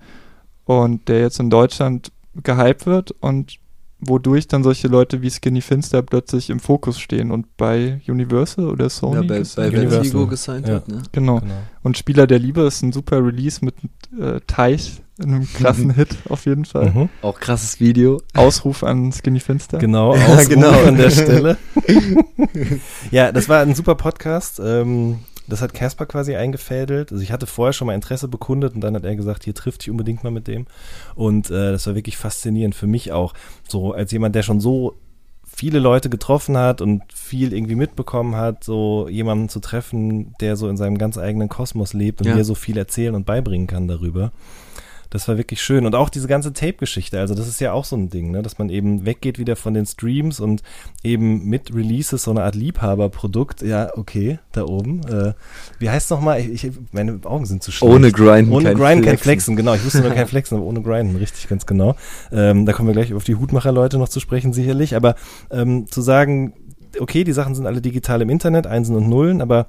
und 0.65 1.09
der 1.09 1.21
jetzt 1.21 1.41
in 1.41 1.51
Deutschland 1.51 2.11
gehypt 2.43 2.87
wird 2.87 3.11
und 3.21 3.57
wodurch 4.01 4.49
dann 4.49 4.63
solche 4.63 4.89
Leute 4.89 5.23
wie 5.23 5.31
Skinny 5.31 5.61
Finster 5.63 6.03
plötzlich 6.03 6.51
im 6.51 6.61
Fokus 6.61 6.99
stehen 7.01 7.31
und 7.31 7.57
bei 7.57 8.01
Universal 8.07 8.69
oder 8.69 8.91
Sony 8.91 9.17
Ja, 9.17 9.21
bei, 9.23 9.43
bei 9.57 9.69
Universal. 9.69 9.91
Vertigo 9.91 10.27
gesigned 10.27 10.69
Ja. 10.69 10.75
hat, 10.75 10.89
ne? 10.89 11.03
genau. 11.13 11.41
Genau. 11.41 11.55
Und 11.83 11.97
Spieler 11.99 12.27
der 12.27 12.39
Liebe 12.39 12.63
ist 12.63 12.83
ein 12.83 12.93
super 12.93 13.25
Release 13.25 13.65
mit 13.65 13.75
äh, 14.21 14.41
Teich, 14.47 15.01
einem 15.23 15.47
krassen 15.55 15.91
Hit 15.95 16.17
auf 16.29 16.45
jeden 16.47 16.65
Fall. 16.65 16.91
Mhm. 16.91 17.09
Auch 17.23 17.39
krasses 17.41 17.81
Video. 17.81 18.21
Ausruf 18.35 18.83
an 18.85 19.13
Skinny 19.13 19.41
Finster. 19.41 19.79
Genau, 19.79 20.15
Ja, 20.17 20.27
Ausruf 20.27 20.49
genau. 20.49 20.71
an 20.85 20.97
der 20.97 21.11
Stelle. 21.11 21.57
ja, 23.11 23.33
das 23.33 23.49
war 23.49 23.61
ein 23.63 23.75
super 23.75 23.95
Podcast. 23.95 24.61
Ähm, 24.63 25.19
das 25.47 25.61
hat 25.63 25.75
Casper 25.75 26.07
quasi 26.07 26.35
eingefädelt. 26.37 27.13
Also 27.13 27.23
ich 27.23 27.33
hatte 27.33 27.47
vorher 27.47 27.73
schon 27.73 27.87
mal 27.87 27.95
Interesse 27.95 28.29
bekundet 28.29 28.75
und 28.75 28.81
dann 28.81 28.95
hat 28.95 29.05
er 29.05 29.17
gesagt, 29.17 29.45
hier 29.45 29.55
trifft 29.55 29.83
dich 29.83 29.91
unbedingt 29.91 30.25
mal 30.25 30.31
mit 30.31 30.47
dem. 30.49 30.67
Und 31.15 31.51
äh, 31.51 31.73
das 31.73 31.87
war 31.87 31.95
wirklich 31.95 32.17
faszinierend 32.17 32.75
für 32.75 32.87
mich 32.87 33.13
auch. 33.13 33.35
So 33.69 33.93
als 33.93 34.11
jemand, 34.13 34.35
der 34.35 34.43
schon 34.43 34.61
so 34.61 34.97
viele 35.47 35.79
Leute 35.79 36.11
getroffen 36.11 36.57
hat 36.57 36.81
und 36.81 37.03
viel 37.13 37.53
irgendwie 37.53 37.77
mitbekommen 37.77 38.35
hat, 38.35 38.65
so 38.65 39.09
jemanden 39.09 39.49
zu 39.49 39.61
treffen, 39.61 40.35
der 40.41 40.57
so 40.57 40.69
in 40.69 40.77
seinem 40.77 40.99
ganz 40.99 41.17
eigenen 41.17 41.49
Kosmos 41.49 41.93
lebt 41.93 42.21
und 42.21 42.27
Ja. 42.27 42.35
mir 42.35 42.45
so 42.45 42.55
viel 42.57 42.77
erzählen 42.77 43.15
und 43.15 43.25
beibringen 43.25 43.67
kann 43.69 43.87
darüber. 43.87 44.33
Das 45.15 45.29
war 45.29 45.39
wirklich 45.39 45.63
schön. 45.63 45.87
Und 45.87 45.95
auch 45.95 46.09
diese 46.09 46.27
ganze 46.27 46.53
Tape-Geschichte. 46.53 47.21
Also, 47.21 47.37
das 47.37 47.47
ist 47.47 47.61
ja 47.61 47.73
auch 47.73 47.85
so 47.85 47.95
ein 47.95 48.11
Ding, 48.11 48.33
ne? 48.33 48.43
dass 48.43 48.59
man 48.59 48.69
eben 48.69 49.07
weggeht 49.07 49.39
wieder 49.39 49.55
von 49.55 49.73
den 49.73 49.87
Streams 49.87 50.41
und 50.41 50.65
eben 51.05 51.45
mit 51.45 51.73
Releases 51.73 52.25
so 52.25 52.33
eine 52.33 52.43
Art 52.43 52.57
Liebhaberprodukt. 52.57 53.63
Ja, 53.63 53.97
okay, 53.97 54.41
da 54.51 54.65
oben. 54.65 55.03
Äh, 55.07 55.35
wie 55.79 55.89
heißt 55.89 56.11
nochmal? 56.11 56.41
Ich, 56.41 56.65
ich, 56.65 56.73
meine 56.91 57.21
Augen 57.23 57.47
sind 57.47 57.63
zu 57.63 57.71
schlecht. 57.71 57.95
Ohne 57.95 58.11
Grinden. 58.11 58.53
Ohne 58.53 58.65
kein 58.65 58.77
Grind, 58.77 59.05
kein 59.05 59.17
Flexen. 59.17 59.23
Flexen, 59.23 59.57
genau. 59.57 59.75
Ich 59.75 59.85
wusste 59.85 60.01
nur 60.01 60.11
kein 60.11 60.27
Flexen, 60.27 60.57
aber 60.57 60.67
ohne 60.67 60.83
Grinden, 60.83 61.15
richtig, 61.15 61.47
ganz 61.47 61.65
genau. 61.65 61.95
Ähm, 62.33 62.67
da 62.67 62.73
kommen 62.73 62.89
wir 62.89 62.95
gleich 62.95 63.15
auf 63.15 63.23
die 63.23 63.37
Hutmacher-Leute 63.37 63.99
noch 63.99 64.09
zu 64.09 64.19
sprechen, 64.19 64.53
sicherlich. 64.53 64.97
Aber 64.97 65.15
ähm, 65.53 65.87
zu 65.89 66.01
sagen, 66.01 66.55
okay, 66.99 67.23
die 67.23 67.31
Sachen 67.31 67.55
sind 67.55 67.69
alle 67.69 67.81
digital 67.81 68.21
im 68.21 68.31
Internet, 68.31 68.67
Einsen 68.67 68.97
und 68.97 69.09
Nullen, 69.09 69.41
aber 69.41 69.69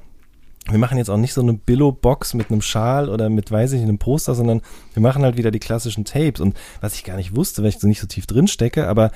wir 0.69 0.79
machen 0.79 0.97
jetzt 0.97 1.09
auch 1.09 1.17
nicht 1.17 1.33
so 1.33 1.41
eine 1.41 1.53
Billo-Box 1.53 2.33
mit 2.33 2.49
einem 2.49 2.61
Schal 2.61 3.09
oder 3.09 3.29
mit, 3.29 3.51
weiß 3.51 3.73
ich 3.73 3.81
einem 3.81 3.99
Poster, 3.99 4.33
sondern 4.33 4.61
wir 4.93 5.01
machen 5.01 5.23
halt 5.23 5.37
wieder 5.37 5.51
die 5.51 5.59
klassischen 5.59 6.05
Tapes. 6.05 6.41
Und 6.41 6.57
was 6.81 6.95
ich 6.95 7.03
gar 7.03 7.17
nicht 7.17 7.35
wusste, 7.35 7.61
weil 7.61 7.69
ich 7.69 7.79
so 7.79 7.87
nicht 7.87 8.01
so 8.01 8.07
tief 8.07 8.25
drin 8.25 8.47
stecke, 8.47 8.87
aber 8.87 9.11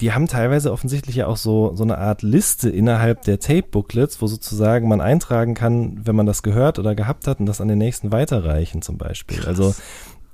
die 0.00 0.12
haben 0.12 0.26
teilweise 0.26 0.72
offensichtlich 0.72 1.16
ja 1.16 1.26
auch 1.26 1.38
so, 1.38 1.74
so 1.74 1.82
eine 1.82 1.98
Art 1.98 2.22
Liste 2.22 2.68
innerhalb 2.68 3.22
der 3.22 3.40
Tape-Booklets, 3.40 4.20
wo 4.20 4.26
sozusagen 4.26 4.88
man 4.88 5.00
eintragen 5.00 5.54
kann, 5.54 6.00
wenn 6.04 6.16
man 6.16 6.26
das 6.26 6.42
gehört 6.42 6.78
oder 6.78 6.94
gehabt 6.94 7.26
hat 7.26 7.40
und 7.40 7.46
das 7.46 7.62
an 7.62 7.68
den 7.68 7.78
nächsten 7.78 8.12
weiterreichen 8.12 8.82
zum 8.82 8.98
Beispiel. 8.98 9.46
Also 9.46 9.74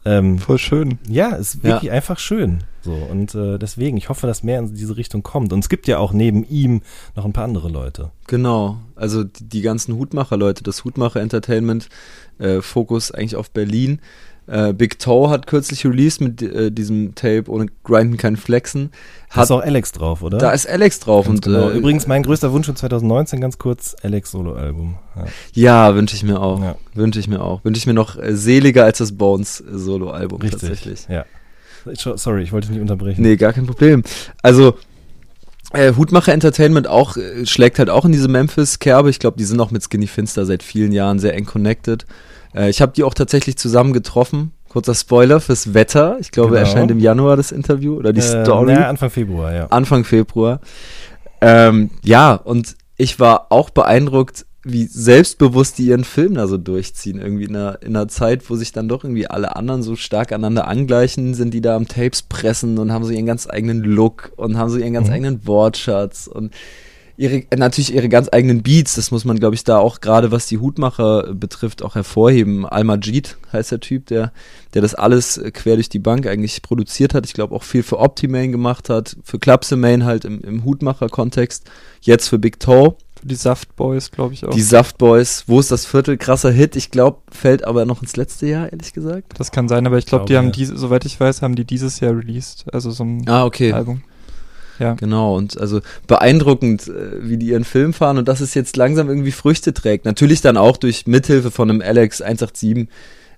ähm, 0.04 0.38
Voll 0.38 0.58
schön. 0.58 0.98
ja, 1.08 1.30
ist 1.30 1.56
Ja. 1.56 1.62
wirklich 1.64 1.90
einfach 1.92 2.18
schön. 2.18 2.64
So 2.82 2.92
und 2.92 3.34
äh, 3.36 3.58
deswegen, 3.58 3.96
ich 3.96 4.08
hoffe, 4.08 4.26
dass 4.26 4.42
mehr 4.42 4.58
in 4.58 4.74
diese 4.74 4.96
Richtung 4.96 5.22
kommt. 5.22 5.52
Und 5.52 5.60
es 5.60 5.68
gibt 5.68 5.86
ja 5.86 5.98
auch 5.98 6.12
neben 6.12 6.42
ihm 6.48 6.82
noch 7.14 7.24
ein 7.24 7.32
paar 7.32 7.44
andere 7.44 7.68
Leute. 7.68 8.10
Genau, 8.26 8.78
also 8.96 9.22
die, 9.22 9.44
die 9.48 9.62
ganzen 9.62 9.96
Hutmacher-Leute, 9.96 10.64
das 10.64 10.84
Hutmacher-Entertainment, 10.84 11.88
äh, 12.38 12.60
Fokus 12.60 13.12
eigentlich 13.12 13.36
auf 13.36 13.50
Berlin. 13.52 14.00
Äh, 14.48 14.72
Big 14.72 14.98
Toe 14.98 15.30
hat 15.30 15.46
kürzlich 15.46 15.86
released 15.86 16.20
mit 16.20 16.42
äh, 16.42 16.70
diesem 16.72 17.14
Tape 17.14 17.44
ohne 17.48 17.66
Grinden 17.84 18.16
kein 18.16 18.36
Flexen. 18.36 18.90
Da 19.30 19.36
Hat, 19.36 19.44
ist 19.44 19.50
auch 19.52 19.62
Alex 19.62 19.92
drauf, 19.92 20.22
oder? 20.22 20.38
da 20.38 20.50
ist 20.50 20.68
Alex 20.68 21.00
drauf 21.00 21.26
Ganz 21.26 21.36
und 21.36 21.44
genau. 21.44 21.70
äh, 21.70 21.76
Übrigens 21.78 22.06
mein 22.06 22.22
größter 22.22 22.52
Wunsch 22.52 22.66
von 22.66 22.76
2019, 22.76 23.40
ganz 23.40 23.58
kurz, 23.58 23.94
Alex 24.02 24.32
Solo-Album. 24.32 24.96
Ja. 25.16 25.24
ja, 25.52 25.94
wünsche 25.94 26.16
ich 26.16 26.24
mir 26.24 26.40
auch. 26.40 26.60
Ja. 26.60 26.76
Wünsche 26.94 27.20
ich 27.20 27.28
mir 27.28 27.40
auch. 27.42 27.64
Wünsche 27.64 27.78
ich 27.78 27.86
mir 27.86 27.94
noch 27.94 28.18
äh, 28.18 28.34
seliger 28.36 28.84
als 28.84 28.98
das 28.98 29.12
Bones 29.16 29.60
äh, 29.60 29.78
Solo-Album 29.78 30.40
Richtig. 30.40 30.60
tatsächlich. 30.60 31.06
Ja. 31.08 31.24
Sorry, 31.94 32.42
ich 32.42 32.52
wollte 32.52 32.66
dich 32.68 32.74
nicht 32.74 32.82
unterbrechen. 32.82 33.22
Nee, 33.22 33.36
gar 33.36 33.52
kein 33.52 33.66
Problem. 33.66 34.02
Also 34.42 34.74
äh, 35.72 35.94
Hutmacher 35.94 36.32
Entertainment 36.32 36.86
auch 36.86 37.16
äh, 37.16 37.46
schlägt 37.46 37.78
halt 37.78 37.90
auch 37.90 38.04
in 38.04 38.12
diese 38.12 38.28
Memphis-Kerbe. 38.28 39.08
Ich 39.10 39.18
glaube, 39.18 39.38
die 39.38 39.44
sind 39.44 39.60
auch 39.60 39.70
mit 39.70 39.82
Skinny 39.82 40.06
Finster 40.06 40.44
seit 40.46 40.62
vielen 40.62 40.92
Jahren 40.92 41.18
sehr 41.18 41.34
eng 41.34 41.46
connected. 41.46 42.06
Äh, 42.54 42.70
ich 42.70 42.80
habe 42.82 42.92
die 42.92 43.04
auch 43.04 43.14
tatsächlich 43.14 43.56
zusammen 43.56 43.92
getroffen. 43.92 44.52
Kurzer 44.68 44.94
Spoiler 44.94 45.40
fürs 45.40 45.74
Wetter. 45.74 46.16
Ich 46.20 46.30
glaube, 46.30 46.50
Genau. 46.50 46.60
erscheint 46.60 46.90
im 46.90 46.98
Januar 46.98 47.36
das 47.36 47.52
Interview 47.52 47.94
oder 47.96 48.12
die 48.12 48.20
Äh, 48.20 48.44
Story. 48.44 48.72
Ja, 48.72 48.88
Anfang 48.88 49.10
Februar, 49.10 49.52
ja. 49.52 49.66
Anfang 49.66 50.04
Februar. 50.04 50.60
Ähm, 51.40 51.90
ja, 52.02 52.34
und 52.34 52.76
ich 52.96 53.18
war 53.20 53.46
auch 53.50 53.70
beeindruckt, 53.70 54.46
wie 54.64 54.84
selbstbewusst 54.86 55.76
die 55.78 55.86
ihren 55.86 56.04
Film 56.04 56.34
da 56.34 56.46
so 56.46 56.56
durchziehen. 56.56 57.20
Irgendwie 57.20 57.44
in 57.44 57.56
einer, 57.56 57.82
in 57.82 57.96
einer 57.96 58.06
Zeit, 58.06 58.48
wo 58.48 58.54
sich 58.54 58.70
dann 58.70 58.88
doch 58.88 59.02
irgendwie 59.02 59.26
alle 59.26 59.56
anderen 59.56 59.82
so 59.82 59.96
stark 59.96 60.30
aneinander 60.30 60.68
angleichen, 60.68 61.34
sind 61.34 61.52
die 61.52 61.60
da 61.60 61.74
am 61.74 61.88
Tapes 61.88 62.22
pressen 62.22 62.78
und 62.78 62.92
haben 62.92 63.04
so 63.04 63.10
ihren 63.12 63.26
ganz 63.26 63.48
eigenen 63.50 63.82
Look 63.82 64.30
und 64.36 64.56
haben 64.56 64.70
so 64.70 64.78
ihren 64.78 64.92
ganz 64.92 65.08
Mhm. 65.08 65.14
eigenen 65.14 65.46
Wortschatz 65.48 66.28
und 66.28 66.52
ihre, 67.16 67.44
äh, 67.50 67.56
natürlich 67.56 67.94
ihre 67.94 68.08
ganz 68.08 68.28
eigenen 68.32 68.62
Beats. 68.62 68.94
Das 68.94 69.10
muss 69.10 69.24
man, 69.24 69.38
glaube 69.38 69.54
ich, 69.54 69.64
da 69.64 69.78
auch 69.78 70.00
gerade 70.00 70.30
was 70.32 70.46
die 70.46 70.58
Hutmacher 70.58 71.28
äh, 71.28 71.34
betrifft, 71.34 71.82
auch 71.82 71.94
hervorheben. 71.94 72.66
Al-Majid 72.66 73.36
heißt 73.52 73.72
der 73.72 73.80
Typ, 73.80 74.06
der, 74.06 74.32
der 74.74 74.82
das 74.82 74.94
alles 74.94 75.38
äh, 75.38 75.50
quer 75.50 75.74
durch 75.76 75.88
die 75.88 75.98
Bank 75.98 76.26
eigentlich 76.26 76.62
produziert 76.62 77.14
hat. 77.14 77.26
Ich 77.26 77.34
glaube 77.34 77.54
auch 77.54 77.62
viel 77.62 77.82
für 77.82 77.98
Optimane 77.98 78.50
gemacht 78.50 78.88
hat, 78.88 79.16
für 79.22 79.38
Klapsemane 79.38 80.04
halt 80.04 80.24
im, 80.24 80.40
im 80.42 80.64
Hutmacher-Kontext. 80.64 81.70
Jetzt 82.00 82.28
für 82.28 82.38
Big 82.38 82.58
Toe. 82.60 82.96
Für 83.20 83.26
die 83.28 83.34
Saftboys, 83.36 84.10
glaube 84.10 84.34
ich 84.34 84.44
auch. 84.44 84.50
Die 84.50 84.62
Saftboys, 84.62 85.44
wo 85.46 85.60
ist 85.60 85.70
das 85.70 85.86
Viertel? 85.86 86.16
Krasser 86.16 86.50
Hit. 86.50 86.74
Ich 86.74 86.90
glaube, 86.90 87.18
fällt 87.30 87.64
aber 87.64 87.84
noch 87.84 88.02
ins 88.02 88.16
letzte 88.16 88.46
Jahr, 88.46 88.72
ehrlich 88.72 88.92
gesagt. 88.92 89.38
das 89.38 89.52
kann 89.52 89.68
sein, 89.68 89.86
aber 89.86 89.98
ich 89.98 90.06
glaube, 90.06 90.24
die 90.24 90.32
Glaube, 90.32 90.46
haben 90.46 90.46
ja. 90.46 90.52
diese, 90.52 90.76
soweit 90.76 91.04
ich 91.04 91.20
weiß, 91.20 91.42
haben 91.42 91.54
die 91.54 91.64
dieses 91.64 92.00
Jahr 92.00 92.16
released. 92.16 92.64
Also 92.72 92.90
so 92.90 93.04
ein 93.04 93.28
Ah, 93.28 93.44
okay. 93.44 93.72
Album. 93.72 94.02
Ja. 94.82 94.94
Genau, 94.94 95.36
und 95.36 95.56
also 95.58 95.80
beeindruckend, 96.06 96.88
äh, 96.88 97.26
wie 97.28 97.36
die 97.38 97.46
ihren 97.48 97.64
Film 97.64 97.92
fahren 97.92 98.18
und 98.18 98.28
dass 98.28 98.40
es 98.40 98.54
jetzt 98.54 98.76
langsam 98.76 99.08
irgendwie 99.08 99.32
Früchte 99.32 99.72
trägt. 99.72 100.04
Natürlich 100.04 100.40
dann 100.40 100.56
auch 100.56 100.76
durch 100.76 101.06
Mithilfe 101.06 101.50
von 101.50 101.70
einem 101.70 101.80
Alex 101.80 102.20
187, 102.20 102.88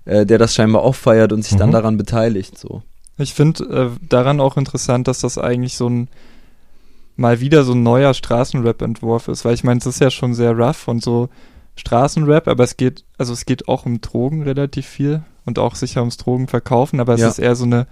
äh, 0.05 0.25
der 0.25 0.37
das 0.37 0.53
scheinbar 0.55 0.83
auch 0.83 0.95
feiert 0.95 1.31
und 1.33 1.43
sich 1.43 1.57
dann 1.57 1.69
Mhm. 1.69 1.73
daran 1.73 1.97
beteiligt. 1.97 2.57
So. 2.57 2.81
Ich 3.17 3.33
finde 3.33 3.63
äh, 3.93 4.05
daran 4.09 4.39
auch 4.41 4.57
interessant, 4.57 5.07
dass 5.07 5.19
das 5.19 5.37
eigentlich 5.37 5.77
so 5.77 5.87
ein 5.89 6.07
mal 7.17 7.39
wieder 7.39 7.63
so 7.63 7.71
ein 7.73 7.81
neuer 7.83 8.13
Straßenrap-Entwurf 8.13 9.29
ist, 9.29 9.45
weil 9.45 9.53
ich 9.53 9.63
meine, 9.63 9.79
es 9.79 9.85
ist 9.85 10.01
ja 10.01 10.11
schon 10.11 10.33
sehr 10.33 10.51
rough 10.51 10.87
und 10.89 11.01
so 11.01 11.29
Straßenrap, 11.77 12.47
aber 12.49 12.63
es 12.65 12.75
geht, 12.75 13.05
also 13.17 13.31
es 13.31 13.45
geht 13.45 13.69
auch 13.69 13.85
um 13.85 14.01
Drogen 14.01 14.43
relativ 14.43 14.85
viel 14.85 15.23
und 15.45 15.57
auch 15.59 15.75
sicher 15.75 16.01
ums 16.01 16.17
Drogenverkaufen, 16.17 16.99
aber 16.99 17.13
es 17.13 17.21
Ja. 17.21 17.29
ist 17.29 17.39
eher 17.39 17.55
so 17.55 17.63
eine 17.65 17.87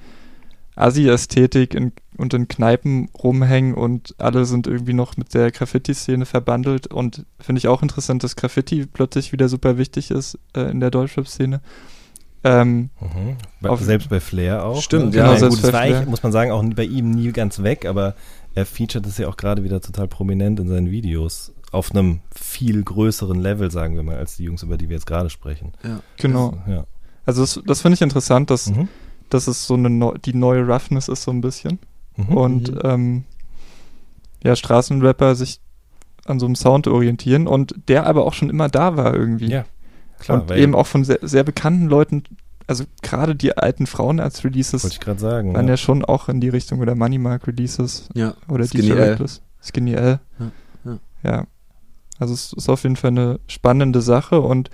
Assi-Ästhetik 0.76 1.74
in, 1.74 1.92
und 2.18 2.34
in 2.34 2.48
Kneipen 2.48 3.10
rumhängen 3.22 3.74
und 3.74 4.16
alle 4.18 4.46
sind 4.46 4.68
irgendwie 4.68 4.94
noch 4.94 5.18
mit 5.18 5.34
der 5.34 5.52
Graffiti-Szene 5.52 6.26
verbandelt 6.26 6.88
und 6.88 7.26
finde 7.40 7.60
ich 7.60 7.68
auch 7.68 7.82
interessant, 7.82 8.24
dass 8.24 8.36
Graffiti 8.36 8.86
plötzlich 8.86 9.32
wieder 9.32 9.50
super 9.50 9.78
wichtig 9.78 10.12
ist 10.12 10.38
äh, 10.56 10.70
in 10.72 10.80
der 10.80 10.92
Deutschrap-Szene. 10.92 11.62
Ähm, 12.46 12.90
Mhm. 13.00 13.38
Bei, 13.62 13.70
Auf- 13.70 13.82
selbst 13.82 14.10
bei 14.10 14.20
Flair 14.20 14.66
auch. 14.66 14.82
Stimmt, 14.82 15.12
ne? 15.12 15.18
ja. 15.20 15.34
Ich 15.34 15.40
Selbst 15.40 15.56
gut, 15.58 15.64
das 15.64 15.72
bei 15.72 15.78
war 15.78 15.84
Flair. 15.86 15.96
eigentlich, 15.98 16.10
muss 16.10 16.24
man 16.24 16.32
sagen, 16.32 16.52
auch 16.52 16.64
bei 16.76 16.84
ihm 16.84 17.12
nie 17.12 17.32
ganz 17.32 17.64
weg, 17.64 17.86
aber 17.86 18.16
er 18.54 18.66
featuret 18.66 19.06
es 19.08 19.18
ja 19.18 19.28
auch 19.30 19.38
gerade 19.38 19.64
wieder 19.64 19.80
total 19.82 20.08
prominent 20.08 20.60
in 20.60 20.68
seinen 20.68 20.92
Videos. 20.92 21.54
Auf 21.72 21.92
einem 21.92 22.20
viel 22.36 22.84
größeren 22.84 23.40
Level, 23.40 23.72
sagen 23.72 23.96
wir 23.96 24.04
mal, 24.04 24.18
als 24.18 24.36
die 24.36 24.44
Jungs, 24.44 24.62
über 24.62 24.78
die 24.78 24.90
wir 24.90 24.96
jetzt 24.98 25.08
gerade 25.08 25.30
sprechen. 25.30 25.72
genau. 26.18 26.58
Ja. 26.68 26.86
Also 27.26 27.42
das, 27.42 27.62
das 27.66 27.82
finde 27.82 27.96
ich 27.96 28.02
interessant, 28.02 28.50
dass 28.50 28.70
Mhm. 28.70 28.90
dass 29.30 29.48
es 29.48 29.66
so 29.66 29.74
eine 29.76 29.90
neu, 29.90 30.14
die 30.24 30.34
neue 30.36 30.68
Roughness 30.68 31.08
ist 31.08 31.24
so 31.24 31.32
ein 31.32 31.42
bisschen 31.42 31.80
Mhm. 32.16 32.38
und 32.38 32.74
ähm, 32.84 33.24
ja 34.44 34.56
Straßenrapper 34.56 35.36
sich 35.36 35.60
an 36.26 36.40
so 36.40 36.46
einem 36.46 36.56
Sound 36.56 36.88
orientieren 36.88 37.48
und 37.48 37.76
der 37.88 38.06
aber 38.06 38.26
auch 38.26 38.34
schon 38.34 38.50
immer 38.50 38.70
da 38.70 38.96
war 38.98 39.14
irgendwie 39.14 39.50
ja, 39.50 39.66
klar. 40.20 40.42
und 40.42 40.50
weil- 40.50 40.60
eben 40.60 40.76
auch 40.76 40.88
von 40.88 41.04
sehr, 41.04 41.20
sehr 41.22 41.44
bekannten 41.44 41.88
Leuten 41.88 42.24
also 42.66 42.86
gerade 43.02 43.36
die 43.36 43.58
alten 43.58 43.88
Frauen 43.88 44.22
als 44.22 44.36
Wollte 44.38 44.56
Releases 44.56 44.86
ich 44.86 45.00
gerade 45.02 45.20
sagen. 45.20 45.54
waren 45.54 45.66
ja. 45.66 45.72
ja 45.74 45.78
schon 45.78 46.06
auch 46.06 46.30
in 46.30 46.40
die 46.40 46.48
Richtung 46.48 46.80
oder 46.80 46.96
Money 46.96 47.18
Mark 47.18 47.46
Releases 47.48 48.08
Ja. 48.14 48.36
oder 48.48 48.66
Skinny 48.66 48.88
DJ 48.88 48.92
L. 48.94 49.26
Skinny 49.62 49.94
L 49.94 50.20
Ja, 50.40 50.52
ja. 50.86 51.00
ja 51.24 51.48
also 52.20 52.34
es 52.34 52.54
ist 52.54 52.70
auf 52.70 52.84
jeden 52.84 52.96
Fall 52.96 53.12
eine 53.12 53.40
spannende 53.48 54.02
Sache 54.02 54.40
und 54.40 54.70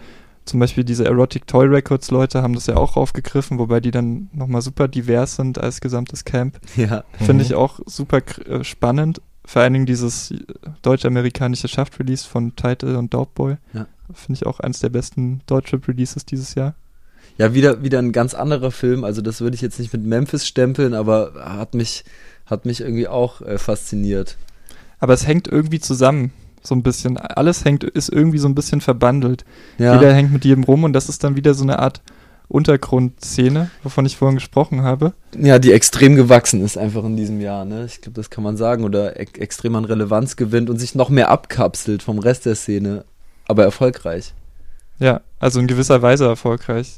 zum 0.50 0.60
Beispiel 0.60 0.84
diese 0.84 1.06
Erotic 1.06 1.48
Toy 1.48 1.66
Records 1.68 2.12
Leute 2.12 2.42
haben 2.42 2.54
das 2.54 2.68
ja 2.68 2.76
auch 2.78 2.98
aufgegriffen, 2.98 3.58
wobei 3.60 3.80
die 3.80 3.92
dann 3.92 4.30
nochmal 4.34 4.62
super 4.62 4.88
divers 4.88 5.36
sind 5.38 5.58
als 5.58 5.80
gesamtes 5.82 6.26
Camp. 6.26 6.60
Ja. 6.76 7.04
Finde 7.14 7.36
Mhm. 7.36 7.40
ich 7.42 7.54
auch 7.56 7.80
super 7.86 8.20
äh, 8.48 8.64
spannend. 8.64 9.22
Vor 9.46 9.62
allen 9.62 9.74
Dingen 9.74 9.86
dieses 9.86 10.32
äh, 10.32 10.38
deutsch-amerikanische 10.82 11.68
Shaft-Release 11.68 12.28
von 12.28 12.56
Title 12.56 12.98
und 12.98 13.14
Dope 13.14 13.32
Boy. 13.36 13.58
Ja. 13.74 13.88
Finde 14.14 14.38
ich 14.40 14.46
auch 14.46 14.60
eins 14.60 14.80
der 14.80 14.90
besten 14.90 15.42
Deutschrap-Releases 15.48 16.26
dieses 16.26 16.56
Jahr. 16.56 16.76
Ja, 17.38 17.54
wieder, 17.54 17.84
wieder 17.84 18.00
ein 18.00 18.12
ganz 18.12 18.34
anderer 18.34 18.72
Film. 18.72 19.04
Also 19.04 19.22
das 19.22 19.40
würde 19.40 19.56
ich 19.56 19.62
jetzt 19.62 19.80
nicht 19.80 19.94
mit 19.94 20.04
Memphis 20.04 20.46
stempeln, 20.48 20.94
aber 20.94 21.34
hat 21.38 21.74
mich, 21.74 22.04
hat 22.46 22.66
mich 22.66 22.82
irgendwie 22.82 23.08
auch 23.08 23.42
äh, 23.42 23.58
fasziniert. 23.58 24.38
Aber 25.00 25.14
es 25.14 25.26
hängt 25.26 25.48
irgendwie 25.48 25.80
zusammen, 25.80 26.34
so 26.62 26.76
ein 26.76 26.84
bisschen. 26.84 27.18
Alles 27.18 27.66
hängt, 27.66 27.84
ist 27.84 28.10
irgendwie 28.10 28.38
so 28.38 28.48
ein 28.48 28.56
bisschen 28.56 28.82
verbandelt. 28.82 29.46
Ja. 29.78 29.96
Jeder 29.96 30.14
hängt 30.14 30.32
mit 30.32 30.46
jedem 30.46 30.64
rum 30.64 30.84
und 30.84 30.94
das 30.94 31.10
ist 31.10 31.24
dann 31.24 31.36
wieder 31.36 31.54
so 31.54 31.64
eine 31.64 31.80
Art 31.80 32.02
Untergrundszene, 32.48 33.70
wovon 33.84 34.06
ich 34.06 34.18
vorhin 34.18 34.38
gesprochen 34.38 34.82
habe. 34.82 35.14
Ja, 35.40 35.60
die 35.60 35.72
extrem 35.72 36.16
gewachsen 36.16 36.64
ist 36.64 36.78
einfach 36.78 37.04
in 37.04 37.16
diesem 37.16 37.42
Jahr, 37.42 37.64
ne? 37.64 37.86
Ich 37.86 38.02
glaube, 38.02 38.16
das 38.16 38.30
kann 38.30 38.44
man 38.44 38.58
sagen. 38.58 38.84
Oder 38.84 39.20
e 39.20 39.28
extrem 39.38 39.76
an 39.76 39.86
Relevanz 39.86 40.36
gewinnt 40.36 40.70
und 40.70 40.80
sich 40.80 40.96
noch 40.96 41.10
mehr 41.10 41.30
abkapselt 41.30 42.02
vom 42.02 42.18
Rest 42.18 42.46
der 42.46 42.56
Szene, 42.56 43.06
aber 43.48 43.64
erfolgreich. 43.64 44.34
Ja, 44.98 45.22
also 45.40 45.60
in 45.60 45.68
gewisser 45.68 46.02
Weise 46.02 46.26
erfolgreich 46.26 46.98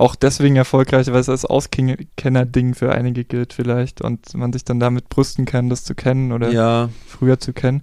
auch 0.00 0.14
deswegen 0.14 0.56
erfolgreich, 0.56 1.08
weil 1.08 1.20
es 1.20 1.28
als 1.28 1.44
Auskenner-Ding 1.44 2.74
für 2.74 2.90
einige 2.90 3.24
gilt 3.24 3.52
vielleicht 3.52 4.00
und 4.00 4.34
man 4.34 4.52
sich 4.52 4.64
dann 4.64 4.80
damit 4.80 5.10
brüsten 5.10 5.44
kann, 5.44 5.68
das 5.68 5.84
zu 5.84 5.94
kennen 5.94 6.32
oder 6.32 6.50
ja. 6.50 6.88
früher 7.06 7.38
zu 7.38 7.52
kennen. 7.52 7.82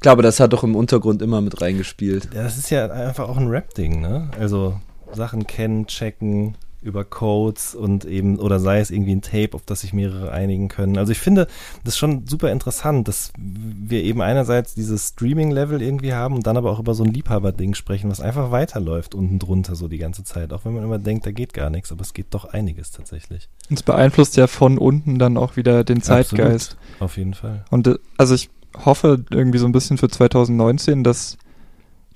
Klar, 0.00 0.12
aber 0.12 0.22
das 0.22 0.40
hat 0.40 0.52
doch 0.52 0.64
im 0.64 0.76
Untergrund 0.76 1.22
immer 1.22 1.40
mit 1.40 1.60
reingespielt. 1.60 2.28
Ja, 2.34 2.42
das 2.42 2.58
ist 2.58 2.70
ja 2.70 2.90
einfach 2.90 3.28
auch 3.28 3.36
ein 3.36 3.48
Rap-Ding, 3.48 4.00
ne? 4.00 4.30
Also 4.38 4.80
Sachen 5.12 5.46
kennen, 5.46 5.86
checken, 5.86 6.56
über 6.86 7.04
Codes 7.04 7.74
und 7.74 8.04
eben, 8.04 8.38
oder 8.38 8.60
sei 8.60 8.78
es 8.78 8.90
irgendwie 8.90 9.14
ein 9.14 9.22
Tape, 9.22 9.54
auf 9.54 9.62
das 9.66 9.80
sich 9.80 9.92
mehrere 9.92 10.30
einigen 10.30 10.68
können. 10.68 10.96
Also 10.98 11.12
ich 11.12 11.18
finde 11.18 11.48
das 11.84 11.98
schon 11.98 12.26
super 12.26 12.52
interessant, 12.52 13.08
dass 13.08 13.32
wir 13.36 14.02
eben 14.04 14.22
einerseits 14.22 14.74
dieses 14.74 15.08
Streaming-Level 15.08 15.82
irgendwie 15.82 16.14
haben 16.14 16.36
und 16.36 16.46
dann 16.46 16.56
aber 16.56 16.70
auch 16.70 16.78
über 16.78 16.94
so 16.94 17.02
ein 17.02 17.12
Liebhaber-Ding 17.12 17.74
sprechen, 17.74 18.08
was 18.08 18.20
einfach 18.20 18.52
weiterläuft 18.52 19.14
unten 19.14 19.38
drunter 19.38 19.74
so 19.74 19.88
die 19.88 19.98
ganze 19.98 20.22
Zeit. 20.22 20.52
Auch 20.52 20.64
wenn 20.64 20.74
man 20.74 20.84
immer 20.84 20.98
denkt, 20.98 21.26
da 21.26 21.32
geht 21.32 21.52
gar 21.52 21.70
nichts, 21.70 21.90
aber 21.90 22.02
es 22.02 22.14
geht 22.14 22.26
doch 22.30 22.44
einiges 22.44 22.92
tatsächlich. 22.92 23.48
Und 23.68 23.78
es 23.78 23.82
beeinflusst 23.82 24.36
ja 24.36 24.46
von 24.46 24.78
unten 24.78 25.18
dann 25.18 25.36
auch 25.36 25.56
wieder 25.56 25.82
den 25.82 26.02
Zeitgeist. 26.02 26.72
Absolut, 26.72 27.02
auf 27.02 27.16
jeden 27.16 27.34
Fall. 27.34 27.64
Und 27.70 27.88
äh, 27.88 27.98
also 28.16 28.34
ich 28.34 28.48
hoffe 28.84 29.24
irgendwie 29.30 29.58
so 29.58 29.66
ein 29.66 29.72
bisschen 29.72 29.98
für 29.98 30.08
2019, 30.08 31.04
dass 31.04 31.38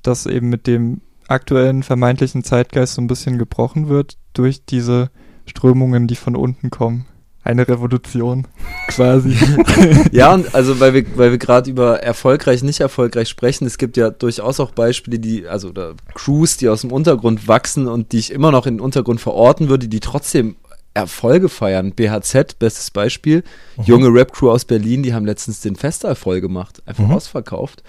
das 0.03 0.27
eben 0.27 0.49
mit 0.49 0.67
dem 0.67 1.01
aktuellen 1.29 1.83
vermeintlichen 1.83 2.43
Zeitgeist 2.43 2.95
so 2.95 3.03
ein 3.03 3.07
bisschen 3.07 3.39
gebrochen 3.39 3.89
wird 3.89 4.17
durch 4.33 4.65
diese 4.65 5.11
Strömungen, 5.47 6.07
die 6.07 6.17
von 6.17 6.37
unten 6.37 6.71
kommen. 6.71 7.07
Eine 7.43 7.67
Revolution, 7.67 8.47
quasi. 8.89 9.35
ja, 10.13 10.35
und 10.35 10.55
also 10.55 10.79
weil 10.79 10.93
wir, 10.93 11.07
weil 11.17 11.31
wir 11.31 11.39
gerade 11.39 11.71
über 11.71 12.03
erfolgreich, 12.03 12.63
nicht 12.63 12.81
erfolgreich 12.81 13.29
sprechen, 13.29 13.67
es 13.67 13.79
gibt 13.79 13.97
ja 13.97 14.11
durchaus 14.11 14.61
auch 14.61 14.73
Beispiele, 14.73 15.19
die, 15.19 15.47
also 15.47 15.69
oder 15.69 15.95
Crews, 16.15 16.59
die 16.59 16.69
aus 16.69 16.83
dem 16.83 16.93
Untergrund 16.93 17.49
wachsen 17.49 17.89
und 17.89 18.13
die 18.13 18.19
ich 18.19 18.33
immer 18.33 18.51
noch 18.51 18.67
in 18.67 18.75
den 18.75 18.81
Untergrund 18.81 19.21
verorten 19.21 19.69
würde, 19.69 19.89
die 19.89 20.01
trotzdem 20.01 20.57
Erfolge 20.95 21.49
feiern. 21.49 21.93
BHZ, 21.93 22.59
bestes 22.59 22.91
Beispiel. 22.91 23.45
Mhm. 23.77 23.85
Junge 23.85 24.09
Rap-Crew 24.09 24.51
aus 24.51 24.65
Berlin, 24.65 25.03
die 25.03 25.15
haben 25.15 25.27
letztens 25.27 25.61
den 25.61 25.77
Festival 25.77 26.41
gemacht, 26.41 26.83
einfach 26.87 27.05
mhm. 27.05 27.13
ausverkauft. 27.13 27.83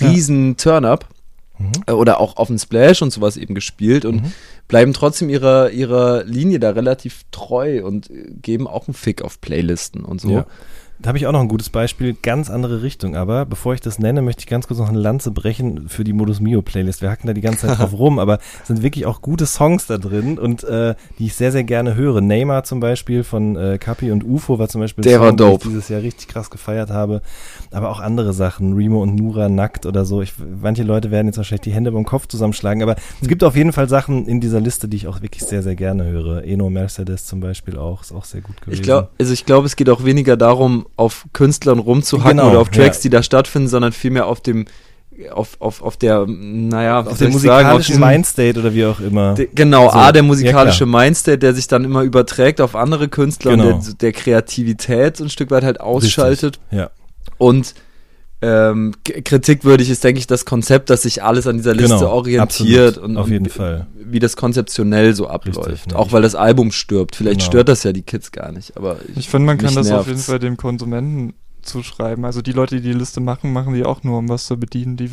Riesen 0.00 0.50
ja. 0.50 0.54
Turn-up 0.54 1.08
mhm. 1.58 1.72
Äh, 1.86 1.92
oder 1.92 2.20
auch 2.20 2.36
auf 2.36 2.48
dem 2.48 2.58
Splash 2.58 3.02
und 3.02 3.12
sowas 3.12 3.36
eben 3.36 3.54
gespielt 3.54 4.04
und 4.04 4.22
mhm. 4.22 4.32
bleiben 4.66 4.92
trotzdem 4.92 5.28
ihrer, 5.28 5.70
ihrer 5.70 6.24
Linie 6.24 6.58
da 6.58 6.70
relativ 6.70 7.24
treu 7.30 7.84
und 7.84 8.10
äh, 8.10 8.30
geben 8.42 8.66
auch 8.66 8.88
einen 8.88 8.94
Fick 8.94 9.22
auf 9.22 9.40
Playlisten 9.40 10.04
und 10.04 10.20
so. 10.20 10.30
Ja. 10.30 10.46
Da 11.00 11.08
habe 11.08 11.18
ich 11.18 11.28
auch 11.28 11.32
noch 11.32 11.40
ein 11.40 11.48
gutes 11.48 11.70
Beispiel, 11.70 12.16
ganz 12.20 12.50
andere 12.50 12.82
Richtung. 12.82 13.14
Aber 13.14 13.46
bevor 13.46 13.72
ich 13.72 13.80
das 13.80 14.00
nenne, 14.00 14.20
möchte 14.20 14.40
ich 14.40 14.46
ganz 14.48 14.66
kurz 14.66 14.80
noch 14.80 14.88
eine 14.88 14.98
Lanze 14.98 15.30
brechen 15.30 15.88
für 15.88 16.02
die 16.02 16.12
Modus 16.12 16.40
Mio 16.40 16.60
Playlist. 16.60 17.02
Wir 17.02 17.10
hacken 17.10 17.28
da 17.28 17.34
die 17.34 17.40
ganze 17.40 17.68
Zeit 17.68 17.78
drauf 17.78 17.92
rum, 17.98 18.18
aber 18.18 18.40
es 18.62 18.66
sind 18.66 18.82
wirklich 18.82 19.06
auch 19.06 19.22
gute 19.22 19.46
Songs 19.46 19.86
da 19.86 19.96
drin 19.96 20.38
und 20.38 20.64
äh, 20.64 20.96
die 21.20 21.26
ich 21.26 21.34
sehr, 21.34 21.52
sehr 21.52 21.62
gerne 21.62 21.94
höre. 21.94 22.20
Neymar 22.20 22.64
zum 22.64 22.80
Beispiel 22.80 23.22
von 23.22 23.54
äh, 23.54 23.78
Kapi 23.78 24.10
und 24.10 24.24
UFO 24.24 24.58
war 24.58 24.68
zum 24.68 24.80
Beispiel 24.80 25.02
Der 25.02 25.18
Song, 25.18 25.36
den 25.36 25.52
ich 25.52 25.58
dieses 25.58 25.88
Jahr 25.88 26.02
richtig 26.02 26.26
krass 26.26 26.50
gefeiert 26.50 26.90
habe. 26.90 27.22
Aber 27.70 27.90
auch 27.90 28.00
andere 28.00 28.32
Sachen, 28.32 28.74
Remo 28.74 29.00
und 29.00 29.14
Nura 29.14 29.48
nackt 29.48 29.86
oder 29.86 30.04
so. 30.04 30.20
Ich, 30.20 30.34
manche 30.60 30.82
Leute 30.82 31.12
werden 31.12 31.28
jetzt 31.28 31.36
wahrscheinlich 31.36 31.62
die 31.62 31.72
Hände 31.72 31.92
beim 31.92 32.06
Kopf 32.06 32.26
zusammenschlagen, 32.26 32.82
aber 32.82 32.96
es 33.22 33.28
gibt 33.28 33.44
auf 33.44 33.54
jeden 33.54 33.72
Fall 33.72 33.88
Sachen 33.88 34.26
in 34.26 34.40
dieser 34.40 34.60
Liste, 34.60 34.88
die 34.88 34.96
ich 34.96 35.06
auch 35.06 35.22
wirklich 35.22 35.44
sehr, 35.44 35.62
sehr 35.62 35.76
gerne 35.76 36.06
höre. 36.06 36.42
Eno 36.42 36.70
Mercedes 36.70 37.24
zum 37.24 37.38
Beispiel 37.38 37.78
auch, 37.78 38.02
ist 38.02 38.10
auch 38.10 38.24
sehr 38.24 38.40
gut 38.40 38.60
gewesen. 38.60 38.80
Ich 38.80 38.82
glaube, 38.82 39.10
also 39.20 39.32
ich 39.32 39.46
glaube, 39.46 39.66
es 39.66 39.76
geht 39.76 39.90
auch 39.90 40.04
weniger 40.04 40.36
darum, 40.36 40.86
auf 40.98 41.26
Künstler 41.32 41.48
Künstlern 41.48 41.78
rumzuhacken 41.78 42.38
genau, 42.38 42.50
oder 42.50 42.60
auf 42.60 42.70
Tracks, 42.70 42.98
ja. 42.98 43.02
die 43.02 43.10
da 43.10 43.22
stattfinden, 43.22 43.68
sondern 43.68 43.92
vielmehr 43.92 44.26
auf 44.26 44.40
dem 44.40 44.66
auf, 45.32 45.56
auf, 45.58 45.82
auf 45.82 45.96
der, 45.96 46.26
naja, 46.28 47.00
auf 47.00 47.18
der 47.18 47.30
musikalischen 47.30 47.96
sagen, 47.96 48.12
Mindstate 48.12 48.60
oder 48.60 48.72
wie 48.72 48.84
auch 48.86 49.00
immer. 49.00 49.34
De, 49.34 49.48
genau, 49.52 49.90
so. 49.90 49.96
A, 49.96 50.12
der 50.12 50.22
musikalische 50.22 50.84
ja, 50.84 50.86
Mindstate, 50.86 51.38
der 51.38 51.54
sich 51.54 51.66
dann 51.66 51.84
immer 51.84 52.02
überträgt 52.02 52.60
auf 52.60 52.76
andere 52.76 53.08
Künstler 53.08 53.52
genau. 53.52 53.74
und 53.74 53.86
der, 53.86 53.94
der 53.94 54.12
Kreativität 54.12 55.16
so 55.16 55.24
ein 55.24 55.30
Stück 55.30 55.50
weit 55.50 55.64
halt 55.64 55.80
ausschaltet. 55.80 56.60
Richtig. 56.70 56.78
Ja. 56.78 56.90
Und 57.36 57.74
ähm, 58.40 58.94
kritikwürdig 59.04 59.90
ist, 59.90 60.04
denke 60.04 60.20
ich, 60.20 60.28
das 60.28 60.44
Konzept, 60.44 60.90
dass 60.90 61.02
sich 61.02 61.24
alles 61.24 61.46
an 61.46 61.56
dieser 61.56 61.74
Liste 61.74 61.98
genau, 61.98 62.10
orientiert 62.10 62.96
absolut, 62.96 63.10
und, 63.10 63.16
auf 63.16 63.28
jeden 63.28 63.48
Fall. 63.48 63.88
wie 63.94 64.20
das 64.20 64.36
konzeptionell 64.36 65.14
so 65.14 65.26
abläuft. 65.26 65.66
Richtig, 65.66 65.94
Auch 65.94 66.12
weil 66.12 66.22
das 66.22 66.36
Album 66.36 66.70
stirbt. 66.70 67.16
Vielleicht 67.16 67.40
genau. 67.40 67.50
stört 67.50 67.68
das 67.68 67.82
ja 67.82 67.92
die 67.92 68.02
Kids 68.02 68.30
gar 68.30 68.52
nicht. 68.52 68.76
Aber 68.76 68.98
ich, 69.08 69.16
ich 69.18 69.28
finde, 69.28 69.46
man 69.46 69.58
kann 69.58 69.74
das 69.74 69.88
nervt's. 69.88 70.00
auf 70.00 70.06
jeden 70.06 70.20
Fall 70.20 70.38
dem 70.38 70.56
Konsumenten 70.56 71.34
zuschreiben. 71.62 72.24
Also 72.24 72.40
die 72.40 72.52
Leute, 72.52 72.76
die 72.76 72.82
die 72.82 72.92
Liste 72.92 73.20
machen, 73.20 73.52
machen 73.52 73.74
die 73.74 73.84
auch 73.84 74.04
nur, 74.04 74.18
um 74.18 74.28
was 74.28 74.46
zu 74.46 74.56
bedienen. 74.56 74.96
Die 74.96 75.10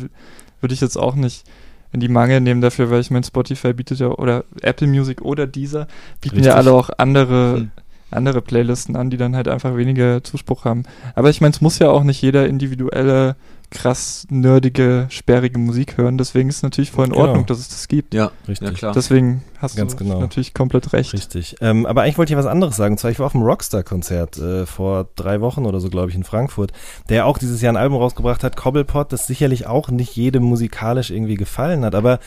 würde 0.60 0.74
ich 0.74 0.80
jetzt 0.80 0.96
auch 0.96 1.16
nicht 1.16 1.44
in 1.92 1.98
die 1.98 2.08
Mangel 2.08 2.40
nehmen 2.40 2.60
dafür, 2.60 2.90
weil 2.90 3.00
ich 3.00 3.10
mein 3.10 3.24
Spotify 3.24 3.72
bietet 3.72 3.98
ja, 3.98 4.08
oder 4.08 4.44
Apple 4.62 4.86
Music 4.86 5.20
oder 5.22 5.48
dieser 5.48 5.88
bieten 6.20 6.36
Richtig. 6.36 6.46
ja 6.46 6.54
alle 6.54 6.72
auch 6.72 6.90
andere 6.96 7.56
hm 7.56 7.70
andere 8.16 8.42
Playlisten 8.42 8.96
an, 8.96 9.10
die 9.10 9.16
dann 9.16 9.36
halt 9.36 9.48
einfach 9.48 9.76
weniger 9.76 10.24
Zuspruch 10.24 10.64
haben. 10.64 10.84
Aber 11.14 11.30
ich 11.30 11.40
meine, 11.40 11.52
es 11.52 11.60
muss 11.60 11.78
ja 11.78 11.90
auch 11.90 12.02
nicht 12.02 12.22
jeder 12.22 12.46
individuelle 12.46 13.36
krass 13.70 14.26
nerdige, 14.30 15.06
sperrige 15.10 15.58
Musik 15.58 15.98
hören. 15.98 16.18
Deswegen 16.18 16.48
ist 16.48 16.56
es 16.56 16.62
natürlich 16.62 16.90
voll 16.90 17.06
in 17.06 17.12
genau. 17.12 17.26
Ordnung, 17.26 17.46
dass 17.46 17.58
es 17.58 17.68
das 17.68 17.88
gibt. 17.88 18.14
Ja, 18.14 18.30
richtig. 18.46 18.68
Ja, 18.68 18.74
klar. 18.74 18.92
Deswegen 18.92 19.42
hast 19.58 19.76
Ganz 19.76 19.96
du 19.96 20.04
genau. 20.04 20.20
natürlich 20.20 20.54
komplett 20.54 20.92
recht. 20.92 21.12
Richtig. 21.12 21.56
Ähm, 21.60 21.86
aber 21.86 22.02
eigentlich 22.02 22.18
wollte 22.18 22.32
ich 22.32 22.38
was 22.38 22.46
anderes 22.46 22.76
sagen. 22.76 22.94
Und 22.94 22.98
zwar, 22.98 23.10
ich 23.10 23.18
war 23.18 23.26
auf 23.26 23.32
dem 23.32 23.42
Rockstar-Konzert 23.42 24.38
äh, 24.38 24.66
vor 24.66 25.08
drei 25.16 25.40
Wochen 25.40 25.66
oder 25.66 25.80
so, 25.80 25.88
glaube 25.88 26.10
ich, 26.10 26.16
in 26.16 26.24
Frankfurt, 26.24 26.72
der 27.08 27.26
auch 27.26 27.38
dieses 27.38 27.60
Jahr 27.60 27.72
ein 27.72 27.76
Album 27.76 27.98
rausgebracht 27.98 28.44
hat, 28.44 28.56
Cobblepot, 28.56 29.12
das 29.12 29.26
sicherlich 29.26 29.66
auch 29.66 29.88
nicht 29.88 30.16
jedem 30.16 30.44
musikalisch 30.44 31.10
irgendwie 31.10 31.34
gefallen 31.34 31.84
hat. 31.84 31.94
Aber 31.94 32.20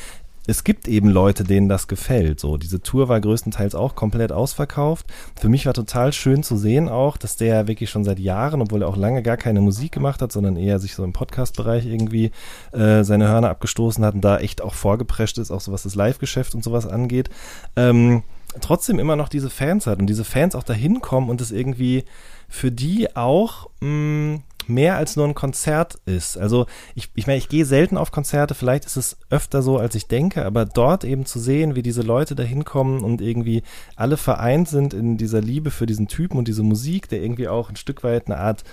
es 0.49 0.63
gibt 0.63 0.87
eben 0.87 1.09
Leute, 1.09 1.43
denen 1.43 1.69
das 1.69 1.87
gefällt. 1.87 2.39
So, 2.39 2.57
diese 2.57 2.81
Tour 2.81 3.07
war 3.07 3.21
größtenteils 3.21 3.75
auch 3.75 3.95
komplett 3.95 4.31
ausverkauft. 4.31 5.05
Für 5.39 5.47
mich 5.47 5.65
war 5.65 5.73
total 5.73 6.11
schön 6.11 6.41
zu 6.41 6.57
sehen 6.57 6.89
auch, 6.89 7.17
dass 7.17 7.35
der 7.35 7.67
wirklich 7.67 7.89
schon 7.89 8.03
seit 8.03 8.19
Jahren, 8.19 8.61
obwohl 8.61 8.81
er 8.81 8.87
auch 8.87 8.97
lange 8.97 9.21
gar 9.21 9.37
keine 9.37 9.61
Musik 9.61 9.91
gemacht 9.91 10.21
hat, 10.21 10.31
sondern 10.31 10.57
eher 10.57 10.79
sich 10.79 10.95
so 10.95 11.03
im 11.03 11.13
Podcast-Bereich 11.13 11.85
irgendwie 11.85 12.31
äh, 12.71 13.03
seine 13.03 13.27
Hörner 13.27 13.49
abgestoßen 13.49 14.03
hat 14.03 14.15
und 14.15 14.21
da 14.21 14.39
echt 14.39 14.61
auch 14.61 14.73
vorgeprescht 14.73 15.37
ist, 15.37 15.51
auch 15.51 15.61
so 15.61 15.71
was 15.71 15.83
das 15.83 15.95
Live-Geschäft 15.95 16.55
und 16.55 16.63
sowas 16.63 16.87
angeht. 16.87 17.29
Ähm, 17.75 18.23
trotzdem 18.59 18.97
immer 18.97 19.15
noch 19.15 19.29
diese 19.29 19.51
Fans 19.51 19.85
hat 19.85 19.99
und 19.99 20.07
diese 20.07 20.23
Fans 20.23 20.55
auch 20.55 20.63
dahin 20.63 21.01
kommen 21.01 21.29
und 21.29 21.41
es 21.41 21.51
irgendwie 21.51 22.05
für 22.47 22.71
die 22.71 23.15
auch 23.15 23.69
mh, 23.81 23.87
mm, 23.87 24.43
mehr 24.67 24.97
als 24.97 25.15
nur 25.15 25.25
ein 25.25 25.35
Konzert 25.35 25.99
ist. 26.05 26.37
Also 26.37 26.65
ich, 26.95 27.09
ich 27.15 27.27
meine, 27.27 27.37
ich 27.37 27.49
gehe 27.49 27.65
selten 27.65 27.97
auf 27.97 28.11
Konzerte, 28.11 28.53
vielleicht 28.53 28.85
ist 28.85 28.97
es 28.97 29.17
öfter 29.29 29.61
so, 29.61 29.77
als 29.77 29.95
ich 29.95 30.07
denke, 30.07 30.45
aber 30.45 30.65
dort 30.65 31.03
eben 31.03 31.25
zu 31.25 31.39
sehen, 31.39 31.75
wie 31.75 31.81
diese 31.81 32.01
Leute 32.01 32.35
da 32.35 32.43
hinkommen 32.43 33.03
und 33.03 33.21
irgendwie 33.21 33.63
alle 33.95 34.17
vereint 34.17 34.67
sind 34.67 34.93
in 34.93 35.17
dieser 35.17 35.41
Liebe 35.41 35.71
für 35.71 35.85
diesen 35.85 36.07
Typen 36.07 36.37
und 36.37 36.47
diese 36.47 36.63
Musik, 36.63 37.09
der 37.09 37.21
irgendwie 37.21 37.47
auch 37.47 37.69
ein 37.69 37.75
Stück 37.75 38.03
weit 38.03 38.27
eine 38.27 38.37
Art 38.37 38.63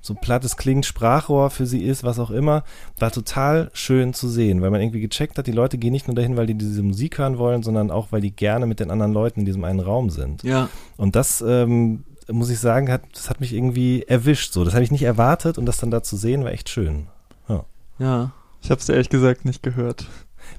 so 0.00 0.14
plattes 0.14 0.56
klingt, 0.56 0.86
Sprachrohr 0.86 1.50
für 1.50 1.66
sie 1.66 1.82
ist, 1.82 2.04
was 2.04 2.18
auch 2.18 2.30
immer, 2.30 2.64
war 2.98 3.10
total 3.10 3.70
schön 3.72 4.14
zu 4.14 4.28
sehen, 4.28 4.62
weil 4.62 4.70
man 4.70 4.80
irgendwie 4.80 5.00
gecheckt 5.00 5.38
hat, 5.38 5.46
die 5.46 5.52
Leute 5.52 5.76
gehen 5.76 5.92
nicht 5.92 6.06
nur 6.06 6.14
dahin, 6.14 6.36
weil 6.36 6.46
die 6.46 6.54
diese 6.54 6.82
Musik 6.82 7.18
hören 7.18 7.38
wollen, 7.38 7.62
sondern 7.62 7.90
auch, 7.90 8.08
weil 8.10 8.20
die 8.20 8.30
gerne 8.30 8.66
mit 8.66 8.80
den 8.80 8.90
anderen 8.90 9.12
Leuten 9.12 9.40
in 9.40 9.46
diesem 9.46 9.64
einen 9.64 9.80
Raum 9.80 10.10
sind. 10.10 10.42
Ja. 10.44 10.68
Und 10.96 11.16
das 11.16 11.44
ähm, 11.46 12.04
muss 12.30 12.50
ich 12.50 12.58
sagen, 12.58 12.90
hat, 12.90 13.02
das 13.12 13.30
hat 13.30 13.40
mich 13.40 13.52
irgendwie 13.52 14.02
erwischt. 14.02 14.52
So, 14.52 14.64
das 14.64 14.74
habe 14.74 14.84
ich 14.84 14.90
nicht 14.90 15.02
erwartet 15.02 15.58
und 15.58 15.66
das 15.66 15.78
dann 15.78 15.90
da 15.90 16.02
zu 16.02 16.16
sehen, 16.16 16.44
war 16.44 16.52
echt 16.52 16.68
schön. 16.68 17.06
Ja. 17.48 17.64
ja. 17.98 18.32
Ich 18.62 18.70
habe 18.70 18.80
es 18.80 18.88
ehrlich 18.88 19.08
gesagt 19.08 19.44
nicht 19.44 19.62
gehört. 19.62 20.06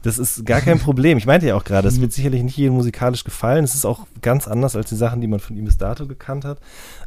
Das 0.04 0.18
ist 0.18 0.46
gar 0.46 0.62
kein 0.62 0.80
Problem. 0.80 1.18
Ich 1.18 1.26
meinte 1.26 1.48
ja 1.48 1.56
auch 1.56 1.64
gerade, 1.64 1.88
es 1.88 2.00
wird 2.00 2.14
sicherlich 2.14 2.44
nicht 2.44 2.58
jedem 2.58 2.76
musikalisch 2.76 3.24
gefallen. 3.24 3.64
Es 3.64 3.76
ist 3.76 3.86
auch 3.86 4.06
ganz 4.22 4.48
anders 4.48 4.76
als 4.76 4.90
die 4.90 4.96
Sachen, 4.96 5.22
die 5.22 5.28
man 5.28 5.40
von 5.40 5.58
ihm 5.58 5.66
bis 5.66 5.78
dato 5.78 6.08
gekannt 6.08 6.46
hat. 6.46 6.60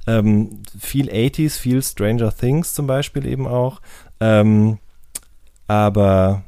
Ähm, 0.07 0.63
viel 0.79 1.09
80s, 1.09 1.59
viel 1.59 1.83
Stranger 1.83 2.35
Things 2.35 2.75
zum 2.75 2.87
Beispiel 2.87 3.27
eben 3.27 3.47
auch. 3.47 3.81
Ähm, 4.21 4.79
aber 5.69 6.43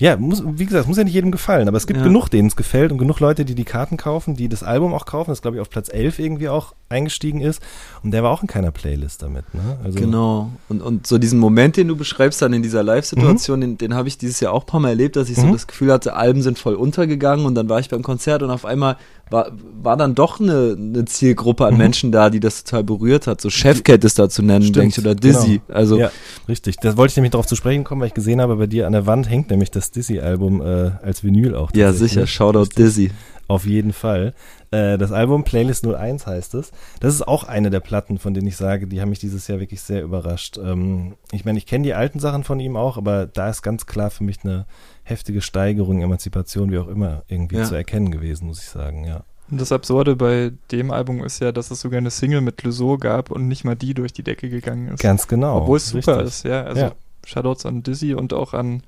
Ja, 0.00 0.16
muss, 0.16 0.42
wie 0.46 0.64
gesagt, 0.64 0.82
es 0.82 0.86
muss 0.88 0.96
ja 0.96 1.04
nicht 1.04 1.12
jedem 1.14 1.30
gefallen, 1.32 1.66
aber 1.68 1.76
es 1.76 1.86
gibt 1.86 1.98
Ja. 1.98 2.04
genug, 2.06 2.28
denen 2.28 2.46
es 2.48 2.54
gefällt 2.56 2.92
und 2.92 2.98
genug 2.98 3.18
Leute, 3.20 3.44
die 3.44 3.54
die 3.54 3.64
Karten 3.64 3.96
kaufen, 3.96 4.34
die 4.36 4.48
das 4.48 4.62
Album 4.62 4.94
auch 4.94 5.06
kaufen, 5.06 5.30
das 5.30 5.42
glaube 5.42 5.56
ich 5.56 5.60
auf 5.60 5.70
Platz 5.70 5.88
11 5.92 6.18
irgendwie 6.20 6.48
auch 6.48 6.74
eingestiegen 6.88 7.40
ist 7.40 7.60
und 8.02 8.12
der 8.12 8.22
war 8.22 8.30
auch 8.30 8.40
in 8.42 8.46
keiner 8.48 8.70
Playlist 8.70 9.22
damit, 9.22 9.52
ne? 9.54 9.76
Also, 9.84 9.98
Genau. 9.98 10.50
Und, 10.68 10.80
und 10.82 11.06
so 11.06 11.18
diesen 11.18 11.38
Moment, 11.38 11.76
den 11.76 11.88
du 11.88 11.96
beschreibst 11.96 12.40
dann 12.40 12.52
in 12.52 12.62
dieser 12.62 12.82
Live-Situation, 12.82 13.60
den, 13.60 13.76
den 13.78 13.94
habe 13.94 14.08
ich 14.08 14.16
dieses 14.18 14.40
Jahr 14.40 14.52
auch 14.52 14.62
ein 14.62 14.66
paar 14.66 14.80
Mal 14.80 14.90
erlebt, 14.90 15.16
dass 15.16 15.28
ich 15.28 15.36
so 15.36 15.46
Mhm. 15.46 15.52
das 15.52 15.66
Gefühl 15.66 15.92
hatte, 15.92 16.14
Alben 16.14 16.42
sind 16.42 16.58
voll 16.58 16.74
untergegangen 16.74 17.44
und 17.44 17.54
dann 17.56 17.68
war 17.68 17.80
ich 17.80 17.88
beim 17.88 18.02
Konzert 18.02 18.42
und 18.42 18.50
auf 18.50 18.64
einmal 18.64 18.96
war, 19.30 19.50
war 19.82 19.96
dann 19.96 20.14
doch 20.14 20.40
eine, 20.40 20.76
eine 20.78 21.04
Zielgruppe 21.04 21.66
an 21.66 21.74
Mhm. 21.74 21.78
Menschen 21.78 22.12
da, 22.12 22.30
die 22.30 22.40
das 22.40 22.64
total 22.64 22.84
berührt 22.84 23.26
hat. 23.26 23.40
So 23.40 23.50
Chefcat 23.50 24.02
ist 24.04 24.18
da 24.18 24.28
zu 24.28 24.42
nennen, 24.42 24.62
Stimmt, 24.62 24.76
denke 24.76 24.94
ich, 25.00 25.04
oder 25.04 25.14
Dizzy. 25.14 25.60
genau. 25.66 25.78
Also 25.78 25.98
ja, 25.98 26.10
richtig. 26.48 26.76
Da 26.76 26.96
wollte 26.96 27.12
ich 27.12 27.16
nämlich 27.16 27.32
darauf 27.32 27.46
zu 27.46 27.56
sprechen 27.56 27.84
kommen, 27.84 28.00
weil 28.00 28.08
ich 28.08 28.14
gesehen 28.14 28.40
habe, 28.40 28.56
bei 28.56 28.66
dir 28.66 28.86
an 28.86 28.92
der 28.92 29.06
Wand 29.06 29.28
hängt 29.30 29.50
nämlich 29.50 29.70
das 29.70 29.90
Dizzy-Album 29.90 30.60
äh, 30.60 30.90
als 31.02 31.22
Vinyl 31.24 31.54
auch. 31.54 31.70
ja, 31.74 31.92
sicher, 31.92 32.26
Shoutout 32.26 32.70
Dizzy. 32.76 33.10
Auf 33.46 33.64
jeden 33.64 33.94
Fall. 33.94 34.34
Äh, 34.70 34.98
das 34.98 35.12
Album 35.12 35.44
Playlist 35.44 35.86
01 35.86 36.26
heißt 36.26 36.54
es. 36.54 36.72
Das 37.00 37.14
ist 37.14 37.26
auch 37.26 37.44
eine 37.44 37.70
der 37.70 37.80
Platten, 37.80 38.18
von 38.18 38.34
denen 38.34 38.46
ich 38.46 38.56
sage, 38.56 38.86
die 38.86 39.00
haben 39.00 39.08
mich 39.10 39.18
dieses 39.18 39.48
Jahr 39.48 39.60
wirklich 39.60 39.80
sehr 39.80 40.02
überrascht. 40.02 40.58
Ähm, 40.58 41.14
ich 41.32 41.44
meine, 41.44 41.58
ich 41.58 41.66
kenne 41.66 41.84
die 41.84 41.94
alten 41.94 42.18
Sachen 42.20 42.44
von 42.44 42.60
ihm 42.60 42.76
auch, 42.76 42.96
aber 42.98 43.26
da 43.26 43.48
ist 43.48 43.62
ganz 43.62 43.86
klar 43.86 44.10
für 44.10 44.24
mich 44.24 44.38
eine 44.44 44.66
heftige 45.04 45.40
Steigerung, 45.40 46.02
Emanzipation, 46.02 46.70
wie 46.70 46.78
auch 46.78 46.88
immer, 46.88 47.22
irgendwie 47.28 47.56
Ja. 47.56 47.64
zu 47.64 47.74
erkennen 47.74 48.10
gewesen, 48.10 48.46
muss 48.46 48.62
ich 48.62 48.68
sagen, 48.68 49.04
ja. 49.04 49.22
Und 49.50 49.58
das 49.58 49.72
Absurde 49.72 50.14
bei 50.16 50.52
dem 50.70 50.90
Album 50.90 51.24
ist 51.24 51.40
ja, 51.40 51.52
dass 51.52 51.70
es 51.70 51.80
sogar 51.80 51.96
eine 51.96 52.10
Single 52.10 52.42
mit 52.42 52.58
Clouseau 52.58 52.98
gab 52.98 53.30
und 53.30 53.48
nicht 53.48 53.64
mal 53.64 53.76
die 53.76 53.94
durch 53.94 54.12
die 54.12 54.22
Decke 54.22 54.50
gegangen 54.50 54.88
ist. 54.88 55.00
Ganz 55.02 55.26
genau. 55.26 55.62
Obwohl 55.62 55.78
es 55.78 55.88
super 55.88 56.16
richtig. 56.18 56.28
ist, 56.28 56.44
ja. 56.44 56.64
Also 56.64 56.80
Ja. 56.82 56.92
Shoutouts 57.24 57.64
an 57.64 57.82
Dizzy 57.82 58.12
und 58.12 58.34
auch 58.34 58.52
an 58.52 58.82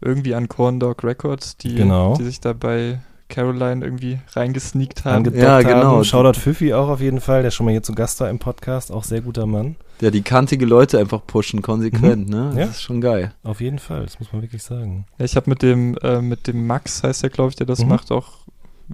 irgendwie 0.00 0.34
an 0.36 0.48
Corn 0.48 0.78
Dog 0.78 1.02
Records, 1.02 1.56
die, 1.56 1.74
Genau. 1.74 2.14
die 2.16 2.22
sich 2.24 2.40
da 2.40 2.52
bei 2.52 3.00
Caroline 3.28 3.84
irgendwie 3.84 4.18
reingesneakt 4.32 5.04
haben. 5.04 5.24
Ja, 5.34 5.60
genau. 5.62 5.96
Haben. 5.96 6.04
Shoutout 6.04 6.38
Pfiffi 6.38 6.72
auch 6.74 6.88
auf 6.88 7.00
jeden 7.00 7.20
Fall, 7.20 7.42
der 7.42 7.50
schon 7.50 7.66
mal 7.66 7.72
hier 7.72 7.82
zu 7.82 7.94
Gast 7.94 8.20
war 8.20 8.30
im 8.30 8.38
Podcast, 8.38 8.92
auch 8.92 9.04
sehr 9.04 9.20
guter 9.20 9.46
Mann. 9.46 9.76
Ja, 10.00 10.10
die 10.10 10.22
kantige 10.22 10.66
Leute 10.66 10.98
einfach 10.98 11.26
pushen, 11.26 11.62
konsequent, 11.62 12.28
ne? 12.28 12.44
Das 12.46 12.54
Mhm. 12.54 12.58
Ja. 12.60 12.64
ist 12.66 12.82
schon 12.82 13.00
geil. 13.00 13.32
Auf 13.42 13.60
jeden 13.60 13.78
Fall, 13.78 14.04
das 14.04 14.18
muss 14.20 14.32
man 14.32 14.42
wirklich 14.42 14.62
sagen. 14.62 15.06
Ja, 15.18 15.24
ich 15.24 15.36
habe 15.36 15.50
mit 15.50 15.62
dem 15.62 15.96
äh, 16.02 16.20
mit 16.20 16.46
dem 16.46 16.66
Max, 16.66 17.02
heißt 17.02 17.22
der, 17.22 17.30
glaube 17.30 17.50
ich, 17.50 17.56
der 17.56 17.66
das 17.66 17.80
Mhm. 17.80 17.88
macht, 17.88 18.12
auch 18.12 18.38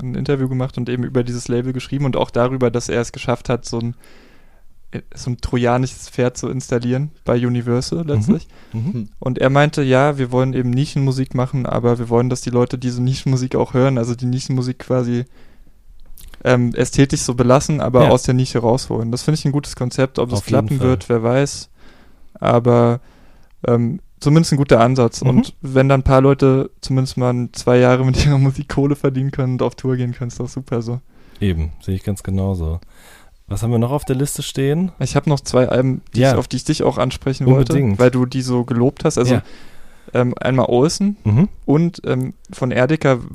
ein 0.00 0.14
Interview 0.14 0.48
gemacht 0.48 0.78
und 0.78 0.88
eben 0.88 1.04
über 1.04 1.22
dieses 1.24 1.48
Label 1.48 1.72
geschrieben 1.74 2.04
und 2.06 2.16
auch 2.16 2.30
darüber, 2.30 2.70
dass 2.70 2.88
er 2.88 3.00
es 3.02 3.12
geschafft 3.12 3.48
hat, 3.50 3.66
so 3.66 3.78
ein 3.78 3.94
so 5.14 5.30
ein 5.30 5.38
trojanisches 5.38 6.08
Pferd 6.10 6.36
zu 6.36 6.48
installieren 6.48 7.10
bei 7.24 7.34
Universal 7.46 8.04
letztlich. 8.06 8.46
Mhm. 8.72 9.08
Und 9.18 9.38
er 9.38 9.50
meinte, 9.50 9.82
ja, 9.82 10.18
wir 10.18 10.30
wollen 10.32 10.52
eben 10.52 10.70
Nischenmusik 10.70 11.34
machen, 11.34 11.66
aber 11.66 11.98
wir 11.98 12.08
wollen, 12.08 12.28
dass 12.28 12.42
die 12.42 12.50
Leute 12.50 12.78
diese 12.78 13.02
Nischenmusik 13.02 13.54
auch 13.56 13.74
hören, 13.74 13.98
also 13.98 14.14
die 14.14 14.26
Nischenmusik 14.26 14.80
quasi 14.80 15.24
ähm, 16.44 16.74
ästhetisch 16.74 17.20
so 17.20 17.34
belassen, 17.34 17.80
aber 17.80 18.04
Ja. 18.04 18.10
aus 18.10 18.24
der 18.24 18.34
Nische 18.34 18.58
rausholen. 18.58 19.12
Das 19.12 19.22
finde 19.22 19.38
ich 19.38 19.44
ein 19.44 19.52
gutes 19.52 19.76
Konzept. 19.76 20.18
Ob 20.18 20.32
es 20.32 20.38
Auf 20.40 20.46
klappen 20.46 20.80
wird, 20.80 21.08
wer 21.08 21.22
weiß. 21.22 21.70
Aber 22.34 23.00
ähm, 23.66 24.00
zumindest 24.20 24.52
ein 24.52 24.56
guter 24.56 24.80
Ansatz. 24.80 25.22
Mhm. 25.22 25.28
Und 25.30 25.54
wenn 25.60 25.88
dann 25.88 26.00
ein 26.00 26.04
paar 26.04 26.20
Leute 26.20 26.70
zumindest 26.80 27.16
mal 27.16 27.48
zwei 27.52 27.78
Jahre 27.78 28.04
mit 28.04 28.16
ihrer 28.26 28.38
Musik 28.38 28.68
Kohle 28.68 28.96
verdienen 28.96 29.30
können 29.30 29.54
und 29.54 29.62
auf 29.62 29.74
Tour 29.76 29.96
gehen 29.96 30.12
können, 30.12 30.28
ist 30.28 30.40
doch 30.40 30.48
super 30.48 30.82
so. 30.82 31.00
Eben, 31.40 31.72
sehe 31.80 31.94
ich 31.94 32.02
ganz 32.04 32.22
genauso. 32.22 32.80
Was 33.52 33.62
haben 33.62 33.70
wir 33.70 33.78
noch 33.78 33.90
auf 33.92 34.04
der 34.04 34.16
Liste 34.16 34.42
stehen? 34.42 34.92
Ich 34.98 35.14
habe 35.16 35.28
noch 35.28 35.40
zwei 35.40 35.68
Alben, 35.68 36.02
die 36.14 36.20
Ja. 36.20 36.32
ich, 36.32 36.38
auf 36.38 36.48
die 36.48 36.56
ich 36.56 36.64
dich 36.64 36.82
auch 36.82 36.98
ansprechen 36.98 37.46
Unbedingt. 37.46 37.90
wollte, 37.90 37.98
weil 37.98 38.10
du 38.10 38.26
die 38.26 38.42
so 38.42 38.64
gelobt 38.64 39.04
hast. 39.04 39.18
Also 39.18 39.34
Ja. 39.34 39.42
ähm, 40.14 40.34
einmal 40.40 40.66
Olsen, 40.68 41.16
Mhm. 41.24 41.48
Und 41.64 42.00
ähm, 42.06 42.34
von 42.52 42.70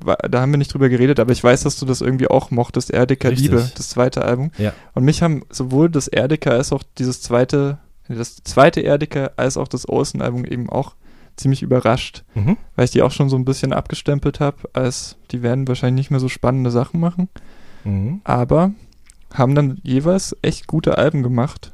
wa- 0.04 0.18
da 0.30 0.42
haben 0.42 0.52
wir 0.52 0.58
nicht 0.58 0.74
drüber 0.74 0.90
geredet, 0.90 1.20
aber 1.20 1.32
ich 1.32 1.44
weiß, 1.44 1.64
dass 1.64 1.78
du 1.78 1.86
das 1.86 2.02
irgendwie 2.02 2.30
auch 2.30 2.52
mochtest, 2.52 2.92
Richtig. 3.30 3.50
Liebe, 3.52 3.72
das 3.76 3.90
zweite 3.90 4.24
Album. 4.26 4.52
Ja. 4.58 4.74
Und 4.94 5.04
mich 5.06 5.22
haben 5.22 5.44
sowohl 5.50 5.90
das 5.90 6.08
Erdeka 6.08 6.50
als 6.52 6.72
auch 6.74 6.84
dieses 6.98 7.22
zweite, 7.22 7.78
das 8.10 8.38
zweite 8.44 8.82
Erdeka 8.82 9.32
als 9.38 9.56
auch 9.58 9.68
das 9.68 9.88
Olsen-Album 9.88 10.46
eben 10.46 10.70
auch 10.70 10.96
ziemlich 11.36 11.62
überrascht, 11.62 12.24
Mhm. 12.36 12.58
weil 12.76 12.86
ich 12.86 12.92
die 12.92 13.02
auch 13.04 13.12
schon 13.12 13.30
so 13.30 13.36
ein 13.38 13.46
bisschen 13.46 13.72
abgestempelt 13.74 14.40
habe, 14.40 14.58
als 14.74 15.18
die 15.32 15.44
werden 15.44 15.68
wahrscheinlich 15.68 16.06
nicht 16.06 16.12
mehr 16.12 16.20
so 16.20 16.30
spannende 16.30 16.72
Sachen 16.72 17.00
machen, 17.00 17.30
Mhm. 17.84 18.22
aber 18.24 18.72
haben 19.34 19.56
dann 19.56 19.80
jeweils 19.84 20.36
echt 20.42 20.68
gute 20.68 20.98
Alben 20.98 21.24
gemacht. 21.24 21.74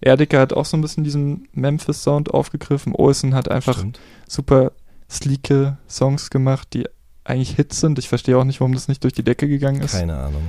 Erdeka 0.00 0.38
hat 0.38 0.52
auch 0.52 0.64
so 0.66 0.76
ein 0.76 0.80
bisschen 0.82 1.04
diesen 1.04 1.48
Memphis-Sound 1.52 2.32
aufgegriffen, 2.34 2.94
Olsen 2.94 3.34
hat 3.34 3.50
einfach 3.50 3.78
Stimmt. 3.78 4.00
super 4.28 4.72
sleeke 5.10 5.78
Songs 5.88 6.30
gemacht, 6.30 6.68
die 6.74 6.86
eigentlich 7.24 7.56
Hits 7.56 7.80
sind. 7.80 7.98
Ich 7.98 8.08
verstehe 8.08 8.36
auch 8.36 8.44
nicht, 8.44 8.60
warum 8.60 8.74
das 8.74 8.88
nicht 8.88 9.02
durch 9.04 9.12
die 9.14 9.22
Decke 9.22 9.48
gegangen 9.48 9.80
ist. 9.80 9.92
Keine 9.92 10.16
Ahnung. 10.16 10.42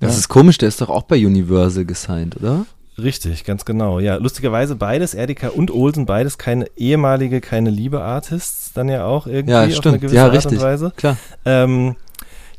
Ja. 0.00 0.08
Das 0.08 0.16
ist 0.18 0.28
komisch, 0.28 0.58
der 0.58 0.68
ist 0.68 0.80
doch 0.80 0.90
auch 0.90 1.02
bei 1.04 1.16
Universal 1.16 1.84
gesigned, 1.84 2.36
oder? 2.36 2.66
Richtig, 2.96 3.42
ganz 3.44 3.64
genau. 3.64 3.98
Ja, 3.98 4.16
lustigerweise 4.16 4.76
beides, 4.76 5.14
Erdika 5.14 5.48
und 5.48 5.72
Olsen, 5.72 6.06
beides 6.06 6.38
keine 6.38 6.66
ehemalige, 6.76 7.40
keine 7.40 7.70
Liebe-Artists, 7.70 8.72
dann 8.72 8.88
ja 8.88 9.04
auch 9.04 9.26
irgendwie 9.26 9.50
Ja, 9.52 9.58
auf 9.60 9.64
eine 9.64 9.74
stimmt. 9.74 10.00
gewisse 10.00 10.14
Ja, 10.16 10.24
Art 10.26 10.34
richtig. 10.34 10.52
und 10.52 10.60
Weise. 10.60 10.92
Klar. 10.96 11.16
Ähm, 11.44 11.96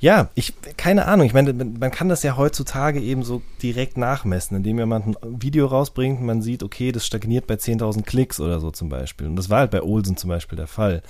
ja, 0.06 0.30
ich, 0.36 0.54
keine 0.78 1.08
Ahnung, 1.08 1.26
ich 1.26 1.34
meine, 1.34 1.52
man 1.52 1.90
kann 1.90 2.10
das 2.10 2.22
ja 2.22 2.38
heutzutage 2.38 3.02
eben 3.02 3.24
so 3.24 3.42
direkt 3.64 3.98
nachmessen, 3.98 4.56
indem 4.56 4.78
jemand 4.78 5.08
ein 5.08 5.42
Video 5.42 5.66
rausbringt 5.66 6.20
und 6.20 6.28
man 6.28 6.44
sieht, 6.44 6.62
okay, 6.62 6.92
das 6.92 7.08
stagniert 7.08 7.48
bei 7.48 7.56
10.000 7.56 8.04
Klicks 8.04 8.40
oder 8.40 8.60
so 8.60 8.70
zum 8.70 8.88
Beispiel. 8.88 9.26
Und 9.26 9.36
das 9.36 9.50
war 9.50 9.62
halt 9.62 9.72
bei 9.72 9.82
Olsen 9.82 10.16
zum 10.16 10.30
Beispiel 10.30 10.58
der 10.58 10.68
Fall. 10.68 11.02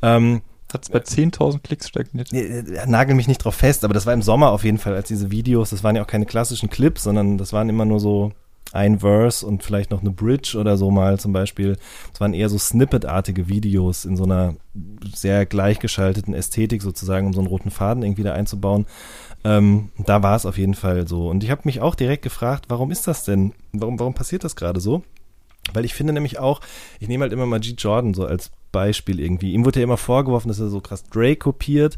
Ähm, 0.00 0.40
Hat 0.72 0.82
es 0.82 0.88
bei 0.88 1.00
10.000 1.00 1.58
Klicks 1.58 1.88
stagniert. 1.88 2.28
Nee, 2.32 2.40
äh, 2.40 2.86
Nagel 2.86 3.16
mich 3.16 3.28
nicht 3.28 3.44
drauf 3.44 3.54
fest, 3.54 3.84
aber 3.84 3.92
das 3.92 4.06
war 4.06 4.14
im 4.14 4.22
Sommer 4.22 4.48
auf 4.52 4.64
jeden 4.64 4.78
Fall, 4.78 4.94
als 4.94 5.08
diese 5.08 5.30
Videos, 5.30 5.68
das 5.68 5.84
waren 5.84 5.94
ja 5.94 6.02
auch 6.02 6.06
keine 6.06 6.24
klassischen 6.24 6.70
Clips, 6.70 7.02
sondern 7.02 7.36
das 7.36 7.52
waren 7.52 7.68
immer 7.68 7.84
nur 7.84 8.00
so 8.00 8.32
ein 8.72 9.00
Verse 9.00 9.46
und 9.46 9.62
vielleicht 9.62 9.90
noch 9.90 10.00
eine 10.00 10.10
Bridge 10.10 10.56
oder 10.58 10.76
so 10.76 10.90
mal 10.90 11.18
zum 11.18 11.32
Beispiel. 11.32 11.76
Das 12.10 12.20
waren 12.20 12.34
eher 12.34 12.48
so 12.48 12.58
Snippet-artige 12.58 13.48
Videos 13.48 14.04
in 14.04 14.16
so 14.16 14.24
einer 14.24 14.56
sehr 15.14 15.46
gleichgeschalteten 15.46 16.34
Ästhetik 16.34 16.82
sozusagen, 16.82 17.26
um 17.26 17.32
so 17.32 17.40
einen 17.40 17.48
roten 17.48 17.70
Faden 17.70 18.02
irgendwie 18.02 18.22
da 18.22 18.32
einzubauen. 18.32 18.86
Ähm, 19.44 19.90
da 19.98 20.22
war 20.22 20.36
es 20.36 20.46
auf 20.46 20.58
jeden 20.58 20.74
Fall 20.74 21.08
so. 21.08 21.28
Und 21.28 21.44
ich 21.44 21.50
habe 21.50 21.62
mich 21.64 21.80
auch 21.80 21.94
direkt 21.94 22.22
gefragt, 22.22 22.66
warum 22.68 22.90
ist 22.90 23.06
das 23.06 23.24
denn? 23.24 23.54
Warum, 23.72 23.98
warum 23.98 24.14
passiert 24.14 24.44
das 24.44 24.56
gerade 24.56 24.80
so? 24.80 25.02
Weil 25.72 25.84
ich 25.84 25.94
finde 25.94 26.12
nämlich 26.12 26.38
auch, 26.38 26.60
ich 26.98 27.08
nehme 27.08 27.22
halt 27.22 27.32
immer 27.32 27.46
mal 27.46 27.60
G. 27.60 27.74
Jordan 27.76 28.14
so 28.14 28.26
als 28.26 28.50
Beispiel 28.72 29.20
irgendwie. 29.20 29.52
Ihm 29.52 29.64
wurde 29.64 29.80
ja 29.80 29.84
immer 29.84 29.96
vorgeworfen, 29.96 30.48
dass 30.48 30.60
er 30.60 30.68
so 30.68 30.80
krass 30.80 31.04
Drake 31.04 31.36
kopiert. 31.36 31.96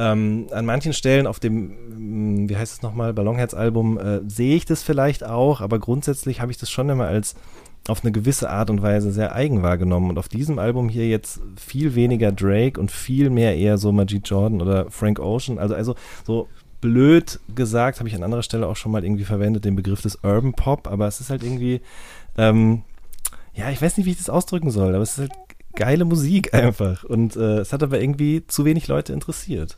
Ähm, 0.00 0.46
an 0.50 0.64
manchen 0.64 0.94
Stellen 0.94 1.26
auf 1.26 1.40
dem, 1.40 2.44
mm, 2.44 2.48
wie 2.48 2.56
heißt 2.56 2.72
es 2.72 2.80
nochmal, 2.80 3.12
Ballonherz-Album 3.12 3.98
äh, 3.98 4.20
sehe 4.26 4.56
ich 4.56 4.64
das 4.64 4.82
vielleicht 4.82 5.24
auch, 5.24 5.60
aber 5.60 5.78
grundsätzlich 5.78 6.40
habe 6.40 6.50
ich 6.50 6.56
das 6.56 6.70
schon 6.70 6.88
immer 6.88 7.06
als 7.06 7.34
auf 7.86 8.02
eine 8.02 8.10
gewisse 8.10 8.48
Art 8.48 8.70
und 8.70 8.80
Weise 8.80 9.12
sehr 9.12 9.34
eigen 9.34 9.62
wahrgenommen. 9.62 10.08
Und 10.08 10.18
auf 10.18 10.28
diesem 10.28 10.58
Album 10.58 10.88
hier 10.88 11.06
jetzt 11.06 11.40
viel 11.56 11.94
weniger 11.94 12.32
Drake 12.32 12.80
und 12.80 12.90
viel 12.90 13.28
mehr 13.28 13.58
eher 13.58 13.76
so 13.76 13.92
Majid 13.92 14.26
Jordan 14.26 14.62
oder 14.62 14.90
Frank 14.90 15.18
Ocean. 15.18 15.58
Also, 15.58 15.74
also 15.74 15.94
so 16.24 16.48
blöd 16.80 17.38
gesagt, 17.54 17.98
habe 17.98 18.08
ich 18.08 18.14
an 18.14 18.22
anderer 18.22 18.42
Stelle 18.42 18.68
auch 18.68 18.76
schon 18.76 18.92
mal 18.92 19.04
irgendwie 19.04 19.24
verwendet, 19.24 19.66
den 19.66 19.76
Begriff 19.76 20.00
des 20.00 20.16
Urban 20.22 20.54
Pop, 20.54 20.88
aber 20.88 21.08
es 21.08 21.20
ist 21.20 21.28
halt 21.28 21.42
irgendwie, 21.42 21.82
ähm, 22.38 22.84
ja, 23.52 23.68
ich 23.68 23.82
weiß 23.82 23.98
nicht, 23.98 24.06
wie 24.06 24.12
ich 24.12 24.18
das 24.18 24.30
ausdrücken 24.30 24.70
soll, 24.70 24.94
aber 24.94 25.02
es 25.02 25.18
ist 25.18 25.18
halt 25.18 25.32
geile 25.74 26.06
Musik 26.06 26.54
einfach. 26.54 27.04
Und 27.04 27.36
äh, 27.36 27.58
es 27.58 27.74
hat 27.74 27.82
aber 27.82 28.00
irgendwie 28.00 28.46
zu 28.46 28.64
wenig 28.64 28.88
Leute 28.88 29.12
interessiert. 29.12 29.76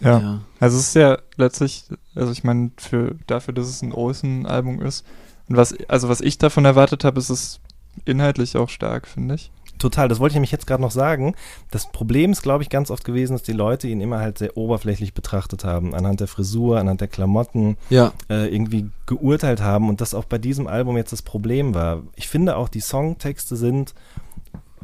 Ja. 0.00 0.40
Also 0.60 0.76
es 0.78 0.88
ist 0.88 0.94
ja 0.94 1.18
letztlich, 1.36 1.84
also 2.14 2.32
ich 2.32 2.44
meine, 2.44 2.70
für 2.76 3.16
dafür, 3.26 3.54
dass 3.54 3.68
es 3.68 3.82
ein 3.82 3.92
Olsen-Album 3.92 4.80
ist. 4.82 5.04
Und 5.48 5.56
was, 5.56 5.74
also 5.88 6.08
was 6.08 6.20
ich 6.20 6.38
davon 6.38 6.64
erwartet 6.64 7.04
habe, 7.04 7.18
ist 7.18 7.30
es 7.30 7.60
inhaltlich 8.04 8.56
auch 8.56 8.68
stark, 8.68 9.06
finde 9.08 9.34
ich. 9.36 9.50
Total, 9.78 10.08
das 10.08 10.18
wollte 10.18 10.32
ich 10.32 10.36
nämlich 10.36 10.50
jetzt 10.50 10.66
gerade 10.66 10.82
noch 10.82 10.90
sagen. 10.90 11.36
Das 11.70 11.90
Problem 11.92 12.32
ist, 12.32 12.42
glaube 12.42 12.64
ich, 12.64 12.68
ganz 12.68 12.90
oft 12.90 13.04
gewesen, 13.04 13.34
dass 13.34 13.44
die 13.44 13.52
Leute 13.52 13.86
ihn 13.86 14.00
immer 14.00 14.18
halt 14.18 14.38
sehr 14.38 14.56
oberflächlich 14.56 15.14
betrachtet 15.14 15.64
haben, 15.64 15.94
anhand 15.94 16.18
der 16.18 16.26
Frisur, 16.26 16.80
anhand 16.80 17.00
der 17.00 17.06
Klamotten, 17.06 17.76
Ja. 17.88 18.12
äh, 18.28 18.52
irgendwie 18.52 18.90
geurteilt 19.06 19.60
haben 19.62 19.88
und 19.88 20.00
das 20.00 20.14
auch 20.14 20.24
bei 20.24 20.38
diesem 20.38 20.66
Album 20.66 20.96
jetzt 20.96 21.12
das 21.12 21.22
Problem 21.22 21.74
war. 21.74 22.02
Ich 22.16 22.26
finde 22.28 22.56
auch, 22.56 22.68
die 22.68 22.80
Songtexte 22.80 23.54
sind, 23.54 23.94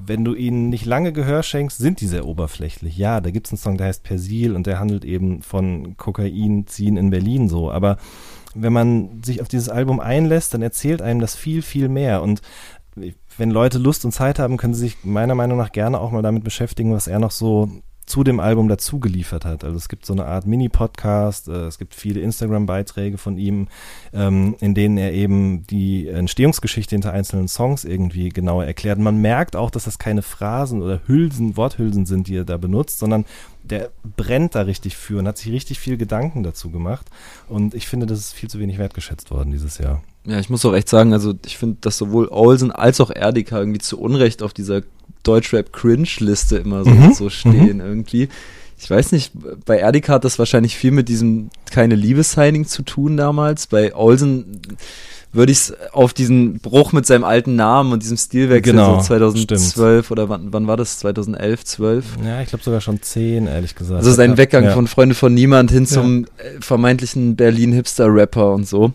wenn 0.07 0.25
du 0.25 0.35
ihnen 0.35 0.69
nicht 0.69 0.85
lange 0.87 1.13
Gehör 1.13 1.43
schenkst, 1.43 1.79
sind 1.79 2.01
die 2.01 2.07
sehr 2.07 2.27
oberflächlich. 2.27 2.97
Ja, 2.97 3.21
da 3.21 3.31
gibt 3.31 3.47
es 3.47 3.53
einen 3.53 3.59
Song, 3.59 3.77
der 3.77 3.89
heißt 3.89 4.03
Persil 4.03 4.55
und 4.55 4.67
der 4.67 4.79
handelt 4.79 5.05
eben 5.05 5.43
von 5.43 5.97
Kokain 5.97 6.67
ziehen 6.67 6.97
in 6.97 7.11
Berlin 7.11 7.49
so, 7.49 7.71
aber 7.71 7.99
wenn 8.55 8.73
man 8.73 9.23
sich 9.25 9.41
auf 9.41 9.49
dieses 9.49 9.69
Album 9.69 10.01
einlässt, 10.01 10.55
dann 10.55 10.63
erzählt 10.63 11.03
einem 11.03 11.21
das 11.21 11.35
viel, 11.35 11.63
viel 11.63 11.89
mehr 11.89 12.23
und 12.23 12.41
wenn 13.37 13.51
Leute 13.51 13.79
Lust 13.79 14.05
und 14.05 14.13
Zeit 14.13 14.39
haben, 14.39 14.57
können 14.57 14.75
sie 14.75 14.83
sich 14.83 15.05
meiner 15.05 15.35
Meinung 15.35 15.59
nach 15.59 15.73
gerne 15.73 15.99
auch 16.01 16.13
mal 16.13 16.23
damit 16.23 16.45
beschäftigen, 16.45 16.93
was 16.93 17.09
er 17.09 17.19
noch 17.19 17.33
so 17.33 17.69
zu 18.07 18.25
dem 18.25 18.41
Album 18.41 18.69
dazu 18.69 19.01
geliefert 19.01 19.45
hat. 19.45 19.65
Also 19.65 19.77
es 19.77 19.89
gibt 19.89 20.05
so 20.05 20.13
eine 20.13 20.27
Art 20.27 20.47
Mini-Podcast, 20.47 21.49
äh, 21.49 21.67
es 21.67 21.79
gibt 21.79 21.95
viele 21.95 22.21
Instagram-Beiträge 22.21 23.19
von 23.19 23.39
ihm, 23.39 23.69
ähm, 24.13 24.57
in 24.61 24.75
denen 24.75 24.99
er 24.99 25.13
eben 25.13 25.67
die 25.67 26.09
Entstehungsgeschichte 26.09 26.95
hinter 26.95 27.13
einzelnen 27.13 27.49
Songs 27.49 27.85
irgendwie 27.85 28.29
genauer 28.29 28.65
erklärt. 28.65 28.99
Man 28.99 29.21
merkt 29.21 29.57
auch, 29.57 29.71
dass 29.71 29.85
das 29.85 29.99
keine 29.99 30.23
Phrasen 30.23 30.83
oder 30.83 31.01
Hülsen, 31.07 31.57
Worthülsen 31.57 32.07
sind, 32.07 32.29
die 32.29 32.37
er 32.37 32.45
da 32.45 32.57
benutzt, 32.57 32.99
sondern 32.99 33.25
der 33.63 33.91
brennt 34.17 34.55
da 34.55 34.63
richtig 34.63 34.97
für 34.97 35.19
und 35.19 35.27
hat 35.27 35.39
sich 35.39 35.51
richtig 35.51 35.79
viel 35.79 35.97
Gedanken 35.97 36.43
dazu 36.43 36.71
gemacht. 36.71 37.07
Und 37.49 37.75
ich 37.75 37.89
finde, 37.89 38.05
das 38.07 38.19
ist 38.19 38.33
viel 38.35 38.51
zu 38.51 38.59
wenig 38.59 38.79
wertgeschätzt 38.79 39.31
worden 39.31 39.53
dieses 39.53 39.79
Jahr. 39.79 40.03
Ja, 40.27 40.39
ich 40.39 40.51
muss 40.51 40.65
auch 40.65 40.75
echt 40.75 40.89
sagen, 40.89 41.13
also 41.13 41.35
ich 41.45 41.59
finde, 41.59 41.79
dass 41.81 41.99
sowohl 41.99 42.29
Olsen 42.29 42.71
als 42.71 43.01
auch 43.01 43.11
Erdika 43.11 43.59
irgendwie 43.59 43.81
zu 43.81 43.99
Unrecht 43.99 44.43
auf 44.43 44.53
dieser 44.55 44.83
Deutschrap-Cringe-Liste 45.25 46.57
immer 46.59 46.85
so, 46.85 46.91
mhm. 46.91 47.13
so 47.13 47.31
stehen 47.31 47.79
mhm. 47.79 47.81
irgendwie. 47.81 48.29
Ich 48.79 48.91
weiß 48.91 49.13
nicht, 49.13 49.33
bei 49.65 49.79
Erdika 49.79 50.15
hat 50.15 50.25
das 50.25 50.39
wahrscheinlich 50.39 50.77
viel 50.77 50.91
mit 50.91 51.09
diesem 51.09 51.51
keine 51.71 51.95
Liebes-Signing 51.95 52.67
zu 52.67 52.83
tun 52.83 53.17
damals. 53.17 53.67
Bei 53.67 53.95
Olsen 53.95 54.61
würde 55.35 55.53
ich 55.53 55.59
es 55.59 55.75
auf 55.93 56.13
diesen 56.13 56.61
Bruch 56.61 56.93
mit 56.93 57.07
seinem 57.07 57.25
alten 57.25 57.57
Namen 57.57 57.93
und 57.93 58.03
diesem 58.03 58.17
Stilwechsel 58.17 58.75
genau, 58.75 59.01
so 59.01 59.07
2012 59.07 60.05
stimmt. 60.05 60.11
oder 60.11 60.29
wann, 60.29 60.53
wann 60.53 60.67
war 60.67 60.77
das? 60.77 61.01
2011, 61.01 61.65
12? 61.65 62.05
Ja, 62.25 62.41
ich 62.41 62.49
glaube 62.49 62.65
sogar 62.65 62.81
schon 62.81 63.03
10, 63.03 63.47
ehrlich 63.47 63.75
gesagt. 63.75 63.99
Also 63.99 64.13
sein 64.13 64.37
Weggang 64.37 64.65
ja. 64.65 64.73
von 64.73 64.87
Freunde 64.87 65.15
von 65.15 65.35
Niemand 65.35 65.71
hin 65.71 65.87
zum 65.87 66.25
ja. 66.25 66.61
vermeintlichen 66.61 67.35
Berlin-Hipster-Rapper 67.37 68.53
und 68.53 68.69
so. 68.69 68.93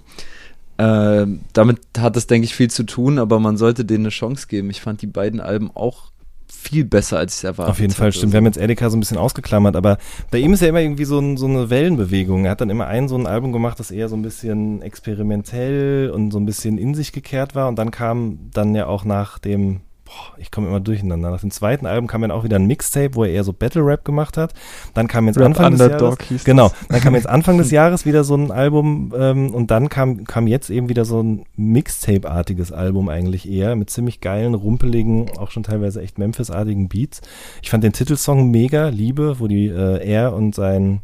Äh, 0.78 1.26
damit 1.52 1.80
hat 1.98 2.16
es, 2.16 2.28
denke 2.28 2.46
ich, 2.46 2.56
viel 2.56 2.70
zu 2.70 2.84
tun, 2.84 3.20
aber 3.20 3.42
man 3.42 3.58
sollte 3.58 3.84
denen 3.84 4.06
eine 4.06 4.10
Chance 4.10 4.48
geben. 4.48 4.70
Ich 4.70 4.80
fand 4.80 5.02
die 5.02 5.08
beiden 5.08 5.42
Alben 5.42 5.70
auch 5.74 6.12
viel 6.52 6.86
besser, 6.86 7.18
als 7.18 7.34
ich 7.34 7.38
es 7.40 7.44
erwartet. 7.44 7.72
Auf 7.72 7.80
jeden 7.80 7.94
Fall, 7.94 8.12
stimmt. 8.12 8.34
Wir 8.34 8.38
haben 8.38 8.46
jetzt 8.46 8.58
Edeka 8.58 8.90
so 8.90 8.98
ein 8.98 9.00
bisschen 9.00 9.18
ausgeklammert, 9.18 9.76
aber 9.76 9.98
bei 10.32 10.40
ihm 10.40 10.54
ist 10.54 10.62
ja 10.62 10.68
immer 10.68 10.82
irgendwie 10.82 11.06
so, 11.06 11.20
ein, 11.20 11.38
so 11.38 11.46
eine 11.46 11.70
Wellenbewegung. 11.70 12.46
Er 12.46 12.52
hat 12.52 12.62
dann 12.62 12.70
immer 12.70 12.88
ein 12.88 13.08
so 13.08 13.16
ein 13.16 13.28
Album 13.28 13.52
gemacht, 13.52 13.80
das 13.80 13.92
eher 13.92 14.10
so 14.10 14.16
ein 14.16 14.22
bisschen 14.22 14.82
experimentell 14.82 16.10
und 16.10 16.32
so 16.32 16.40
ein 16.40 16.46
bisschen 16.46 16.78
in 16.78 16.96
sich 16.96 17.12
gekehrt 17.12 17.56
war 17.56 17.68
und 17.68 17.78
dann 17.78 17.92
kam 17.92 18.40
dann 18.54 18.76
ja 18.76 18.88
auch 18.88 19.06
nach 19.06 19.40
dem 19.40 19.82
boah, 20.10 20.38
ich 20.38 20.50
komme 20.50 20.68
immer 20.68 20.80
durcheinander. 20.80 21.30
Nach 21.30 21.40
dem 21.40 21.52
zweiten 21.52 21.86
Album 21.86 22.08
kam 22.08 22.22
dann 22.22 22.32
auch 22.32 22.44
wieder 22.44 22.58
ein 22.58 22.66
Mixtape, 22.66 23.14
wo 23.14 23.24
er 23.24 23.32
eher 23.32 23.44
so 23.44 23.54
Battle 23.54 23.86
Rap 23.86 24.04
gemacht 24.04 24.38
hat. 24.38 24.54
Dann 24.96 25.08
kam 25.08 25.28
jetzt 25.28 25.38
Rap 25.38 25.46
Anfang 25.46 25.72
des 25.78 25.80
Jahres, 25.88 26.44
genau, 26.44 26.72
dann 26.90 27.02
kam 27.02 27.16
jetzt 27.16 27.30
Anfang 27.30 27.58
des 27.58 27.72
Jahres 27.72 28.06
wieder 28.06 28.24
so 28.24 28.36
ein 28.36 28.52
Album 28.52 29.14
ähm, 29.16 29.54
und 29.54 29.72
dann 29.72 29.90
kam 29.90 30.24
kam 30.26 30.48
jetzt 30.48 30.70
eben 30.70 30.90
wieder 30.90 31.06
so 31.06 31.22
ein 31.22 31.46
Mixtape-artiges 31.56 32.72
Album 32.72 33.10
eigentlich 33.10 33.50
eher 33.50 33.76
mit 33.76 33.90
ziemlich 33.90 34.20
geilen, 34.20 34.56
rumpeligen, 34.56 35.30
auch 35.38 35.52
schon 35.52 35.64
teilweise 35.64 36.02
echt 36.02 36.18
Memphis-artigen 36.18 36.90
Beats. 36.90 37.22
Ich 37.62 37.70
fand 37.70 37.84
den 37.84 37.94
Titelsong 37.94 38.50
mega, 38.50 38.90
Liebe, 38.90 39.40
wo 39.40 39.48
die 39.48 39.68
äh, 39.68 40.04
er 40.04 40.34
und 40.34 40.56
sein 40.56 41.02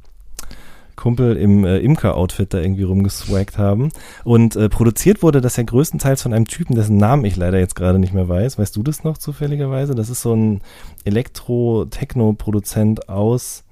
Kumpel 0.96 1.36
im 1.36 1.66
äh, 1.66 1.80
Imker-Outfit 1.80 2.54
da 2.54 2.60
irgendwie 2.60 2.84
rumgeswaggt 2.84 3.58
haben. 3.58 3.90
Und 4.24 4.56
äh, 4.56 4.70
produziert 4.70 5.22
wurde 5.22 5.42
das 5.42 5.58
ja 5.58 5.64
größtenteils 5.64 6.22
von 6.22 6.34
einem 6.34 6.46
Typen, 6.46 6.76
dessen 6.76 6.98
Namen 6.98 7.26
ich 7.26 7.36
leider 7.36 7.60
jetzt 7.60 7.76
gerade 7.76 8.00
nicht 8.00 8.14
mehr 8.14 8.30
weiß. 8.30 8.58
Weißt 8.58 8.76
du 8.76 8.84
das 8.84 9.04
noch 9.04 9.18
zufälligerweise? 9.18 9.96
Das 9.96 10.10
ist 10.10 10.22
so 10.22 10.34
ein 10.34 10.62
Elektro-Techno-Produzent 11.04 13.10
aus 13.10 13.65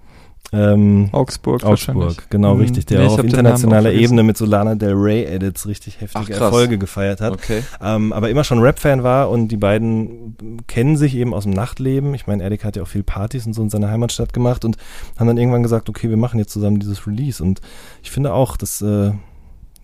ähm, 0.51 1.09
Augsburg, 1.11 1.63
Augsburg, 1.63 2.29
genau, 2.29 2.53
mhm. 2.53 2.61
richtig, 2.61 2.85
der 2.85 2.99
nee, 2.99 3.05
auch 3.07 3.17
auf 3.17 3.23
internationaler 3.23 3.91
Ebene 3.91 4.21
mit 4.21 4.37
Solana 4.37 4.75
Del 4.75 4.93
Rey 4.93 5.23
Edits 5.23 5.65
richtig 5.65 5.99
heftige 5.99 6.35
Ach, 6.35 6.41
Erfolge 6.41 6.77
gefeiert 6.77 7.21
hat. 7.21 7.33
Okay. 7.33 7.63
Ähm, 7.81 8.13
aber 8.13 8.29
immer 8.29 8.43
schon 8.43 8.59
Rap-Fan 8.59 9.01
war 9.01 9.31
und 9.31 9.47
die 9.47 9.57
beiden 9.57 10.63
kennen 10.67 10.95
sich 10.95 11.15
eben 11.15 11.33
aus 11.33 11.43
dem 11.43 11.53
Nachtleben. 11.53 12.13
Ich 12.13 12.27
meine, 12.27 12.43
Erik 12.43 12.65
hat 12.65 12.75
ja 12.75 12.83
auch 12.83 12.87
viel 12.87 13.03
Partys 13.03 13.47
und 13.47 13.53
so 13.53 13.63
in 13.63 13.69
seiner 13.69 13.89
Heimatstadt 13.89 14.31
gemacht 14.31 14.63
und 14.63 14.77
haben 15.17 15.25
dann 15.25 15.37
irgendwann 15.37 15.63
gesagt, 15.63 15.89
okay, 15.89 16.09
wir 16.09 16.17
machen 16.17 16.37
jetzt 16.37 16.51
zusammen 16.51 16.79
dieses 16.79 17.07
Release. 17.07 17.41
Und 17.41 17.61
ich 18.03 18.11
finde 18.11 18.33
auch, 18.33 18.55
das 18.55 18.81
äh, 18.83 19.11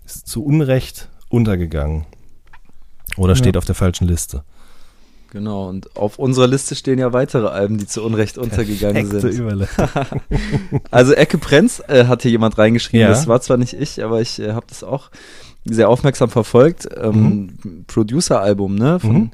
ist 0.05 0.28
zu 0.28 0.45
Unrecht 0.45 1.10
untergegangen. 1.30 2.05
Oder 3.18 3.36
steht 3.36 3.57
auf 3.57 3.66
der 3.66 3.76
falschen 3.76 4.07
Liste. 4.07 4.43
Genau, 5.32 5.69
und 5.69 5.95
auf 5.95 6.17
unserer 6.17 6.47
Liste 6.47 6.75
stehen 6.75 6.97
ja 6.97 7.13
weitere 7.13 7.47
Alben, 7.47 7.77
die 7.77 7.86
zu 7.86 8.03
Unrecht 8.03 8.39
untergegangen 8.39 9.07
sind. 9.07 9.67
also 10.91 11.13
Ecke 11.13 11.38
Prenz 11.38 11.84
äh, 11.88 12.05
hat 12.05 12.23
hier 12.23 12.32
jemand 12.32 12.57
reingeschrieben, 12.57 13.01
ja. 13.01 13.09
das 13.09 13.27
war 13.27 13.39
zwar 13.41 13.57
nicht 13.57 13.73
ich, 13.73 14.03
aber 14.03 14.21
ich 14.21 14.39
äh, 14.39 14.53
habe 14.53 14.65
das 14.67 14.84
auch 14.84 15.11
sehr 15.65 15.89
aufmerksam 15.89 16.30
verfolgt. 16.30 16.89
Ähm, 16.99 17.57
mhm. 17.63 17.86
Producer-Album, 17.86 18.75
ne? 18.75 18.99
Von 18.99 19.13
mhm. 19.13 19.32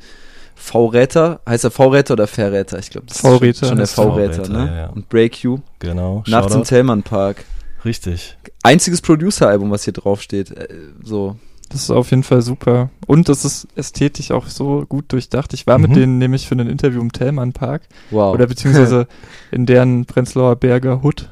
V-Räter, 0.56 1.42
heißt 1.48 1.66
er 1.66 1.72
V-Räter 1.72 2.14
oder 2.14 2.28
Verräter? 2.28 2.80
Ich 2.80 2.90
glaube, 2.90 3.08
das 3.08 3.18
ist 3.18 3.66
schon 3.66 3.78
der 3.78 3.88
V-Räter, 3.88 4.50
ne? 4.50 4.68
Ja, 4.68 4.76
ja. 4.76 4.90
Und 4.90 5.10
Break 5.10 5.44
You. 5.44 5.60
Genau. 5.80 6.24
Nachts 6.28 6.56
im 6.56 6.64
Tellmann 6.64 7.04
Park. 7.04 7.46
Richtig. 7.84 8.38
Einziges 8.64 9.02
Producer-Album, 9.02 9.70
was 9.70 9.84
hier 9.84 9.94
draufsteht. 9.94 10.52
Äh, 10.52 10.68
so, 11.04 11.38
das 11.70 11.84
ist 11.84 11.92
auf 11.92 12.12
jeden 12.12 12.24
Fall 12.24 12.42
super. 12.42 12.90
Und 13.08 13.30
das 13.30 13.46
ist 13.46 13.68
ästhetisch 13.76 14.32
auch 14.32 14.48
so 14.48 14.86
gut 14.88 15.12
durchdacht. 15.12 15.54
Ich 15.54 15.68
war 15.68 15.78
mhm. 15.78 15.84
mit 15.84 15.96
denen 15.96 16.18
nämlich 16.18 16.48
für 16.48 16.56
ein 16.56 16.68
Interview 16.68 17.02
im 17.02 17.12
Tellmann 17.12 17.54
Park. 17.54 17.84
Wow. 18.12 18.34
Oder 18.34 18.48
beziehungsweise 18.48 19.08
in 19.52 19.66
deren 19.66 20.06
Prenzlauer 20.06 20.56
Berger 20.56 21.02
Hut, 21.02 21.30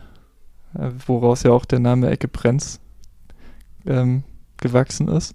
äh, 0.75 0.89
woraus 1.05 1.43
ja 1.43 1.51
auch 1.51 1.65
der 1.65 1.79
Name 1.79 2.09
Ecke 2.09 2.27
Prenz 2.27 2.79
ähm, 3.85 4.23
gewachsen 4.57 5.07
ist. 5.07 5.33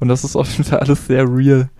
Und 0.00 0.08
das 0.08 0.24
ist 0.24 0.36
auf 0.36 0.50
jeden 0.50 0.64
Fall 0.64 0.80
alles 0.80 1.06
sehr 1.06 1.24
real. 1.28 1.70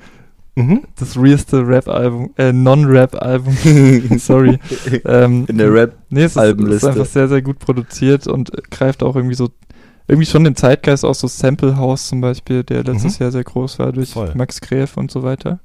Mhm. 0.54 0.82
Das 0.98 1.18
realste 1.18 1.66
Rap-Album, 1.66 2.34
äh, 2.36 2.52
Non-Rap-Album. 2.52 3.56
Sorry. 4.18 4.58
ähm, 5.06 5.46
in 5.48 5.58
der 5.58 5.72
Rap-Albenliste. 5.72 6.14
Nee, 6.14 6.24
es 6.24 6.36
ist, 6.36 6.74
ist 6.74 6.84
einfach 6.84 7.06
sehr, 7.06 7.28
sehr 7.28 7.42
gut 7.42 7.58
produziert 7.58 8.26
und 8.26 8.52
greift 8.70 9.02
auch 9.02 9.16
irgendwie 9.16 9.34
so 9.34 9.48
irgendwie 10.08 10.26
schon 10.26 10.44
den 10.44 10.56
Zeitgeist 10.56 11.04
aus 11.04 11.20
so 11.20 11.26
Sample 11.26 11.76
House 11.76 12.08
zum 12.08 12.20
Beispiel, 12.20 12.64
der 12.64 12.84
letztes 12.84 13.18
mhm. 13.18 13.24
Jahr 13.24 13.32
sehr 13.32 13.44
groß 13.44 13.78
war 13.78 13.92
durch 13.92 14.10
Voll. 14.10 14.32
Max 14.34 14.60
Gräf 14.60 14.96
und 14.96 15.10
so 15.10 15.22
weiter. 15.22 15.60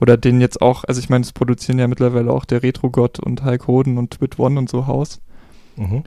Oder 0.00 0.16
den 0.16 0.40
jetzt 0.40 0.62
auch, 0.62 0.84
also 0.84 0.98
ich 0.98 1.10
meine, 1.10 1.22
es 1.22 1.32
produzieren 1.32 1.78
ja 1.78 1.86
mittlerweile 1.86 2.32
auch 2.32 2.44
der 2.44 2.62
Retro-Gott 2.62 3.20
und 3.20 3.44
Hulk 3.44 3.66
Hoden 3.66 3.98
und 3.98 4.12
Twit 4.12 4.38
One 4.38 4.58
und 4.58 4.70
so 4.70 4.86
Haus. 4.86 5.20
Mhm. 5.76 6.04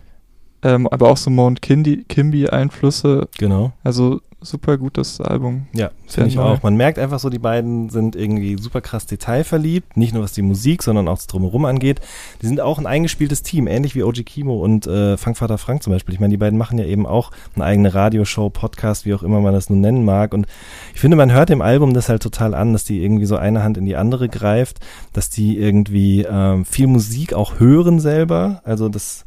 Ähm, 0.63 0.87
aber 0.87 1.09
auch 1.09 1.17
so 1.17 1.29
Mount 1.29 1.61
Kimby-Einflüsse. 1.61 3.27
Genau. 3.37 3.73
Also 3.83 4.21
super 4.43 4.77
gutes 4.77 5.21
Album. 5.21 5.67
Ja, 5.73 5.91
finde 6.07 6.29
ich 6.29 6.37
auch. 6.37 6.61
Man 6.63 6.75
merkt 6.75 6.99
einfach 6.99 7.19
so, 7.19 7.29
die 7.29 7.39
beiden 7.39 7.89
sind 7.89 8.15
irgendwie 8.15 8.57
super 8.57 8.81
krass 8.81 9.05
detailverliebt. 9.05 9.97
Nicht 9.97 10.13
nur 10.13 10.23
was 10.23 10.33
die 10.33 10.41
Musik, 10.41 10.83
sondern 10.83 11.07
auch 11.07 11.15
das 11.15 11.27
Drumherum 11.27 11.65
angeht. 11.65 12.01
Die 12.41 12.47
sind 12.47 12.59
auch 12.59 12.77
ein 12.77 12.85
eingespieltes 12.85 13.43
Team, 13.43 13.67
ähnlich 13.67 13.95
wie 13.95 14.03
OG 14.03 14.25
Kimo 14.25 14.63
und 14.63 14.87
äh, 14.87 15.17
Funkvater 15.17 15.57
Frank 15.57 15.83
zum 15.83 15.93
Beispiel. 15.93 16.13
Ich 16.13 16.19
meine, 16.19 16.31
die 16.31 16.37
beiden 16.37 16.59
machen 16.59 16.77
ja 16.77 16.85
eben 16.85 17.05
auch 17.05 17.31
eine 17.55 17.65
eigene 17.65 17.93
Radioshow, 17.93 18.49
Podcast, 18.49 19.05
wie 19.05 19.13
auch 19.13 19.23
immer 19.23 19.41
man 19.41 19.53
das 19.53 19.69
nun 19.69 19.81
nennen 19.81 20.05
mag. 20.05 20.33
Und 20.33 20.47
ich 20.93 20.99
finde, 20.99 21.17
man 21.17 21.31
hört 21.31 21.49
dem 21.49 21.61
Album 21.61 21.93
das 21.93 22.09
halt 22.09 22.21
total 22.21 22.53
an, 22.53 22.73
dass 22.73 22.83
die 22.83 23.03
irgendwie 23.03 23.25
so 23.25 23.37
eine 23.37 23.63
Hand 23.63 23.77
in 23.77 23.85
die 23.85 23.95
andere 23.95 24.29
greift, 24.29 24.79
dass 25.13 25.29
die 25.29 25.57
irgendwie 25.57 26.25
ähm, 26.29 26.65
viel 26.65 26.87
Musik 26.87 27.33
auch 27.33 27.59
hören 27.59 27.99
selber. 27.99 28.61
Also 28.65 28.89
das 28.89 29.25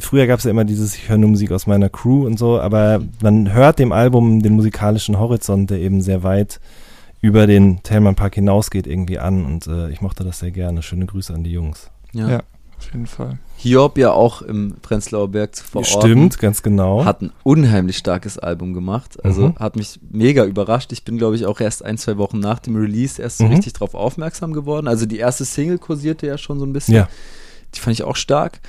früher 0.00 0.26
gab 0.26 0.38
es 0.38 0.44
ja 0.44 0.50
immer 0.50 0.64
dieses, 0.64 0.94
ich 0.94 1.08
höre 1.08 1.18
nur 1.18 1.30
Musik 1.30 1.52
aus 1.52 1.66
meiner 1.66 1.88
Crew 1.88 2.26
und 2.26 2.38
so, 2.38 2.60
aber 2.60 3.02
man 3.22 3.52
hört 3.52 3.78
dem 3.78 3.92
Album 3.92 4.42
den 4.42 4.54
musikalischen 4.54 5.18
Horizont, 5.18 5.70
der 5.70 5.78
eben 5.78 6.00
sehr 6.00 6.22
weit 6.22 6.60
über 7.20 7.46
den 7.46 7.82
Tellman 7.82 8.16
Park 8.16 8.34
hinausgeht, 8.34 8.86
irgendwie 8.86 9.18
an 9.18 9.44
und 9.44 9.66
äh, 9.66 9.90
ich 9.90 10.00
mochte 10.00 10.24
das 10.24 10.40
sehr 10.40 10.50
gerne. 10.50 10.82
Schöne 10.82 11.06
Grüße 11.06 11.32
an 11.32 11.44
die 11.44 11.52
Jungs. 11.52 11.90
Ja, 12.12 12.28
ja 12.28 12.40
auf 12.82 12.92
jeden 12.92 13.06
Fall. 13.06 13.38
Hiob 13.56 13.96
ja 13.96 14.10
auch 14.10 14.42
im 14.42 14.74
Prenzlauer 14.82 15.28
Berg 15.28 15.54
zu 15.54 15.64
verorten. 15.64 16.00
Stimmt, 16.00 16.38
ganz 16.40 16.62
genau. 16.62 17.04
Hat 17.04 17.22
ein 17.22 17.32
unheimlich 17.44 17.96
starkes 17.96 18.38
Album 18.38 18.74
gemacht. 18.74 19.24
Also 19.24 19.48
mhm. 19.48 19.56
hat 19.56 19.76
mich 19.76 20.00
mega 20.10 20.44
überrascht. 20.44 20.92
Ich 20.92 21.04
bin, 21.04 21.16
glaube 21.16 21.36
ich, 21.36 21.46
auch 21.46 21.60
erst 21.60 21.84
ein, 21.84 21.96
zwei 21.96 22.16
Wochen 22.18 22.40
nach 22.40 22.58
dem 22.58 22.74
Release 22.76 23.22
erst 23.22 23.38
so 23.38 23.44
mhm. 23.44 23.52
richtig 23.52 23.74
drauf 23.74 23.94
aufmerksam 23.94 24.52
geworden. 24.52 24.88
Also 24.88 25.06
die 25.06 25.18
erste 25.18 25.44
Single 25.44 25.78
kursierte 25.78 26.26
ja 26.26 26.38
schon 26.38 26.58
so 26.58 26.66
ein 26.66 26.72
bisschen. 26.72 26.94
Ja. 26.94 27.08
Die 27.74 27.80
fand 27.80 27.94
ich 27.94 28.02
auch 28.02 28.16
stark. 28.16 28.60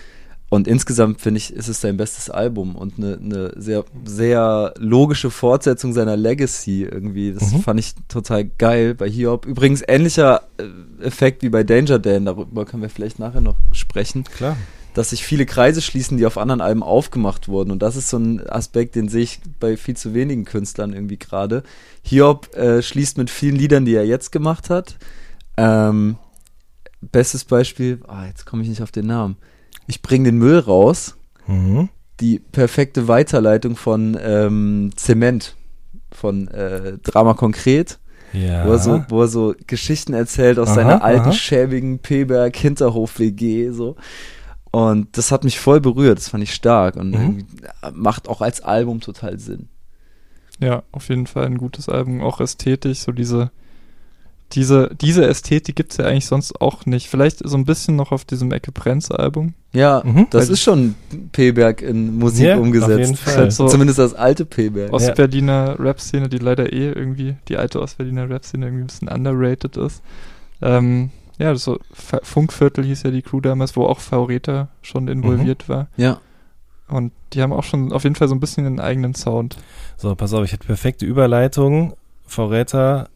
Und 0.54 0.68
insgesamt 0.68 1.20
finde 1.20 1.40
ich, 1.40 1.52
ist 1.52 1.68
es 1.68 1.82
sein 1.82 1.98
bestes 1.98 2.30
Album 2.30 2.76
und 2.76 3.00
eine, 3.00 3.18
eine 3.18 3.54
sehr, 3.60 3.86
sehr 4.06 4.76
logische 4.78 5.32
Fortsetzung 5.32 5.94
seiner 5.94 6.16
Legacy 6.16 6.84
irgendwie. 6.84 7.34
Das 7.34 7.54
mhm. 7.54 7.64
fand 7.64 7.80
ich 7.80 7.96
total 8.08 8.46
geil 8.46 8.94
bei 8.94 9.10
Hiob. 9.10 9.48
Übrigens 9.48 9.82
ähnlicher 9.88 10.44
äh, 10.60 11.04
Effekt 11.04 11.42
wie 11.42 11.50
bei 11.50 11.64
Danger 11.64 11.98
Dan, 11.98 12.26
darüber 12.26 12.66
können 12.66 12.84
wir 12.84 12.92
vielleicht 12.92 13.18
nachher 13.18 13.42
noch 13.42 13.56
sprechen. 13.72 14.26
Klar. 14.26 14.56
Dass 14.94 15.10
sich 15.10 15.24
viele 15.24 15.48
Kreise 15.48 15.82
schließen, 15.82 16.20
die 16.20 16.26
auf 16.28 16.38
anderen 16.38 16.62
Alben 16.62 16.84
aufgemacht 16.84 17.48
wurden. 17.48 17.72
Und 17.72 17.82
das 17.82 17.96
ist 17.96 18.10
so 18.10 18.18
ein 18.18 18.48
Aspekt, 18.48 18.94
den 18.94 19.10
sehe 19.10 19.24
ich 19.24 19.40
bei 19.60 19.76
viel 19.76 19.98
zu 19.98 20.14
wenigen 20.14 20.46
Künstlern 20.46 20.94
irgendwie 20.94 21.18
gerade. 21.18 21.64
Hiob 22.04 22.56
äh, 22.56 22.84
schließt 22.84 23.18
mit 23.18 23.32
vielen 23.32 23.56
Liedern, 23.56 23.86
die 23.86 23.96
er 23.96 24.06
jetzt 24.06 24.32
gemacht 24.32 24.70
hat. 24.70 25.00
Ähm, 25.58 26.18
bestes 27.02 27.44
Beispiel, 27.44 28.02
ah, 28.08 28.28
jetzt 28.28 28.46
komme 28.46 28.62
ich 28.62 28.70
nicht 28.70 28.84
auf 28.84 28.92
den 28.92 29.08
Namen 29.08 29.36
ich 29.88 30.02
bringe 30.02 30.26
den 30.26 30.38
Müll 30.38 30.60
raus. 30.60 31.16
Mhm. 31.48 31.90
Die 32.20 32.40
perfekte 32.40 33.08
Weiterleitung 33.08 33.76
von 33.76 34.18
ähm, 34.22 34.92
Zement, 34.96 35.56
von 36.12 36.48
äh, 36.48 36.98
Drama 37.04 37.34
Konkret. 37.34 38.00
Ja. 38.34 38.66
Wo, 38.66 38.72
er 38.72 38.80
so, 38.80 39.06
wo 39.10 39.22
er 39.22 39.28
so 39.28 39.54
Geschichten 39.68 40.14
erzählt 40.14 40.58
aus 40.58 40.70
aha, 40.70 40.76
seiner 40.76 41.04
alten, 41.04 41.26
aha. 41.26 41.32
schäbigen 41.34 42.00
Peberg-Hinterhof-WG. 42.00 43.70
So. 43.72 43.96
Und 44.72 45.18
das 45.18 45.32
hat 45.32 45.44
mich 45.44 45.60
voll 45.60 45.82
berührt, 45.82 46.18
das 46.18 46.30
fand 46.30 46.44
ich 46.44 46.54
stark 46.54 46.96
und 46.96 47.12
mhm. 47.12 47.46
macht 47.94 48.28
auch 48.28 48.42
als 48.42 48.62
Album 48.62 49.02
total 49.02 49.38
Sinn. 49.38 49.70
Ja, 50.60 50.82
auf 50.92 51.10
jeden 51.10 51.28
Fall 51.28 51.46
ein 51.46 51.60
gutes 51.60 51.90
Album, 51.90 52.22
auch 52.22 52.40
ästhetisch, 52.40 53.00
so 53.00 53.12
diese 53.12 53.52
diese, 54.54 54.92
diese 55.00 55.26
Ästhetik 55.26 55.76
gibt 55.76 55.92
es 55.92 55.98
ja 55.98 56.06
eigentlich 56.06 56.28
sonst 56.28 56.62
auch 56.62 56.86
nicht. 56.86 57.10
Vielleicht 57.10 57.48
so 57.48 57.58
ein 57.58 57.66
bisschen 57.66 57.96
noch 57.96 58.12
auf 58.12 58.26
diesem 58.26 58.52
Ecke 58.52 58.72
Prenz-Album. 58.72 59.54
Ja, 59.72 60.04
mhm. 60.06 60.28
das 60.30 60.50
ist 60.50 60.62
schon 60.62 60.96
P-Berg 61.32 61.82
in 61.82 62.20
Musik 62.20 62.46
ja, 62.46 62.58
umgesetzt. 62.58 62.92
Auf 62.92 63.00
jeden 63.00 63.16
Fall. 63.16 63.52
So 63.52 63.68
Zumindest 63.68 64.00
das 64.00 64.14
alte 64.14 64.46
P-Berg. 64.46 64.94
Ostberliner 64.94 65.76
ja. 65.78 65.84
Rap-Szene, 65.84 66.30
die 66.30 66.38
leider 66.38 66.72
eh 66.72 66.92
irgendwie, 66.92 67.36
die 67.48 67.58
alte 67.58 67.82
Ostberliner 67.82 68.30
Rap-Szene 68.30 68.68
irgendwie 68.68 68.84
ein 68.84 68.88
bisschen 68.88 69.08
underrated 69.08 69.78
ist. 69.78 70.04
Ähm, 70.62 71.10
ja, 71.40 71.52
das 71.52 71.64
so 71.64 71.80
Funkviertel 71.92 72.84
hieß 72.84 73.04
ja 73.04 73.12
die 73.12 73.24
Crew 73.24 73.42
damals, 73.42 73.76
wo 73.76 73.86
auch 73.86 74.00
Faureta 74.00 74.70
schon 74.82 75.08
involviert 75.08 75.68
mhm. 75.68 75.74
war. 75.74 75.88
Ja. 75.98 76.20
Und 76.88 77.12
die 77.34 77.42
haben 77.42 77.54
auch 77.54 77.64
schon 77.64 77.92
auf 77.92 78.04
jeden 78.04 78.16
Fall 78.16 78.28
so 78.28 78.36
ein 78.36 78.40
bisschen 78.40 78.68
einen 78.68 78.80
eigenen 78.80 79.16
Sound. 79.16 79.58
So, 79.98 80.14
pass 80.14 80.34
auf, 80.34 80.44
ich 80.46 80.54
hätte 80.54 80.68
perfekte 80.68 81.06
Überleitung. 81.06 81.96
Faureta 82.26 83.08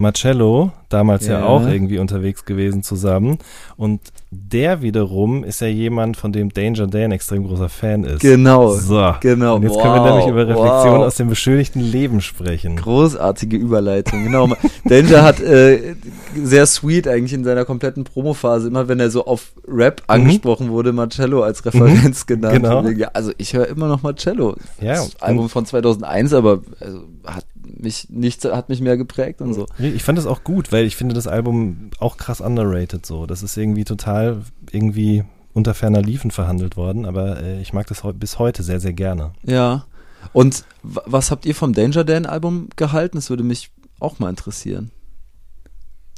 Marcello, 0.00 0.72
damals 0.88 1.26
ja. 1.26 1.40
ja. 1.40 1.46
auch 1.46 1.66
irgendwie 1.66 1.98
unterwegs 1.98 2.44
gewesen 2.44 2.82
zusammen. 2.82 3.38
Und 3.76 4.00
der 4.30 4.80
wiederum 4.80 5.44
ist 5.44 5.60
ja 5.60 5.66
jemand, 5.66 6.16
von 6.16 6.32
dem 6.32 6.52
Danger 6.52 6.86
Dan 6.86 7.02
ein 7.02 7.12
extrem 7.12 7.46
großer 7.46 7.68
Fan 7.68 8.04
ist. 8.04 8.20
Genau. 8.20 8.74
So. 8.74 9.14
Genau. 9.20 9.56
Und 9.56 9.62
jetzt 9.62 9.74
wow. 9.74 9.82
können 9.82 10.04
wir 10.04 10.10
nämlich 10.10 10.28
über 10.28 10.48
Reflexion 10.48 10.98
wow. 10.98 11.06
aus 11.06 11.16
dem 11.16 11.28
beschönigten 11.28 11.82
Leben 11.82 12.20
sprechen. 12.20 12.76
Großartige 12.76 13.56
Überleitung. 13.56 14.24
Genau. 14.24 14.48
Danger 14.84 15.22
hat 15.22 15.40
äh, 15.40 15.94
sehr 16.34 16.66
sweet 16.66 17.06
eigentlich 17.06 17.34
in 17.34 17.44
seiner 17.44 17.64
kompletten 17.64 18.04
Promophase, 18.04 18.68
immer 18.68 18.88
wenn 18.88 19.00
er 19.00 19.10
so 19.10 19.26
auf 19.26 19.52
Rap 19.68 20.00
mhm. 20.00 20.04
angesprochen 20.14 20.70
wurde, 20.70 20.92
Marcello 20.92 21.42
als 21.42 21.64
Referenz 21.66 22.22
mhm. 22.22 22.26
genannt. 22.26 22.54
Genau. 22.54 22.88
Ja, 22.88 23.10
also 23.12 23.32
ich 23.36 23.52
höre 23.52 23.68
immer 23.68 23.88
noch 23.88 24.02
Marcello. 24.02 24.56
Ja. 24.80 24.94
Das 24.94 25.20
Album 25.20 25.48
von 25.48 25.66
2001, 25.66 26.32
aber 26.32 26.60
also, 26.80 27.04
hat 27.26 27.44
mich 27.78 28.08
nichts 28.10 28.44
hat 28.44 28.68
mich 28.68 28.80
mehr 28.80 28.96
geprägt 28.96 29.40
und 29.40 29.54
so. 29.54 29.66
Ich 29.78 30.02
fand 30.02 30.18
das 30.18 30.26
auch 30.26 30.44
gut, 30.44 30.72
weil 30.72 30.84
ich 30.84 30.96
finde 30.96 31.14
das 31.14 31.26
Album 31.26 31.90
auch 31.98 32.16
krass 32.16 32.40
underrated 32.40 33.04
so. 33.04 33.26
Das 33.26 33.42
ist 33.42 33.56
irgendwie 33.56 33.84
total 33.84 34.42
irgendwie 34.70 35.24
unter 35.52 35.74
ferner 35.74 36.02
Liefen 36.02 36.30
verhandelt 36.30 36.76
worden, 36.76 37.04
aber 37.06 37.42
äh, 37.42 37.60
ich 37.60 37.72
mag 37.72 37.86
das 37.86 38.02
bis 38.14 38.38
heute 38.38 38.62
sehr, 38.62 38.80
sehr 38.80 38.92
gerne. 38.92 39.32
Ja. 39.44 39.86
Und 40.32 40.64
was 40.82 41.30
habt 41.30 41.46
ihr 41.46 41.54
vom 41.54 41.72
Danger 41.72 42.04
Dan 42.04 42.26
Album 42.26 42.68
gehalten? 42.76 43.16
Das 43.16 43.30
würde 43.30 43.42
mich 43.42 43.70
auch 43.98 44.18
mal 44.18 44.30
interessieren. 44.30 44.90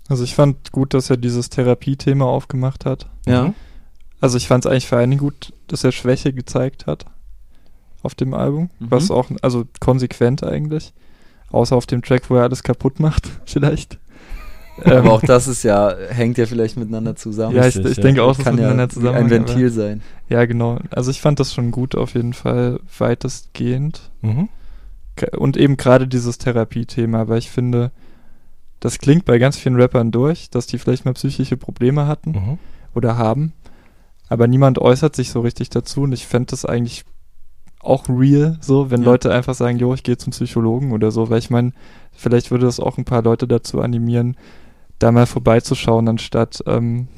Also 0.09 0.25
ich 0.25 0.35
fand 0.35 0.73
gut, 0.73 0.95
dass 0.95 1.09
er 1.09 1.17
dieses 1.17 1.49
Therapiethema 1.51 2.25
aufgemacht 2.25 2.85
hat. 2.85 3.09
Ja. 3.27 3.45
Mhm. 3.45 3.55
Also 4.21 4.37
ich 4.37 4.47
fand 4.47 4.65
es 4.65 4.71
eigentlich 4.71 4.87
vor 4.87 4.99
allen 4.99 5.11
Dingen 5.11 5.21
gut, 5.21 5.53
dass 5.69 5.85
er 5.85 5.93
Schwäche 5.93 6.33
gezeigt 6.33 6.87
hat 6.87 7.07
auf 8.03 8.15
dem 8.15 8.35
Album, 8.35 8.71
mhm. 8.79 8.91
was 8.91 9.11
auch, 9.11 9.31
also 9.43 9.65
konsequent 9.81 10.45
eigentlich. 10.45 10.93
Außer 11.53 11.77
auf 11.77 11.87
dem 11.87 12.03
Track, 12.03 12.29
wo 12.31 12.37
er 12.37 12.45
alles 12.45 12.63
kaputt 12.63 12.99
macht, 12.99 13.29
vielleicht. 13.45 13.99
Aber 14.79 14.97
ähm, 14.97 15.09
auch 15.09 15.21
das 15.21 15.49
ist 15.49 15.63
ja, 15.63 15.95
hängt 16.09 16.39
ja 16.39 16.47
vielleicht 16.47 16.77
miteinander 16.77 17.15
zusammen. 17.15 17.55
Ja, 17.55 17.67
ich, 17.67 17.77
ich 17.77 17.97
ja. 17.97 18.03
denke 18.03 18.23
auch, 18.23 18.35
dass 18.35 18.45
kann 18.45 18.55
miteinander 18.55 18.85
ja 18.85 18.89
zusammen 18.89 19.19
ein 19.19 19.31
Ventil 19.31 19.71
sein. 19.71 20.03
Ja, 20.29 20.45
genau. 20.47 20.79
Also 20.91 21.11
ich 21.11 21.21
fand 21.21 21.39
das 21.41 21.53
schon 21.53 21.71
gut, 21.71 21.95
auf 21.95 22.15
jeden 22.15 22.33
Fall 22.33 22.81
weitestgehend. 22.99 24.11
Mhm. 24.23 24.49
Und 25.37 25.59
eben 25.59 25.77
gerade 25.77 26.09
dieses 26.09 26.39
Therapie-Thema, 26.39 27.29
weil 27.29 27.39
ich 27.39 27.51
finde, 27.51 27.93
das 28.81 28.99
klingt 28.99 29.27
bei 29.27 29.39
ganz 29.39 29.59
vielen 29.59 29.77
Rappern 29.77 30.11
durch, 30.11 30.49
dass 30.49 30.67
die 30.67 30.79
vielleicht 30.79 31.05
mal 31.05 31.15
psychische 31.15 31.59
Probleme 31.59 32.07
hatten 32.07 32.31
mhm. 32.31 32.59
oder 32.95 33.19
haben. 33.19 33.53
Aber 34.29 34.49
niemand 34.49 34.79
äußert 34.79 35.15
sich 35.15 35.31
so 35.31 35.41
richtig 35.41 35.69
dazu 35.69 36.03
und 36.03 36.13
ich 36.13 36.27
fände 36.27 36.51
das 36.51 36.65
eigentlich 36.65 37.05
auch 37.83 38.09
real, 38.09 38.57
so, 38.61 38.91
wenn 38.91 39.03
ja. 39.03 39.07
Leute 39.07 39.33
einfach 39.33 39.55
sagen, 39.55 39.79
jo, 39.79 39.93
ich 39.93 40.05
gehe 40.05 40.17
zum 40.17 40.31
Psychologen 40.31 40.93
oder 40.93 41.11
so, 41.11 41.29
weil 41.31 41.39
ich 41.39 41.51
meine, 41.51 41.73
vielleicht 42.13 42.51
würde 42.51 42.67
das 42.67 42.81
auch 42.81 42.97
ein 42.97 43.05
paar 43.05 43.23
Leute 43.23 43.49
dazu 43.49 43.81
animieren, 43.81 44.37
da 44.99 45.11
mal 45.11 45.27
vorbeizuschauen, 45.27 46.09
anstatt 46.09 46.63
ähm, 46.67 47.09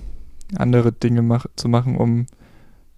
andere 0.56 0.92
Dinge 0.92 1.22
mach 1.22 1.46
zu 1.56 1.68
machen, 1.68 1.96
um, 1.96 2.26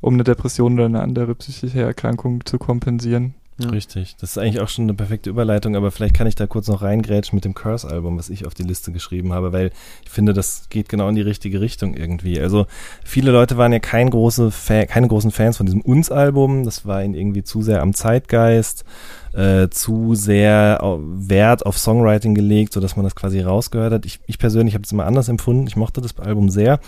um 0.00 0.14
eine 0.14 0.24
Depression 0.24 0.74
oder 0.74 0.86
eine 0.86 1.02
andere 1.02 1.34
psychische 1.34 1.80
Erkrankung 1.80 2.44
zu 2.44 2.58
kompensieren. 2.58 3.34
Ja. 3.58 3.70
Richtig. 3.70 4.16
Das 4.20 4.30
ist 4.30 4.38
eigentlich 4.38 4.60
auch 4.60 4.68
schon 4.68 4.84
eine 4.84 4.92
perfekte 4.92 5.30
Überleitung, 5.30 5.76
aber 5.76 5.90
vielleicht 5.90 6.14
kann 6.14 6.26
ich 6.26 6.34
da 6.34 6.46
kurz 6.46 6.68
noch 6.68 6.82
reingrätschen 6.82 7.34
mit 7.34 7.46
dem 7.46 7.54
Curse-Album, 7.54 8.18
was 8.18 8.28
ich 8.28 8.46
auf 8.46 8.52
die 8.52 8.64
Liste 8.64 8.92
geschrieben 8.92 9.32
habe, 9.32 9.52
weil 9.52 9.70
ich 10.04 10.10
finde, 10.10 10.34
das 10.34 10.68
geht 10.68 10.90
genau 10.90 11.08
in 11.08 11.14
die 11.14 11.22
richtige 11.22 11.62
Richtung 11.62 11.94
irgendwie. 11.94 12.38
Also 12.38 12.66
viele 13.02 13.30
Leute 13.30 13.56
waren 13.56 13.72
ja 13.72 13.78
kein 13.78 14.10
große 14.10 14.50
Fan, 14.50 14.86
keine 14.88 15.08
großen 15.08 15.30
Fans 15.30 15.56
von 15.56 15.64
diesem 15.64 15.80
Uns-Album. 15.80 16.64
Das 16.64 16.84
war 16.84 17.02
ihnen 17.02 17.14
irgendwie 17.14 17.44
zu 17.44 17.62
sehr 17.62 17.80
am 17.80 17.94
Zeitgeist, 17.94 18.84
äh, 19.32 19.68
zu 19.70 20.14
sehr 20.14 20.78
Wert 20.98 21.64
auf 21.64 21.78
Songwriting 21.78 22.34
gelegt, 22.34 22.74
sodass 22.74 22.96
man 22.96 23.04
das 23.04 23.16
quasi 23.16 23.40
rausgehört 23.40 23.92
hat. 23.94 24.04
Ich, 24.04 24.20
ich 24.26 24.38
persönlich 24.38 24.74
habe 24.74 24.84
es 24.84 24.92
immer 24.92 25.06
anders 25.06 25.30
empfunden. 25.30 25.66
Ich 25.66 25.76
mochte 25.76 26.02
das 26.02 26.18
Album 26.18 26.50
sehr. 26.50 26.78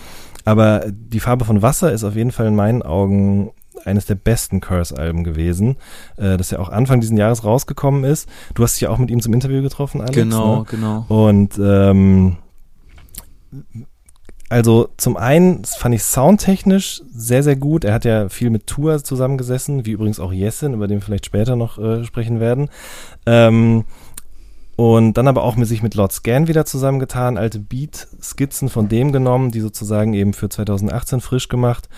Aber 0.45 0.85
die 0.91 1.19
Farbe 1.19 1.45
von 1.45 1.63
Wasser 1.63 1.91
ist 1.91 2.03
auf 2.03 2.15
jeden 2.15 2.31
Fall 2.31 2.45
in 2.45 2.55
meinen 2.55 2.83
Augen 2.83 3.51
eines 3.85 4.05
der 4.05 4.15
besten 4.15 4.59
Curse-Alben 4.61 5.23
gewesen, 5.23 5.77
äh, 6.17 6.37
das 6.37 6.51
ja 6.51 6.59
auch 6.59 6.69
Anfang 6.69 7.01
dieses 7.01 7.17
Jahres 7.17 7.43
rausgekommen 7.43 8.03
ist. 8.03 8.29
Du 8.53 8.63
hast 8.63 8.75
dich 8.75 8.81
ja 8.81 8.89
auch 8.89 8.97
mit 8.97 9.11
ihm 9.11 9.21
zum 9.21 9.33
Interview 9.33 9.61
getroffen, 9.61 10.01
Alex. 10.01 10.15
Genau, 10.15 10.59
ne? 10.59 10.65
genau. 10.69 11.05
Und 11.07 11.57
ähm, 11.57 12.37
also 14.49 14.89
zum 14.97 15.15
einen 15.15 15.63
fand 15.63 15.93
ich 15.93 16.03
soundtechnisch 16.03 17.03
sehr, 17.11 17.43
sehr 17.43 17.55
gut. 17.55 17.83
Er 17.83 17.93
hat 17.93 18.03
ja 18.03 18.29
viel 18.29 18.49
mit 18.49 18.65
Tour 18.65 19.03
zusammengesessen, 19.03 19.85
wie 19.85 19.91
übrigens 19.91 20.19
auch 20.19 20.33
Jessin, 20.33 20.73
über 20.73 20.87
den 20.87 20.97
wir 20.97 21.05
vielleicht 21.05 21.27
später 21.27 21.55
noch 21.55 21.77
äh, 21.77 22.03
sprechen 22.03 22.39
werden. 22.39 22.69
Ähm, 23.27 23.85
und 24.79 25.17
dann 25.17 25.27
aber 25.27 25.43
auch 25.43 25.57
mit 25.57 25.67
sich 25.67 25.83
mit 25.83 25.93
Lord 25.95 26.13
Scan 26.13 26.47
wieder 26.47 26.63
zusammengetan, 26.63 27.37
alte 27.37 27.59
Beat-Skizzen 27.59 28.69
von 28.69 28.87
dem 28.87 29.11
genommen, 29.11 29.51
die 29.51 29.59
sozusagen 29.59 30.13
eben 30.13 30.31
für 30.31 30.47
2018 30.47 31.19
frisch 31.19 31.49
gemacht. 31.49 31.89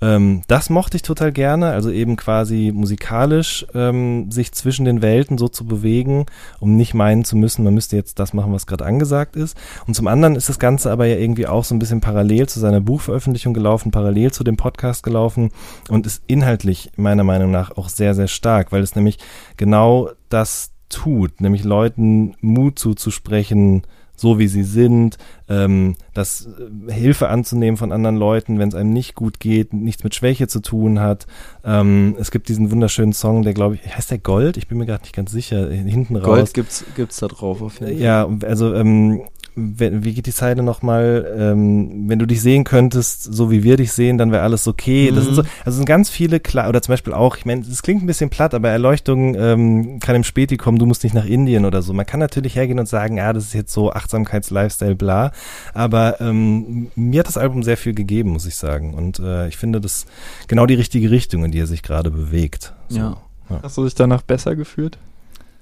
Ähm, 0.00 0.40
das 0.48 0.70
mochte 0.70 0.96
ich 0.96 1.02
total 1.02 1.32
gerne, 1.32 1.72
also 1.72 1.90
eben 1.90 2.16
quasi 2.16 2.72
musikalisch 2.74 3.66
ähm, 3.74 4.30
sich 4.30 4.52
zwischen 4.52 4.86
den 4.86 5.02
Welten 5.02 5.36
so 5.36 5.48
zu 5.48 5.66
bewegen, 5.66 6.24
um 6.60 6.76
nicht 6.76 6.94
meinen 6.94 7.26
zu 7.26 7.36
müssen, 7.36 7.62
man 7.62 7.74
müsste 7.74 7.96
jetzt 7.96 8.18
das 8.18 8.32
machen, 8.32 8.54
was 8.54 8.66
gerade 8.66 8.86
angesagt 8.86 9.36
ist. 9.36 9.54
Und 9.86 9.92
zum 9.92 10.06
anderen 10.06 10.34
ist 10.34 10.48
das 10.48 10.58
Ganze 10.58 10.90
aber 10.90 11.04
ja 11.04 11.16
irgendwie 11.16 11.46
auch 11.46 11.64
so 11.64 11.74
ein 11.74 11.78
bisschen 11.78 12.00
parallel 12.00 12.48
zu 12.48 12.58
seiner 12.58 12.80
Buchveröffentlichung 12.80 13.52
gelaufen, 13.52 13.90
parallel 13.90 14.32
zu 14.32 14.44
dem 14.44 14.56
Podcast 14.56 15.02
gelaufen 15.02 15.50
und 15.90 16.06
ist 16.06 16.22
inhaltlich 16.26 16.90
meiner 16.96 17.22
Meinung 17.22 17.50
nach 17.50 17.76
auch 17.76 17.90
sehr, 17.90 18.14
sehr 18.14 18.28
stark, 18.28 18.72
weil 18.72 18.82
es 18.82 18.96
nämlich 18.96 19.18
genau 19.58 20.08
das 20.30 20.72
tut, 20.90 21.40
nämlich 21.40 21.64
Leuten 21.64 22.34
Mut 22.40 22.78
zuzusprechen, 22.78 23.82
so 24.20 24.38
wie 24.38 24.48
sie 24.48 24.64
sind, 24.64 25.16
ähm, 25.48 25.96
das 26.12 26.46
äh, 26.88 26.92
Hilfe 26.92 27.30
anzunehmen 27.30 27.78
von 27.78 27.90
anderen 27.90 28.16
Leuten, 28.16 28.58
wenn 28.58 28.68
es 28.68 28.74
einem 28.74 28.92
nicht 28.92 29.14
gut 29.14 29.40
geht, 29.40 29.72
nichts 29.72 30.04
mit 30.04 30.14
Schwäche 30.14 30.46
zu 30.46 30.60
tun 30.60 31.00
hat. 31.00 31.26
Ähm, 31.64 32.16
es 32.18 32.30
gibt 32.30 32.50
diesen 32.50 32.70
wunderschönen 32.70 33.14
Song, 33.14 33.42
der 33.42 33.54
glaube 33.54 33.76
ich, 33.76 33.96
heißt 33.96 34.10
der 34.10 34.18
Gold? 34.18 34.58
Ich 34.58 34.68
bin 34.68 34.76
mir 34.76 34.84
gerade 34.84 35.04
nicht 35.04 35.14
ganz 35.14 35.32
sicher, 35.32 35.70
hinten 35.70 36.14
Gold 36.14 36.26
raus. 36.26 36.36
Gold 36.36 36.54
gibt's, 36.54 36.84
gibt's 36.96 37.16
da 37.16 37.28
drauf 37.28 37.62
auf 37.62 37.80
jeden 37.80 37.92
Fall. 37.92 38.02
Ja, 38.02 38.28
also 38.44 38.74
ähm, 38.74 39.22
wie 39.60 40.14
geht 40.14 40.26
die 40.26 40.32
Zeile 40.32 40.62
nochmal? 40.62 41.26
Ähm, 41.36 42.08
wenn 42.08 42.18
du 42.18 42.26
dich 42.26 42.40
sehen 42.42 42.64
könntest, 42.64 43.22
so 43.22 43.50
wie 43.50 43.62
wir 43.62 43.76
dich 43.76 43.92
sehen, 43.92 44.18
dann 44.18 44.32
wäre 44.32 44.42
alles 44.42 44.66
okay. 44.66 45.10
Mhm. 45.10 45.14
Das 45.14 45.24
sind 45.24 45.34
so, 45.34 45.42
also 45.64 45.76
sind 45.76 45.86
ganz 45.86 46.10
viele 46.10 46.40
klar, 46.40 46.68
oder 46.68 46.82
zum 46.82 46.92
Beispiel 46.92 47.12
auch, 47.12 47.36
ich 47.36 47.44
meine, 47.44 47.62
das 47.62 47.82
klingt 47.82 48.02
ein 48.02 48.06
bisschen 48.06 48.30
platt, 48.30 48.54
aber 48.54 48.70
Erleuchtung 48.70 49.34
ähm, 49.34 50.00
kann 50.00 50.16
im 50.16 50.24
Späti 50.24 50.56
kommen, 50.56 50.78
du 50.78 50.86
musst 50.86 51.04
nicht 51.04 51.14
nach 51.14 51.26
Indien 51.26 51.64
oder 51.64 51.82
so. 51.82 51.92
Man 51.92 52.06
kann 52.06 52.20
natürlich 52.20 52.56
hergehen 52.56 52.78
und 52.78 52.88
sagen, 52.88 53.16
ja, 53.16 53.32
das 53.32 53.44
ist 53.44 53.54
jetzt 53.54 53.72
so 53.72 53.92
Achtsamkeits-Lifestyle, 53.92 54.94
bla. 54.94 55.32
Aber 55.74 56.20
ähm, 56.20 56.90
mir 56.94 57.20
hat 57.20 57.28
das 57.28 57.36
Album 57.36 57.62
sehr 57.62 57.76
viel 57.76 57.94
gegeben, 57.94 58.30
muss 58.30 58.46
ich 58.46 58.56
sagen. 58.56 58.94
Und 58.94 59.18
äh, 59.18 59.48
ich 59.48 59.56
finde 59.56 59.80
das 59.80 60.06
genau 60.48 60.66
die 60.66 60.74
richtige 60.74 61.10
Richtung, 61.10 61.44
in 61.44 61.50
die 61.50 61.60
er 61.60 61.66
sich 61.66 61.82
gerade 61.82 62.10
bewegt. 62.10 62.72
So. 62.88 62.98
Ja. 62.98 63.16
ja. 63.50 63.60
Hast 63.62 63.76
du 63.76 63.84
dich 63.84 63.94
danach 63.94 64.22
besser 64.22 64.56
gefühlt? 64.56 64.98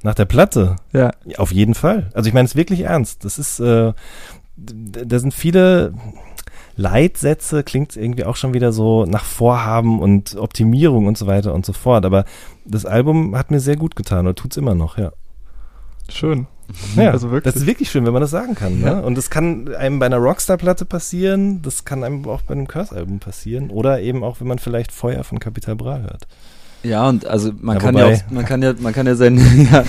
Nach 0.03 0.15
der 0.15 0.25
Platte? 0.25 0.77
Ja. 0.93 1.11
Auf 1.37 1.53
jeden 1.53 1.75
Fall. 1.75 2.11
Also 2.15 2.29
ich 2.29 2.35
meine 2.35 2.47
es 2.47 2.57
wirklich 2.57 2.83
ernst. 2.83 3.25
Das 3.25 3.39
ist, 3.39 3.61
äh, 3.61 3.93
da 4.57 5.19
sind 5.19 5.35
viele 5.35 5.93
Leitsätze, 6.77 7.65
klingt 7.65 7.97
irgendwie 7.97 8.25
auch 8.25 8.37
schon 8.37 8.55
wieder 8.55 8.73
so 8.73 9.05
nach 9.05 9.25
Vorhaben 9.25 10.01
und 10.01 10.37
Optimierung 10.37 11.07
und 11.07 11.19
so 11.19 11.27
weiter 11.27 11.53
und 11.53 11.67
so 11.67 11.73
fort. 11.73 12.07
Aber 12.07 12.25
das 12.65 12.87
Album 12.87 13.37
hat 13.37 13.51
mir 13.51 13.61
sehr 13.61 13.77
gut 13.77 13.97
getan 13.97 14.27
oder 14.27 14.37
tut's 14.37 14.57
immer 14.57 14.75
noch, 14.75 14.97
ja. 14.97 15.13
Schön. 16.09 16.47
Ja, 16.97 17.11
also 17.11 17.31
wirklich. 17.31 17.53
Das 17.53 17.61
ist 17.61 17.67
wirklich 17.67 17.91
schön, 17.91 18.05
wenn 18.07 18.13
man 18.13 18.23
das 18.23 18.31
sagen 18.31 18.55
kann. 18.55 18.81
Ne? 18.81 18.87
Ja. 18.87 19.01
Und 19.01 19.17
das 19.17 19.31
kann 19.31 19.75
einem 19.75 19.99
bei 19.99 20.07
einer 20.07 20.19
Rockstar-Platte 20.19 20.85
passieren, 20.85 21.63
das 21.63 21.85
kann 21.85 22.05
einem 22.05 22.27
auch 22.29 22.43
bei 22.43 22.53
einem 22.53 22.69
Curse-Album 22.69 23.19
passieren 23.21 23.71
oder 23.71 24.01
eben 24.01 24.23
auch, 24.23 24.41
wenn 24.41 24.47
man 24.47 24.59
vielleicht 24.59 24.93
Feuer 24.93 25.25
von 25.25 25.39
Capital 25.39 25.77
Bra 25.77 25.99
hört. 25.99 26.27
Ja, 26.83 27.09
und 27.09 27.27
also 27.27 27.53
man 27.61 27.77
ja, 27.77 27.83
kann 27.83 27.97
ja 27.97 28.07
auch, 28.07 28.31
man 28.31 28.45
kann 28.45 28.63
ja, 28.63 28.75
man 28.79 28.93
kann 28.93 29.07
ja 29.07 29.15
sein, 29.15 29.39
ja. 29.73 29.85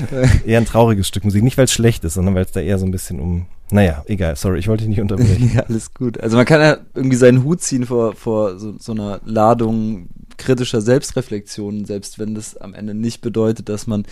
eher 0.46 0.58
ein 0.58 0.66
trauriges 0.66 1.08
Stück 1.08 1.24
Musik. 1.24 1.42
Nicht, 1.42 1.56
weil 1.56 1.64
es 1.64 1.72
schlecht 1.72 2.04
ist, 2.04 2.14
sondern 2.14 2.34
weil 2.34 2.44
es 2.44 2.52
da 2.52 2.60
eher 2.60 2.78
so 2.78 2.84
ein 2.84 2.90
bisschen 2.90 3.20
um, 3.20 3.46
Naja, 3.70 4.04
egal, 4.06 4.36
sorry, 4.36 4.58
ich 4.58 4.68
wollte 4.68 4.82
dich 4.82 4.90
nicht 4.90 5.00
unterbrechen. 5.00 5.52
ja, 5.54 5.62
alles 5.62 5.94
gut. 5.94 6.20
Also 6.20 6.36
man 6.36 6.46
kann 6.46 6.60
ja 6.60 6.78
irgendwie 6.94 7.16
seinen 7.16 7.44
Hut 7.44 7.62
ziehen 7.62 7.86
vor, 7.86 8.14
vor 8.14 8.58
so, 8.58 8.74
so 8.78 8.92
einer 8.92 9.20
Ladung 9.24 10.08
kritischer 10.36 10.80
Selbstreflexion, 10.80 11.84
selbst 11.84 12.18
wenn 12.18 12.34
das 12.34 12.56
am 12.56 12.74
Ende 12.74 12.94
nicht 12.94 13.20
bedeutet, 13.20 13.68
dass 13.68 13.86
man 13.86 14.04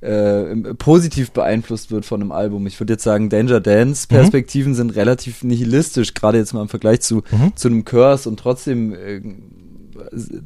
äh, 0.00 0.74
positiv 0.74 1.30
beeinflusst 1.30 1.90
wird 1.90 2.04
von 2.04 2.20
einem 2.20 2.32
Album. 2.32 2.66
Ich 2.66 2.78
würde 2.78 2.92
jetzt 2.92 3.04
sagen, 3.04 3.30
Danger 3.30 3.60
Dance 3.60 4.06
mhm. 4.10 4.16
Perspektiven 4.16 4.72
mhm. 4.72 4.76
sind 4.76 4.90
relativ 4.96 5.42
nihilistisch, 5.42 6.12
gerade 6.12 6.36
jetzt 6.36 6.52
mal 6.52 6.62
im 6.62 6.68
Vergleich 6.68 7.00
zu, 7.00 7.22
mhm. 7.30 7.56
zu 7.56 7.68
einem 7.68 7.84
Curse 7.86 8.28
und 8.28 8.38
trotzdem 8.38 8.92
äh, 8.92 9.22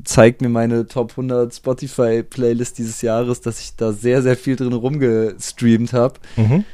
zeigt 0.05 0.41
mir 0.41 0.49
meine 0.49 0.87
Top 0.87 1.11
100 1.13 1.55
Spotify 1.55 2.23
Playlist 2.23 2.79
dieses 2.79 3.03
Jahres, 3.03 3.41
dass 3.41 3.61
ich 3.61 3.77
da 3.77 3.93
sehr, 3.93 4.23
sehr 4.23 4.37
viel 4.37 4.57
drin 4.57 4.73
rumgestreamt 4.73 5.93
habe. 5.93 6.15
Mhm. 6.37 6.65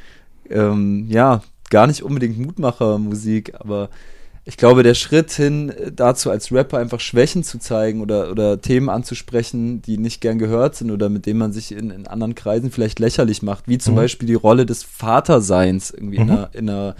Ähm, 0.49 1.05
ja, 1.09 1.41
gar 1.69 1.87
nicht 1.87 2.03
unbedingt 2.03 2.39
Mutmacher-Musik, 2.39 3.53
aber 3.59 3.89
ich 4.47 4.57
glaube, 4.57 4.83
der 4.83 4.93
Schritt 4.93 5.31
hin 5.31 5.73
dazu, 5.95 6.29
als 6.29 6.51
Rapper 6.51 6.77
einfach 6.77 6.99
Schwächen 6.99 7.43
zu 7.43 7.57
zeigen 7.57 8.01
oder, 8.01 8.29
oder 8.29 8.61
Themen 8.61 8.89
anzusprechen, 8.89 9.81
die 9.81 9.97
nicht 9.97 10.21
gern 10.21 10.37
gehört 10.37 10.75
sind 10.75 10.91
oder 10.91 11.09
mit 11.09 11.25
denen 11.25 11.39
man 11.39 11.51
sich 11.51 11.71
in, 11.71 11.89
in 11.89 12.05
anderen 12.05 12.35
Kreisen 12.35 12.69
vielleicht 12.69 12.99
lächerlich 12.99 13.41
macht, 13.41 13.67
wie 13.67 13.79
zum 13.79 13.95
mhm. 13.95 13.97
Beispiel 13.97 14.27
die 14.27 14.35
Rolle 14.35 14.67
des 14.67 14.83
Vaterseins 14.83 15.89
irgendwie 15.89 16.19
mhm. 16.19 16.23
in, 16.23 16.29
einer, 16.29 16.49
in 16.53 16.69
einer 16.69 16.95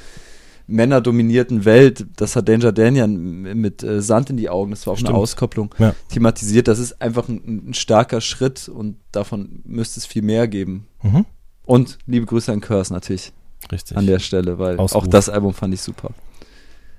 männerdominierten 0.67 1.65
Welt, 1.65 2.05
das 2.15 2.35
hat 2.35 2.49
Danger 2.49 2.71
Daniel 2.71 3.07
mit 3.07 3.83
äh, 3.83 4.01
Sand 4.01 4.29
in 4.29 4.37
die 4.37 4.49
Augen, 4.49 4.71
das 4.71 4.85
war 4.87 4.93
auch 4.93 4.97
Stimmt. 4.97 5.09
eine 5.09 5.17
Auskopplung, 5.17 5.73
ja. 5.77 5.93
thematisiert. 6.09 6.67
Das 6.67 6.79
ist 6.79 7.01
einfach 7.01 7.27
ein, 7.27 7.69
ein, 7.69 7.73
starker 7.73 8.21
Schritt 8.21 8.67
und 8.69 8.97
davon 9.11 9.61
müsste 9.63 9.99
es 9.99 10.05
viel 10.05 10.21
mehr 10.21 10.47
geben. 10.47 10.87
Mhm. 11.03 11.25
Und 11.63 11.97
liebe 12.05 12.25
Grüße 12.25 12.51
an 12.51 12.61
Curse 12.61 12.93
natürlich. 12.93 13.33
Richtig. 13.71 13.97
An 13.97 14.05
der 14.05 14.19
Stelle, 14.19 14.59
weil 14.59 14.77
Ausruf. 14.77 15.03
auch 15.03 15.07
das 15.07 15.29
Album 15.29 15.53
fand 15.53 15.73
ich 15.73 15.81
super. 15.81 16.11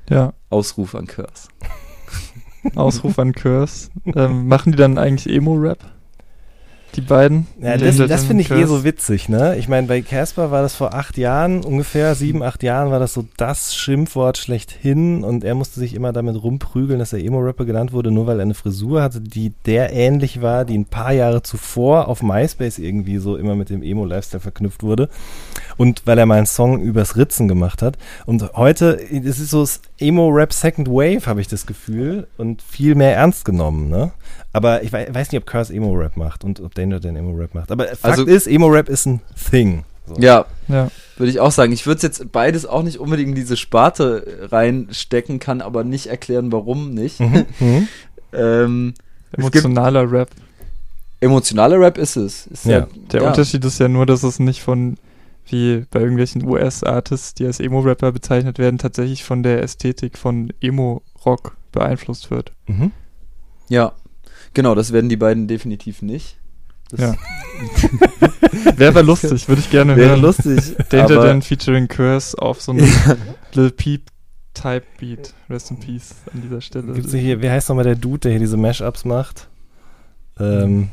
Ja. 0.08 0.32
Ausruf 0.50 0.94
an 0.94 1.06
Curse. 1.06 1.48
Ausruf 2.74 3.18
an 3.18 3.32
Curse. 3.32 3.90
Ähm, 4.06 4.48
machen 4.48 4.72
die 4.72 4.78
dann 4.78 4.98
eigentlich 4.98 5.32
Emo-Rap? 5.32 5.78
Die 6.94 7.00
beiden. 7.02 7.46
Ja, 7.60 7.76
das, 7.76 7.96
das 7.96 8.24
finde 8.24 8.42
ich 8.42 8.50
eh 8.50 8.64
so 8.64 8.84
witzig, 8.84 9.28
ne? 9.28 9.56
Ich 9.56 9.68
meine, 9.68 9.86
bei 9.86 10.00
Casper 10.00 10.50
war 10.50 10.62
das 10.62 10.74
vor 10.74 10.94
acht 10.94 11.18
Jahren, 11.18 11.62
ungefähr 11.62 12.14
sieben, 12.14 12.42
acht 12.42 12.62
Jahren 12.62 12.90
war 12.90 12.98
das 12.98 13.12
so 13.12 13.26
das 13.36 13.74
Schimpfwort 13.74 14.38
schlechthin 14.38 15.24
und 15.24 15.44
er 15.44 15.54
musste 15.54 15.80
sich 15.80 15.94
immer 15.94 16.12
damit 16.12 16.42
rumprügeln, 16.42 16.98
dass 16.98 17.12
er 17.12 17.18
Emo-Rapper 17.18 17.64
genannt 17.64 17.92
wurde, 17.92 18.10
nur 18.10 18.26
weil 18.26 18.38
er 18.38 18.42
eine 18.42 18.54
Frisur 18.54 19.02
hatte, 19.02 19.20
die 19.20 19.52
der 19.66 19.92
ähnlich 19.92 20.40
war, 20.40 20.64
die 20.64 20.78
ein 20.78 20.86
paar 20.86 21.12
Jahre 21.12 21.42
zuvor 21.42 22.08
auf 22.08 22.22
MySpace 22.22 22.78
irgendwie 22.78 23.18
so 23.18 23.36
immer 23.36 23.56
mit 23.56 23.68
dem 23.68 23.82
Emo-Lifestyle 23.82 24.40
verknüpft 24.40 24.82
wurde 24.82 25.08
und 25.76 26.02
weil 26.06 26.18
er 26.18 26.26
mal 26.26 26.38
einen 26.38 26.46
Song 26.46 26.80
übers 26.80 27.16
Ritzen 27.16 27.48
gemacht 27.48 27.82
hat. 27.82 27.98
Und 28.24 28.52
heute, 28.54 28.98
es 29.10 29.38
ist 29.38 29.50
so 29.50 29.60
das 29.60 29.80
Emo-Rap 29.98 30.52
Second 30.52 30.88
Wave, 30.88 31.26
habe 31.26 31.40
ich 31.40 31.48
das 31.48 31.66
Gefühl, 31.66 32.26
und 32.36 32.62
viel 32.62 32.94
mehr 32.94 33.14
ernst 33.14 33.44
genommen, 33.44 33.88
ne? 33.88 34.12
Aber 34.52 34.82
ich 34.82 34.92
weiß 34.92 35.32
nicht, 35.32 35.42
ob 35.42 35.46
Curse 35.46 35.74
Emo-Rap 35.74 36.16
macht 36.16 36.42
und 36.42 36.60
ob 36.60 36.74
Danger 36.76 37.00
den 37.00 37.16
Emo-Rap 37.16 37.54
macht. 37.54 37.70
Aber 37.70 37.86
Fakt 37.86 38.04
also, 38.04 38.24
ist, 38.24 38.46
Emo-Rap 38.46 38.88
ist 38.88 39.06
ein 39.06 39.20
Thing. 39.50 39.84
So. 40.06 40.16
Ja, 40.18 40.46
ja. 40.68 40.90
würde 41.16 41.30
ich 41.30 41.40
auch 41.40 41.50
sagen. 41.50 41.72
Ich 41.72 41.86
würde 41.86 42.02
jetzt 42.02 42.30
beides 42.30 42.64
auch 42.64 42.82
nicht 42.82 42.98
unbedingt 42.98 43.30
in 43.30 43.34
diese 43.34 43.56
Sparte 43.56 44.48
reinstecken, 44.50 45.40
kann 45.40 45.60
aber 45.60 45.82
nicht 45.82 46.06
erklären, 46.06 46.52
warum 46.52 46.94
nicht. 46.94 47.20
Mhm. 47.20 47.46
mhm. 47.60 47.88
ähm, 48.32 48.94
Emotionaler 49.32 50.10
Rap. 50.10 50.30
Emotionaler 51.20 51.80
Rap 51.80 51.98
ist 51.98 52.16
es. 52.16 52.46
Ist 52.46 52.66
ja. 52.66 52.78
ja. 52.78 52.88
Der 53.12 53.22
ja. 53.22 53.28
Unterschied 53.28 53.64
ist 53.64 53.80
ja 53.80 53.88
nur, 53.88 54.06
dass 54.06 54.22
es 54.22 54.38
nicht 54.38 54.62
von, 54.62 54.96
wie 55.46 55.84
bei 55.90 56.00
irgendwelchen 56.00 56.46
US-Artists, 56.46 57.34
die 57.34 57.46
als 57.46 57.58
Emo-Rapper 57.58 58.12
bezeichnet 58.12 58.58
werden, 58.58 58.78
tatsächlich 58.78 59.24
von 59.24 59.42
der 59.42 59.62
Ästhetik 59.62 60.18
von 60.18 60.52
Emo-Rock 60.60 61.56
beeinflusst 61.72 62.30
wird. 62.30 62.52
Mhm. 62.68 62.92
Ja, 63.68 63.94
Genau, 64.56 64.74
das 64.74 64.90
werden 64.90 65.10
die 65.10 65.18
beiden 65.18 65.48
definitiv 65.48 66.00
nicht. 66.00 66.38
Das 66.90 67.00
ja. 67.00 67.14
Wäre 68.76 68.90
aber 68.90 69.02
lustig, 69.02 69.48
würde 69.48 69.60
ich 69.60 69.70
gerne 69.70 69.96
Wäre 69.96 70.10
hören. 70.10 70.22
Wäre 70.22 70.54
lustig. 70.54 70.76
Danger 70.90 71.22
Dan 71.22 71.42
featuring 71.42 71.88
Curse 71.88 72.40
auf 72.40 72.60
so 72.60 72.72
einem 72.72 72.88
Lil 73.54 73.70
Peep 73.70 74.02
Type 74.54 74.84
Beat. 74.98 75.34
Rest 75.50 75.70
in 75.70 75.78
Peace 75.78 76.14
an 76.32 76.42
dieser 76.42 76.60
Stelle. 76.60 76.92
Gibt's 76.92 77.12
hier, 77.12 77.42
wie 77.42 77.50
heißt 77.50 77.68
nochmal 77.68 77.84
der 77.84 77.94
Dude, 77.94 78.20
der 78.20 78.30
hier 78.32 78.40
diese 78.40 78.56
Mashups 78.56 79.04
macht? 79.04 79.48
Ähm, 80.38 80.88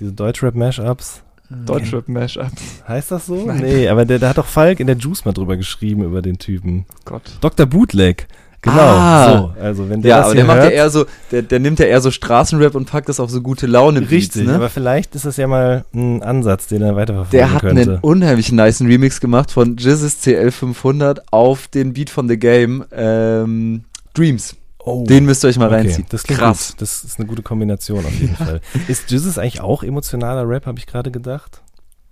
diese 0.00 0.12
Deutschrap-Mashups. 0.12 1.22
Deutschrap-Mashups. 1.50 2.84
Heißt 2.88 3.10
das 3.10 3.26
so? 3.26 3.44
Nein. 3.46 3.60
Nee, 3.60 3.88
aber 3.88 4.06
der, 4.06 4.18
der 4.18 4.30
hat 4.30 4.38
doch 4.38 4.46
Falk 4.46 4.80
in 4.80 4.86
der 4.86 4.96
Juice 4.96 5.24
mal 5.24 5.32
drüber 5.32 5.56
geschrieben, 5.56 6.02
über 6.02 6.22
den 6.22 6.38
Typen. 6.38 6.86
Gott. 7.04 7.36
Dr. 7.40 7.66
Bootleg. 7.66 8.26
Genau, 8.62 8.76
ah, 8.76 9.52
so. 9.56 9.60
Also 9.60 9.90
wenn 9.90 10.02
der 10.02 10.08
ja, 10.10 10.22
aber 10.22 10.36
der 10.36 10.44
macht 10.44 10.58
ja 10.58 10.68
eher 10.68 10.88
so, 10.88 11.04
der, 11.32 11.42
der 11.42 11.58
nimmt 11.58 11.80
ja 11.80 11.86
eher 11.86 12.00
so 12.00 12.12
Straßenrap 12.12 12.76
und 12.76 12.88
packt 12.88 13.08
das 13.08 13.18
auf 13.18 13.28
so 13.28 13.40
gute 13.40 13.66
Laune 13.66 14.02
Beats, 14.02 14.12
Richtig, 14.12 14.46
ne? 14.46 14.54
aber 14.54 14.70
vielleicht 14.70 15.16
ist 15.16 15.24
das 15.24 15.36
ja 15.36 15.48
mal 15.48 15.84
ein 15.92 16.22
Ansatz, 16.22 16.68
den 16.68 16.80
er 16.80 16.94
weiterverfolgen 16.94 17.32
Der 17.32 17.52
hat 17.52 17.62
könnte. 17.62 17.82
einen 17.82 17.98
unheimlich 17.98 18.52
nice 18.52 18.80
Remix 18.80 19.20
gemacht 19.20 19.50
von 19.50 19.76
Jizzes 19.76 20.22
CL500 20.24 21.22
auf 21.32 21.66
den 21.66 21.92
Beat 21.92 22.08
von 22.08 22.28
The 22.28 22.38
Game, 22.38 22.84
ähm, 22.92 23.82
Dreams. 24.14 24.54
Oh, 24.78 25.04
den 25.08 25.24
müsst 25.24 25.44
ihr 25.44 25.48
euch 25.48 25.58
mal 25.58 25.66
okay. 25.66 25.76
reinziehen. 25.76 26.06
Das 26.10 26.22
klingt 26.22 26.40
Krass. 26.40 26.70
Gut. 26.70 26.82
Das 26.82 27.02
ist 27.02 27.18
eine 27.18 27.26
gute 27.26 27.42
Kombination 27.42 28.04
auf 28.04 28.14
jeden 28.20 28.36
Fall. 28.36 28.60
Ist 28.86 29.10
Jizzes 29.10 29.38
eigentlich 29.38 29.60
auch 29.60 29.82
emotionaler 29.82 30.48
Rap, 30.48 30.66
habe 30.66 30.78
ich 30.78 30.86
gerade 30.86 31.10
gedacht? 31.10 31.62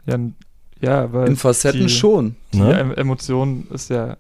Ja, 0.05 0.19
ja, 0.81 1.03
aber 1.03 1.27
in 1.27 1.37
Facetten 1.37 1.83
die, 1.83 1.89
schon. 1.89 2.35
Die 2.53 2.59
ne? 2.59 2.97
Emotion 2.97 3.69
ist 3.73 3.91
ja 3.91 4.17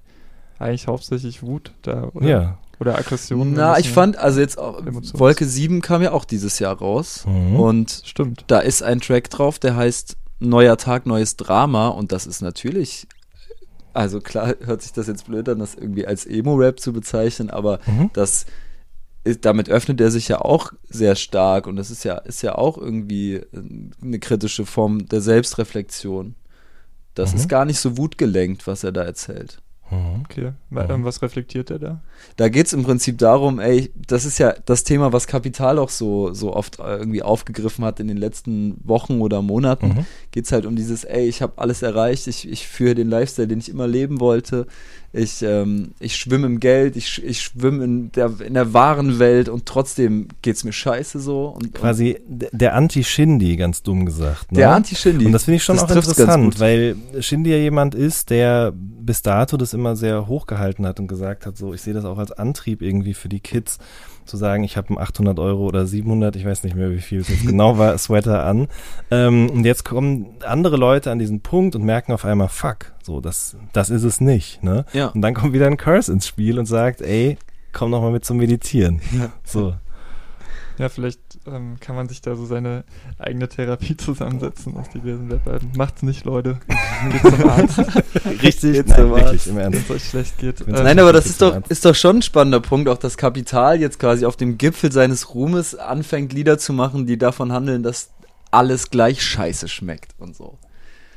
eigentlich 0.60 0.86
hauptsächlich 0.86 1.42
Wut 1.42 1.72
da, 1.82 2.10
oder? 2.14 2.26
Ja. 2.26 2.58
Oder 2.78 2.96
Aggression. 2.98 3.52
Na, 3.52 3.78
ich 3.78 3.90
fand, 3.90 4.16
also 4.16 4.40
jetzt 4.40 4.56
Emotions. 4.56 5.18
Wolke 5.18 5.44
7 5.44 5.82
kam 5.82 6.00
ja 6.00 6.12
auch 6.12 6.24
dieses 6.24 6.58
Jahr 6.58 6.78
raus. 6.78 7.24
Mhm. 7.26 7.56
Und 7.56 8.02
Stimmt. 8.04 8.44
da 8.46 8.60
ist 8.60 8.82
ein 8.82 9.00
Track 9.00 9.28
drauf, 9.28 9.58
der 9.58 9.76
heißt 9.76 10.16
Neuer 10.38 10.78
Tag, 10.78 11.04
neues 11.04 11.36
Drama. 11.36 11.88
Und 11.88 12.12
das 12.12 12.26
ist 12.26 12.40
natürlich, 12.40 13.06
also 13.92 14.20
klar 14.20 14.54
hört 14.64 14.80
sich 14.80 14.92
das 14.92 15.08
jetzt 15.08 15.26
blöd 15.26 15.46
an, 15.50 15.58
das 15.58 15.74
irgendwie 15.74 16.06
als 16.06 16.24
Emo-Rap 16.24 16.80
zu 16.80 16.94
bezeichnen, 16.94 17.50
aber 17.50 17.80
mhm. 17.86 18.08
das 18.14 18.46
ist, 19.24 19.44
damit 19.44 19.68
öffnet 19.68 20.00
er 20.00 20.10
sich 20.10 20.28
ja 20.28 20.40
auch 20.40 20.72
sehr 20.88 21.14
stark 21.14 21.66
und 21.66 21.76
das 21.76 21.90
ist 21.90 22.04
ja, 22.04 22.16
ist 22.16 22.40
ja 22.42 22.54
auch 22.54 22.78
irgendwie 22.78 23.42
eine 24.02 24.18
kritische 24.18 24.64
Form 24.64 25.06
der 25.06 25.20
Selbstreflexion. 25.20 26.34
Das 27.14 27.32
mhm. 27.32 27.38
ist 27.40 27.48
gar 27.48 27.66
nicht 27.66 27.78
so 27.78 27.98
wutgelenkt, 27.98 28.66
was 28.66 28.84
er 28.84 28.92
da 28.92 29.02
erzählt. 29.02 29.60
Mhm. 29.90 30.22
Okay. 30.24 30.52
Mhm. 30.70 31.04
Was 31.04 31.22
reflektiert 31.22 31.70
er 31.70 31.78
da? 31.78 32.00
Da 32.36 32.48
geht 32.48 32.66
es 32.66 32.72
im 32.72 32.84
Prinzip 32.84 33.18
darum, 33.18 33.58
ey, 33.58 33.90
das 33.94 34.24
ist 34.24 34.38
ja 34.38 34.54
das 34.64 34.84
Thema, 34.84 35.12
was 35.12 35.26
Kapital 35.26 35.78
auch 35.78 35.88
so, 35.88 36.32
so 36.32 36.54
oft 36.54 36.78
äh, 36.78 36.96
irgendwie 36.96 37.22
aufgegriffen 37.22 37.84
hat 37.84 38.00
in 38.00 38.08
den 38.08 38.16
letzten 38.16 38.76
Wochen 38.84 39.20
oder 39.20 39.42
Monaten. 39.42 39.88
Mhm. 39.88 40.06
Geht 40.30 40.44
es 40.44 40.52
halt 40.52 40.66
um 40.66 40.76
dieses, 40.76 41.04
ey, 41.04 41.28
ich 41.28 41.42
habe 41.42 41.54
alles 41.56 41.82
erreicht, 41.82 42.26
ich, 42.26 42.48
ich 42.48 42.66
führe 42.66 42.94
den 42.94 43.08
Lifestyle, 43.08 43.48
den 43.48 43.58
ich 43.58 43.68
immer 43.68 43.86
leben 43.86 44.20
wollte 44.20 44.66
ich, 45.12 45.42
ähm, 45.42 45.92
ich 45.98 46.16
schwimme 46.16 46.46
im 46.46 46.60
Geld, 46.60 46.94
ich, 46.94 47.22
ich 47.24 47.40
schwimme 47.40 47.82
in 47.82 48.12
der, 48.12 48.32
in 48.40 48.54
der 48.54 48.72
wahren 48.72 49.18
Welt 49.18 49.48
und 49.48 49.66
trotzdem 49.66 50.28
geht's 50.42 50.62
mir 50.62 50.72
scheiße 50.72 51.18
so. 51.18 51.46
Und, 51.46 51.74
Quasi 51.74 52.16
und 52.28 52.46
der 52.52 52.74
Anti-Shindy, 52.74 53.56
ganz 53.56 53.82
dumm 53.82 54.06
gesagt. 54.06 54.52
Ne? 54.52 54.58
Der 54.58 54.70
Anti-Shindy. 54.72 55.26
Und 55.26 55.32
das 55.32 55.44
finde 55.44 55.56
ich 55.56 55.64
schon 55.64 55.76
das 55.76 55.84
auch 55.84 55.96
interessant, 55.96 56.60
weil 56.60 56.94
Shindy 57.18 57.50
ja 57.50 57.56
jemand 57.56 57.96
ist, 57.96 58.30
der 58.30 58.72
bis 58.74 59.22
dato 59.22 59.56
das 59.56 59.74
immer 59.74 59.96
sehr 59.96 60.28
hochgehalten 60.28 60.86
hat 60.86 61.00
und 61.00 61.08
gesagt 61.08 61.44
hat, 61.44 61.56
so, 61.56 61.74
ich 61.74 61.82
sehe 61.82 61.94
das 61.94 62.04
auch 62.04 62.18
als 62.18 62.30
Antrieb 62.30 62.80
irgendwie 62.80 63.14
für 63.14 63.28
die 63.28 63.40
Kids 63.40 63.78
zu 64.24 64.36
sagen, 64.36 64.64
ich 64.64 64.76
habe 64.76 64.88
einen 64.88 64.98
800 64.98 65.38
Euro 65.38 65.66
oder 65.66 65.86
700, 65.86 66.36
ich 66.36 66.44
weiß 66.44 66.64
nicht 66.64 66.76
mehr, 66.76 66.90
wie 66.90 67.00
viel 67.00 67.20
es 67.20 67.28
jetzt 67.28 67.46
genau 67.46 67.78
war, 67.78 67.96
Sweater 67.98 68.44
an. 68.44 68.68
Ähm, 69.10 69.50
und 69.50 69.64
jetzt 69.64 69.84
kommen 69.84 70.36
andere 70.44 70.76
Leute 70.76 71.10
an 71.10 71.18
diesen 71.18 71.40
Punkt 71.40 71.74
und 71.74 71.82
merken 71.82 72.12
auf 72.12 72.24
einmal, 72.24 72.48
fuck, 72.48 72.92
so, 73.02 73.20
das, 73.20 73.56
das 73.72 73.90
ist 73.90 74.04
es 74.04 74.20
nicht. 74.20 74.62
Ne? 74.62 74.84
Ja. 74.92 75.08
Und 75.08 75.22
dann 75.22 75.34
kommt 75.34 75.52
wieder 75.52 75.66
ein 75.66 75.76
Curse 75.76 76.12
ins 76.12 76.26
Spiel 76.26 76.58
und 76.58 76.66
sagt, 76.66 77.00
ey, 77.00 77.38
komm 77.72 77.90
noch 77.90 78.02
mal 78.02 78.12
mit 78.12 78.24
zum 78.24 78.38
Meditieren. 78.38 79.00
Ja. 79.12 79.32
So. 79.44 79.74
Ja, 80.78 80.88
vielleicht 80.88 81.29
ähm, 81.46 81.76
kann 81.80 81.96
man 81.96 82.08
sich 82.08 82.20
da 82.20 82.36
so 82.36 82.44
seine 82.44 82.84
eigene 83.18 83.48
Therapie 83.48 83.96
zusammensetzen 83.96 84.76
aus 84.76 84.88
diversen 84.90 85.30
Webseiten. 85.30 85.72
Macht's 85.76 86.02
nicht, 86.02 86.24
Leute. 86.24 86.58
Geht 87.10 87.22
zum 87.22 87.48
Arzt. 87.48 87.78
Richtig, 88.42 88.72
Geht's 88.72 88.90
nein, 88.90 89.10
wirklich, 89.10 89.46
im 89.46 89.58
Ernst. 89.58 89.88
Wenn 89.88 89.96
euch 89.96 90.04
schlecht 90.04 90.38
geht. 90.38 90.60
Ähm, 90.60 90.74
nein, 90.74 90.98
aber 90.98 91.12
das 91.12 91.26
ist 91.26 91.40
doch, 91.40 91.62
ist 91.68 91.84
doch 91.84 91.94
schon 91.94 92.16
ein 92.16 92.22
spannender 92.22 92.60
Punkt, 92.60 92.88
auch 92.88 92.98
das 92.98 93.16
Kapital 93.16 93.80
jetzt 93.80 93.98
quasi 93.98 94.26
auf 94.26 94.36
dem 94.36 94.58
Gipfel 94.58 94.92
seines 94.92 95.34
Ruhmes 95.34 95.74
anfängt, 95.74 96.32
Lieder 96.32 96.58
zu 96.58 96.72
machen, 96.72 97.06
die 97.06 97.16
davon 97.16 97.52
handeln, 97.52 97.82
dass 97.82 98.10
alles 98.50 98.90
gleich 98.90 99.22
scheiße 99.22 99.68
schmeckt 99.68 100.14
und 100.18 100.36
so. 100.36 100.58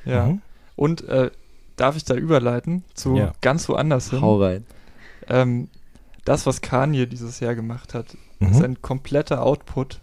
Ja. 0.06 0.28
Mhm. 0.28 0.42
Und 0.76 1.08
äh, 1.08 1.32
darf 1.76 1.96
ich 1.96 2.06
da 2.06 2.16
überleiten 2.16 2.84
zu 2.94 3.16
ja. 3.16 3.34
ganz 3.42 3.68
woanders 3.70 4.10
hin? 4.10 4.22
Hau 4.22 4.42
rein. 4.42 4.66
Ähm, 5.28 5.70
das, 6.26 6.46
was 6.46 6.62
Kanye 6.62 7.08
dieses 7.08 7.40
Jahr 7.40 7.56
gemacht 7.56 7.94
hat, 7.94 8.18
mhm. 8.40 8.54
sein 8.54 8.82
kompletter 8.82 9.44
Output 9.44 10.00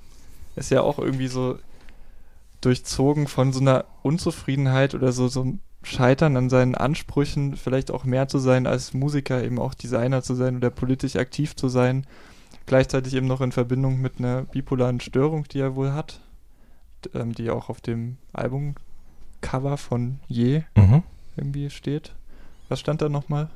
ist 0.56 0.70
ja 0.70 0.82
auch 0.82 0.98
irgendwie 0.98 1.28
so 1.28 1.58
durchzogen 2.60 3.26
von 3.26 3.52
so 3.52 3.60
einer 3.60 3.84
Unzufriedenheit 4.02 4.94
oder 4.94 5.12
so, 5.12 5.28
so 5.28 5.54
Scheitern 5.82 6.36
an 6.36 6.50
seinen 6.50 6.74
Ansprüchen, 6.74 7.56
vielleicht 7.56 7.90
auch 7.90 8.04
mehr 8.04 8.28
zu 8.28 8.38
sein 8.38 8.66
als 8.66 8.92
Musiker, 8.92 9.42
eben 9.42 9.58
auch 9.58 9.74
Designer 9.74 10.22
zu 10.22 10.34
sein 10.34 10.56
oder 10.56 10.70
politisch 10.70 11.16
aktiv 11.16 11.56
zu 11.56 11.68
sein. 11.68 12.06
Gleichzeitig 12.66 13.14
eben 13.14 13.26
noch 13.26 13.40
in 13.40 13.52
Verbindung 13.52 14.00
mit 14.00 14.18
einer 14.18 14.42
bipolaren 14.42 15.00
Störung, 15.00 15.44
die 15.44 15.60
er 15.60 15.76
wohl 15.76 15.92
hat, 15.92 16.20
ähm, 17.14 17.32
die 17.32 17.50
auch 17.50 17.70
auf 17.70 17.80
dem 17.80 18.18
Albumcover 18.34 19.78
von 19.78 20.20
Je 20.28 20.62
mhm. 20.76 21.02
irgendwie 21.36 21.70
steht. 21.70 22.14
Was 22.68 22.80
stand 22.80 23.00
da 23.00 23.08
nochmal? 23.08 23.48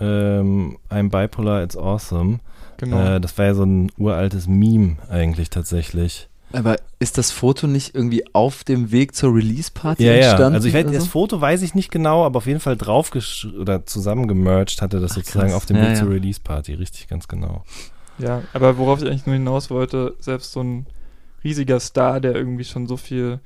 Ähm, 0.00 0.78
I'm 0.90 1.08
bipolar, 1.08 1.62
it's 1.62 1.76
awesome. 1.76 2.40
Genau. 2.80 3.16
Äh, 3.16 3.20
das 3.20 3.36
war 3.36 3.44
ja 3.44 3.54
so 3.54 3.64
ein 3.64 3.92
uraltes 3.98 4.48
Meme 4.48 4.96
eigentlich 5.10 5.50
tatsächlich. 5.50 6.28
Aber 6.52 6.76
ist 6.98 7.18
das 7.18 7.30
Foto 7.30 7.66
nicht 7.66 7.94
irgendwie 7.94 8.24
auf 8.32 8.64
dem 8.64 8.90
Weg 8.90 9.14
zur 9.14 9.34
Release-Party 9.34 10.04
ja, 10.04 10.14
entstanden? 10.14 10.52
Ja, 10.52 10.56
also 10.56 10.68
ich 10.68 10.74
weiß, 10.74 10.86
so? 10.86 10.92
das 10.92 11.06
Foto 11.06 11.40
weiß 11.40 11.62
ich 11.62 11.74
nicht 11.74 11.92
genau, 11.92 12.24
aber 12.24 12.38
auf 12.38 12.46
jeden 12.46 12.58
Fall 12.58 12.76
drauf 12.76 13.12
oder 13.58 13.86
zusammengemerged 13.86 14.82
hatte 14.82 14.98
das 14.98 15.12
Ach, 15.12 15.16
sozusagen 15.16 15.48
krass. 15.48 15.56
auf 15.56 15.66
dem 15.66 15.76
ja, 15.76 15.82
Weg 15.82 15.90
ja. 15.90 15.94
zur 15.96 16.10
Release-Party, 16.10 16.74
richtig, 16.74 17.06
ganz 17.06 17.28
genau. 17.28 17.64
Ja, 18.18 18.42
aber 18.52 18.78
worauf 18.78 19.00
ich 19.00 19.08
eigentlich 19.08 19.26
nur 19.26 19.34
hinaus 19.34 19.70
wollte, 19.70 20.16
selbst 20.18 20.52
so 20.52 20.62
ein 20.62 20.86
riesiger 21.44 21.78
Star, 21.78 22.20
der 22.20 22.34
irgendwie 22.34 22.64
schon 22.64 22.86
so 22.86 22.96
viel 22.96 23.38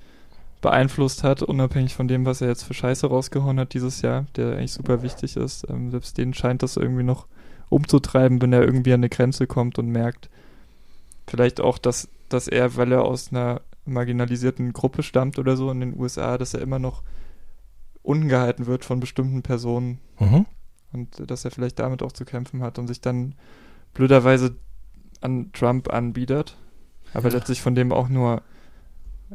beeinflusst 0.63 1.25
hat, 1.25 1.43
unabhängig 1.43 1.95
von 1.95 2.09
dem, 2.09 2.25
was 2.25 2.41
er 2.41 2.49
jetzt 2.49 2.63
für 2.63 2.73
Scheiße 2.73 3.07
rausgehauen 3.07 3.61
hat 3.61 3.75
dieses 3.75 4.01
Jahr, 4.01 4.25
der 4.37 4.57
eigentlich 4.57 4.73
super 4.73 5.03
wichtig 5.03 5.37
ist, 5.37 5.67
ähm, 5.69 5.91
selbst 5.91 6.17
den 6.17 6.33
scheint 6.33 6.63
das 6.63 6.77
irgendwie 6.77 7.03
noch 7.03 7.27
umzutreiben, 7.75 8.41
wenn 8.41 8.53
er 8.53 8.63
irgendwie 8.63 8.93
an 8.93 9.01
eine 9.01 9.09
Grenze 9.09 9.47
kommt 9.47 9.79
und 9.79 9.89
merkt, 9.89 10.31
vielleicht 11.27 11.61
auch, 11.61 11.79
dass 11.79 12.09
dass 12.29 12.49
er, 12.49 12.77
weil 12.77 12.93
er 12.93 13.05
aus 13.05 13.31
einer 13.31 13.61
marginalisierten 13.85 14.73
Gruppe 14.73 15.03
stammt 15.03 15.39
oder 15.39 15.57
so 15.57 15.71
in 15.71 15.81
den 15.81 15.99
USA, 15.99 16.39
dass 16.39 16.55
er 16.55 16.61
immer 16.61 16.79
noch 16.79 17.03
ungehalten 18.03 18.67
wird 18.67 18.85
von 18.85 19.01
bestimmten 19.01 19.43
Personen. 19.43 19.99
Mhm. 20.19 20.47
Und 20.93 21.31
dass 21.31 21.45
er 21.45 21.51
vielleicht 21.51 21.79
damit 21.79 22.03
auch 22.03 22.13
zu 22.13 22.25
kämpfen 22.25 22.63
hat 22.63 22.79
und 22.79 22.87
sich 22.87 23.01
dann 23.01 23.35
blöderweise 23.95 24.57
an 25.21 25.51
Trump 25.53 25.93
anbietet, 25.93 26.57
aber 27.15 27.29
ja. 27.29 27.37
letztlich 27.37 27.63
von 27.63 27.75
dem 27.75 27.93
auch 27.93 28.09
nur 28.09 28.43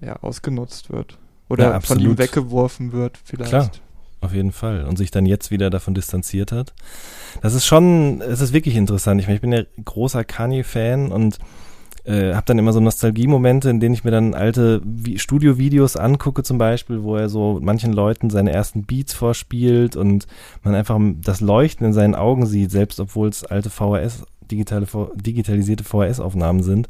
ja, 0.02 0.16
ausgenutzt 0.18 0.92
wird. 0.92 1.18
Oder 1.50 1.72
ja, 1.72 1.80
von 1.80 2.00
ihm 2.00 2.18
weggeworfen 2.18 2.92
wird, 2.92 3.18
vielleicht. 3.24 3.50
Klar, 3.50 3.72
auf 4.22 4.34
jeden 4.34 4.52
Fall. 4.52 4.86
Und 4.86 4.98
sich 4.98 5.12
dann 5.12 5.26
jetzt 5.26 5.52
wieder 5.52 5.70
davon 5.70 5.94
distanziert 5.94 6.52
hat. 6.52 6.74
Das 7.42 7.54
ist 7.54 7.66
schon, 7.66 8.22
es 8.22 8.42
ist 8.42 8.54
wirklich 8.54 8.76
interessant. 8.76 9.22
Ich 9.22 9.28
meine, 9.28 9.36
ich 9.36 9.42
bin 9.42 9.52
ja 9.52 9.64
großer 9.84 10.24
Kanye-Fan 10.24 11.12
und 11.12 11.40
äh, 12.06 12.34
habe 12.34 12.46
dann 12.46 12.58
immer 12.58 12.74
so 12.74 12.80
Nostalgie-Momente, 12.80 13.70
in 13.70 13.80
denen 13.80 13.94
ich 13.94 14.04
mir 14.04 14.12
dann 14.12 14.34
alte 14.34 14.82
Studio-Videos 15.16 15.96
angucke 15.96 16.44
zum 16.44 16.58
Beispiel, 16.58 17.04
wo 17.04 17.16
er 17.16 17.30
so 17.30 17.60
manchen 17.62 17.94
Leuten 17.94 18.30
seine 18.30 18.52
ersten 18.52 18.84
Beats 18.84 19.14
vorspielt 19.14 19.96
und 19.96 20.26
man 20.64 20.76
einfach 20.76 21.00
das 21.22 21.42
Leuchten 21.42 21.86
in 21.86 21.94
seinen 21.94 22.16
Augen 22.16 22.46
sieht, 22.46 22.72
selbst 22.72 23.00
obwohl 23.00 23.30
es 23.30 23.44
alte 23.44 23.70
VHS, 23.70 24.24
digitale, 24.50 24.88
digitalisierte 25.16 25.84
VHS-Aufnahmen 25.84 26.64
sind. 26.64 26.90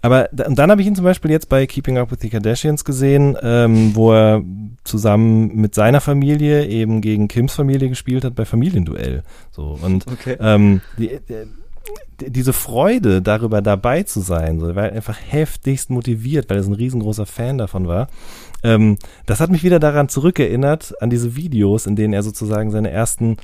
Aber 0.00 0.28
und 0.46 0.58
dann 0.58 0.70
habe 0.70 0.80
ich 0.80 0.86
ihn 0.86 0.94
zum 0.94 1.04
Beispiel 1.04 1.30
jetzt 1.30 1.48
bei 1.48 1.66
Keeping 1.66 1.98
Up 1.98 2.10
with 2.10 2.18
the 2.20 2.28
Kardashians 2.28 2.84
gesehen, 2.84 3.36
ähm, 3.42 3.94
wo 3.94 4.12
er 4.12 4.42
zusammen 4.84 5.56
mit 5.56 5.74
seiner 5.74 6.00
Familie 6.00 6.66
eben 6.66 7.00
gegen 7.00 7.28
Kims 7.28 7.54
Familie 7.54 7.88
gespielt 7.88 8.24
hat 8.24 8.34
bei 8.34 8.44
Familienduell. 8.44 9.22
So 9.50 9.78
und 9.82 10.06
okay. 10.06 10.36
ähm, 10.40 10.80
die, 10.98 11.18
die, 11.28 12.30
diese 12.30 12.52
Freude 12.52 13.22
darüber 13.22 13.62
dabei 13.62 14.02
zu 14.02 14.20
sein, 14.20 14.58
so, 14.60 14.68
er 14.68 14.92
einfach 14.92 15.18
heftigst 15.26 15.90
motiviert, 15.90 16.50
weil 16.50 16.58
er 16.58 16.62
so 16.62 16.70
ein 16.70 16.74
riesengroßer 16.74 17.26
Fan 17.26 17.58
davon 17.58 17.86
war. 17.86 18.08
Ähm, 18.62 18.98
das 19.26 19.40
hat 19.40 19.50
mich 19.50 19.62
wieder 19.62 19.78
daran 19.78 20.08
zurückerinnert, 20.08 21.00
an 21.00 21.10
diese 21.10 21.36
Videos, 21.36 21.86
in 21.86 21.96
denen 21.96 22.12
er 22.12 22.22
sozusagen 22.22 22.70
seine 22.70 22.90
ersten 22.90 23.36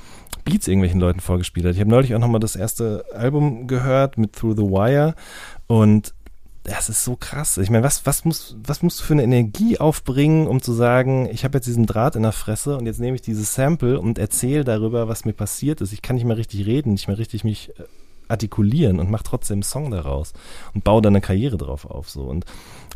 Beats 0.45 0.69
irgendwelchen 0.69 1.01
Leuten 1.01 1.21
vorgespielt 1.21 1.67
hat. 1.67 1.75
Ich 1.75 1.81
habe 1.81 1.91
neulich 1.91 2.15
auch 2.15 2.19
nochmal 2.19 2.41
das 2.41 2.57
erste 2.57 3.05
Album 3.15 3.67
gehört 3.67 4.19
mit 4.19 4.35
Through 4.35 4.57
the 4.57 4.63
Wire 4.63 5.15
und 5.67 6.15
das 6.65 6.89
ist 6.89 7.05
so 7.05 7.15
krass. 7.15 7.59
Ich 7.59 7.69
meine, 7.69 7.85
was, 7.85 8.07
was, 8.07 8.25
muss, 8.25 8.57
was 8.67 8.83
musst 8.83 9.01
du 9.01 9.05
für 9.05 9.13
eine 9.13 9.23
Energie 9.23 9.79
aufbringen, 9.79 10.47
um 10.47 10.63
zu 10.63 10.73
sagen, 10.73 11.29
ich 11.31 11.45
habe 11.45 11.59
jetzt 11.59 11.67
diesen 11.67 11.85
Draht 11.85 12.17
in 12.17 12.23
der 12.23 12.33
Fresse 12.33 12.79
und 12.79 12.87
jetzt 12.87 13.01
nehme 13.01 13.15
ich 13.15 13.23
dieses 13.23 13.55
Sample 13.55 14.01
und 14.01 14.19
erzähle 14.19 14.65
darüber, 14.65 15.07
was 15.07 15.27
mir 15.27 15.35
passiert 15.35 15.83
ist. 15.83 15.93
Ich 15.93 16.01
kann 16.01 16.17
nicht 16.17 16.25
mehr 16.25 16.39
richtig 16.39 16.65
reden, 16.65 16.93
nicht 16.93 17.07
mehr 17.07 17.19
richtig 17.19 17.45
mich 17.45 17.79
äh, 17.79 17.83
artikulieren 18.29 18.99
und 18.99 19.11
macht 19.11 19.27
trotzdem 19.27 19.57
einen 19.57 19.63
Song 19.63 19.91
daraus 19.91 20.33
und 20.73 20.85
baut 20.85 21.05
dann 21.05 21.13
eine 21.13 21.21
Karriere 21.21 21.59
drauf 21.59 21.85
auf. 21.85 22.09
So. 22.09 22.23
Und 22.23 22.47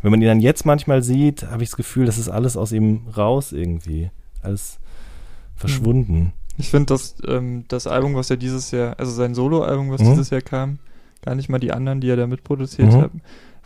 wenn 0.01 0.09
man 0.09 0.19
ihn 0.19 0.27
dann 0.27 0.39
jetzt 0.39 0.65
manchmal 0.65 1.03
sieht, 1.03 1.43
habe 1.43 1.61
ich 1.61 1.69
das 1.69 1.77
Gefühl, 1.77 2.07
das 2.07 2.17
ist 2.17 2.29
alles 2.29 2.57
aus 2.57 2.71
ihm 2.71 3.07
raus 3.15 3.51
irgendwie. 3.51 4.09
Alles 4.41 4.79
verschwunden. 5.55 6.33
Ich 6.57 6.69
finde, 6.69 6.87
dass 6.87 7.15
ähm, 7.27 7.65
das 7.67 7.85
Album, 7.85 8.15
was 8.15 8.31
er 8.31 8.37
dieses 8.37 8.71
Jahr, 8.71 8.97
also 8.97 9.11
sein 9.11 9.35
Solo-Album, 9.35 9.91
was 9.91 10.01
mhm. 10.01 10.09
dieses 10.09 10.31
Jahr 10.31 10.41
kam, 10.41 10.79
gar 11.21 11.35
nicht 11.35 11.49
mal 11.49 11.59
die 11.59 11.71
anderen, 11.71 12.01
die 12.01 12.09
er 12.09 12.15
da 12.15 12.27
mitproduziert 12.27 12.93
mhm. 12.93 13.01
hat, 13.01 13.11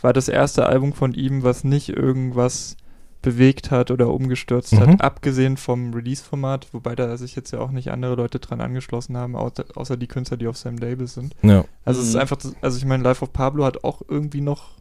war 0.01 0.13
das 0.13 0.27
erste 0.27 0.65
Album 0.65 0.93
von 0.93 1.13
ihm, 1.13 1.43
was 1.43 1.63
nicht 1.63 1.89
irgendwas 1.89 2.77
bewegt 3.21 3.71
hat 3.71 3.89
oder 3.89 4.09
umgestürzt 4.09 4.73
mhm. 4.73 4.79
hat, 4.79 5.01
abgesehen 5.01 5.57
vom 5.57 5.93
Release-Format, 5.93 6.67
wobei 6.73 6.93
da 6.93 7.15
sich 7.17 7.35
jetzt 7.35 7.51
ja 7.51 7.59
auch 7.59 7.71
nicht 7.71 7.89
andere 7.89 8.15
Leute 8.15 8.39
dran 8.39 8.61
angeschlossen 8.61 9.15
haben, 9.17 9.35
außer, 9.35 9.65
außer 9.75 9.97
die 9.97 10.07
Künstler, 10.07 10.37
die 10.37 10.47
auf 10.47 10.57
seinem 10.57 10.77
Label 10.77 11.07
sind. 11.07 11.33
Ja. 11.41 11.63
Also 11.85 11.99
mhm. 11.99 12.03
es 12.03 12.09
ist 12.09 12.13
mhm. 12.15 12.21
einfach, 12.21 12.37
also 12.61 12.77
ich 12.77 12.85
meine, 12.85 13.03
Life 13.03 13.23
of 13.23 13.33
Pablo 13.33 13.63
hat 13.63 13.83
auch 13.83 14.01
irgendwie 14.07 14.41
noch 14.41 14.71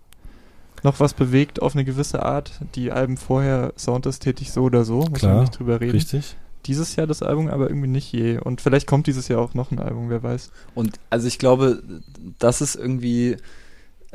noch 0.84 0.98
was 0.98 1.14
bewegt 1.14 1.62
auf 1.62 1.74
eine 1.74 1.84
gewisse 1.84 2.24
Art. 2.24 2.60
Die 2.74 2.90
Alben 2.90 3.16
vorher 3.16 3.72
soundästhetisch 3.76 4.50
so 4.50 4.62
oder 4.62 4.84
so, 4.84 4.98
muss 4.98 5.20
Klar, 5.20 5.34
man 5.34 5.40
nicht 5.42 5.58
drüber 5.58 5.80
reden. 5.80 5.92
Richtig. 5.92 6.36
Dieses 6.66 6.96
Jahr 6.96 7.06
das 7.06 7.22
Album 7.22 7.48
aber 7.48 7.68
irgendwie 7.68 7.88
nicht 7.88 8.12
je. 8.12 8.38
Und 8.38 8.60
vielleicht 8.60 8.86
kommt 8.86 9.06
dieses 9.06 9.28
Jahr 9.28 9.40
auch 9.40 9.54
noch 9.54 9.70
ein 9.70 9.78
Album, 9.78 10.10
wer 10.10 10.22
weiß. 10.22 10.50
Und 10.74 10.98
also 11.10 11.26
ich 11.26 11.38
glaube, 11.38 11.82
das 12.38 12.60
ist 12.60 12.76
irgendwie 12.76 13.36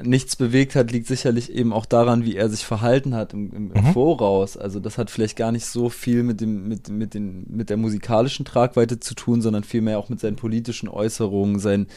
nichts 0.01 0.35
bewegt 0.35 0.75
hat, 0.75 0.91
liegt 0.91 1.07
sicherlich 1.07 1.51
eben 1.51 1.73
auch 1.73 1.85
daran, 1.85 2.23
wie 2.23 2.35
er 2.35 2.49
sich 2.49 2.65
verhalten 2.65 3.15
hat 3.15 3.33
im, 3.33 3.51
im, 3.51 3.71
im 3.71 3.83
mhm. 3.85 3.93
Voraus. 3.93 4.55
Also 4.55 4.79
das 4.79 4.97
hat 4.97 5.09
vielleicht 5.09 5.35
gar 5.35 5.51
nicht 5.51 5.65
so 5.65 5.89
viel 5.89 6.23
mit 6.23 6.39
dem, 6.39 6.67
mit, 6.67 6.89
mit, 6.89 7.13
den, 7.13 7.45
mit 7.49 7.69
der 7.69 7.77
musikalischen 7.77 8.45
Tragweite 8.45 8.99
zu 8.99 9.15
tun, 9.15 9.41
sondern 9.41 9.63
vielmehr 9.63 9.97
auch 9.97 10.09
mit 10.09 10.19
seinen 10.19 10.35
politischen 10.35 10.87
Äußerungen, 10.87 11.59
seinen 11.59 11.87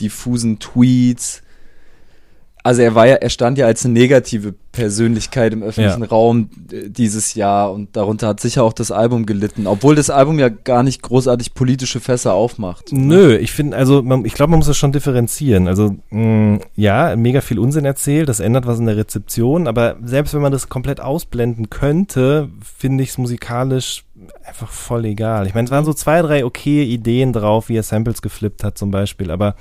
diffusen 0.00 0.60
Tweets, 0.60 1.42
also 2.62 2.82
er 2.82 2.94
war 2.94 3.06
ja, 3.06 3.14
er 3.14 3.30
stand 3.30 3.58
ja 3.58 3.66
als 3.66 3.84
eine 3.84 3.94
negative 3.94 4.54
Persönlichkeit 4.72 5.52
im 5.52 5.62
öffentlichen 5.62 6.02
ja. 6.02 6.08
Raum 6.08 6.50
äh, 6.70 6.88
dieses 6.88 7.34
Jahr 7.34 7.72
und 7.72 7.96
darunter 7.96 8.28
hat 8.28 8.40
sicher 8.40 8.62
auch 8.62 8.72
das 8.72 8.90
Album 8.90 9.26
gelitten, 9.26 9.66
obwohl 9.66 9.94
das 9.94 10.10
Album 10.10 10.38
ja 10.38 10.48
gar 10.48 10.82
nicht 10.82 11.02
großartig 11.02 11.54
politische 11.54 12.00
Fässer 12.00 12.34
aufmacht. 12.34 12.92
Ne? 12.92 13.14
Nö, 13.14 13.36
ich 13.36 13.52
finde, 13.52 13.76
also 13.76 14.02
man, 14.02 14.24
ich 14.24 14.34
glaube, 14.34 14.50
man 14.50 14.58
muss 14.58 14.66
das 14.66 14.76
schon 14.76 14.92
differenzieren. 14.92 15.68
Also 15.68 15.96
mh, 16.10 16.20
mm, 16.20 16.60
ja, 16.76 17.16
mega 17.16 17.40
viel 17.40 17.58
Unsinn 17.58 17.84
erzählt, 17.84 18.28
das 18.28 18.40
ändert 18.40 18.66
was 18.66 18.78
in 18.78 18.86
der 18.86 18.96
Rezeption, 18.96 19.66
aber 19.66 19.96
selbst 20.04 20.34
wenn 20.34 20.42
man 20.42 20.52
das 20.52 20.68
komplett 20.68 21.00
ausblenden 21.00 21.70
könnte, 21.70 22.50
finde 22.76 23.04
ich 23.04 23.10
es 23.10 23.18
musikalisch 23.18 24.04
einfach 24.44 24.68
voll 24.68 25.06
egal. 25.06 25.46
Ich 25.46 25.54
meine, 25.54 25.64
es 25.64 25.70
waren 25.70 25.84
so 25.84 25.94
zwei, 25.94 26.20
drei 26.20 26.44
okay 26.44 26.84
Ideen 26.84 27.32
drauf, 27.32 27.68
wie 27.68 27.76
er 27.76 27.82
Samples 27.82 28.20
geflippt 28.20 28.64
hat 28.64 28.76
zum 28.76 28.90
Beispiel, 28.90 29.30
aber 29.30 29.54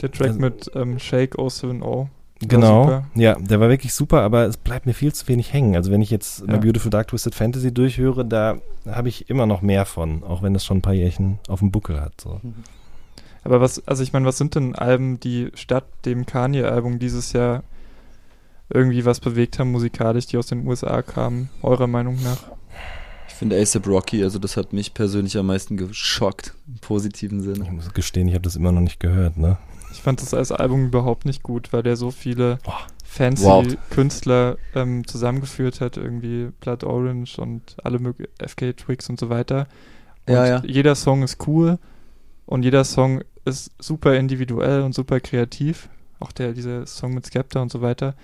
der 0.00 0.10
Track 0.10 0.38
mit 0.38 0.70
ähm, 0.74 0.98
Shake 0.98 1.36
070. 1.36 2.08
Genau, 2.40 3.04
ja, 3.14 3.36
der 3.38 3.60
war 3.60 3.68
wirklich 3.68 3.94
super, 3.94 4.22
aber 4.22 4.44
es 4.46 4.56
bleibt 4.56 4.86
mir 4.86 4.92
viel 4.92 5.12
zu 5.14 5.26
wenig 5.28 5.52
hängen. 5.52 5.76
Also 5.76 5.90
wenn 5.90 6.02
ich 6.02 6.10
jetzt 6.10 6.40
ja. 6.40 6.46
My 6.46 6.58
Beautiful 6.58 6.90
Dark 6.90 7.08
Twisted 7.08 7.34
Fantasy 7.34 7.72
durchhöre, 7.72 8.24
da 8.24 8.58
habe 8.86 9.08
ich 9.08 9.30
immer 9.30 9.46
noch 9.46 9.62
mehr 9.62 9.86
von, 9.86 10.22
auch 10.24 10.42
wenn 10.42 10.52
das 10.52 10.64
schon 10.64 10.78
ein 10.78 10.82
paar 10.82 10.94
Jährchen 10.94 11.38
auf 11.48 11.60
dem 11.60 11.70
Buckel 11.70 12.00
hat. 12.00 12.20
So. 12.20 12.40
Mhm. 12.42 12.54
Aber 13.44 13.60
was, 13.60 13.86
also 13.86 14.02
ich 14.02 14.12
meine, 14.12 14.26
was 14.26 14.38
sind 14.38 14.54
denn 14.54 14.74
Alben, 14.74 15.20
die 15.20 15.50
statt 15.54 15.84
dem 16.04 16.26
Kanye-Album 16.26 16.98
dieses 16.98 17.32
Jahr 17.32 17.62
irgendwie 18.70 19.04
was 19.04 19.20
bewegt 19.20 19.58
haben 19.58 19.70
musikalisch, 19.70 20.26
die 20.26 20.38
aus 20.38 20.46
den 20.46 20.66
USA 20.66 21.02
kamen, 21.02 21.50
eurer 21.62 21.86
Meinung 21.86 22.20
nach? 22.22 22.38
Ich 23.28 23.34
finde 23.34 23.60
ASAP 23.60 23.86
Rocky, 23.86 24.22
also 24.22 24.38
das 24.38 24.56
hat 24.56 24.72
mich 24.72 24.94
persönlich 24.94 25.36
am 25.36 25.46
meisten 25.46 25.76
geschockt, 25.76 26.54
im 26.66 26.78
positiven 26.78 27.42
Sinne. 27.42 27.64
Ich 27.64 27.70
muss 27.70 27.92
gestehen, 27.92 28.28
ich 28.28 28.34
habe 28.34 28.42
das 28.42 28.56
immer 28.56 28.72
noch 28.72 28.80
nicht 28.80 29.00
gehört, 29.00 29.36
ne? 29.36 29.58
Ich 29.94 30.02
fand 30.02 30.20
das 30.20 30.34
als 30.34 30.50
Album 30.50 30.86
überhaupt 30.86 31.24
nicht 31.24 31.42
gut, 31.44 31.72
weil 31.72 31.84
der 31.84 31.96
so 31.96 32.10
viele 32.10 32.58
oh, 32.66 32.72
fancy 33.04 33.44
wow. 33.44 33.64
Künstler 33.90 34.56
ähm, 34.74 35.06
zusammengeführt 35.06 35.80
hat, 35.80 35.96
irgendwie 35.96 36.50
Blood 36.60 36.82
Orange 36.82 37.38
und 37.38 37.76
alle 37.82 38.00
möglichen 38.00 38.32
FK 38.44 38.72
Twigs 38.72 39.08
und 39.08 39.20
so 39.20 39.30
weiter. 39.30 39.68
Und 40.26 40.34
ja, 40.34 40.46
ja. 40.46 40.62
jeder 40.64 40.96
Song 40.96 41.22
ist 41.22 41.46
cool 41.46 41.78
und 42.44 42.64
jeder 42.64 42.82
Song 42.82 43.22
ist 43.44 43.70
super 43.78 44.16
individuell 44.16 44.82
und 44.82 44.94
super 44.94 45.20
kreativ. 45.20 45.88
Auch 46.18 46.32
der, 46.32 46.52
dieser 46.52 46.86
Song 46.86 47.14
mit 47.14 47.26
Skepta 47.26 47.62
und 47.62 47.70
so 47.70 47.80
weiter. 47.80 48.14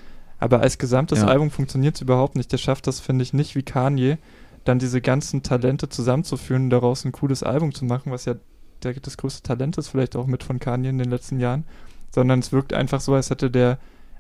Aber 0.41 0.61
als 0.61 0.77
gesamtes 0.77 1.21
ja. 1.21 1.29
Album 1.29 1.51
funktioniert 1.51 1.95
es 1.95 2.01
überhaupt 2.01 2.35
nicht. 2.35 2.51
Der 2.51 2.59
schafft 2.59 2.89
das, 2.89 2.99
finde 2.99 3.23
ich, 3.23 3.33
nicht 3.33 3.55
wie 3.55 3.63
Kanye, 3.63 4.19
dann 4.65 4.81
diese 4.81 5.01
ganzen 5.01 5.45
Talente 5.45 5.89
zusammenzuführen 5.89 6.65
und 6.65 6.71
daraus 6.71 7.05
ein 7.05 7.13
cooles 7.13 7.43
Album 7.43 7.75
zu 7.75 7.85
machen, 7.85 8.11
was 8.11 8.25
ja 8.25 8.35
der, 8.85 8.95
das 8.95 9.17
größte 9.17 9.43
Talent 9.43 9.79
ist, 9.79 9.89
vielleicht 9.89 10.17
auch 10.17 10.27
mit 10.27 10.43
von 10.43 10.59
Kanye 10.59 10.89
in 10.89 10.99
den 10.99 11.11
letzten 11.11 11.41
Jahren, 11.41 11.65
sondern 12.11 12.41
es 12.41 12.53
wirkt 12.53 12.73
einfach 12.73 13.01
so, 13.01 13.15
als 13.15 13.31
hätte 13.31 13.51
der 13.51 13.79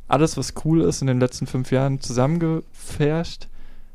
alles, 0.08 0.36
was 0.36 0.54
cool 0.64 0.82
ist, 0.82 1.00
in 1.00 1.06
den 1.06 1.20
letzten 1.20 1.46
fünf 1.46 1.70
Jahren 1.70 2.00
zusammengefärscht 2.00 3.48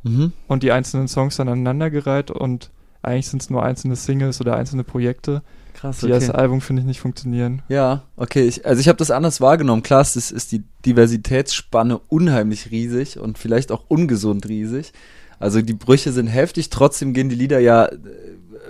mhm. 0.03 0.32
und 0.47 0.63
die 0.63 0.72
einzelnen 0.72 1.07
Songs 1.07 1.36
dann 1.36 1.49
aneinandergereiht 1.49 2.32
und 2.32 2.70
eigentlich 3.01 3.28
sind 3.28 3.41
es 3.41 3.49
nur 3.49 3.63
einzelne 3.63 3.95
Singles 3.95 4.41
oder 4.41 4.55
einzelne 4.55 4.84
Projekte, 4.84 5.43
Krass, 5.74 5.99
die 5.99 6.11
als 6.11 6.30
Album, 6.30 6.61
finde 6.61 6.82
ich, 6.82 6.88
nicht 6.88 7.01
funktionieren. 7.01 7.61
Ja, 7.68 8.03
okay. 8.16 8.43
Ich, 8.47 8.66
also 8.66 8.80
ich 8.80 8.88
habe 8.88 8.97
das 8.97 9.11
anders 9.11 9.41
wahrgenommen. 9.41 9.84
Klar, 9.84 10.01
es 10.01 10.16
ist, 10.16 10.32
ist 10.32 10.51
die 10.53 10.63
Diversitätsspanne 10.86 11.99
unheimlich 12.07 12.72
riesig 12.72 13.20
und 13.20 13.38
vielleicht 13.38 13.72
auch 13.72 13.84
ungesund 13.89 14.47
riesig. 14.47 14.93
Also 15.38 15.61
die 15.61 15.74
Brüche 15.74 16.11
sind 16.13 16.28
heftig, 16.28 16.70
trotzdem 16.70 17.13
gehen 17.13 17.30
die 17.30 17.36
Lieder 17.36 17.59
ja 17.59 17.86
äh, 17.86 17.97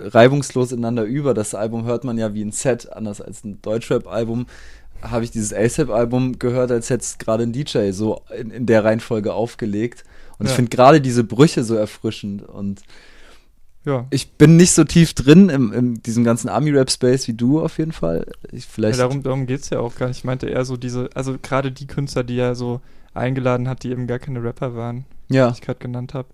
reibungslos 0.00 0.72
ineinander 0.72 1.04
über. 1.04 1.34
Das 1.34 1.54
Album 1.54 1.84
hört 1.84 2.04
man 2.04 2.18
ja 2.18 2.34
wie 2.34 2.42
ein 2.44 2.52
Set, 2.52 2.92
anders 2.92 3.20
als 3.20 3.44
ein 3.44 3.60
Deutschrap-Album. 3.62 4.46
Habe 5.02 5.24
ich 5.24 5.30
dieses 5.30 5.52
ASAP-Album 5.52 6.38
gehört, 6.38 6.70
als 6.70 6.88
hätte 6.90 7.02
es 7.02 7.18
gerade 7.18 7.42
ein 7.44 7.52
DJ 7.52 7.90
so 7.92 8.22
in, 8.38 8.50
in 8.50 8.66
der 8.66 8.84
Reihenfolge 8.84 9.34
aufgelegt. 9.34 10.04
Und 10.38 10.46
Ja. 10.46 10.50
ich 10.50 10.56
finde 10.56 10.70
gerade 10.70 11.00
diese 11.00 11.24
Brüche 11.24 11.64
so 11.64 11.74
erfrischend 11.74 12.42
und 12.42 12.82
Ja. 13.84 14.06
ich 14.10 14.32
bin 14.32 14.56
nicht 14.56 14.72
so 14.72 14.84
tief 14.84 15.14
drin 15.14 15.48
im, 15.48 15.72
in 15.72 15.94
diesem 16.02 16.24
ganzen 16.24 16.48
Army-Rap-Space 16.48 17.28
wie 17.28 17.34
du 17.34 17.60
auf 17.60 17.78
jeden 17.78 17.92
Fall. 17.92 18.26
Ich 18.52 18.64
Ja, 18.64 18.70
vielleicht. 18.70 18.98
darum 18.98 19.22
darum 19.22 19.46
geht 19.46 19.60
es 19.60 19.70
ja 19.70 19.80
auch 19.80 19.94
gar 19.94 20.08
nicht. 20.08 20.18
Ich 20.18 20.24
meinte 20.24 20.48
eher 20.48 20.64
so 20.64 20.76
diese, 20.76 21.08
also 21.14 21.36
gerade 21.40 21.70
die 21.72 21.86
Künstler, 21.86 22.24
die 22.24 22.38
er 22.38 22.54
so 22.54 22.80
eingeladen 23.14 23.68
hat, 23.68 23.82
die 23.82 23.90
eben 23.90 24.06
gar 24.06 24.18
keine 24.18 24.42
Rapper 24.42 24.74
waren, 24.74 25.04
ja. 25.28 25.48
die 25.48 25.54
ich 25.54 25.60
gerade 25.62 25.78
genannt 25.78 26.14
habe. 26.14 26.28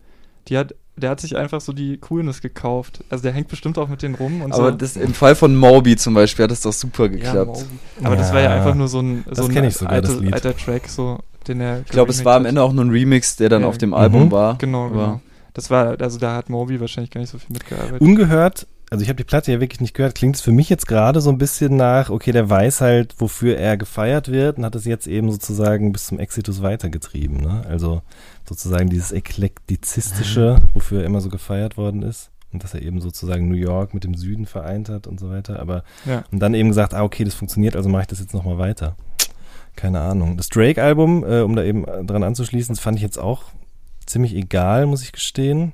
Die 0.48 0.56
hat, 0.58 0.74
der 0.96 1.10
hat 1.10 1.20
sich 1.20 1.36
einfach 1.36 1.60
so 1.60 1.72
die 1.72 1.96
Coolness 1.98 2.40
gekauft. 2.42 3.02
Also 3.10 3.22
der 3.22 3.32
hängt 3.32 3.48
bestimmt 3.48 3.78
auch 3.78 3.88
mit 3.88 4.02
denen 4.02 4.14
rum 4.14 4.42
und 4.42 4.52
Aber 4.52 4.70
so. 4.72 4.76
das, 4.76 4.96
im 4.96 5.14
Fall 5.14 5.34
von 5.34 5.56
Moby 5.56 5.96
zum 5.96 6.14
Beispiel 6.14 6.44
hat 6.44 6.50
das 6.50 6.60
doch 6.60 6.72
super 6.72 7.04
ja, 7.04 7.08
geklappt. 7.08 7.46
Moby. 7.46 7.64
Aber 8.04 8.16
das 8.16 8.32
war 8.32 8.40
ja 8.40 8.50
Ja, 8.50 8.56
einfach 8.56 8.74
nur 8.74 8.88
so 8.88 9.00
ein, 9.00 9.24
das 9.26 9.38
so 9.38 9.44
ein 9.44 9.48
sogar, 9.48 9.62
das 9.62 9.82
alter, 9.82 10.34
alter 10.34 10.56
Track, 10.56 10.88
so, 10.88 11.18
den 11.48 11.60
er. 11.60 11.80
ich 11.80 11.86
glaube, 11.86 12.10
es 12.10 12.24
war 12.24 12.36
am 12.36 12.44
Ende 12.46 12.62
auch 12.62 12.72
nur 12.72 12.84
ein 12.84 12.90
Remix, 12.90 13.36
der 13.36 13.48
dann 13.48 13.62
Ja, 13.62 13.68
auf 13.68 13.78
dem 13.78 13.90
mhm. 13.90 13.94
Album 13.94 14.30
war. 14.30 14.52
hat. 14.54 14.58
Genau, 14.58 14.90
genau. 14.90 15.20
Das 15.54 15.70
war, 15.70 16.00
also 16.00 16.18
da 16.18 16.36
hat 16.36 16.48
Moby 16.48 16.80
wahrscheinlich 16.80 17.10
gar 17.10 17.20
nicht 17.20 17.30
so 17.30 17.38
viel 17.38 17.52
mitgearbeitet. 17.52 18.00
Ungehört, 18.00 18.66
also 18.92 19.02
ich 19.04 19.08
habe 19.08 19.16
die 19.16 19.24
Platte 19.24 19.50
ja 19.50 19.58
wirklich 19.58 19.80
nicht 19.80 19.94
gehört, 19.94 20.14
klingt 20.14 20.36
es 20.36 20.42
für 20.42 20.52
mich 20.52 20.68
jetzt 20.68 20.86
gerade 20.86 21.22
so 21.22 21.30
ein 21.30 21.38
bisschen 21.38 21.76
nach, 21.76 22.10
okay, 22.10 22.30
der 22.30 22.50
weiß 22.50 22.82
halt, 22.82 23.14
wofür 23.18 23.56
er 23.56 23.78
gefeiert 23.78 24.30
wird 24.30 24.58
und 24.58 24.66
hat 24.66 24.74
es 24.74 24.84
jetzt 24.84 25.06
eben 25.06 25.32
sozusagen 25.32 25.92
bis 25.92 26.08
zum 26.08 26.18
Exitus 26.18 26.60
weitergetrieben. 26.60 27.38
Ne? 27.38 27.64
Also 27.66 28.02
sozusagen 28.46 28.90
dieses 28.90 29.10
eklektizistische, 29.10 30.58
wofür 30.74 31.00
er 31.00 31.06
immer 31.06 31.22
so 31.22 31.30
gefeiert 31.30 31.78
worden 31.78 32.02
ist. 32.02 32.28
Und 32.52 32.62
dass 32.64 32.74
er 32.74 32.82
eben 32.82 33.00
sozusagen 33.00 33.48
New 33.48 33.54
York 33.54 33.94
mit 33.94 34.04
dem 34.04 34.12
Süden 34.12 34.44
vereint 34.44 34.90
hat 34.90 35.06
und 35.06 35.18
so 35.18 35.30
weiter. 35.30 35.58
Aber 35.58 35.84
Ja. 36.04 36.24
und 36.30 36.38
dann 36.40 36.52
eben 36.52 36.68
gesagt, 36.68 36.92
ah, 36.92 37.02
okay, 37.02 37.24
das 37.24 37.32
funktioniert, 37.32 37.76
also 37.76 37.88
mache 37.88 38.02
ich 38.02 38.08
das 38.08 38.20
jetzt 38.20 38.34
nochmal 38.34 38.58
weiter. 38.58 38.94
Keine 39.74 40.00
Ahnung. 40.00 40.36
Das 40.36 40.50
Drake-Album, 40.50 41.24
äh, 41.24 41.40
um 41.40 41.56
da 41.56 41.62
eben 41.62 41.86
äh, 41.86 42.04
dran 42.04 42.22
anzuschließen, 42.22 42.74
das 42.74 42.82
fand 42.84 42.98
ich 42.98 43.02
jetzt 43.02 43.16
auch 43.18 43.44
ziemlich 44.04 44.34
egal, 44.34 44.84
muss 44.84 45.02
ich 45.02 45.12
gestehen. 45.12 45.72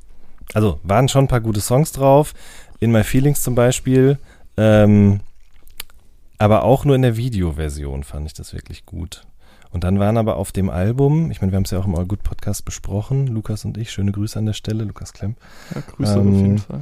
Also 0.54 0.78
waren 0.82 1.08
schon 1.08 1.24
ein 1.24 1.28
paar 1.28 1.40
gute 1.40 1.60
Songs 1.60 1.90
drauf. 1.92 2.32
In 2.80 2.92
My 2.92 3.04
Feelings 3.04 3.42
zum 3.42 3.54
Beispiel. 3.54 4.18
Ähm, 4.56 5.20
aber 6.38 6.64
auch 6.64 6.84
nur 6.84 6.94
in 6.96 7.02
der 7.02 7.16
Videoversion 7.16 8.04
fand 8.04 8.26
ich 8.26 8.34
das 8.34 8.52
wirklich 8.52 8.86
gut. 8.86 9.22
Und 9.70 9.84
dann 9.84 9.98
waren 9.98 10.16
aber 10.16 10.36
auf 10.36 10.52
dem 10.52 10.70
Album, 10.70 11.30
ich 11.30 11.40
meine, 11.40 11.52
wir 11.52 11.56
haben 11.56 11.64
es 11.64 11.70
ja 11.70 11.78
auch 11.78 11.86
im 11.86 11.94
All 11.94 12.06
Good 12.06 12.22
Podcast 12.22 12.64
besprochen, 12.64 13.26
Lukas 13.26 13.64
und 13.64 13.76
ich, 13.76 13.90
schöne 13.90 14.12
Grüße 14.12 14.38
an 14.38 14.46
der 14.46 14.54
Stelle, 14.54 14.84
Lukas 14.84 15.12
Klemm. 15.12 15.34
Ja, 15.74 15.82
Grüße 15.82 16.18
Ähm, 16.18 16.28
auf 16.28 16.40
jeden 16.40 16.58
Fall. 16.58 16.80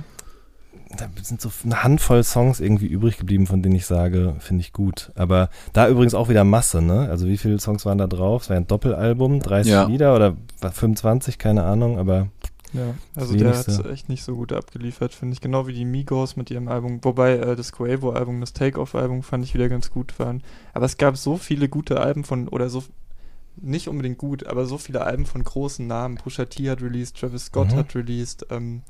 Da 0.97 1.09
sind 1.20 1.40
so 1.40 1.51
eine 1.64 1.82
Handvoll 1.82 2.22
Songs 2.22 2.61
irgendwie 2.61 2.86
übrig 2.86 3.18
geblieben, 3.18 3.49
von 3.49 3.61
denen 3.61 3.74
ich 3.74 3.86
sage, 3.86 4.36
finde 4.38 4.61
ich 4.61 4.72
gut. 4.72 5.11
Aber 5.16 5.51
da 5.72 5.88
übrigens 5.88 6.14
auch 6.14 6.28
wieder 6.28 6.44
Masse, 6.44 6.80
ne? 6.80 7.09
Also 7.11 7.26
wie 7.26 7.36
viele 7.36 7.59
Songs 7.59 7.84
waren 7.84 7.99
da 7.99 8.07
drauf? 8.07 8.42
Es 8.42 8.51
war 8.51 8.57
ein 8.57 8.68
Doppelalbum, 8.68 9.40
30 9.40 9.72
Ja. 9.72 9.84
Lieder 9.84 10.14
oder 10.14 10.36
25, 10.61 11.38
keine 11.38 11.64
Ahnung, 11.64 11.99
aber 11.99 12.28
Ja, 12.76 12.94
also 13.14 13.34
der 13.34 13.56
hat 13.56 13.86
echt 13.86 14.08
nicht 14.08 14.22
so 14.22 14.36
gut 14.36 14.52
abgeliefert, 14.52 15.14
finde 15.14 15.32
ich. 15.34 15.40
Genau 15.40 15.66
wie 15.66 15.72
die 15.72 15.84
Migos 15.84 16.36
mit 16.36 16.50
ihrem 16.50 16.68
Album. 16.68 17.00
Wobei 17.02 17.32
äh, 17.38 17.56
das 17.56 17.72
Quavo-Album, 17.72 18.40
das 18.40 18.52
Take-Off-Album 18.52 19.22
fand 19.22 19.44
ich 19.44 19.54
wieder 19.54 19.68
ganz 19.68 19.90
gut 19.90 20.18
waren. 20.18 20.42
Aber 20.74 20.86
es 20.86 20.96
gab 20.98 21.16
so 21.16 21.36
viele 21.36 21.68
gute 21.68 22.00
Alben 22.00 22.22
von, 22.24 22.48
oder 22.48 22.68
so, 22.68 22.84
nicht 23.58 23.88
unbedingt 23.88 24.18
gut, 24.18 24.46
aber 24.46 24.66
so 24.66 24.76
viele 24.78 25.02
Alben 25.02 25.24
von 25.26 25.42
großen 25.42 25.86
Namen. 25.86 26.16
Pusha 26.16 26.44
T 26.44 26.68
hat 26.68 26.82
released, 26.82 27.16
Travis 27.18 27.46
Scott 27.46 27.72
Mhm. 27.72 27.76
hat 27.76 27.94
released, 27.94 28.46
ähm, 28.50 28.82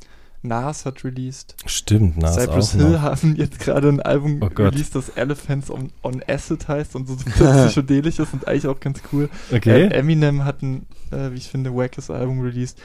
Nas 0.42 0.84
hat 0.84 1.02
released. 1.04 1.54
stimmt, 1.66 2.18
Nas 2.18 2.34
Cypress 2.34 2.72
Hill 2.72 2.90
noch. 2.90 3.02
haben 3.02 3.34
jetzt 3.36 3.58
gerade 3.58 3.88
ein 3.88 4.00
Album 4.00 4.40
Oh 4.42 4.46
released, 4.58 4.94
das 4.94 5.08
Elephants 5.10 5.70
on, 5.70 5.90
on 6.02 6.22
Acid 6.28 6.68
heißt 6.68 6.94
und 6.96 7.06
so 7.08 7.16
psychedelisch 7.68 8.18
ist 8.18 8.32
und 8.32 8.46
eigentlich 8.46 8.66
auch 8.66 8.78
ganz 8.78 9.00
cool. 9.12 9.28
Okay. 9.52 9.84
Äh, 9.84 9.94
Eminem 9.94 10.44
hat 10.44 10.62
ein, 10.62 10.86
äh, 11.10 11.30
wie 11.32 11.36
ich 11.36 11.48
finde, 11.48 11.74
wackes 11.74 12.10
Album 12.10 12.40
released. 12.40 12.78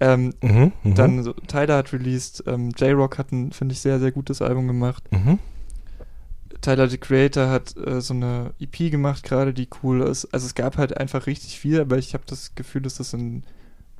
Ähm, 0.00 0.34
mhm, 0.40 0.72
mhm, 0.82 0.94
dann 0.94 1.22
so, 1.22 1.32
Tyler 1.32 1.76
hat 1.76 1.92
released, 1.92 2.42
ähm, 2.46 2.70
J-Rock 2.76 3.18
hat 3.18 3.32
ein, 3.32 3.52
finde 3.52 3.74
ich, 3.74 3.80
sehr, 3.80 3.98
sehr 4.00 4.12
gutes 4.12 4.42
Album 4.42 4.66
gemacht. 4.66 5.04
mhm. 5.12 5.38
Tyler, 6.62 6.88
the 6.88 6.98
Creator, 6.98 7.48
hat 7.48 7.74
äh, 7.76 8.02
so 8.02 8.12
eine 8.12 8.52
EP 8.60 8.90
gemacht 8.90 9.22
gerade, 9.22 9.54
die 9.54 9.68
cool 9.82 10.02
ist. 10.02 10.26
Also 10.26 10.46
es 10.46 10.54
gab 10.54 10.76
halt 10.76 10.96
einfach 10.96 11.26
richtig 11.26 11.58
viel, 11.58 11.80
aber 11.80 11.96
ich 11.96 12.12
habe 12.12 12.24
das 12.26 12.54
Gefühl, 12.54 12.82
dass 12.82 12.96
das 12.96 13.14
in 13.14 13.44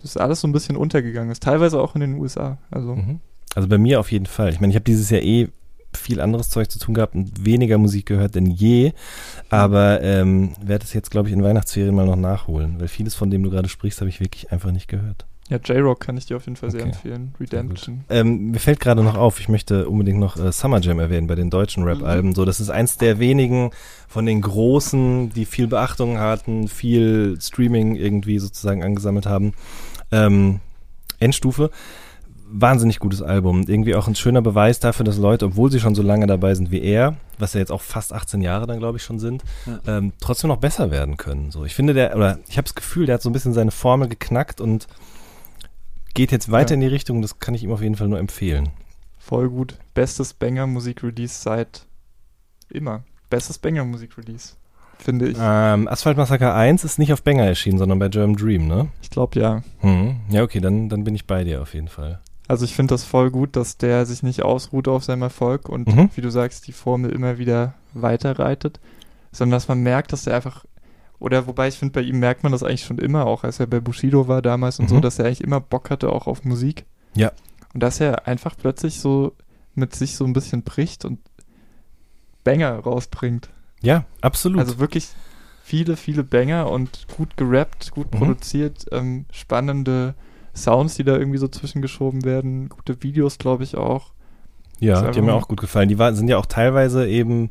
dass 0.03 0.17
alles 0.17 0.41
so 0.41 0.49
ein 0.49 0.53
bisschen 0.53 0.77
untergegangen 0.77 1.31
ist. 1.31 1.43
Teilweise 1.43 1.81
auch 1.81 1.95
in 1.95 2.01
den 2.01 2.15
USA. 2.15 2.59
Also 2.71 2.95
Mhm. 2.97 3.21
Also 3.55 3.69
bei 3.69 3.79
mir 3.79 3.99
auf 3.99 4.13
jeden 4.13 4.27
Fall. 4.27 4.51
Ich 4.51 4.61
meine, 4.61 4.71
ich 4.71 4.77
habe 4.77 4.85
dieses 4.85 5.11
Jahr 5.11 5.23
eh 5.23 5.49
viel 5.93 6.21
anderes 6.21 6.51
Zeug 6.51 6.71
zu 6.71 6.79
tun 6.79 6.95
gehabt 6.95 7.17
und 7.17 7.45
weniger 7.45 7.79
Musik 7.79 8.07
gehört 8.07 8.37
denn 8.37 8.47
je. 8.47 8.93
Aber 9.49 10.01
ähm, 10.03 10.53
werde 10.63 10.85
es 10.85 10.93
jetzt, 10.93 11.11
glaube 11.11 11.29
ich, 11.29 11.35
in 11.35 11.43
Weihnachtsferien 11.43 11.95
mal 11.95 12.07
noch 12.07 12.15
nachholen, 12.15 12.79
weil 12.79 12.87
vieles 12.87 13.17
von 13.17 13.29
dem 13.31 13.43
du 13.43 13.51
gerade 13.51 13.69
sprichst, 13.69 14.01
habe 14.01 14.09
ich 14.09 14.21
wirklich 14.21 14.53
einfach 14.53 14.71
nicht 14.71 14.87
gehört. 14.87 15.27
Ja, 15.51 15.59
J-Rock 15.59 16.01
kann 16.01 16.17
ich 16.17 16.25
dir 16.27 16.37
auf 16.37 16.47
jeden 16.47 16.57
Fall 16.57 16.71
sehr 16.71 16.81
Okay. 16.81 16.91
empfehlen. 16.91 17.35
Redemption. 17.39 18.05
Ähm, 18.09 18.53
mir 18.53 18.59
fällt 18.61 18.81
gerade 18.81 19.03
noch 19.03 19.17
auf, 19.17 19.41
ich 19.41 19.49
möchte 19.49 19.89
unbedingt 19.89 20.19
noch 20.19 20.37
äh, 20.39 20.53
Summer 20.53 20.81
Jam 20.81 20.99
erwähnen 21.01 21.27
bei 21.27 21.35
den 21.35 21.51
deutschen 21.51 21.83
Rap-Alben. 21.85 22.35
So, 22.35 22.45
das 22.45 22.61
ist 22.61 22.71
eins 22.71 22.97
der 22.97 23.19
wenigen 23.19 23.73
von 24.09 24.25
den 24.27 24.41
großen, 24.41 25.31
die 25.31 25.45
viel 25.45 25.67
Beachtung 25.67 26.19
hatten, 26.19 26.69
viel 26.69 27.37
Streaming 27.41 27.97
irgendwie 27.97 28.39
sozusagen 28.39 28.83
angesammelt 28.83 29.27
haben. 29.27 29.53
Ähm, 30.13 30.61
Endstufe. 31.19 31.71
Wahnsinnig 32.53 32.99
gutes 32.99 33.23
Album. 33.23 33.63
Irgendwie 33.69 33.95
auch 33.95 34.09
ein 34.09 34.17
schöner 34.17 34.43
Beweis 34.43 34.81
dafür, 34.81 35.05
dass 35.05 35.19
Leute, 35.19 35.47
obwohl 35.47 35.71
sie 35.71 35.79
schon 35.79 35.95
so 35.95 36.03
lange 36.03 36.27
dabei 36.27 36.53
sind 36.57 36.73
wie 36.73 36.83
er, 36.83 37.15
was 37.39 37.55
ja 37.55 37.61
jetzt 37.61 37.71
auch 37.71 37.81
fast 37.81 38.13
18 38.13 38.41
Jahre 38.41 38.67
dann, 38.67 38.81
glaube 38.81 38.99
ich, 38.99 39.05
schon 39.05 39.21
sind, 39.21 39.45
Ja. 39.67 39.99
ähm, 39.99 40.13
trotzdem 40.21 40.49
noch 40.49 40.57
besser 40.57 40.91
werden 40.91 41.17
können. 41.17 41.53
So, 41.53 41.65
ich 41.65 41.75
finde 41.77 41.95
der, 41.95 42.17
oder 42.17 42.39
ich 42.49 42.57
habe 42.57 42.65
das 42.65 42.75
Gefühl, 42.75 43.07
der 43.07 43.15
hat 43.17 43.23
so 43.23 43.31
ein 43.31 43.33
bisschen 43.33 43.53
seine 43.53 43.71
Formel 43.71 44.09
geknackt 44.09 44.61
und 44.61 44.89
geht 46.15 46.33
jetzt 46.33 46.51
weiter 46.51 46.71
Ja. 46.71 46.75
in 46.75 46.81
die 46.81 46.87
Richtung. 46.87 47.23
Das 47.23 47.39
kann 47.39 47.55
ich 47.55 47.63
ihm 47.63 47.73
auf 47.73 47.83
jeden 47.83 47.97
Fall 47.97 48.09
nur 48.09 48.19
empfehlen. 48.19 48.71
Voll 49.19 49.49
gut. 49.49 49.77
Bestes 49.95 50.35
Banger-Musik-Release 50.35 51.43
seit 51.43 51.87
immer. 52.71 53.05
Bestes 53.29 53.59
Banger-Musik-Release. 53.59 54.55
Finde 54.99 55.29
ich. 55.29 55.39
Ähm, 55.41 55.89
Asphalt 55.89 56.17
Massaker 56.19 56.55
1 56.55 56.85
ist 56.85 56.99
nicht 56.99 57.13
auf 57.13 57.23
Banger 57.23 57.45
erschienen, 57.45 57.79
sondern 57.79 57.99
bei 57.99 58.09
German 58.09 58.37
Dream, 58.37 58.67
ne? 58.67 58.89
Ich 59.03 59.09
glaube 59.11 59.41
ja. 59.41 59.63
Hm. 59.81 60.17
Ja, 60.29 60.43
okay, 60.43 60.61
dann, 60.61 60.89
dann 60.91 61.05
bin 61.05 61.15
ich 61.15 61.27
bei 61.27 61.43
dir 61.45 61.63
auf 61.63 61.73
jeden 61.75 61.89
Fall. 61.89 62.21
Also 62.49 62.65
ich 62.65 62.75
finde 62.75 62.93
das 62.95 63.05
voll 63.05 63.31
gut, 63.31 63.57
dass 63.57 63.79
der 63.79 64.05
sich 64.05 64.23
nicht 64.23 64.43
ausruht 64.43 64.89
auf 64.89 65.05
seinem 65.05 65.23
Erfolg 65.23 65.69
und 65.69 65.89
Mhm. 65.89 66.11
wie 66.17 66.21
du 66.21 66.31
sagst, 66.31 66.67
die 66.67 66.73
Formel 66.73 67.13
immer 67.13 67.39
wieder 67.39 67.75
weiterreitet, 67.95 68.81
sondern 69.33 69.57
dass 69.57 69.69
man 69.69 69.81
merkt, 69.81 70.13
dass 70.13 70.25
der 70.25 70.35
einfach, 70.35 70.65
oder 71.21 71.47
wobei 71.47 71.69
ich 71.69 71.77
finde, 71.79 71.93
bei 71.93 72.01
ihm 72.03 72.19
merkt 72.19 72.43
man 72.43 72.51
das 72.53 72.63
eigentlich 72.65 72.85
schon 72.85 72.99
immer, 72.99 73.27
auch 73.27 73.45
als 73.45 73.61
er 73.61 73.67
bei 73.69 73.79
Bushido 73.81 74.27
war 74.27 74.43
damals 74.43 74.81
und 74.81 74.89
so, 74.89 74.97
Mhm. 74.97 75.03
dass 75.03 75.19
er 75.19 75.27
eigentlich 75.27 75.43
immer 75.43 75.61
Bock 75.61 75.91
hatte 75.91 76.11
auch 76.11 76.27
auf 76.27 76.45
Musik. 76.45 76.85
Ja. 77.15 77.31
Und 77.73 77.83
dass 77.83 78.01
er 78.01 78.27
einfach 78.27 78.57
plötzlich 78.57 78.99
so 79.01 79.37
mit 79.77 79.95
sich 79.95 80.17
so 80.17 80.25
ein 80.25 80.33
bisschen 80.33 80.63
bricht 80.65 81.05
und 81.05 81.21
Banger 82.45 82.79
rausbringt. 82.79 83.51
Ja, 83.83 84.05
absolut. 84.21 84.61
Also 84.61 84.79
wirklich 84.79 85.09
viele, 85.63 85.97
viele 85.97 86.25
Banger 86.25 86.71
und 86.71 87.07
gut 87.17 87.37
gerappt, 87.37 87.91
gut 87.93 88.13
Mhm. 88.13 88.19
produziert, 88.19 88.87
ähm, 88.93 89.27
spannende 89.31 90.15
Sounds, 90.55 90.97
die 90.97 91.05
da 91.05 91.17
irgendwie 91.17 91.39
so 91.39 91.47
zwischengeschoben 91.49 92.25
werden, 92.25 92.69
gute 92.69 93.03
Videos, 93.03 93.39
glaube 93.39 93.63
ich 93.63 93.77
auch. 93.77 94.13
Ja, 94.81 95.11
die 95.11 95.19
haben 95.19 95.27
mir 95.27 95.35
auch 95.35 95.49
gut 95.49 95.61
gefallen. 95.61 95.89
Die 95.89 95.99
war, 95.99 96.15
sind 96.15 96.29
ja 96.29 96.39
auch 96.39 96.47
teilweise 96.47 97.07
eben, 97.07 97.51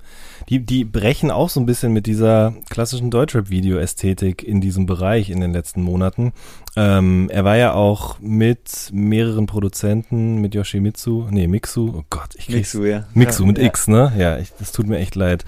die, 0.49 0.59
die 0.59 0.83
brechen 0.83 1.29
auch 1.29 1.49
so 1.49 1.59
ein 1.59 1.65
bisschen 1.65 1.93
mit 1.93 2.07
dieser 2.07 2.53
klassischen 2.69 3.11
Deutschrap-Video-Ästhetik 3.11 4.43
in 4.43 4.61
diesem 4.61 4.87
Bereich 4.87 5.29
in 5.29 5.39
den 5.39 5.53
letzten 5.53 5.83
Monaten. 5.83 6.33
Ähm, 6.75 7.29
er 7.31 7.45
war 7.45 7.57
ja 7.57 7.73
auch 7.73 8.19
mit 8.19 8.89
mehreren 8.91 9.45
Produzenten, 9.45 10.41
mit 10.41 10.55
Yoshimitsu, 10.55 11.27
nee, 11.29 11.47
Mixu, 11.47 11.93
oh 11.97 12.03
Gott, 12.09 12.29
ich 12.35 12.47
krieg's. 12.47 12.73
Mixu, 12.73 12.85
ja. 12.85 13.05
Mixu 13.13 13.43
Ja, 13.43 13.47
mit 13.47 13.57
ja. 13.59 13.65
X, 13.65 13.87
ne? 13.87 14.11
Ja, 14.17 14.37
ich, 14.37 14.51
das 14.57 14.71
tut 14.71 14.87
mir 14.87 14.97
echt 14.97 15.15
leid. 15.15 15.45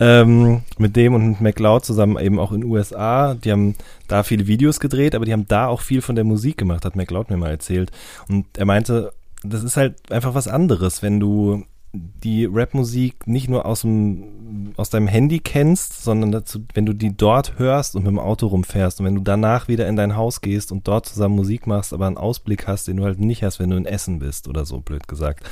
Ähm, 0.00 0.62
mit 0.78 0.96
dem 0.96 1.14
und 1.14 1.28
mit 1.28 1.40
McLeod 1.40 1.84
zusammen 1.84 2.18
eben 2.18 2.38
auch 2.38 2.52
in 2.52 2.64
USA. 2.64 3.34
Die 3.34 3.50
haben 3.50 3.74
da 4.08 4.22
viele 4.22 4.46
Videos 4.46 4.80
gedreht, 4.80 5.14
aber 5.14 5.24
die 5.24 5.32
haben 5.32 5.48
da 5.48 5.66
auch 5.66 5.80
viel 5.80 6.02
von 6.02 6.14
der 6.14 6.24
Musik 6.24 6.58
gemacht, 6.58 6.84
hat 6.84 6.96
McLeod 6.96 7.30
mir 7.30 7.38
mal 7.38 7.50
erzählt. 7.50 7.90
Und 8.28 8.46
er 8.58 8.66
meinte, 8.66 9.12
das 9.44 9.62
ist 9.62 9.76
halt 9.76 10.10
einfach 10.10 10.34
was 10.34 10.48
anderes, 10.48 11.02
wenn 11.02 11.20
du 11.20 11.64
die 11.94 12.46
Rapmusik 12.50 13.26
nicht 13.26 13.48
nur 13.48 13.66
aus 13.66 13.82
dem 13.82 14.72
aus 14.76 14.90
deinem 14.90 15.08
Handy 15.08 15.40
kennst, 15.40 16.02
sondern 16.02 16.32
dazu, 16.32 16.60
wenn 16.74 16.86
du 16.86 16.94
die 16.94 17.16
dort 17.16 17.58
hörst 17.58 17.96
und 17.96 18.04
mit 18.04 18.10
dem 18.10 18.18
Auto 18.18 18.46
rumfährst 18.46 19.00
und 19.00 19.06
wenn 19.06 19.14
du 19.14 19.20
danach 19.20 19.68
wieder 19.68 19.86
in 19.88 19.96
dein 19.96 20.16
Haus 20.16 20.40
gehst 20.40 20.72
und 20.72 20.88
dort 20.88 21.06
zusammen 21.06 21.36
Musik 21.36 21.66
machst, 21.66 21.92
aber 21.92 22.06
einen 22.06 22.16
Ausblick 22.16 22.66
hast, 22.66 22.88
den 22.88 22.96
du 22.96 23.04
halt 23.04 23.20
nicht 23.20 23.42
hast, 23.42 23.58
wenn 23.58 23.70
du 23.70 23.76
in 23.76 23.86
Essen 23.86 24.18
bist 24.18 24.48
oder 24.48 24.64
so, 24.64 24.80
blöd 24.80 25.08
gesagt. 25.08 25.44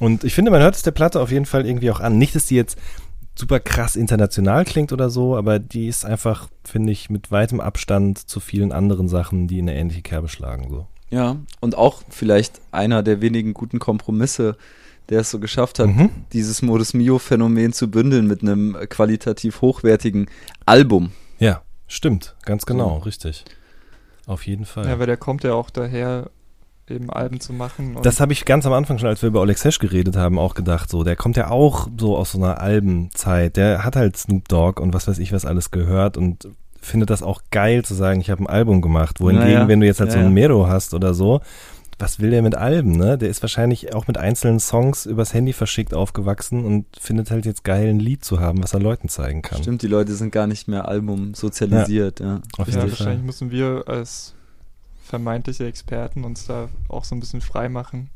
Und 0.00 0.24
ich 0.24 0.34
finde, 0.34 0.50
man 0.50 0.62
hört 0.62 0.74
es 0.74 0.82
der 0.82 0.90
Platte 0.90 1.20
auf 1.20 1.30
jeden 1.30 1.46
Fall 1.46 1.66
irgendwie 1.66 1.90
auch 1.90 2.00
an. 2.00 2.18
Nicht, 2.18 2.34
dass 2.34 2.46
die 2.46 2.56
jetzt 2.56 2.78
super 3.36 3.60
krass 3.60 3.94
international 3.94 4.64
klingt 4.64 4.92
oder 4.92 5.10
so, 5.10 5.36
aber 5.36 5.58
die 5.58 5.86
ist 5.86 6.04
einfach, 6.04 6.48
finde 6.64 6.92
ich, 6.92 7.10
mit 7.10 7.30
weitem 7.30 7.60
Abstand 7.60 8.18
zu 8.18 8.40
vielen 8.40 8.72
anderen 8.72 9.08
Sachen, 9.08 9.46
die 9.46 9.60
in 9.60 9.68
eine 9.68 9.78
ähnliche 9.78 10.02
Kerbe 10.02 10.28
schlagen. 10.28 10.68
So. 10.70 10.86
Ja, 11.10 11.36
und 11.60 11.76
auch 11.76 12.02
vielleicht 12.10 12.60
einer 12.70 13.02
der 13.02 13.20
wenigen 13.20 13.54
guten 13.54 13.78
Kompromisse, 13.78 14.56
der 15.08 15.20
es 15.20 15.30
so 15.30 15.38
geschafft 15.38 15.78
hat, 15.78 15.88
mhm. 15.88 16.10
dieses 16.32 16.60
Modus 16.60 16.92
Mio-Phänomen 16.92 17.72
zu 17.72 17.90
bündeln 17.90 18.26
mit 18.26 18.42
einem 18.42 18.76
qualitativ 18.88 19.62
hochwertigen 19.62 20.28
Album. 20.66 21.12
Ja, 21.38 21.62
stimmt, 21.86 22.36
ganz 22.44 22.66
genau, 22.66 22.98
so. 22.98 23.04
richtig. 23.04 23.44
Auf 24.26 24.46
jeden 24.46 24.66
Fall. 24.66 24.86
Ja, 24.86 24.98
weil 24.98 25.06
der 25.06 25.16
kommt 25.16 25.44
ja 25.44 25.54
auch 25.54 25.70
daher, 25.70 26.30
eben 26.90 27.10
Alben 27.10 27.40
zu 27.40 27.52
machen. 27.52 27.96
das 28.02 28.20
habe 28.20 28.32
ich 28.32 28.44
ganz 28.44 28.66
am 28.66 28.72
Anfang 28.72 28.98
schon, 28.98 29.08
als 29.08 29.22
wir 29.22 29.28
über 29.28 29.40
Oleg 29.40 29.58
Sesh 29.58 29.78
geredet 29.78 30.16
haben, 30.16 30.38
auch 30.38 30.54
gedacht. 30.54 30.90
So, 30.90 31.04
der 31.04 31.16
kommt 31.16 31.36
ja 31.36 31.50
auch 31.50 31.88
so 31.98 32.16
aus 32.16 32.32
so 32.32 32.38
einer 32.38 32.60
Albenzeit. 32.60 33.56
Der 33.56 33.84
hat 33.84 33.96
halt 33.96 34.16
Snoop 34.16 34.48
Dogg 34.48 34.80
und 34.80 34.94
was 34.94 35.08
weiß 35.08 35.18
ich 35.18 35.32
was 35.32 35.44
alles 35.44 35.70
gehört 35.70 36.16
und 36.16 36.48
findet 36.80 37.10
das 37.10 37.22
auch 37.22 37.42
geil 37.50 37.84
zu 37.84 37.94
sagen, 37.94 38.20
ich 38.20 38.30
habe 38.30 38.42
ein 38.42 38.46
Album 38.46 38.80
gemacht. 38.80 39.20
Wohingegen, 39.20 39.52
naja. 39.52 39.68
wenn 39.68 39.80
du 39.80 39.86
jetzt 39.86 40.00
halt 40.00 40.10
ja, 40.12 40.18
so 40.18 40.24
ein 40.24 40.32
Mero 40.32 40.66
hast 40.68 40.94
oder 40.94 41.14
so, 41.14 41.40
was 41.98 42.20
will 42.20 42.30
der 42.30 42.42
mit 42.42 42.54
Alben, 42.54 42.92
ne? 42.92 43.18
Der 43.18 43.28
ist 43.28 43.42
wahrscheinlich 43.42 43.94
auch 43.94 44.06
mit 44.06 44.18
einzelnen 44.18 44.60
Songs 44.60 45.04
übers 45.04 45.34
Handy 45.34 45.52
verschickt 45.52 45.92
aufgewachsen 45.92 46.64
und 46.64 46.86
findet 46.98 47.30
halt 47.30 47.44
jetzt 47.44 47.64
geil, 47.64 47.88
ein 47.88 47.98
Lied 47.98 48.24
zu 48.24 48.38
haben, 48.38 48.62
was 48.62 48.72
er 48.72 48.80
Leuten 48.80 49.08
zeigen 49.08 49.42
kann. 49.42 49.62
Stimmt, 49.62 49.82
die 49.82 49.88
Leute 49.88 50.14
sind 50.14 50.30
gar 50.30 50.46
nicht 50.46 50.68
mehr 50.68 50.86
Album 50.86 51.34
sozialisiert, 51.34 52.20
ja. 52.20 52.40
ja. 52.58 52.64
ja 52.66 52.82
wahrscheinlich 52.82 53.24
müssen 53.24 53.50
wir 53.50 53.84
als 53.86 54.34
vermeintliche 55.02 55.66
Experten 55.66 56.24
uns 56.24 56.46
da 56.46 56.68
auch 56.88 57.04
so 57.04 57.16
ein 57.16 57.20
bisschen 57.20 57.40
frei 57.40 57.68
machen. 57.68 58.10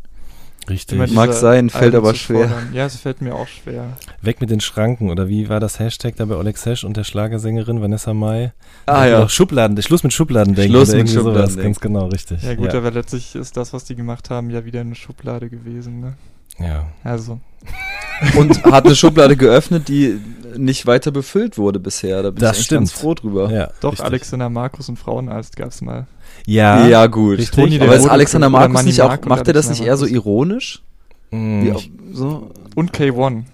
Richtig. 0.68 1.12
Mag 1.12 1.32
sein, 1.32 1.70
fällt 1.70 1.94
aber 1.94 2.14
schwer. 2.14 2.48
Fordern. 2.48 2.72
Ja, 2.72 2.86
es 2.86 2.96
fällt 2.96 3.20
mir 3.20 3.34
auch 3.34 3.48
schwer. 3.48 3.96
Weg 4.20 4.40
mit 4.40 4.50
den 4.50 4.60
Schranken, 4.60 5.10
oder 5.10 5.28
wie 5.28 5.48
war 5.48 5.60
das 5.60 5.78
Hashtag 5.78 6.16
da 6.16 6.24
bei 6.24 6.36
Oleg 6.36 6.56
Sesh 6.56 6.84
und 6.84 6.96
der 6.96 7.04
Schlagersängerin 7.04 7.80
Vanessa 7.80 8.14
Mai? 8.14 8.52
Ah 8.86 9.06
ja. 9.06 9.28
Schubladen, 9.28 9.80
Schluss 9.82 10.04
mit 10.04 10.12
Schubladendenken. 10.12 10.72
Schluss 10.72 10.92
mit 10.92 11.10
Schubladendenken. 11.10 11.62
Ganz 11.62 11.80
genau, 11.80 12.06
richtig. 12.06 12.42
Ja 12.42 12.54
gut, 12.54 12.72
ja. 12.72 12.78
aber 12.78 12.90
letztlich 12.90 13.34
ist 13.34 13.56
das, 13.56 13.72
was 13.72 13.84
die 13.84 13.96
gemacht 13.96 14.30
haben, 14.30 14.50
ja 14.50 14.64
wieder 14.64 14.80
eine 14.80 14.94
Schublade 14.94 15.50
gewesen, 15.50 16.00
ne? 16.00 16.14
Ja. 16.58 16.86
Also. 17.02 17.40
Und 18.36 18.62
hat 18.64 18.84
eine 18.86 18.94
Schublade 18.94 19.36
geöffnet, 19.36 19.88
die 19.88 20.20
nicht 20.56 20.86
weiter 20.86 21.10
befüllt 21.10 21.58
wurde 21.58 21.80
bisher. 21.80 22.22
Da 22.22 22.30
bin 22.30 22.40
das 22.40 22.58
ich 22.58 22.66
stimmt. 22.66 22.82
ganz 22.82 22.92
froh 22.92 23.14
drüber. 23.14 23.50
Ja, 23.50 23.70
Doch, 23.80 23.92
richtig. 23.92 24.06
Alexander 24.06 24.48
Markus 24.50 24.88
und 24.88 24.98
Frauenarzt 24.98 25.56
gab 25.56 25.68
es 25.68 25.80
mal. 25.80 26.06
Ja, 26.46 26.86
ja 26.86 27.06
gut. 27.06 27.38
Richtig. 27.38 27.80
Aber 27.80 27.96
ist 27.96 28.08
Alexander 28.08 28.50
Markus 28.50 28.84
nicht 28.84 29.00
auch, 29.00 29.16
macht 29.24 29.46
er 29.46 29.54
das 29.54 29.68
nicht 29.68 29.82
eher 29.82 29.96
so 29.96 30.06
ironisch? 30.06 30.82
Mm. 31.30 31.62
Wie, 31.62 31.92
so? 32.12 32.50
Und 32.74 32.92
K1. 32.92 33.44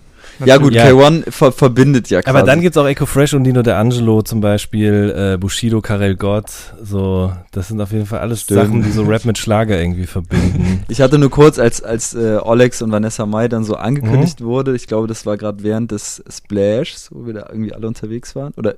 Ja 0.45 0.57
gut, 0.59 0.73
ja. 0.73 0.87
K1 0.87 1.31
ver 1.31 1.53
verbindet 1.53 2.11
ja 2.11 2.23
quasi. 2.23 2.37
Aber 2.37 2.47
dann 2.47 2.61
gibt's 2.61 2.77
auch 2.77 2.87
Echo 2.87 3.07
Fresh 3.07 3.35
und 3.35 3.45
Dino 3.45 3.61
D'Angelo 3.61 4.25
zum 4.25 4.41
Beispiel, 4.41 5.13
äh, 5.35 5.37
Bushido, 5.37 5.81
Karel 5.81 6.17
Gott, 6.17 6.51
so, 6.83 7.33
das 7.51 7.69
sind 7.69 7.81
auf 7.81 7.93
jeden 7.93 8.07
Fall 8.07 8.21
alles 8.21 8.43
Stimmt. 8.43 8.61
Sachen, 8.61 8.83
die 8.83 8.91
so 8.91 9.03
Rap 9.03 9.25
mit 9.25 9.39
Schlager 9.39 9.81
irgendwie 9.81 10.07
verbinden. 10.07 10.85
Ich 10.91 11.01
hatte 11.01 11.19
nur 11.19 11.31
kurz, 11.31 11.59
als, 11.59 11.83
als 11.83 12.15
äh, 12.15 12.39
Olex 12.43 12.81
und 12.83 12.93
Vanessa 12.93 13.27
Mai 13.27 13.49
dann 13.49 13.65
so 13.65 13.75
angekündigt 13.75 14.41
mhm. 14.41 14.45
wurde, 14.45 14.75
ich 14.75 14.87
glaube, 14.87 15.07
das 15.07 15.27
war 15.27 15.37
gerade 15.37 15.63
während 15.63 15.91
des 15.91 16.23
Splashs, 16.31 17.11
wo 17.13 17.27
wir 17.27 17.35
da 17.35 17.47
irgendwie 17.51 17.75
alle 17.75 17.87
unterwegs 17.87 18.35
waren, 18.35 18.53
oder 18.57 18.77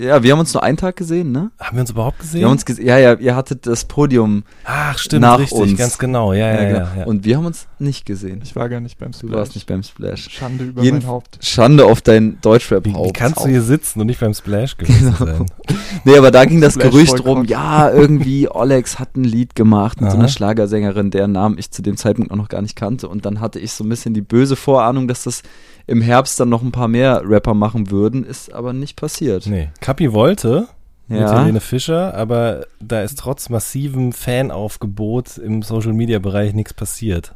ja, 0.00 0.22
wir 0.22 0.32
haben 0.32 0.38
uns 0.38 0.54
nur 0.54 0.62
einen 0.62 0.76
Tag 0.76 0.96
gesehen, 0.96 1.32
ne? 1.32 1.50
Haben 1.58 1.76
wir 1.76 1.80
uns 1.80 1.90
überhaupt 1.90 2.20
gesehen? 2.20 2.40
Wir 2.40 2.46
haben 2.46 2.52
uns 2.52 2.64
gesehen. 2.64 2.86
Ja, 2.86 2.98
ja, 2.98 3.14
ihr 3.14 3.34
hattet 3.34 3.66
das 3.66 3.84
Podium. 3.84 4.44
Ach, 4.64 4.96
stimmt, 4.96 5.22
nach 5.22 5.38
richtig, 5.38 5.58
uns. 5.58 5.78
ganz 5.78 5.98
genau. 5.98 6.32
Ja, 6.32 6.52
ja, 6.52 6.62
ja, 6.62 6.68
genau. 6.68 6.88
ja, 7.00 7.04
Und 7.06 7.24
wir 7.24 7.36
haben 7.36 7.46
uns 7.46 7.66
nicht 7.80 8.06
gesehen. 8.06 8.40
Ich 8.42 8.56
war 8.56 8.68
gar 8.68 8.80
nicht 8.80 8.98
beim 8.98 9.12
Splash. 9.12 9.30
Du 9.30 9.36
warst 9.36 9.54
nicht 9.54 9.66
beim 9.66 9.82
Splash. 9.82 10.28
Schande 10.30 10.64
über 10.64 10.82
Jeden 10.82 10.98
mein 10.98 11.06
Haupt. 11.06 11.38
Schande 11.40 11.84
auf 11.86 12.02
dein 12.02 12.40
Deutschrap-Haupt. 12.40 13.04
Wie, 13.04 13.08
wie 13.08 13.12
kannst 13.12 13.40
du 13.44 13.48
hier 13.48 13.62
sitzen 13.62 14.00
und 14.00 14.06
nicht 14.06 14.20
beim 14.20 14.34
Splash 14.34 14.76
gewesen 14.76 15.14
genau. 15.18 15.36
sein? 15.36 15.46
nee, 16.04 16.16
aber 16.16 16.30
da 16.30 16.44
ging 16.44 16.60
das 16.60 16.74
Splash 16.74 16.90
Gerücht 16.90 17.24
rum, 17.24 17.44
ja, 17.44 17.90
irgendwie 17.90 18.48
Olex 18.48 18.98
hat 18.98 19.16
ein 19.16 19.24
Lied 19.24 19.54
gemacht 19.54 20.00
mit 20.00 20.08
Aha. 20.08 20.12
so 20.12 20.18
einer 20.18 20.28
Schlagersängerin, 20.28 21.10
deren 21.10 21.32
Namen 21.32 21.58
ich 21.58 21.70
zu 21.70 21.82
dem 21.82 21.96
Zeitpunkt 21.96 22.30
auch 22.30 22.36
noch 22.36 22.48
gar 22.48 22.62
nicht 22.62 22.76
kannte. 22.76 23.08
Und 23.08 23.24
dann 23.24 23.40
hatte 23.40 23.58
ich 23.58 23.72
so 23.72 23.84
ein 23.84 23.88
bisschen 23.88 24.14
die 24.14 24.22
böse 24.22 24.56
Vorahnung, 24.56 25.08
dass 25.08 25.24
das 25.24 25.42
im 25.86 26.02
Herbst 26.02 26.38
dann 26.38 26.48
noch 26.48 26.62
ein 26.62 26.72
paar 26.72 26.88
mehr 26.88 27.22
Rapper 27.24 27.54
machen 27.54 27.90
würden, 27.90 28.24
ist 28.24 28.52
aber 28.52 28.72
nicht 28.72 28.96
passiert. 28.96 29.46
Nee. 29.46 29.70
Kapi 29.80 30.12
wollte 30.12 30.68
mit 31.08 31.20
ja. 31.20 31.40
Helene 31.40 31.60
Fischer, 31.60 32.14
aber 32.14 32.66
da 32.80 33.02
ist 33.02 33.18
trotz 33.18 33.48
massivem 33.48 34.12
Fanaufgebot 34.12 35.38
im 35.38 35.62
Social 35.62 35.94
Media 35.94 36.18
Bereich 36.18 36.52
nichts 36.52 36.74
passiert. 36.74 37.34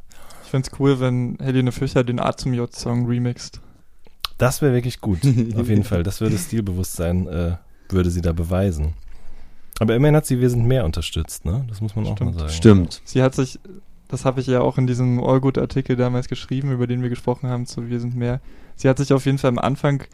Ich 0.53 0.55
find's 0.55 0.71
cool, 0.79 1.01
wenn 1.01 1.39
Helene 1.41 1.73
Fischer 1.73 2.05
den 2.05 2.21
A 2.21 2.37
zum 2.37 2.53
J-Song 2.53 3.07
remixt. 3.07 3.63
Das 4.37 4.61
wäre 4.61 4.75
wirklich 4.75 5.01
gut, 5.01 5.21
auf 5.57 5.69
jeden 5.71 5.83
Fall. 5.83 6.03
Das 6.03 6.21
würde 6.21 6.37
Stilbewusstsein, 6.37 7.27
äh, 7.27 7.57
würde 7.89 8.11
sie 8.11 8.21
da 8.21 8.35
beweisen. 8.35 8.93
Aber 9.81 9.97
immerhin 9.97 10.15
hat 10.15 10.27
sie 10.27 10.43
Wir 10.43 10.51
sind 10.51 10.67
mehr 10.67 10.85
unterstützt, 10.85 11.47
ne? 11.47 11.65
Das 11.71 11.81
muss 11.81 11.97
man 11.97 12.05
Stimmt. 12.05 12.21
auch 12.21 12.25
mal 12.27 12.35
sagen. 12.35 12.53
Stimmt. 12.53 13.01
Sie 13.07 13.23
hat 13.23 13.35
sich 13.35 13.61
das 14.09 14.27
habe 14.27 14.43
ich 14.43 14.47
ja 14.47 14.61
auch 14.61 14.77
in 14.77 14.87
diesem 14.87 15.25
Allgood-Artikel 15.25 15.97
damals 15.97 16.29
geschrieben, 16.29 16.71
über 16.71 16.87
den 16.87 17.01
wir 17.01 17.09
gesprochen 17.09 17.49
haben, 17.49 17.65
zu 17.65 17.89
Wir 17.89 17.99
sind 17.99 18.15
mehr. 18.15 18.43
Sie 18.77 18.91
hat 18.91 18.99
sich 18.99 19.15
auf 19.15 19.25
jeden 19.25 19.39
Fall 19.39 19.49
am 19.49 19.59
Anfang 19.59 20.05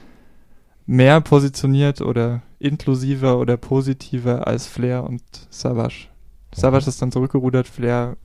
mehr 0.86 1.20
positioniert 1.20 2.00
oder 2.00 2.42
inklusiver 2.60 3.40
oder 3.40 3.56
positiver 3.56 4.46
als 4.46 4.68
Flair 4.68 5.02
und 5.02 5.20
Savage. 5.50 6.06
Savage 6.54 6.86
ist 6.86 7.02
dann 7.02 7.10
zurückgerudert, 7.10 7.66
Flair, 7.66 8.16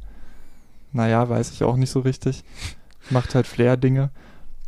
naja, 0.94 1.28
weiß 1.28 1.52
ich 1.52 1.64
auch 1.64 1.76
nicht 1.76 1.90
so 1.90 2.00
richtig. 2.00 2.44
Macht 3.10 3.36
halt 3.36 3.48
Flair-Dinge. 3.48 4.12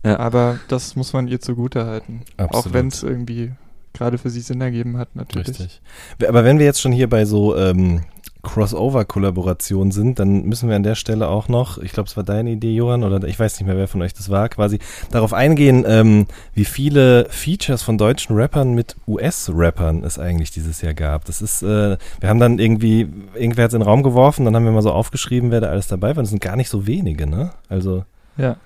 Ja. 0.03 0.19
Aber 0.19 0.60
das 0.68 0.95
muss 0.95 1.14
man 1.14 1.27
ihr 1.27 1.39
zugute 1.39 1.85
halten. 1.85 2.22
Absolut. 2.38 2.65
Auch 2.65 2.73
wenn 2.73 2.88
es 2.89 3.02
irgendwie 3.02 3.53
gerade 3.93 4.18
für 4.18 4.30
sie 4.30 4.41
Sinn 4.41 4.61
ergeben 4.61 4.97
hat, 4.97 5.15
natürlich. 5.15 5.47
Richtig. 5.47 5.81
Aber 6.27 6.43
wenn 6.43 6.60
wir 6.60 6.65
jetzt 6.65 6.81
schon 6.81 6.91
hier 6.91 7.10
bei 7.10 7.26
so 7.26 7.56
ähm, 7.56 8.02
Crossover-Kollaboration 8.45 9.91
sind, 9.91 10.19
dann 10.19 10.45
müssen 10.45 10.69
wir 10.69 10.76
an 10.76 10.84
der 10.84 10.95
Stelle 10.95 11.27
auch 11.27 11.49
noch, 11.49 11.77
ich 11.80 11.91
glaube, 11.91 12.07
es 12.07 12.15
war 12.15 12.23
deine 12.23 12.51
Idee, 12.51 12.73
Johann, 12.73 13.03
oder 13.03 13.27
ich 13.27 13.38
weiß 13.38 13.59
nicht 13.59 13.67
mehr, 13.67 13.76
wer 13.76 13.89
von 13.89 14.01
euch 14.01 14.13
das 14.13 14.30
war, 14.30 14.47
quasi 14.47 14.80
darauf 15.11 15.34
eingehen, 15.34 15.84
ähm, 15.88 16.27
wie 16.53 16.63
viele 16.63 17.27
Features 17.30 17.81
von 17.81 17.97
deutschen 17.97 18.35
Rappern 18.38 18.73
mit 18.73 18.95
US-Rappern 19.07 20.03
es 20.03 20.17
eigentlich 20.17 20.51
dieses 20.51 20.81
Jahr 20.81 20.93
gab. 20.93 21.26
Das 21.26 21.41
ist, 21.41 21.63
äh, 21.63 21.97
wir 22.19 22.30
haben 22.30 22.39
dann 22.39 22.59
irgendwie, 22.59 23.09
irgendwer 23.34 23.65
hat 23.65 23.72
es 23.72 23.73
in 23.73 23.81
den 23.81 23.88
Raum 23.88 24.03
geworfen, 24.03 24.45
dann 24.45 24.55
haben 24.55 24.63
wir 24.63 24.72
mal 24.72 24.81
so 24.81 24.91
aufgeschrieben, 24.91 25.51
wer 25.51 25.59
da 25.59 25.67
alles 25.67 25.88
dabei 25.88 26.15
war. 26.15 26.23
Das 26.23 26.30
sind 26.30 26.41
gar 26.41 26.55
nicht 26.55 26.69
so 26.69 26.88
wenige, 26.88 27.27
ne? 27.27 27.51
Also 27.67 28.05
ja. 28.38 28.57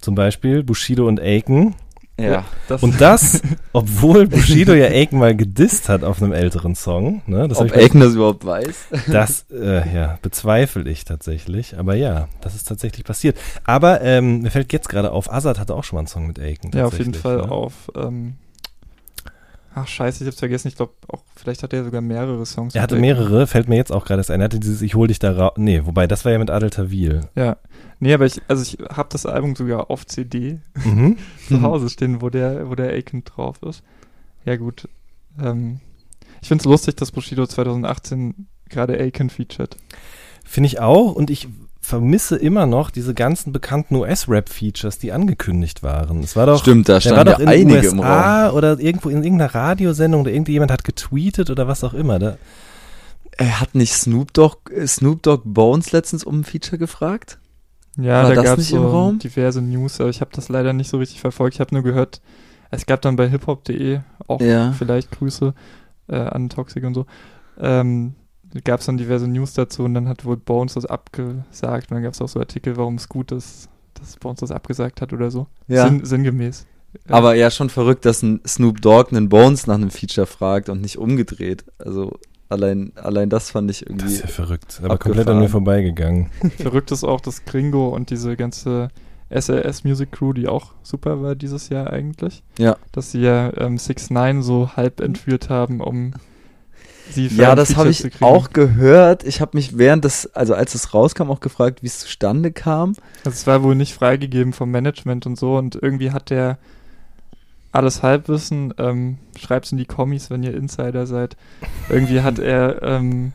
zum 0.00 0.14
Beispiel 0.14 0.62
Bushido 0.62 1.06
und 1.08 1.20
Aiken, 1.20 1.74
ja. 2.18 2.44
Das 2.68 2.82
und 2.82 3.00
das, 3.00 3.42
obwohl 3.72 4.26
Bushido 4.28 4.72
ja 4.72 4.86
Aiken 4.86 5.18
mal 5.18 5.36
gedisst 5.36 5.88
hat 5.88 6.04
auf 6.04 6.22
einem 6.22 6.32
älteren 6.32 6.74
Song. 6.74 7.22
Ne? 7.26 7.48
Das 7.48 7.58
Ob 7.58 7.72
Aiken 7.74 8.00
das 8.00 8.14
überhaupt 8.14 8.44
weiß? 8.44 8.86
Das, 9.10 9.46
äh, 9.50 9.94
ja, 9.94 10.18
bezweifle 10.22 10.88
ich 10.88 11.04
tatsächlich. 11.04 11.78
Aber 11.78 11.94
ja, 11.94 12.28
das 12.40 12.54
ist 12.54 12.68
tatsächlich 12.68 13.04
passiert. 13.04 13.36
Aber 13.64 14.00
ähm, 14.00 14.42
mir 14.42 14.50
fällt 14.50 14.72
jetzt 14.72 14.88
gerade 14.88 15.10
auf, 15.10 15.32
Azad 15.32 15.58
hatte 15.58 15.74
auch 15.74 15.84
schon 15.84 15.96
mal 15.96 16.00
einen 16.00 16.08
Song 16.08 16.26
mit 16.26 16.38
Aiken. 16.38 16.70
Ja, 16.74 16.86
auf 16.86 16.98
jeden 16.98 17.14
Fall 17.14 17.38
ne? 17.38 17.50
auf 17.50 17.90
ähm, 17.96 18.34
Ach 19.76 19.88
scheiße, 19.88 20.22
ich 20.22 20.28
hab's 20.28 20.38
vergessen. 20.38 20.68
Ich 20.68 20.76
glaube, 20.76 20.92
auch 21.08 21.22
vielleicht 21.34 21.64
hat 21.64 21.72
er 21.72 21.84
sogar 21.84 22.00
mehrere 22.00 22.46
Songs. 22.46 22.76
Er 22.76 22.82
hatte 22.82 22.96
mehrere, 22.96 23.48
fällt 23.48 23.68
mir 23.68 23.76
jetzt 23.76 23.90
auch 23.90 24.04
gerade 24.04 24.22
ein. 24.32 24.40
Er 24.40 24.44
hatte 24.44 24.60
dieses 24.60 24.82
Ich 24.82 24.94
hol 24.94 25.08
dich 25.08 25.18
da 25.18 25.32
raus. 25.32 25.54
Nee, 25.56 25.82
wobei, 25.84 26.06
das 26.06 26.24
war 26.24 26.30
ja 26.30 26.38
mit 26.38 26.50
Adel 26.50 26.70
Tawil. 26.70 27.22
Ja. 27.34 27.56
Nee, 28.04 28.12
aber 28.12 28.26
ich, 28.26 28.42
also 28.48 28.62
ich 28.62 28.76
habe 28.94 29.08
das 29.10 29.24
Album 29.24 29.56
sogar 29.56 29.90
auf 29.90 30.06
CD 30.06 30.58
mhm. 30.84 31.16
zu 31.48 31.62
Hause 31.62 31.88
stehen, 31.88 32.20
wo 32.20 32.28
der, 32.28 32.68
wo 32.68 32.74
der 32.74 32.90
Aiken 32.90 33.24
drauf 33.24 33.62
ist. 33.62 33.82
Ja, 34.44 34.56
gut. 34.56 34.90
Ähm, 35.42 35.80
ich 36.42 36.48
find's 36.48 36.66
lustig, 36.66 36.96
dass 36.96 37.12
Bushido 37.12 37.46
2018 37.46 38.46
gerade 38.68 39.00
Aiken 39.00 39.30
featured. 39.30 39.78
Finde 40.44 40.66
ich 40.66 40.80
auch 40.80 41.14
und 41.14 41.30
ich 41.30 41.48
vermisse 41.80 42.36
immer 42.36 42.66
noch 42.66 42.90
diese 42.90 43.14
ganzen 43.14 43.54
bekannten 43.54 43.94
US-Rap-Features, 43.96 44.98
die 44.98 45.10
angekündigt 45.12 45.82
waren. 45.82 46.22
Es 46.22 46.36
war 46.36 46.44
doch, 46.44 46.60
Stimmt, 46.60 46.90
da 46.90 47.00
stand 47.00 47.26
ja 47.26 47.36
einige 47.38 47.86
USA 47.86 47.90
im 47.90 48.00
Raum. 48.00 48.56
oder 48.58 48.78
irgendwo 48.80 49.08
in 49.08 49.24
irgendeiner 49.24 49.54
Radiosendung 49.54 50.20
oder 50.20 50.30
irgendjemand 50.30 50.70
hat 50.70 50.84
getweetet 50.84 51.48
oder 51.48 51.68
was 51.68 51.82
auch 51.82 51.94
immer. 51.94 52.18
Da 52.18 52.36
er 53.38 53.62
hat 53.62 53.74
nicht 53.74 53.94
Snoop 53.94 54.34
Dogg, 54.34 54.70
Snoop 54.86 55.22
Dogg 55.22 55.44
Bones 55.46 55.92
letztens 55.92 56.22
um 56.22 56.40
ein 56.40 56.44
Feature 56.44 56.76
gefragt? 56.76 57.38
Ja, 57.96 58.24
war 58.24 58.34
da 58.34 58.42
gab 58.42 58.58
es 58.58 58.68
so 58.68 59.12
diverse 59.12 59.62
News, 59.62 60.00
aber 60.00 60.10
ich 60.10 60.20
habe 60.20 60.30
das 60.34 60.48
leider 60.48 60.72
nicht 60.72 60.90
so 60.90 60.98
richtig 60.98 61.20
verfolgt. 61.20 61.54
Ich 61.54 61.60
habe 61.60 61.74
nur 61.74 61.84
gehört, 61.84 62.20
es 62.70 62.86
gab 62.86 63.02
dann 63.02 63.16
bei 63.16 63.28
hiphop.de 63.28 64.00
auch 64.26 64.40
ja. 64.40 64.72
vielleicht 64.72 65.10
Grüße 65.12 65.54
äh, 66.08 66.16
an 66.16 66.48
Toxic 66.48 66.84
und 66.84 66.94
so. 66.94 67.06
Ähm, 67.58 68.14
gab 68.64 68.80
es 68.80 68.86
dann 68.86 68.96
diverse 68.96 69.28
News 69.28 69.54
dazu 69.54 69.84
und 69.84 69.94
dann 69.94 70.08
hat 70.08 70.24
wohl 70.24 70.36
Bones 70.36 70.74
das 70.74 70.86
abgesagt 70.86 71.90
und 71.90 71.96
dann 71.96 72.02
gab 72.02 72.14
es 72.14 72.20
auch 72.20 72.28
so 72.28 72.40
Artikel, 72.40 72.76
warum 72.76 72.96
es 72.96 73.08
gut 73.08 73.32
ist, 73.32 73.68
dass 73.94 74.16
uns 74.24 74.40
das 74.40 74.50
abgesagt 74.50 75.00
hat 75.00 75.12
oder 75.12 75.30
so. 75.30 75.46
Ja. 75.66 75.86
Sinn, 75.86 76.04
sinngemäß. 76.04 76.66
Aber 77.08 77.34
ja, 77.34 77.50
schon 77.50 77.70
verrückt, 77.70 78.04
dass 78.04 78.22
ein 78.22 78.40
Snoop 78.46 78.80
Dogg 78.80 79.10
einen 79.10 79.28
Bones 79.28 79.66
nach 79.66 79.74
einem 79.74 79.90
Feature 79.90 80.26
fragt 80.26 80.68
und 80.68 80.80
nicht 80.80 80.98
umgedreht. 80.98 81.64
Also 81.78 82.18
allein, 82.54 82.92
allein 82.96 83.28
das 83.28 83.50
fand 83.50 83.70
ich 83.70 83.86
irgendwie. 83.86 84.04
Das 84.04 84.14
ist 84.14 84.22
ja 84.22 84.28
verrückt. 84.28 84.80
Aber 84.82 84.96
komplett 84.96 85.28
an 85.28 85.38
mir 85.38 85.48
vorbeigegangen. 85.48 86.30
Verrückt 86.56 86.90
ist 86.90 87.04
auch, 87.04 87.20
dass 87.20 87.44
Gringo 87.44 87.88
und 87.88 88.10
diese 88.10 88.36
ganze 88.36 88.88
SLS 89.30 89.84
Music 89.84 90.12
Crew, 90.12 90.32
die 90.32 90.48
auch 90.48 90.72
super 90.82 91.22
war 91.22 91.34
dieses 91.34 91.68
Jahr 91.68 91.90
eigentlich. 91.90 92.42
Ja. 92.58 92.76
Dass 92.92 93.10
sie 93.10 93.20
ja 93.20 93.52
ähm, 93.58 93.78
6 93.78 94.10
9 94.10 94.42
so 94.42 94.70
halb 94.76 95.00
entführt 95.00 95.50
haben, 95.50 95.80
um 95.80 96.14
sie 97.10 97.28
für 97.28 97.42
Ja, 97.42 97.54
das 97.54 97.76
habe 97.76 97.90
ich 97.90 98.22
auch 98.22 98.50
gehört. 98.50 99.24
Ich 99.24 99.40
habe 99.40 99.56
mich 99.56 99.76
während 99.76 100.04
des, 100.04 100.34
also 100.34 100.54
als 100.54 100.74
es 100.74 100.94
rauskam, 100.94 101.30
auch 101.30 101.40
gefragt, 101.40 101.82
wie 101.82 101.86
es 101.86 102.00
zustande 102.00 102.52
kam. 102.52 102.94
Also 103.24 103.34
es 103.36 103.46
war 103.46 103.62
wohl 103.62 103.74
nicht 103.74 103.94
freigegeben 103.94 104.52
vom 104.52 104.70
Management 104.70 105.26
und 105.26 105.38
so 105.38 105.56
und 105.56 105.76
irgendwie 105.80 106.10
hat 106.10 106.30
der 106.30 106.58
alles 107.74 108.02
Halbwissen, 108.02 108.72
ähm, 108.78 109.18
schreibt's 109.36 109.72
in 109.72 109.78
die 109.78 109.84
Kommis, 109.84 110.30
wenn 110.30 110.42
ihr 110.42 110.54
Insider 110.54 111.06
seid. 111.06 111.36
Irgendwie 111.88 112.22
hat 112.22 112.38
er, 112.38 112.82
ähm, 112.82 113.32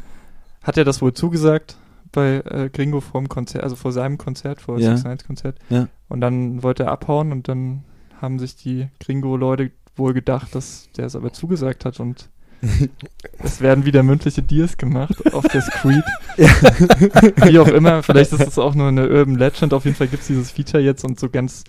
hat 0.64 0.78
er 0.78 0.86
das 0.86 1.02
wohl 1.02 1.14
zugesagt 1.14 1.78
bei 2.12 2.42
äh, 2.46 2.70
Gringo 2.72 3.02
vorm 3.02 3.28
Konzert, 3.28 3.64
also 3.64 3.76
vor 3.76 3.92
seinem 3.92 4.18
Konzert, 4.18 4.62
vor 4.62 4.80
Ja. 4.80 4.92
Six 4.92 5.04
Nights 5.04 5.26
Konzert. 5.26 5.58
Ja. 5.70 5.88
Und 6.08 6.22
dann 6.22 6.64
wollte 6.64 6.84
er 6.84 6.92
abhauen 6.92 7.32
und 7.32 7.48
dann 7.48 7.84
haben 8.22 8.40
sich 8.40 8.56
die 8.56 8.88
Gringo-Leute 9.00 9.72
wohl 9.96 10.14
gedacht, 10.14 10.56
dass 10.56 10.90
der 10.96 11.06
es 11.06 11.16
aber 11.16 11.34
zugesagt 11.34 11.84
hat 11.84 12.00
und 12.00 12.30
es 13.40 13.62
werden 13.62 13.86
wieder 13.86 14.04
mündliche 14.04 14.42
Deals 14.42 14.78
gemacht 14.78 15.34
auf 15.34 15.48
der 15.48 15.62
Screed. 15.62 16.04
Wie 16.38 17.60
auch 17.60 17.68
immer, 17.68 18.04
vielleicht 18.04 18.34
ist 18.34 18.48
es 18.48 18.58
auch 18.58 18.76
nur 18.76 18.88
eine 18.88 19.08
Urban 19.10 19.36
Legend. 19.36 19.74
Auf 19.74 19.86
jeden 19.86 19.96
Fall 19.96 20.08
gibt 20.08 20.22
es 20.22 20.28
dieses 20.28 20.52
Feature 20.52 20.84
jetzt 20.84 21.06
und 21.06 21.20
so 21.20 21.30
ganz, 21.30 21.64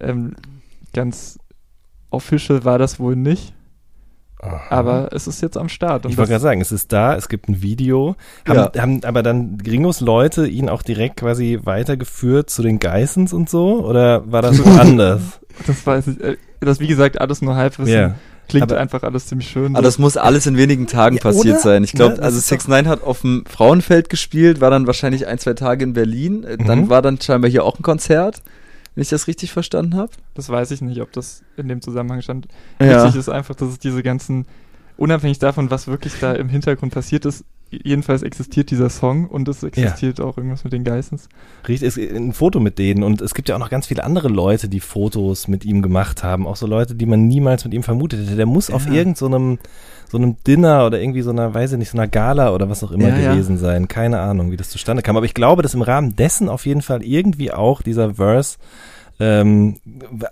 ähm, 0.00 0.34
ganz 0.94 1.38
official 2.14 2.64
war 2.64 2.78
das 2.78 2.98
wohl 3.00 3.16
nicht. 3.16 3.52
Aber 4.68 5.08
es 5.12 5.26
ist 5.26 5.40
jetzt 5.40 5.56
am 5.56 5.70
Start. 5.70 6.04
Und 6.04 6.10
Ich 6.12 6.18
wollte 6.18 6.32
gerade 6.32 6.42
sagen, 6.42 6.60
es 6.60 6.70
ist 6.70 6.92
da, 6.92 7.16
es 7.16 7.28
gibt 7.30 7.48
ein 7.48 7.62
Video. 7.62 8.14
Haben, 8.46 8.78
haben 8.78 9.00
aber 9.04 9.22
dann 9.22 9.56
Gringos 9.56 10.00
Leute 10.00 10.46
ihn 10.46 10.68
auch 10.68 10.82
direkt 10.82 11.16
quasi 11.16 11.60
weitergeführt 11.62 12.50
zu 12.50 12.60
den 12.62 12.78
Geissens 12.78 13.32
und 13.32 13.48
so? 13.48 13.82
Oder 13.86 14.30
war 14.30 14.42
das 14.42 14.58
woanders? 14.64 15.22
das 15.66 15.86
weiß 15.86 16.08
ich. 16.08 16.20
äh, 16.20 16.36
Das 16.60 16.78
wie 16.78 16.88
gesagt 16.88 17.18
alles 17.22 17.40
nur 17.40 17.56
Halbwissen. 17.56 17.94
Ja. 17.94 18.14
Klingt 18.46 18.70
Aber- 18.70 18.78
einfach 18.78 19.02
alles 19.02 19.26
ziemlich 19.28 19.48
schön. 19.48 19.74
Aber 19.76 19.82
das 19.82 19.98
muss 19.98 20.18
alles 20.18 20.46
in 20.46 20.58
wenigen 20.58 20.86
Tagen 20.86 21.16
Ja, 21.16 21.22
passiert 21.22 21.54
oder? 21.54 21.62
sein. 21.62 21.82
Ich 21.84 21.92
glaube, 21.94 22.16
das 22.16 22.20
also 22.24 22.36
ist 22.38 22.48
6 22.48 22.68
9 22.68 22.86
hat 22.86 23.02
auf 23.02 23.22
dem 23.22 23.44
Frauenfeld 23.48 24.10
gespielt, 24.10 24.60
war 24.60 24.70
dann 24.70 24.86
wahrscheinlich 24.86 25.26
ein, 25.26 25.38
zwei 25.38 25.54
Tage 25.54 25.84
in 25.84 25.94
Berlin. 25.94 26.44
Äh, 26.44 26.58
Dann 26.58 26.80
Mhm. 26.82 26.90
war 26.90 27.00
dann 27.00 27.18
scheinbar 27.18 27.50
hier 27.50 27.64
auch 27.64 27.78
ein 27.78 27.82
Konzert, 27.82 28.42
wenn 28.94 29.02
ich 29.02 29.08
das 29.08 29.26
richtig 29.26 29.52
verstanden 29.52 29.96
habe. 29.96 30.12
Das 30.34 30.48
weiß 30.48 30.70
ich 30.70 30.80
nicht, 30.80 31.00
ob 31.00 31.12
das 31.12 31.42
in 31.56 31.68
dem 31.68 31.80
Zusammenhang 31.80 32.22
stand. 32.22 32.46
Ja. 32.80 33.04
Wichtig 33.04 33.20
ist 33.20 33.28
einfach, 33.28 33.54
dass 33.54 33.68
es 33.68 33.78
diese 33.78 34.02
ganzen, 34.02 34.46
unabhängig 34.96 35.38
davon, 35.38 35.70
was 35.70 35.88
wirklich 35.88 36.18
da 36.20 36.32
im 36.32 36.48
Hintergrund 36.48 36.94
passiert 36.94 37.24
ist, 37.24 37.44
jedenfalls 37.82 38.22
existiert 38.22 38.70
dieser 38.70 38.90
Song 38.90 39.26
und 39.28 39.48
es 39.48 39.62
existiert 39.62 40.20
auch 40.20 40.36
irgendwas 40.36 40.64
mit 40.64 40.72
den 40.72 40.84
Geissens. 40.84 41.28
Richtig, 41.66 41.88
es 41.88 41.96
ein 41.98 42.32
Foto 42.32 42.60
mit 42.60 42.78
denen 42.78 43.02
und 43.02 43.20
es 43.20 43.34
gibt 43.34 43.48
ja 43.48 43.54
auch 43.54 43.58
noch 43.60 43.70
ganz 43.70 43.86
viele 43.86 44.04
andere 44.04 44.28
Leute, 44.28 44.68
die 44.68 44.80
Fotos 44.80 45.48
mit 45.48 45.64
ihm 45.64 45.82
gemacht 45.82 46.22
haben. 46.22 46.46
Auch 46.46 46.56
so 46.56 46.66
Leute, 46.66 46.94
die 46.94 47.06
man 47.06 47.26
niemals 47.26 47.64
mit 47.64 47.74
ihm 47.74 47.82
vermutet 47.82 48.20
hätte. 48.26 48.36
Der 48.36 48.46
muss 48.46 48.70
auf 48.70 48.86
Ja. 48.86 48.92
irgend 48.92 49.16
so 49.18 49.26
einem, 49.26 49.58
so 50.10 50.18
einem 50.18 50.36
Dinner 50.46 50.86
oder 50.86 51.00
irgendwie 51.00 51.22
so 51.22 51.30
einer, 51.30 51.52
weiß 51.54 51.72
ich 51.72 51.78
nicht, 51.78 51.90
so 51.90 51.98
einer 51.98 52.08
Gala 52.08 52.52
oder 52.54 52.68
was 52.68 52.84
auch 52.84 52.92
immer 52.92 53.08
Ja, 53.08 53.16
ja. 53.18 53.32
gewesen 53.32 53.58
sein. 53.58 53.88
Keine 53.88 54.20
Ahnung, 54.20 54.50
wie 54.50 54.56
das 54.56 54.70
zustande 54.70 55.02
kam. 55.02 55.16
Aber 55.16 55.26
ich 55.26 55.34
glaube, 55.34 55.62
dass 55.62 55.74
im 55.74 55.82
Rahmen 55.82 56.14
dessen 56.16 56.48
auf 56.48 56.66
jeden 56.66 56.82
Fall 56.82 57.02
irgendwie 57.02 57.50
auch 57.52 57.82
dieser 57.82 58.14
Verse 58.14 58.58
ähm, 59.20 59.76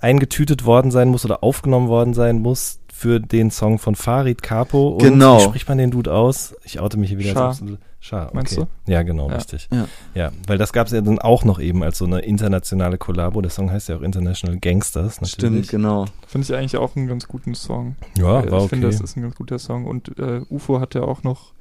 eingetütet 0.00 0.64
worden 0.64 0.90
sein 0.90 1.08
muss 1.08 1.24
oder 1.24 1.42
aufgenommen 1.44 1.88
worden 1.88 2.14
sein 2.14 2.40
muss 2.40 2.80
für 3.02 3.18
den 3.18 3.50
Song 3.50 3.78
von 3.80 3.96
Farid 3.96 4.42
Capo. 4.42 4.90
Und 4.90 5.02
Genau. 5.02 5.38
Wie 5.38 5.42
spricht 5.42 5.68
man 5.68 5.76
den 5.78 5.90
Dude 5.90 6.14
aus? 6.14 6.54
Ich 6.64 6.78
oute 6.78 6.96
mich 6.98 7.08
hier 7.10 7.18
wieder. 7.18 7.36
Absolute- 7.36 7.78
Schah, 7.98 8.24
okay. 8.26 8.30
Meinst 8.34 8.56
du? 8.56 8.66
Ja, 8.86 9.02
genau, 9.02 9.28
Ja. 9.28 9.36
richtig. 9.36 9.68
Ja. 9.72 9.86
Ja, 10.14 10.32
weil 10.46 10.56
das 10.58 10.72
gab 10.72 10.86
es 10.88 10.92
ja 10.92 11.00
dann 11.00 11.18
auch 11.20 11.44
noch 11.44 11.60
eben 11.60 11.82
als 11.84 11.98
so 11.98 12.04
eine 12.04 12.20
internationale 12.20 12.98
Kollabo. 12.98 13.40
Der 13.42 13.50
Song 13.50 13.70
heißt 13.70 13.88
ja 13.88 13.96
auch 13.96 14.02
International 14.02 14.58
Gangsters. 14.58 15.20
Natürlich. 15.20 15.66
Stimmt, 15.66 15.68
genau. 15.68 16.04
Finde 16.26 16.44
ich 16.44 16.54
eigentlich 16.54 16.76
auch 16.76 16.94
einen 16.96 17.06
ganz 17.08 17.26
guten 17.28 17.54
Song. 17.54 17.94
Ja, 18.18 18.24
Äh, 18.24 18.26
war 18.28 18.44
ich 18.44 18.52
okay. 18.52 18.68
finde, 18.68 18.86
das 18.88 19.00
ist 19.00 19.16
ein 19.16 19.22
ganz 19.22 19.34
guter 19.36 19.58
Song. 19.58 19.86
Und 19.86 20.16
äh, 20.18 20.40
UFO 20.48 20.80
hat 20.80 20.94
ja 20.94 21.02
auch 21.02 21.22
noch 21.24 21.52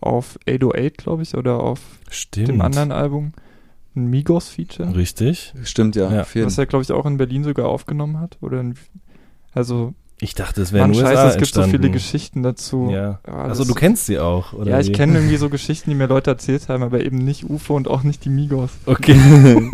auf 0.00 0.38
808, 0.46 0.98
glaube 0.98 1.22
ich, 1.22 1.36
oder 1.36 1.60
auf 1.60 1.80
Stimmt. 2.10 2.48
dem 2.48 2.60
anderen 2.60 2.90
Album 2.92 3.32
ein 3.96 4.06
Migos-Feature. 4.08 4.94
Richtig. 4.96 5.52
Stimmt, 5.64 5.94
ja. 5.96 6.12
Ja. 6.12 6.26
Was 6.44 6.58
er, 6.58 6.66
glaube 6.66 6.82
ich, 6.82 6.90
auch 6.92 7.06
in 7.06 7.16
Berlin 7.16 7.42
sogar 7.44 7.68
aufgenommen 7.68 8.18
hat. 8.20 8.38
Oder 8.40 8.60
in, 8.60 8.74
also, 9.52 9.94
Ich 10.22 10.34
dachte, 10.34 10.60
es 10.60 10.72
wäre 10.72 10.86
nur 10.86 11.00
scheiße, 11.00 11.28
es 11.28 11.36
gibt 11.38 11.54
so 11.54 11.60
entstanden. 11.62 11.70
viele 11.70 11.90
Geschichten 11.90 12.42
dazu. 12.42 12.90
Ja. 12.92 13.20
Ja, 13.26 13.32
Also 13.44 13.64
du 13.64 13.72
kennst 13.74 14.04
sie 14.06 14.18
auch, 14.18 14.52
oder? 14.52 14.72
Ja, 14.72 14.80
ich 14.80 14.92
kenne 14.92 15.14
irgendwie 15.18 15.36
so 15.38 15.48
Geschichten, 15.56 15.88
die 15.90 15.96
mir 15.96 16.08
Leute 16.08 16.30
erzählt 16.30 16.68
haben, 16.68 16.82
aber 16.82 17.00
eben 17.02 17.18
nicht 17.18 17.48
UFO 17.48 17.74
und 17.74 17.88
auch 17.88 18.02
nicht 18.02 18.24
die 18.24 18.28
Migos. 18.30 18.70
Okay. 18.86 19.16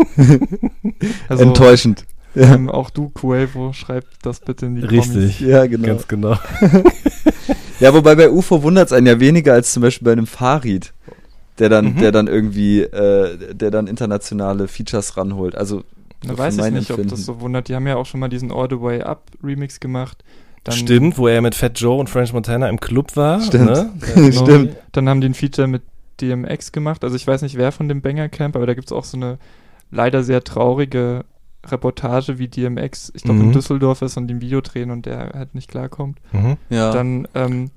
Also, 1.28 1.42
Enttäuschend. 1.42 2.04
Ja, 2.34 2.54
ähm, 2.54 2.68
auch 2.70 2.90
du, 2.90 3.08
Cuevo, 3.10 3.72
schreib 3.72 4.04
das 4.22 4.40
bitte 4.40 4.66
in 4.66 4.76
die 4.76 4.84
Richtig. 4.84 5.40
ja 5.40 5.66
genau. 5.66 5.86
Ganz 5.88 6.08
genau. 6.08 6.36
Ja, 7.78 7.92
wobei 7.92 8.14
bei 8.14 8.30
UFO 8.30 8.62
wundert 8.62 8.86
es 8.86 8.92
einen 8.94 9.06
ja 9.06 9.20
weniger 9.20 9.52
als 9.52 9.72
zum 9.74 9.82
Beispiel 9.82 10.06
bei 10.06 10.12
einem 10.12 10.26
Farid, 10.26 10.94
der 11.58 11.68
dann, 11.68 11.92
Mhm. 11.94 11.98
der 11.98 12.10
dann 12.12 12.26
irgendwie, 12.26 12.80
äh, 12.80 13.54
der 13.54 13.70
dann 13.70 13.86
internationale 13.86 14.66
Features 14.66 15.18
ranholt. 15.18 15.54
Also 15.56 15.84
Da 16.22 16.30
für 16.30 16.38
weiß 16.38 16.58
ich 16.58 16.62
nicht, 16.72 16.90
ob 16.90 16.98
Empfinden. 16.98 17.08
das 17.10 17.24
so 17.24 17.40
wundert. 17.40 17.68
Die 17.68 17.74
haben 17.74 17.86
ja 17.86 17.96
auch 17.96 18.06
schon 18.06 18.20
mal 18.20 18.28
diesen 18.28 18.50
All 18.52 18.68
the 18.70 18.80
Way 18.80 19.02
Up 19.02 19.30
Remix 19.42 19.80
gemacht. 19.80 20.24
Dann, 20.64 20.74
Stimmt, 20.74 21.16
wo 21.18 21.28
er 21.28 21.40
mit 21.42 21.54
Fat 21.54 21.78
Joe 21.78 21.98
und 22.00 22.10
French 22.10 22.32
Montana 22.32 22.68
im 22.68 22.80
Club 22.80 23.14
war. 23.16 23.40
Stimmt. 23.40 23.66
Ne? 23.70 23.92
Genau. 24.14 24.42
Stimmt. 24.44 24.76
Dann 24.92 25.08
haben 25.08 25.20
die 25.20 25.28
ein 25.28 25.34
Feature 25.34 25.68
mit 25.68 25.82
DMX 26.20 26.72
gemacht. 26.72 27.04
Also 27.04 27.14
ich 27.14 27.26
weiß 27.26 27.42
nicht, 27.42 27.56
wer 27.56 27.70
von 27.72 27.88
dem 27.88 28.00
Banger 28.02 28.28
Camp, 28.28 28.56
aber 28.56 28.66
da 28.66 28.74
gibt 28.74 28.88
es 28.88 28.92
auch 28.92 29.04
so 29.04 29.16
eine 29.16 29.38
leider 29.90 30.24
sehr 30.24 30.42
traurige 30.42 31.24
Reportage, 31.64 32.38
wie 32.38 32.48
DMX, 32.48 33.12
ich 33.14 33.22
glaube, 33.22 33.40
Mhm. 33.40 33.46
in 33.46 33.52
Düsseldorf 33.52 34.02
ist 34.02 34.16
und 34.16 34.30
im 34.30 34.40
Video 34.40 34.60
drehen 34.60 34.90
und 34.90 35.06
der 35.06 35.32
halt 35.34 35.54
nicht 35.54 35.68
klarkommt. 35.70 36.18
Mhm. 36.32 36.56
Ja. 36.70 36.90
Dann, 36.92 37.26
ähm, 37.34 37.70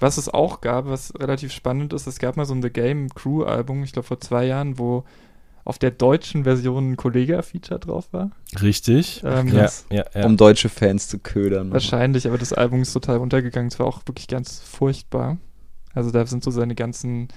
was 0.00 0.18
es 0.18 0.28
auch 0.32 0.60
gab, 0.60 0.86
was 0.88 1.12
relativ 1.18 1.52
spannend 1.52 1.92
ist, 1.92 2.06
es 2.06 2.18
gab 2.18 2.36
mal 2.36 2.44
so 2.46 2.54
ein 2.54 2.62
The 2.62 2.70
Game 2.70 3.08
Crew 3.10 3.42
Album, 3.44 3.82
ich 3.84 3.92
glaube 3.92 4.06
vor 4.06 4.20
zwei 4.20 4.44
Jahren, 4.46 4.78
wo 4.78 5.04
auf 5.64 5.78
der 5.78 5.90
deutschen 5.90 6.44
Version 6.44 6.92
ein 6.92 6.96
Kollega-Feature 6.96 7.80
drauf 7.80 8.08
war. 8.12 8.30
Richtig. 8.60 9.22
Ähm, 9.24 9.48
Ja, 9.48 9.70
ja, 9.90 10.04
ja. 10.14 10.26
um 10.26 10.36
deutsche 10.36 10.68
Fans 10.68 11.08
zu 11.08 11.18
ködern. 11.18 11.72
Wahrscheinlich, 11.72 12.26
aber 12.26 12.36
das 12.38 12.52
Album 12.52 12.82
ist 12.82 12.92
total 12.92 13.18
untergegangen. 13.18 13.68
Es 13.68 13.78
war 13.78 13.86
auch 13.86 14.02
wirklich 14.06 14.28
ganz 14.28 14.60
furchtbar. 14.60 15.38
Also 15.94 16.10
da 16.10 16.26
sind 16.26 16.44
so 16.44 16.50
seine 16.50 16.74
ganzen, 16.74 17.28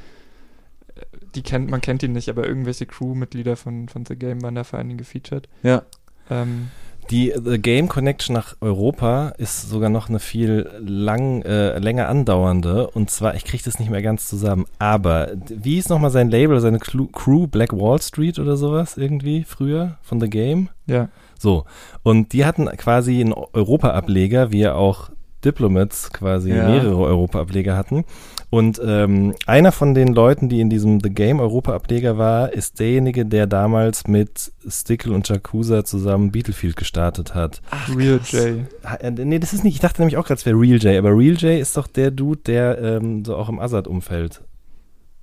äh, 0.95 1.02
die 1.36 1.41
kennt, 1.41 1.70
man 1.70 1.80
kennt 1.80 2.04
ihn 2.04 2.12
nicht, 2.12 2.30
aber 2.30 2.45
irgendwelche 2.45 2.86
Crewmitglieder 2.86 3.56
von, 3.56 3.88
von 3.88 4.06
The 4.06 4.16
Game 4.16 4.41
waren 4.41 4.56
da 4.56 4.64
vor 4.66 4.80
allen 4.80 4.90
Dingen 4.90 4.98
gefeatured. 4.98 5.48
Ja. 5.64 5.84
Ähm, 6.30 6.70
Die 7.09 7.34
The 7.41 7.57
Game 7.57 7.88
Connection 7.88 8.34
nach 8.34 8.55
Europa 8.59 9.29
ist 9.38 9.69
sogar 9.69 9.89
noch 9.89 10.09
eine 10.09 10.19
viel 10.19 10.69
lang, 10.79 11.41
äh, 11.43 11.79
länger 11.79 12.09
andauernde. 12.09 12.88
Und 12.89 13.09
zwar, 13.09 13.35
ich 13.35 13.45
kriege 13.45 13.63
das 13.63 13.79
nicht 13.79 13.89
mehr 13.89 14.01
ganz 14.01 14.27
zusammen. 14.27 14.65
Aber 14.77 15.31
wie 15.47 15.77
ist 15.77 15.89
nochmal 15.89 16.11
sein 16.11 16.29
Label, 16.29 16.59
seine 16.59 16.79
Clu- 16.79 17.09
Crew, 17.11 17.47
Black 17.47 17.71
Wall 17.71 18.01
Street 18.01 18.39
oder 18.39 18.57
sowas 18.57 18.97
irgendwie 18.97 19.43
früher 19.43 19.97
von 20.01 20.19
The 20.19 20.29
Game? 20.29 20.69
ja, 20.85 21.09
So. 21.39 21.63
Und 22.03 22.34
die 22.34 22.45
hatten 22.45 22.65
quasi 22.77 23.21
einen 23.21 23.34
Europa-Ableger, 23.34 24.51
wie 24.51 24.59
ja 24.59 24.73
auch 24.75 25.09
Diplomats 25.45 26.11
quasi 26.11 26.49
Ja. 26.51 26.67
mehrere 26.67 26.97
Europa-Ableger 26.97 27.77
hatten. 27.77 28.03
Und 28.49 28.80
ähm, 28.82 29.36
einer 29.45 29.74
von 29.74 29.94
den 29.94 30.14
Leuten, 30.14 30.48
die 30.48 30.61
in 30.61 30.69
diesem 30.69 31.02
The 31.02 31.10
Game 31.10 31.41
Europa-Ableger 31.41 32.18
war, 32.18 32.53
ist 32.53 32.80
derjenige, 32.80 33.26
der 33.26 33.45
damals 33.45 34.07
mit 34.07 34.53
Stickle 34.65 35.14
und 35.14 35.28
Jakuza 35.28 35.84
zusammen 35.84 36.32
Battlefield 36.32 36.78
gestartet 36.78 37.36
hat. 37.36 37.61
Real 37.94 38.22
J. 38.24 38.60
Äh, 39.02 39.11
Nee, 39.11 39.40
das 39.40 39.52
ist 39.52 39.65
nicht, 39.65 39.74
ich 39.76 39.80
dachte 39.82 40.02
nämlich 40.02 40.15
auch 40.15 40.26
gerade, 40.26 40.40
es 40.40 40.45
wäre 40.45 40.57
Real 40.57 40.78
J, 40.78 40.95
aber 40.98 41.10
Real 41.10 41.36
J 41.36 41.60
ist 41.60 41.76
doch 41.76 41.88
der 41.88 42.10
Dude, 42.11 42.40
der 42.45 42.78
ähm, 42.82 43.26
so 43.26 43.36
auch 43.36 43.49
im 43.49 43.60
Azad-Umfeld 43.60 44.41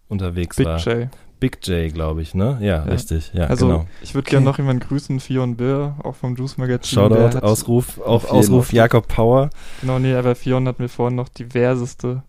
unterwegs 0.08 0.56
Big 0.56 0.66
war. 0.66 0.78
J. 0.80 1.08
Big 1.40 1.66
J, 1.66 1.92
glaube 1.92 2.20
ich, 2.20 2.34
ne? 2.34 2.58
Ja, 2.60 2.66
Ja. 2.66 2.82
richtig. 2.84 3.32
Ja, 3.34 3.44
Also 3.46 3.66
genau. 3.66 3.86
ich 4.02 4.14
würde 4.14 4.30
gerne 4.30 4.44
noch 4.44 4.58
jemanden 4.58 4.86
grüßen, 4.86 5.18
Fion 5.20 5.56
Bill, 5.56 5.92
auch 6.02 6.14
vom 6.14 6.36
Juice 6.36 6.58
Magazin. 6.58 7.08
Der 7.08 7.16
Shoutout, 7.30 7.38
Ausruf, 7.38 7.98
auch 8.00 8.24
Auf 8.24 8.30
Ausruf. 8.30 8.72
Jakob 8.72 9.08
Power. 9.08 9.48
Genau, 9.80 9.98
nee, 9.98 10.14
aber 10.14 10.34
Fion 10.34 10.68
hat 10.68 10.78
mir 10.78 10.88
vorhin 10.88 11.16
noch 11.16 11.28
diverseste 11.30 12.22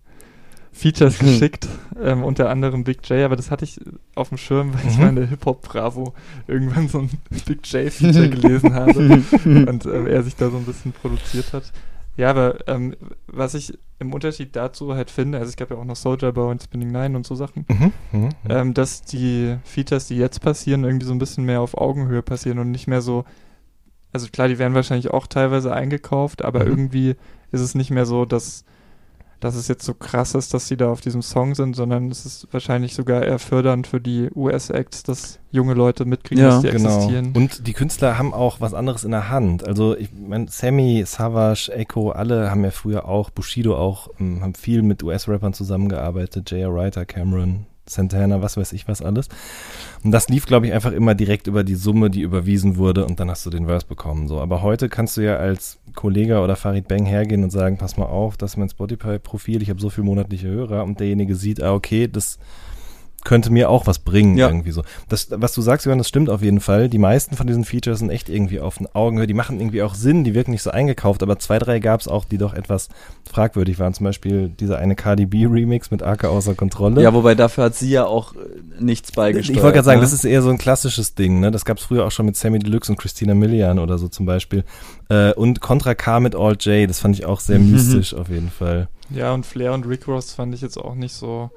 Features 0.76 1.20
Hm. 1.20 1.26
geschickt, 1.26 1.68
ähm, 2.02 2.22
unter 2.22 2.50
anderem 2.50 2.84
Big 2.84 3.08
J, 3.08 3.24
aber 3.24 3.34
das 3.36 3.50
hatte 3.50 3.64
ich 3.64 3.80
auf 4.14 4.28
dem 4.28 4.36
Schirm, 4.38 4.74
weil 4.74 4.86
ich 4.90 4.98
Mhm. 4.98 5.06
in 5.08 5.16
der 5.16 5.26
Hip-Hop-Bravo 5.26 6.12
irgendwann 6.46 6.88
so 6.88 6.98
ein 6.98 7.10
Big 7.46 7.66
J-Feature 7.72 8.28
gelesen 8.28 8.74
habe 8.74 8.98
und 9.44 9.86
ähm, 9.86 10.06
er 10.06 10.22
sich 10.22 10.36
da 10.36 10.50
so 10.50 10.58
ein 10.58 10.64
bisschen 10.66 10.92
produziert 10.92 11.52
hat. 11.54 11.72
Ja, 12.18 12.30
aber 12.30 12.56
ähm, 12.66 12.94
was 13.26 13.54
ich 13.54 13.78
im 13.98 14.12
Unterschied 14.12 14.54
dazu 14.56 14.94
halt 14.94 15.10
finde, 15.10 15.38
also 15.38 15.48
es 15.48 15.56
gab 15.56 15.70
ja 15.70 15.76
auch 15.76 15.84
noch 15.84 15.96
Soldier 15.96 16.32
Boy 16.32 16.50
und 16.50 16.62
Spinning 16.62 16.90
Nine 16.92 17.16
und 17.16 17.26
so 17.26 17.34
Sachen, 17.34 17.64
Mhm, 17.68 17.92
mhm, 18.12 18.20
mhm. 18.22 18.30
ähm, 18.48 18.74
dass 18.74 19.02
die 19.02 19.56
Features, 19.64 20.08
die 20.08 20.16
jetzt 20.16 20.40
passieren, 20.42 20.84
irgendwie 20.84 21.06
so 21.06 21.12
ein 21.12 21.18
bisschen 21.18 21.44
mehr 21.44 21.60
auf 21.62 21.76
Augenhöhe 21.76 22.22
passieren 22.22 22.58
und 22.58 22.70
nicht 22.70 22.86
mehr 22.86 23.00
so, 23.02 23.24
also 24.12 24.28
klar, 24.28 24.48
die 24.48 24.58
werden 24.58 24.74
wahrscheinlich 24.74 25.10
auch 25.10 25.26
teilweise 25.26 25.72
eingekauft, 25.74 26.44
aber 26.44 26.60
Mhm. 26.60 26.66
irgendwie 26.70 27.16
ist 27.52 27.60
es 27.60 27.74
nicht 27.74 27.90
mehr 27.90 28.06
so, 28.06 28.24
dass, 28.26 28.64
dass 29.40 29.54
es 29.54 29.68
jetzt 29.68 29.84
so 29.84 29.92
krass 29.94 30.34
ist, 30.34 30.54
dass 30.54 30.66
sie 30.68 30.76
da 30.76 30.90
auf 30.90 31.00
diesem 31.00 31.22
Song 31.22 31.54
sind, 31.54 31.76
sondern 31.76 32.10
es 32.10 32.24
ist 32.24 32.48
wahrscheinlich 32.52 32.94
sogar 32.94 33.22
eher 33.22 33.38
fördernd 33.38 33.86
für 33.86 34.00
die 34.00 34.28
US-Acts, 34.34 35.02
dass 35.02 35.38
junge 35.50 35.74
Leute 35.74 36.04
mitkriegen, 36.04 36.42
Ja, 36.42 36.50
dass 36.50 36.62
die 36.62 36.68
Genau. 36.70 36.88
existieren. 36.88 37.32
Und 37.36 37.66
die 37.66 37.72
Künstler 37.72 38.18
haben 38.18 38.32
auch 38.34 38.60
was 38.60 38.74
anderes 38.74 39.04
in 39.04 39.10
der 39.10 39.28
Hand. 39.30 39.66
Also 39.66 39.96
ich 39.96 40.10
meine, 40.12 40.48
Sammy, 40.48 41.02
Savage, 41.06 41.70
Echo, 41.72 42.10
alle 42.10 42.50
haben 42.50 42.64
ja 42.64 42.70
früher 42.70 43.06
auch, 43.06 43.30
Bushido 43.30 43.76
auch, 43.76 44.08
ähm, 44.18 44.42
haben 44.42 44.54
viel 44.54 44.82
mit 44.82 45.02
US-Rappern 45.02 45.52
zusammengearbeitet, 45.52 46.50
J.R. 46.50 46.74
Writer, 46.74 47.04
Cameron, 47.04 47.66
Santana, 47.88 48.42
was 48.42 48.56
weiß 48.56 48.72
ich 48.72 48.88
was 48.88 49.02
alles. 49.02 49.28
Und 50.02 50.10
das 50.10 50.28
lief, 50.28 50.46
glaube 50.46 50.66
ich, 50.66 50.72
einfach 50.72 50.92
immer 50.92 51.14
direkt 51.14 51.46
über 51.46 51.64
die 51.64 51.74
Summe, 51.74 52.10
die 52.10 52.20
überwiesen 52.20 52.76
wurde 52.76 53.06
und 53.06 53.20
dann 53.20 53.30
hast 53.30 53.46
du 53.46 53.50
den 53.50 53.66
Verse 53.66 53.86
bekommen. 53.86 54.28
So. 54.28 54.40
Aber 54.40 54.62
heute 54.62 54.88
kannst 54.88 55.16
du 55.16 55.22
ja 55.22 55.36
als 55.36 55.78
Kollege 55.94 56.40
oder 56.40 56.56
Farid 56.56 56.88
Bang 56.88 57.06
hergehen 57.06 57.44
und 57.44 57.50
sagen, 57.50 57.78
pass 57.78 57.96
mal 57.96 58.06
auf, 58.06 58.36
das 58.36 58.52
ist 58.52 58.56
mein 58.56 58.68
Spotify-Profil, 58.68 59.62
ich 59.62 59.70
habe 59.70 59.80
so 59.80 59.90
viel 59.90 60.04
monatliche 60.04 60.48
Hörer 60.48 60.84
und 60.84 61.00
derjenige 61.00 61.34
sieht, 61.34 61.62
ah, 61.62 61.74
okay, 61.74 62.08
das 62.08 62.38
könnte 63.26 63.50
mir 63.52 63.68
auch 63.68 63.86
was 63.86 63.98
bringen, 63.98 64.38
Ja. 64.38 64.46
irgendwie 64.48 64.70
so. 64.70 64.82
Das, 65.10 65.28
was 65.30 65.52
du 65.52 65.60
sagst, 65.60 65.84
Johann, 65.84 65.98
das 65.98 66.08
stimmt 66.08 66.30
auf 66.30 66.40
jeden 66.40 66.60
Fall. 66.60 66.88
Die 66.88 66.96
meisten 66.98 67.36
von 67.36 67.46
diesen 67.46 67.64
Features 67.66 67.98
sind 67.98 68.08
echt 68.08 68.30
irgendwie 68.30 68.60
auf 68.60 68.78
den 68.78 68.86
Augenhöhe. 68.94 69.26
Die 69.26 69.34
machen 69.34 69.60
irgendwie 69.60 69.82
auch 69.82 69.94
Sinn, 69.94 70.24
die 70.24 70.32
wirken 70.34 70.52
nicht 70.52 70.62
so 70.62 70.70
eingekauft, 70.70 71.22
aber 71.22 71.38
zwei, 71.38 71.58
drei 71.58 71.78
gab 71.80 72.00
es 72.00 72.08
auch, 72.08 72.24
die 72.24 72.38
doch 72.38 72.54
etwas 72.54 72.88
fragwürdig 73.30 73.78
waren. 73.78 73.92
Zum 73.92 74.04
Beispiel 74.04 74.48
dieser 74.48 74.78
eine 74.78 74.94
Cardi 74.94 75.26
B 75.26 75.44
Remix 75.46 75.90
mit 75.90 76.02
Aka 76.02 76.28
außer 76.28 76.54
Kontrolle. 76.54 77.02
Ja, 77.02 77.12
wobei 77.12 77.34
dafür 77.34 77.64
hat 77.64 77.74
sie 77.74 77.90
ja 77.90 78.06
auch 78.06 78.34
äh, 78.34 78.38
nichts 78.80 79.12
beigesteuert. 79.12 79.56
ich 79.56 79.62
wollte 79.62 79.74
gerade 79.74 79.84
sagen, 79.84 80.00
ne? 80.00 80.04
das 80.06 80.12
ist 80.12 80.24
eher 80.24 80.40
so 80.42 80.48
ein 80.50 80.58
klassisches 80.58 81.14
Ding, 81.14 81.40
ne? 81.40 81.50
Das 81.50 81.64
gab 81.64 81.78
es 81.78 81.84
früher 81.84 82.06
auch 82.06 82.10
schon 82.12 82.26
mit 82.26 82.36
Sammy 82.36 82.58
Deluxe 82.60 82.90
und 82.92 82.98
Christina 82.98 83.34
Milian 83.34 83.78
oder 83.78 83.98
so 83.98 84.08
zum 84.08 84.24
Beispiel. 84.26 84.64
Äh, 85.08 85.32
und 85.34 85.60
Contra 85.60 85.94
K 85.94 86.20
mit 86.20 86.34
All 86.36 86.56
J, 86.60 86.88
das 86.88 87.00
fand 87.00 87.14
ich 87.18 87.26
auch 87.26 87.40
sehr 87.40 87.58
Mhm. 87.58 87.72
mystisch 87.72 88.14
auf 88.14 88.28
jeden 88.28 88.50
Fall. 88.50 88.88
ja, 89.10 89.32
und 89.34 89.44
Flair 89.46 89.72
und 89.72 89.86
Rick 89.86 90.06
Ross 90.08 90.32
fand 90.34 90.54
ich 90.54 90.60
jetzt 90.60 90.76
auch 90.78 90.94
nicht 90.94 91.12
so. 91.12 91.50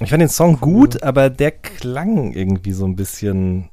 Ich 0.00 0.10
fand 0.10 0.20
den 0.20 0.28
Song 0.28 0.58
gut, 0.60 1.02
aber 1.02 1.30
der 1.30 1.52
klang 1.52 2.32
irgendwie 2.32 2.72
so 2.72 2.84
ein 2.84 2.96
bisschen 2.96 3.70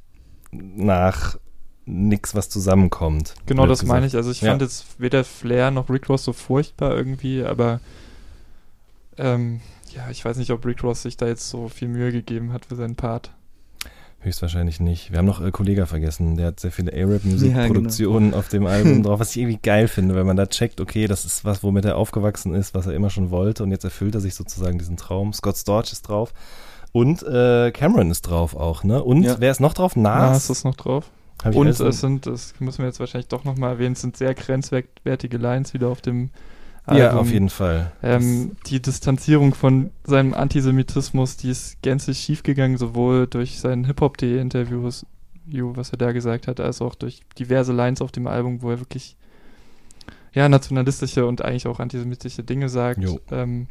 nach 0.52 1.36
nix, 1.84 2.34
was 2.34 2.48
zusammenkommt. 2.48 3.34
Genau, 3.46 3.66
das 3.66 3.82
meine 3.84 4.06
ich. 4.06 4.12
gesagt. 4.12 4.18
Also 4.26 4.30
ich 4.30 4.40
Ja. 4.40 4.50
fand 4.50 4.62
jetzt 4.62 5.00
weder 5.00 5.24
Flair 5.24 5.70
noch 5.72 5.90
Rick 5.90 6.08
Ross 6.08 6.24
so 6.24 6.32
furchtbar 6.32 6.94
irgendwie, 6.96 7.42
aber 7.44 7.80
ähm, 9.18 9.60
ja, 9.90 10.08
ich 10.10 10.24
weiß 10.24 10.36
nicht, 10.36 10.50
ob 10.52 10.64
Rick 10.64 10.82
Ross 10.84 11.02
sich 11.02 11.16
da 11.16 11.26
jetzt 11.26 11.48
so 11.48 11.68
viel 11.68 11.88
Mühe 11.88 12.12
gegeben 12.12 12.52
hat 12.52 12.66
für 12.66 12.76
seinen 12.76 12.94
Part. 12.96 13.32
Höchstwahrscheinlich 14.22 14.78
nicht. 14.78 15.10
Wir 15.10 15.18
haben 15.18 15.26
noch 15.26 15.40
äh, 15.44 15.50
Kollega 15.50 15.84
vergessen, 15.86 16.36
der 16.36 16.48
hat 16.48 16.60
sehr 16.60 16.70
viele 16.70 16.96
Ja, 16.96 17.04
A-Rap-Musikproduktionen 17.06 18.34
auf 18.34 18.48
dem 18.48 18.66
Album 18.66 19.02
drauf, 19.02 19.18
was 19.18 19.30
ich 19.34 19.38
irgendwie 19.42 19.58
geil 19.60 19.88
finde, 19.88 20.14
weil 20.14 20.22
man 20.24 20.36
da 20.36 20.46
checkt, 20.46 20.80
okay, 20.80 21.08
das 21.08 21.24
ist 21.24 21.44
was, 21.44 21.62
womit 21.64 21.84
er 21.84 21.96
aufgewachsen 21.96 22.54
ist, 22.54 22.72
was 22.74 22.86
er 22.86 22.94
immer 22.94 23.10
schon 23.10 23.30
wollte 23.30 23.64
und 23.64 23.72
jetzt 23.72 23.82
erfüllt 23.84 24.14
er 24.14 24.20
sich 24.20 24.34
sozusagen 24.36 24.78
diesen 24.78 24.96
Traum. 24.96 25.32
Scott 25.32 25.56
Storch 25.56 25.90
ist 25.92 26.02
drauf 26.02 26.32
und 26.92 27.22
äh, 27.24 27.72
Cameron 27.72 28.10
ist 28.12 28.22
drauf 28.22 28.54
auch, 28.54 28.84
ne? 28.84 29.02
Und 29.02 29.24
Ja. 29.24 29.36
wer 29.40 29.50
ist 29.50 29.60
noch 29.60 29.74
drauf? 29.74 29.96
Ah, 29.96 30.00
Nas. 30.00 30.48
ist 30.50 30.64
noch 30.64 30.76
drauf? 30.76 31.10
Und 31.54 31.66
es 31.66 31.78
sind, 31.78 32.26
das 32.26 32.54
müssen 32.60 32.78
wir 32.78 32.86
jetzt 32.86 33.00
wahrscheinlich 33.00 33.26
doch 33.26 33.42
nochmal 33.42 33.70
erwähnen, 33.72 33.94
es 33.94 34.00
sind 34.02 34.16
sehr 34.16 34.34
grenzwertige 34.34 35.38
Lines 35.38 35.74
wieder 35.74 35.88
auf 35.88 36.00
dem 36.00 36.30
ja, 36.88 37.08
Album. 37.08 37.20
auf 37.20 37.30
jeden 37.32 37.48
Fall. 37.48 37.92
Ähm, 38.02 38.56
die 38.66 38.82
Distanzierung 38.82 39.54
von 39.54 39.90
seinem 40.04 40.34
Antisemitismus, 40.34 41.36
die 41.36 41.50
ist 41.50 41.80
gänzlich 41.82 42.18
schiefgegangen, 42.18 42.76
sowohl 42.76 43.26
durch 43.26 43.60
sein 43.60 43.84
Hip-Hop.de-Interview, 43.84 44.82
was 44.82 45.92
er 45.92 45.98
da 45.98 46.12
gesagt 46.12 46.48
hat, 46.48 46.58
als 46.60 46.82
auch 46.82 46.94
durch 46.94 47.20
diverse 47.38 47.72
Lines 47.72 48.02
auf 48.02 48.10
dem 48.12 48.26
Album, 48.26 48.62
wo 48.62 48.70
er 48.70 48.80
wirklich 48.80 49.16
ja, 50.34 50.48
nationalistische 50.48 51.26
und 51.26 51.44
eigentlich 51.44 51.66
auch 51.66 51.78
antisemitische 51.78 52.42
Dinge 52.42 52.68
sagt. 52.68 53.00
Ähm, 53.30 53.66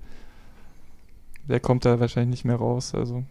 der 1.50 1.60
kommt 1.60 1.86
da 1.86 2.00
wahrscheinlich 2.00 2.30
nicht 2.32 2.46
mehr 2.46 2.56
raus. 2.58 2.94
Also 2.94 3.24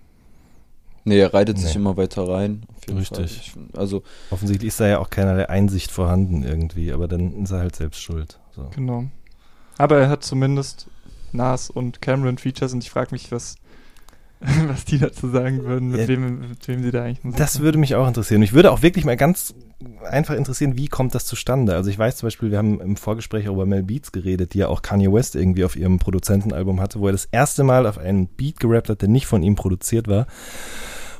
Nee, 1.04 1.18
er 1.18 1.32
reitet 1.32 1.58
sich 1.58 1.74
Nee. 1.74 1.80
immer 1.80 1.96
weiter 1.96 2.28
rein. 2.28 2.64
auf 2.76 2.86
jeden 2.86 2.98
Richtig. 2.98 3.16
Fall. 3.16 3.24
Ich, 3.72 3.78
also, 3.78 4.02
Offensichtlich 4.30 4.68
ist 4.68 4.80
da 4.80 4.86
ja 4.88 4.98
auch 4.98 5.08
keinerlei 5.08 5.48
Einsicht 5.48 5.90
vorhanden 5.90 6.42
irgendwie, 6.42 6.92
aber 6.92 7.08
dann 7.08 7.42
ist 7.44 7.52
er 7.52 7.60
halt 7.60 7.76
selbst 7.76 8.02
schuld. 8.02 8.38
So. 8.54 8.68
genau. 8.74 9.04
Aber 9.80 9.98
er 9.98 10.08
hat 10.08 10.22
zumindest 10.24 10.86
Nas 11.32 11.70
und 11.70 12.02
Cameron 12.02 12.38
Features 12.38 12.72
und 12.74 12.82
ich 12.84 12.90
frage 12.90 13.08
mich, 13.12 13.30
was, 13.32 13.56
was 14.68 14.84
die 14.84 14.98
dazu 14.98 15.28
sagen 15.30 15.64
würden, 15.64 15.90
mit, 15.90 16.00
Ja. 16.00 16.08
wem, 16.08 16.40
mit 16.48 16.66
wem 16.68 16.82
sie 16.82 16.90
da 16.90 17.04
eigentlich 17.04 17.24
Musik 17.24 17.38
Das 17.38 17.54
machen. 17.54 17.64
würde 17.64 17.78
mich 17.78 17.94
auch 17.94 18.06
interessieren. 18.08 18.40
Mich 18.40 18.52
würde 18.52 18.72
auch 18.72 18.82
wirklich 18.82 19.04
mal 19.04 19.16
ganz 19.16 19.54
einfach 20.04 20.34
interessieren, 20.34 20.76
wie 20.76 20.88
kommt 20.88 21.14
das 21.14 21.24
zustande? 21.24 21.74
Also 21.74 21.88
ich 21.90 21.98
weiß 21.98 22.16
zum 22.18 22.26
Beispiel, 22.26 22.50
wir 22.50 22.58
haben 22.58 22.80
im 22.80 22.96
Vorgespräch 22.96 23.48
auch 23.48 23.54
über 23.54 23.66
Mel 23.66 23.82
Beats 23.82 24.12
geredet, 24.12 24.54
die 24.54 24.58
ja 24.58 24.68
auch 24.68 24.82
Kanye 24.82 25.12
West 25.12 25.36
irgendwie 25.36 25.64
auf 25.64 25.76
ihrem 25.76 25.98
Produzentenalbum 25.98 26.80
hatte, 26.80 27.00
wo 27.00 27.06
er 27.06 27.12
das 27.12 27.26
erste 27.26 27.64
Mal 27.64 27.86
auf 27.86 27.96
einen 27.98 28.26
Beat 28.28 28.60
gerappt 28.60 28.88
hat, 28.90 29.00
der 29.02 29.08
nicht 29.08 29.26
von 29.26 29.42
ihm 29.42 29.54
produziert 29.54 30.08
war. 30.08 30.26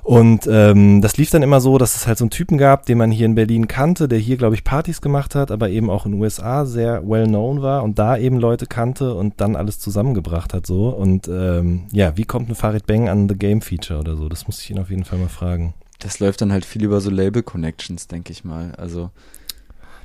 Und 0.02 0.48
ähm, 0.50 1.02
das 1.02 1.16
lief 1.16 1.30
dann 1.30 1.42
immer 1.42 1.60
so, 1.60 1.78
dass 1.78 1.94
es 1.94 2.06
halt 2.06 2.18
so 2.18 2.24
einen 2.24 2.30
Typen 2.30 2.58
gab, 2.58 2.86
den 2.86 2.98
man 2.98 3.10
hier 3.10 3.26
in 3.26 3.34
Berlin 3.34 3.68
kannte, 3.68 4.08
der 4.08 4.18
hier, 4.18 4.36
glaube 4.36 4.54
ich, 4.54 4.64
Partys 4.64 5.00
gemacht 5.00 5.34
hat, 5.34 5.50
aber 5.50 5.68
eben 5.68 5.90
auch 5.90 6.06
in 6.06 6.12
den 6.12 6.20
USA 6.20 6.64
sehr 6.64 7.06
well 7.08 7.26
known 7.26 7.62
war 7.62 7.82
und 7.82 7.98
da 7.98 8.16
eben 8.16 8.38
Leute 8.38 8.66
kannte 8.66 9.14
und 9.14 9.40
dann 9.40 9.56
alles 9.56 9.78
zusammengebracht 9.78 10.54
hat 10.54 10.66
so. 10.66 10.88
Und 10.88 11.28
ähm, 11.28 11.84
ja, 11.92 12.16
wie 12.16 12.24
kommt 12.24 12.48
ein 12.48 12.54
Farid 12.54 12.86
Bang 12.86 13.08
an 13.08 13.28
The 13.28 13.36
Game 13.36 13.60
Feature 13.60 14.00
oder 14.00 14.16
so? 14.16 14.28
Das 14.28 14.46
muss 14.46 14.60
ich 14.62 14.70
ihn 14.70 14.78
auf 14.78 14.90
jeden 14.90 15.04
Fall 15.04 15.18
mal 15.18 15.28
fragen. 15.28 15.74
das 15.98 16.18
läuft 16.18 16.40
dann 16.40 16.52
halt 16.52 16.64
viel 16.64 16.82
über 16.82 17.00
so 17.00 17.10
Label-Connections, 17.10 18.08
denke 18.08 18.32
ich 18.32 18.44
mal. 18.44 18.72
Also, 18.76 19.10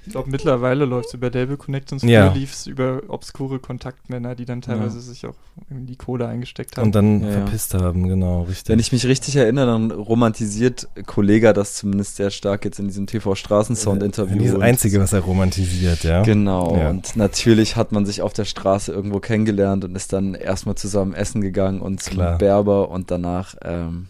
Ich 0.06 0.12
glaube, 0.12 0.30
mittlerweile 0.30 0.86
läuft 0.86 1.08
es 1.10 1.14
über 1.16 1.32
Label 1.32 1.58
Connections. 1.58 2.02
Früher 2.04 2.12
Ja. 2.12 2.34
lief 2.34 2.54
es 2.54 2.68
über 2.68 3.02
obskure 3.08 3.60
Kontaktmänner, 3.60 4.36
die 4.36 4.46
dann 4.46 4.62
teilweise 4.62 4.98
Ja. 4.98 5.02
sich 5.04 5.26
auch 5.26 5.36
in 5.70 5.86
die 5.88 5.96
Kohle 5.96 6.28
eingesteckt 6.28 6.78
haben. 6.78 6.86
Und 6.88 6.96
dann 6.96 7.22
Ja, 7.22 7.28
ja. 7.28 7.34
verpisst 7.34 7.74
haben, 7.74 8.08
genau, 8.08 8.44
richtig. 8.44 8.70
wenn 8.70 8.80
ich 8.80 8.92
mich 8.92 9.06
richtig 9.08 9.36
erinnere, 9.36 9.66
dann 9.68 9.92
romantisiert 9.92 10.88
Kollega 11.06 11.54
das 11.54 11.74
zumindest 11.76 12.18
sehr 12.18 12.30
stark 12.30 12.66
jetzt 12.66 12.80
in 12.80 12.88
diesem 12.88 13.08
TV-Straßensound-Interview. 13.08 14.44
Das 14.54 14.62
Einzige, 14.62 15.00
was 15.00 15.14
er 15.14 15.22
romantisiert, 15.22 16.04
ja. 16.04 16.24
Genau, 16.24 16.76
Ja. 16.78 16.90
und 16.90 17.16
natürlich 17.16 17.76
hat 17.76 17.92
man 17.92 18.06
sich 18.06 18.22
auf 18.22 18.34
der 18.34 18.46
Straße 18.46 18.92
irgendwo 18.92 19.20
kennengelernt 19.20 19.84
und 19.86 19.96
ist 19.96 20.14
dann 20.14 20.34
erstmal 20.36 20.76
zusammen 20.76 21.14
essen 21.14 21.42
gegangen 21.42 21.82
und 21.82 22.02
zum 22.02 22.14
Klar. 22.16 22.38
Berber 22.38 22.90
und 22.90 23.12
danach 23.12 23.56
ähm, 23.64 24.08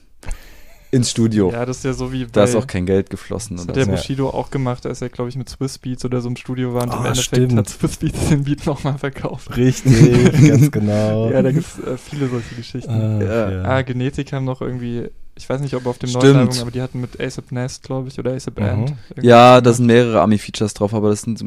ins 0.91 1.11
Studio. 1.11 1.51
ja, 1.51 1.65
das 1.65 1.77
ist 1.77 1.83
ja 1.85 1.93
so 1.93 2.11
wie 2.13 2.23
bei, 2.25 2.29
da 2.31 2.43
ist 2.45 2.55
auch 2.55 2.67
kein 2.67 2.85
Geld 2.85 3.09
geflossen. 3.09 3.57
das 3.57 3.67
hat 3.67 3.75
der 3.75 3.85
Ja. 3.85 3.91
Bushido 3.91 4.29
auch 4.29 4.49
gemacht, 4.49 4.85
als 4.85 5.01
er, 5.01 5.09
glaube 5.09 5.29
ich, 5.29 5.35
mit 5.35 5.49
Swiss 5.49 5.77
Beats 5.77 6.05
oder 6.05 6.21
so 6.21 6.29
im 6.29 6.35
Studio 6.37 6.73
war 6.73 6.83
und 6.83 6.89
im 6.93 6.99
Ah, 6.99 7.07
Endeffekt 7.07 7.25
stimmt. 7.25 7.57
hat 7.57 7.69
Swiss 7.69 7.97
Beats 7.97 8.29
den 8.29 8.43
Beat 8.45 8.65
nochmal 8.65 8.97
verkauft. 8.97 9.55
Richtig, 9.57 10.47
ganz 10.47 10.71
genau. 10.71 11.29
Ja, 11.31 11.41
da 11.41 11.51
gibt 11.51 11.65
es 11.65 11.83
äh, 11.85 11.97
viele 11.97 12.27
solche 12.29 12.55
Geschichten. 12.55 12.91
Ach, 12.91 13.21
Ja. 13.21 13.51
ja. 13.51 13.63
Ah, 13.63 13.81
Genetik 13.81 14.31
haben 14.31 14.45
noch 14.45 14.61
irgendwie, 14.61 15.09
ich 15.35 15.49
weiß 15.49 15.59
nicht, 15.61 15.73
ob 15.75 15.85
auf 15.85 15.97
dem 15.97 16.09
Stimmt. 16.09 16.23
neuen 16.23 16.37
Album, 16.37 16.59
aber 16.59 16.71
die 16.71 16.81
hatten 16.81 17.01
mit 17.01 17.19
ASAP 17.19 17.51
Nest, 17.51 17.83
glaube 17.83 18.07
ich, 18.07 18.17
oder 18.19 18.31
ASAP 18.33 18.59
Mhm. 18.59 18.65
Ant. 18.65 18.93
ja, 19.21 19.59
da 19.61 19.73
sind 19.73 19.87
mehrere 19.87 20.21
Ami-Features 20.21 20.73
drauf, 20.75 20.93
aber 20.93 21.09
das 21.09 21.21
sind 21.23 21.37
so 21.39 21.45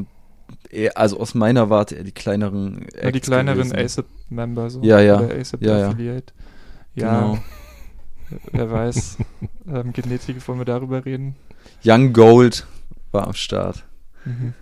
eher, 0.70 0.98
also 0.98 1.19
aus 1.20 1.35
meiner 1.35 1.70
Warte 1.70 1.94
eher 1.94 2.05
die 2.05 2.12
kleineren 2.12 2.86
ja, 2.94 3.10
die 3.10 3.16
Acts 3.19 3.28
kleineren. 3.28 3.73
ASAP-Member. 3.74 4.69
So. 4.69 4.82
Ja, 4.82 5.01
ja. 5.01 5.20
Oder 5.20 5.35
ASAP 5.36 5.62
Ja. 5.62 5.94
Ja, 5.94 6.20
Genau. 6.94 7.39
Wer 8.53 8.71
weiß. 8.71 9.19
ähm, 9.73 9.93
Genetik, 9.93 10.47
wollen 10.47 10.59
wir 10.59 10.65
darüber 10.65 11.05
reden? 11.05 11.37
Young 11.85 12.13
Gold 12.13 12.67
war 13.13 13.27
am 13.27 13.35
Start. 13.35 13.85
Mhm. 14.25 14.55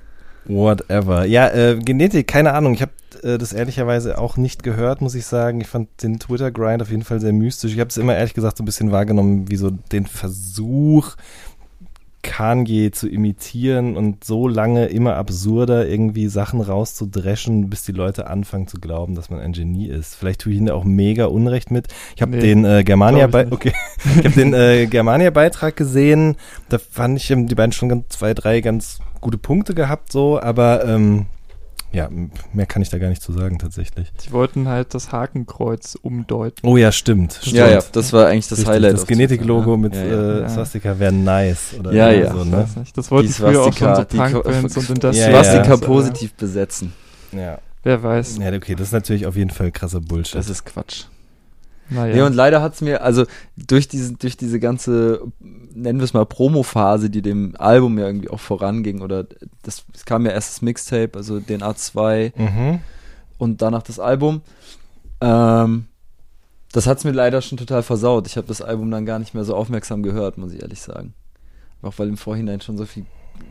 Whatever. 0.44 1.24
Ja, 1.24 1.48
äh, 1.48 1.78
Genetik, 1.78 2.28
keine 2.28 2.52
Ahnung. 2.52 2.74
Ich 2.74 2.82
habe 2.82 2.92
äh, 3.22 3.38
das 3.38 3.52
ehrlicherweise 3.52 4.18
auch 4.18 4.36
nicht 4.36 4.62
gehört, 4.62 5.00
muss 5.00 5.14
ich 5.14 5.26
sagen. 5.26 5.60
Ich 5.60 5.66
fand 5.66 5.88
den 6.02 6.18
Twitter-Grind 6.18 6.82
auf 6.82 6.90
jeden 6.90 7.02
Fall 7.02 7.20
sehr 7.20 7.32
mystisch. 7.32 7.72
Ich 7.72 7.80
habe 7.80 7.90
es 7.90 7.96
immer 7.96 8.14
ehrlich 8.16 8.34
gesagt 8.34 8.56
so 8.56 8.62
ein 8.62 8.66
bisschen 8.66 8.92
wahrgenommen, 8.92 9.50
wie 9.50 9.56
so 9.56 9.70
den 9.70 10.06
Versuch, 10.06 11.16
Kanye 12.26 12.90
zu 12.90 13.08
imitieren 13.08 13.96
und 13.96 14.24
so 14.24 14.48
lange 14.48 14.86
immer 14.86 15.14
absurder 15.14 15.88
irgendwie 15.88 16.26
Sachen 16.26 16.60
rauszudreschen, 16.60 17.70
bis 17.70 17.84
die 17.84 17.92
Leute 17.92 18.26
anfangen 18.26 18.66
zu 18.66 18.78
glauben, 18.78 19.14
dass 19.14 19.30
man 19.30 19.40
ein 19.40 19.52
Genie 19.52 19.86
ist. 19.86 20.16
Vielleicht 20.16 20.40
tue 20.40 20.52
ich 20.52 20.58
ihnen 20.58 20.66
da 20.66 20.74
auch 20.74 20.84
mega 20.84 21.26
Unrecht 21.26 21.70
mit. 21.70 21.88
Ich 22.16 22.22
habe 22.22 22.32
Nee, 22.32 22.40
den 22.40 22.64
äh, 22.64 22.82
Germania 22.84 23.28
glaub 23.28 23.46
ich 23.46 23.52
okay. 23.52 23.72
ich 24.18 24.24
habe 24.24 24.30
den 24.30 24.52
äh, 24.52 24.86
Germania 24.86 25.30
Beitrag 25.30 25.76
gesehen. 25.76 26.36
Da 26.68 26.78
fand 26.78 27.18
ich 27.18 27.30
ähm, 27.30 27.46
die 27.46 27.54
beiden 27.54 27.72
schon 27.72 27.88
ganz, 27.88 28.08
zwei, 28.08 28.34
drei 28.34 28.60
ganz 28.60 28.98
gute 29.20 29.38
Punkte 29.38 29.74
gehabt 29.74 30.12
so, 30.12 30.40
aber 30.40 30.84
ähm, 30.84 31.26
ja, 31.96 32.08
mehr 32.52 32.66
kann 32.66 32.82
ich 32.82 32.90
da 32.90 32.98
gar 32.98 33.08
nicht 33.08 33.22
zu 33.22 33.32
sagen 33.32 33.58
tatsächlich. 33.58 34.12
Die 34.24 34.32
wollten 34.32 34.68
halt 34.68 34.94
das 34.94 35.12
Hakenkreuz 35.12 35.96
umdeuten. 36.00 36.66
Oh 36.66 36.76
ja, 36.76 36.92
stimmt. 36.92 37.38
stimmt. 37.40 37.56
Ja, 37.56 37.68
ja, 37.68 37.80
das 37.92 38.12
war 38.12 38.26
eigentlich 38.28 38.48
das 38.48 38.58
Richtig, 38.58 38.74
Highlight. 38.74 38.92
Das 38.94 39.06
Genetik-Logo 39.06 39.72
ja. 39.72 39.76
mit 39.76 39.94
ja, 39.94 40.04
ja. 40.04 40.36
Äh, 40.36 40.40
Ja. 40.42 40.48
Swastika 40.50 40.98
wäre 40.98 41.12
nice. 41.12 41.74
Oder 41.78 41.92
Ja, 41.92 42.10
ja. 42.10 42.32
So, 42.32 42.44
ne? 42.44 42.68
Das 42.94 43.10
wollten 43.10 43.28
Die 43.28 43.32
früher 43.32 43.62
auch 43.62 43.72
schon 43.72 43.94
so 43.96 44.04
Punkbands 44.04 44.76
und 44.76 44.90
Industrial. 44.90 45.32
ja. 45.32 45.42
Swastika 45.44 45.76
positiv 45.78 46.34
besetzen. 46.34 46.92
Ja. 47.32 47.58
Wer 47.82 48.02
weiß. 48.02 48.38
Ja, 48.38 48.52
okay, 48.52 48.74
das 48.74 48.88
ist 48.88 48.92
natürlich 48.92 49.26
auf 49.26 49.36
jeden 49.36 49.50
Fall 49.50 49.70
krasser 49.70 50.00
Bullshit. 50.00 50.34
Das 50.34 50.50
ist 50.50 50.64
Quatsch. 50.66 51.04
Naja. 51.88 52.14
Nee, 52.14 52.22
und 52.22 52.34
leider 52.34 52.62
hat's 52.62 52.80
mir, 52.80 53.02
also 53.02 53.24
durch 53.56 53.88
diese, 53.88 54.14
durch 54.14 54.36
diese 54.36 54.58
ganze, 54.58 55.22
nennen 55.40 56.00
wir 56.00 56.04
es 56.04 56.14
mal, 56.14 56.26
Promo-Phase, 56.26 57.10
die 57.10 57.22
dem 57.22 57.54
Album 57.58 57.98
ja 57.98 58.06
irgendwie 58.06 58.30
auch 58.30 58.40
voranging, 58.40 59.02
oder 59.02 59.24
das, 59.62 59.84
es 59.94 60.04
kam 60.04 60.26
ja 60.26 60.32
erst 60.32 60.50
das 60.50 60.62
Mixtape, 60.62 61.12
also 61.14 61.38
den 61.40 61.62
A2 61.62 62.32
mhm. 62.36 62.80
und 63.38 63.62
danach 63.62 63.82
das 63.82 64.00
Album. 64.00 64.42
Ähm, 65.20 65.86
das 66.72 66.86
hat's 66.86 67.04
mir 67.04 67.12
leider 67.12 67.40
schon 67.40 67.58
total 67.58 67.82
versaut. 67.82 68.26
Ich 68.26 68.36
habe 68.36 68.48
das 68.48 68.60
Album 68.60 68.90
dann 68.90 69.06
gar 69.06 69.18
nicht 69.18 69.34
mehr 69.34 69.44
so 69.44 69.54
aufmerksam 69.54 70.02
gehört, 70.02 70.38
muss 70.38 70.52
ich 70.52 70.62
ehrlich 70.62 70.80
sagen. 70.80 71.14
Auch 71.82 71.94
weil 71.98 72.08
im 72.08 72.16
Vorhinein 72.16 72.60
schon 72.60 72.76
so 72.76 72.84
viel 72.84 73.06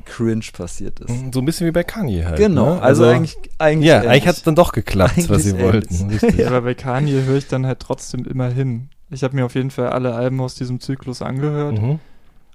Cringe 0.05 0.45
passiert 0.53 0.99
ist. 0.99 1.33
So 1.33 1.39
ein 1.39 1.45
bisschen 1.45 1.67
wie 1.67 1.71
bei 1.71 1.83
Kanye 1.83 2.25
halt. 2.25 2.37
Genau, 2.37 2.75
ne? 2.75 2.81
also, 2.81 3.05
eigentlich, 3.05 3.37
eigentlich. 3.57 3.87
Ja, 3.87 4.01
eigentlich 4.01 4.27
hat 4.27 4.35
es 4.35 4.43
dann 4.43 4.55
doch 4.55 4.71
geklappt, 4.71 5.29
was 5.29 5.29
Eigentlich 5.29 5.43
sie 5.43 5.49
ähnlich. 5.51 6.21
wollten. 6.21 6.37
Ja, 6.39 6.47
aber 6.47 6.61
bei 6.61 6.73
Kanye 6.73 7.23
höre 7.23 7.37
ich 7.37 7.47
dann 7.47 7.65
halt 7.65 7.79
trotzdem 7.79 8.25
immer 8.25 8.49
hin. 8.49 8.89
Ich 9.09 9.23
habe 9.23 9.35
mir 9.35 9.45
auf 9.45 9.55
jeden 9.55 9.71
Fall 9.71 9.89
alle 9.89 10.13
Alben 10.13 10.39
aus 10.41 10.55
diesem 10.55 10.79
Zyklus 10.79 11.21
angehört. 11.21 11.81
Mhm. 11.81 11.99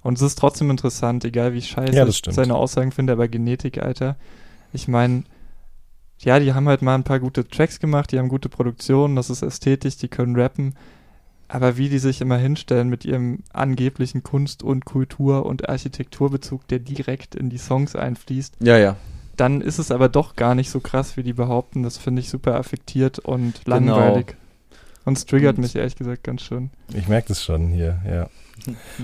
Und 0.03 0.17
es 0.17 0.23
ist 0.23 0.39
trotzdem 0.39 0.71
interessant, 0.71 1.25
egal 1.25 1.53
wie 1.53 1.63
scheiße 1.63 1.95
Ja, 1.95 2.07
ich 2.07 2.23
seine 2.31 2.55
Aussagen 2.55 2.93
finde, 2.93 3.13
aber 3.13 3.29
Genetik, 3.29 3.83
Alter. 3.83 4.17
Ich 4.73 4.89
meine, 4.89 5.25
ja, 6.19 6.39
die 6.39 6.53
haben 6.55 6.69
halt 6.69 6.83
mal 6.83 6.95
ein 6.95 7.05
paar 7.05 7.21
gute 7.21 7.47
Tracks 7.47 7.81
gemacht, 7.81 8.13
die 8.13 8.19
haben 8.19 8.29
gute 8.29 8.49
Produktionen, 8.49 9.17
das 9.17 9.31
ist 9.31 9.43
ästhetisch, 9.43 9.97
die 9.97 10.09
können 10.09 10.37
rappen. 10.37 10.75
Aber 11.53 11.77
wie 11.77 11.89
die 11.89 11.99
sich 11.99 12.21
immer 12.21 12.37
hinstellen 12.37 12.89
mit 12.89 13.05
ihrem 13.05 13.41
angeblichen 13.53 14.23
Kunst- 14.23 14.63
und 14.63 14.85
Kultur- 14.85 15.45
und 15.47 15.69
Architekturbezug, 15.69 16.67
der 16.69 16.79
direkt 16.79 17.35
in 17.35 17.51
die 17.51 17.59
Songs 17.59 17.97
einfließt, 17.97 18.55
Ja, 18.61 18.79
ja. 18.79 18.97
dann 19.37 19.61
ist 19.61 19.79
es 19.79 19.91
aber 19.91 20.09
doch 20.09 20.37
gar 20.37 20.55
nicht 20.55 20.71
so 20.71 20.79
krass, 20.79 21.17
wie 21.17 21.25
die 21.25 21.33
behaupten. 21.33 21.83
Das 21.83 21.99
finde 21.99 22.21
ich 22.21 22.29
super 22.29 22.55
affektiert 22.55 23.19
und 23.19 23.65
Genau. 23.65 23.77
langweilig. 23.99 24.37
Und 25.05 25.19
es 25.19 25.27
triggert 25.27 25.57
Und- 25.57 25.63
mich 25.65 25.75
ehrlich 25.75 25.97
gesagt 25.97 26.23
ganz 26.23 26.43
schön. 26.43 26.71
Ich 26.95 27.09
merke 27.09 27.29
das 27.29 27.43
schon 27.43 27.69
hier, 27.69 27.99
ja. 28.09 28.29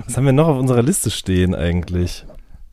Was 0.06 0.16
haben 0.16 0.26
wir 0.26 0.32
noch 0.32 0.48
auf 0.48 0.58
unserer 0.58 0.82
Liste 0.82 1.10
stehen 1.10 1.54
eigentlich? 1.54 2.26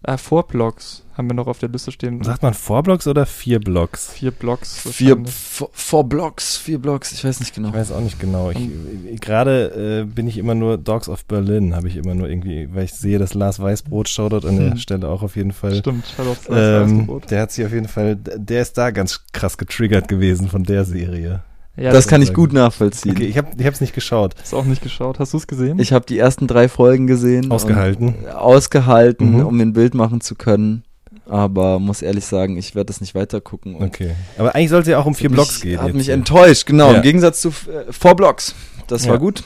Ah, 0.05 0.17
Vorblocks 0.17 1.01
haben 1.17 1.29
wir 1.29 1.33
noch 1.33 1.47
auf 1.47 1.59
der 1.59 1.69
Liste 1.69 1.91
stehen. 1.91 2.21
Sagt 2.23 2.41
man 2.43 2.53
Vorblocks 2.53 3.07
oder 3.07 3.25
vier 3.25 3.59
Blocks? 3.59 4.11
Vier 4.11 4.31
Blocks. 4.31 4.81
Vier, 4.91 5.17
vier 5.25 6.03
Blocks, 6.03 6.57
vier 6.57 6.79
Blocks, 6.79 7.13
ich 7.13 7.23
weiß 7.23 7.39
nicht 7.39 7.55
genau. 7.55 7.69
Ich 7.69 7.75
weiß 7.75 7.91
auch 7.93 8.01
nicht 8.01 8.19
genau. 8.19 8.49
Ich, 8.51 8.57
äh, 8.57 9.15
Gerade 9.21 10.01
äh, 10.01 10.05
bin 10.05 10.27
ich 10.27 10.37
immer 10.37 10.55
nur 10.55 10.77
Dogs 10.77 11.07
of 11.07 11.23
Berlin, 11.25 11.73
habe 11.75 11.87
ich 11.87 11.95
immer 11.95 12.15
nur 12.15 12.27
irgendwie, 12.27 12.67
weil 12.73 12.83
ich 12.85 12.93
sehe, 12.93 13.17
dass 13.19 13.33
Lars 13.33 13.59
Weißbrot 13.61 14.09
Shoutout 14.09 14.45
an 14.47 14.57
der 14.59 14.71
Hm. 14.71 14.77
Stelle 14.77 15.07
auch 15.07 15.23
auf 15.23 15.35
jeden 15.37 15.53
Fall. 15.53 15.75
Stimmt, 15.75 16.03
Ähm, 16.49 16.99
Weißbrot. 16.99 17.31
der 17.31 17.41
hat 17.41 17.51
sich 17.51 17.65
auf 17.65 17.71
jeden 17.71 17.87
Fall, 17.87 18.15
der 18.17 18.61
ist 18.61 18.77
da 18.77 18.91
ganz 18.91 19.23
krass 19.31 19.57
getriggert 19.57 20.07
gewesen 20.09 20.49
von 20.49 20.63
der 20.63 20.83
Serie. 20.83 21.43
Ja, 21.75 21.85
das 21.91 22.03
das 22.03 22.07
kann 22.07 22.21
ich 22.21 22.33
gut 22.33 22.53
nachvollziehen. 22.53 23.13
Okay, 23.15 23.25
ich 23.25 23.37
habe 23.37 23.49
ich 23.57 23.65
hab's 23.65 23.81
nicht 23.81 23.95
geschaut. 23.95 24.35
ist 24.41 24.53
auch 24.53 24.65
nicht 24.65 24.83
geschaut. 24.83 25.17
Hast 25.19 25.33
du 25.33 25.37
es 25.37 25.47
gesehen? 25.47 25.79
Ich 25.79 25.91
habe 25.91 26.05
die 26.05 26.19
ersten 26.19 26.45
drei 26.45 26.69
Folgen 26.69 27.07
gesehen. 27.07 27.49
Ausgehalten. 27.51 28.27
Ausgehalten, 28.31 29.31
Mhm. 29.39 29.45
um 29.47 29.59
ein 29.59 29.73
Bild 29.73 29.95
machen 29.95 30.21
zu 30.21 30.35
können. 30.35 30.83
Aber 31.25 31.79
muss 31.79 32.01
ehrlich 32.01 32.25
sagen, 32.25 32.57
ich 32.57 32.75
werde 32.75 32.87
das 32.87 33.01
nicht 33.01 33.15
weiter 33.15 33.41
gucken. 33.41 33.77
Okay. 33.81 34.11
Aber 34.37 34.53
eigentlich 34.55 34.69
sollte 34.69 34.89
es 34.89 34.91
ja 34.91 34.99
auch 34.99 35.05
um 35.05 35.15
vier 35.15 35.29
Blocks 35.31 35.61
gehen. 35.61 35.81
Hat 35.81 35.93
mich 35.93 36.05
hier. 36.05 36.13
enttäuscht, 36.13 36.65
genau. 36.67 36.91
Ja. 36.91 36.97
Im 36.97 37.01
Gegensatz 37.01 37.41
zu 37.41 37.49
äh, 37.49 37.91
Four 37.91 38.15
Blocks. 38.15 38.53
Das 38.87 39.05
war 39.07 39.13
Ja. 39.15 39.19
gut. 39.19 39.43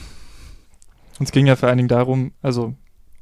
Und 1.18 1.26
es 1.26 1.32
ging 1.32 1.46
ja 1.46 1.56
vor 1.56 1.68
allen 1.68 1.78
Dingen 1.78 1.88
darum, 1.88 2.32
also, 2.42 2.74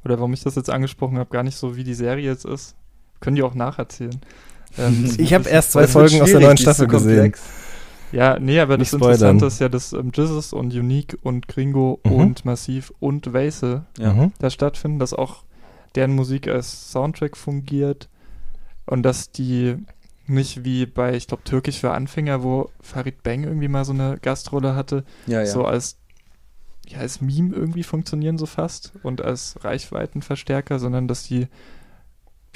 oder 0.03 0.17
warum 0.17 0.33
ich 0.33 0.43
das 0.43 0.55
jetzt 0.55 0.69
angesprochen 0.69 1.17
habe, 1.17 1.29
gar 1.29 1.43
nicht 1.43 1.55
so, 1.57 1.75
wie 1.77 1.83
die 1.83 1.93
Serie 1.93 2.25
jetzt 2.25 2.45
ist. 2.45 2.75
Können 3.21 3.35
die 3.37 3.43
auch 3.43 3.53
nacherzählen. 3.55 4.19
Ähm, 4.77 5.09
Ich 5.17 5.33
habe 5.33 5.49
erst 5.49 5.71
zwei 5.71 5.87
Folgen 5.87 6.21
aus 6.21 6.29
der 6.29 6.39
neuen 6.41 6.57
Staffel 6.57 6.85
so 6.85 6.87
gesehen. 6.97 7.15
komplex. 7.15 7.41
Ja, 8.11 8.39
nee, 8.39 8.59
aber 8.59 8.77
das 8.77 8.91
Nicht 8.91 8.99
spoilern. 9.01 9.13
Interessante 9.35 9.45
ist 9.47 9.59
ja, 9.59 9.69
dass 9.69 9.93
ähm, 9.93 10.11
Jesus 10.13 10.53
und 10.53 10.73
Unique 10.73 11.17
und 11.21 11.47
Gringo 11.47 11.99
Mhm. 12.05 12.11
und 12.11 12.45
Massiv 12.45 12.93
und 12.99 13.33
Vase 13.33 13.85
Ja. 13.97 14.13
Mhm. 14.13 14.31
da 14.39 14.49
stattfinden, 14.49 14.99
dass 14.99 15.13
auch 15.13 15.43
deren 15.95 16.15
Musik 16.15 16.47
als 16.47 16.91
Soundtrack 16.91 17.35
fungiert 17.37 18.07
und 18.85 19.03
dass 19.03 19.31
die 19.31 19.75
nicht 20.27 20.63
wie 20.65 20.85
bei, 20.85 21.15
ich 21.15 21.27
glaube, 21.27 21.43
Türkisch 21.43 21.79
für 21.79 21.91
Anfänger, 21.91 22.43
wo 22.43 22.69
Farid 22.81 23.23
Bang 23.23 23.43
irgendwie 23.45 23.69
mal 23.69 23.85
so 23.85 23.93
eine 23.93 24.17
Gastrolle 24.21 24.75
hatte, 24.75 25.03
Ja, 25.25 25.39
ja. 25.39 25.45
so 25.45 25.63
als, 25.65 25.97
ja, 26.87 26.99
als 26.99 27.21
Meme 27.21 27.55
irgendwie 27.55 27.83
funktionieren 27.83 28.37
so 28.37 28.45
fast 28.45 28.91
und 29.03 29.21
als 29.21 29.55
Reichweitenverstärker, 29.63 30.79
sondern 30.79 31.07
dass 31.07 31.23
die, 31.23 31.47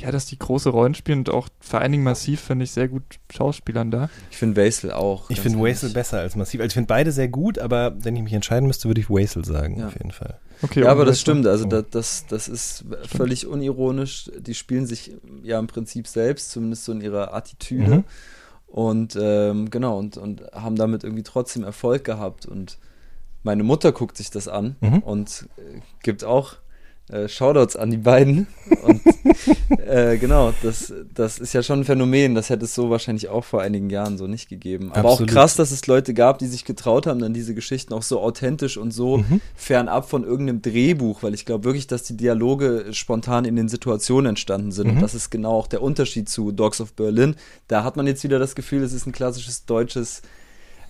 ja, 0.01 0.11
dass 0.11 0.25
die 0.25 0.37
große 0.39 0.69
Rollen 0.69 0.93
spielen 0.93 1.19
und 1.19 1.29
auch 1.29 1.47
vor 1.59 1.79
allen 1.81 1.91
Dingen 1.91 2.03
massiv 2.03 2.39
finde 2.41 2.63
ich 2.65 2.71
sehr 2.71 2.87
gut 2.87 3.03
Schauspielern 3.31 3.91
da. 3.91 4.09
Ich 4.29 4.37
finde 4.37 4.61
Wasel 4.61 4.91
auch. 4.91 5.29
Ich 5.29 5.39
finde. 5.41 5.59
Wasel 5.59 5.89
besser 5.91 6.19
als 6.19 6.35
Massiv. 6.35 6.59
Also 6.61 6.67
ich 6.69 6.73
finde 6.73 6.87
beide 6.87 7.11
sehr 7.11 7.27
gut, 7.27 7.59
aber 7.59 7.93
wenn 8.03 8.15
ich 8.15 8.23
mich 8.23 8.33
entscheiden 8.33 8.67
müsste, 8.67 8.87
würde 8.89 9.01
ich 9.01 9.09
Wasel 9.09 9.43
sagen, 9.45 9.79
Ja. 9.79 9.87
auf 9.87 9.93
jeden 9.93 10.11
Fall. 10.11 10.39
Okay, 10.63 10.81
Ja, 10.83 10.91
aber 10.91 11.05
das 11.05 11.19
stimmt. 11.19 11.47
Also 11.47 11.65
Oh. 11.65 11.69
da, 11.69 11.81
das, 11.81 12.25
das 12.27 12.47
ist 12.47 12.85
völlig 13.07 13.47
unironisch. 13.47 14.29
Die 14.39 14.53
spielen 14.53 14.85
sich 14.85 15.11
ja 15.43 15.57
im 15.59 15.67
Prinzip 15.67 16.07
selbst, 16.07 16.51
zumindest 16.51 16.85
so 16.85 16.91
in 16.91 17.01
ihrer 17.01 17.33
Attitüde. 17.33 17.95
Mhm. 17.97 18.03
Und 18.67 19.17
ähm, 19.19 19.69
genau, 19.69 19.97
und, 19.97 20.17
und 20.17 20.43
haben 20.53 20.75
damit 20.75 21.03
irgendwie 21.03 21.23
trotzdem 21.23 21.63
Erfolg 21.63 22.03
gehabt. 22.03 22.45
Und 22.45 22.77
meine 23.43 23.63
Mutter 23.63 23.91
guckt 23.91 24.17
sich 24.17 24.29
das 24.29 24.47
an 24.47 24.75
Mhm. 24.81 24.99
und 24.99 25.49
äh, 25.57 25.79
gibt 26.03 26.23
auch 26.23 26.55
äh, 27.09 27.27
Shoutouts 27.27 27.75
an 27.75 27.91
die 27.91 27.97
beiden. 27.97 28.47
Und 28.83 29.01
äh, 29.85 30.17
genau, 30.17 30.53
das, 30.61 30.93
das 31.13 31.39
ist 31.39 31.53
ja 31.53 31.63
schon 31.63 31.81
ein 31.81 31.83
Phänomen. 31.85 32.35
Das 32.35 32.49
hätte 32.49 32.65
es 32.65 32.73
so 32.73 32.89
wahrscheinlich 32.89 33.27
auch 33.29 33.43
vor 33.43 33.61
einigen 33.61 33.89
Jahren 33.89 34.17
so 34.17 34.27
nicht 34.27 34.49
gegeben. 34.49 34.91
Aber 34.93 35.09
Absolut. 35.09 35.29
auch 35.29 35.33
krass, 35.33 35.55
dass 35.55 35.71
es 35.71 35.87
Leute 35.87 36.13
gab, 36.13 36.39
die 36.39 36.47
sich 36.47 36.63
getraut 36.65 37.07
haben, 37.07 37.19
dann 37.19 37.33
diese 37.33 37.53
Geschichten 37.53 37.93
auch 37.93 38.03
so 38.03 38.19
authentisch 38.21 38.77
und 38.77 38.91
so 38.91 39.17
Mhm. 39.17 39.41
fernab 39.55 40.09
von 40.09 40.23
irgendeinem 40.23 40.61
Drehbuch, 40.61 41.21
weil 41.23 41.33
ich 41.33 41.45
glaube 41.45 41.65
wirklich, 41.65 41.87
dass 41.87 42.03
die 42.03 42.15
Dialoge 42.17 42.85
spontan 42.91 43.45
in 43.45 43.55
den 43.55 43.67
Situationen 43.69 44.29
entstanden 44.29 44.71
sind. 44.71 44.87
Mhm. 44.87 44.93
Und 44.95 45.01
das 45.01 45.13
ist 45.15 45.29
genau 45.29 45.51
auch 45.53 45.67
der 45.67 45.81
Unterschied 45.81 46.29
zu 46.29 46.51
Dogs 46.51 46.79
of 46.81 46.93
Berlin. 46.93 47.35
Da 47.67 47.83
hat 47.83 47.97
man 47.97 48.07
jetzt 48.07 48.23
wieder 48.23 48.39
das 48.39 48.55
Gefühl, 48.55 48.83
es 48.83 48.93
ist 48.93 49.05
ein 49.05 49.11
klassisches 49.11 49.65
deutsches, 49.65 50.21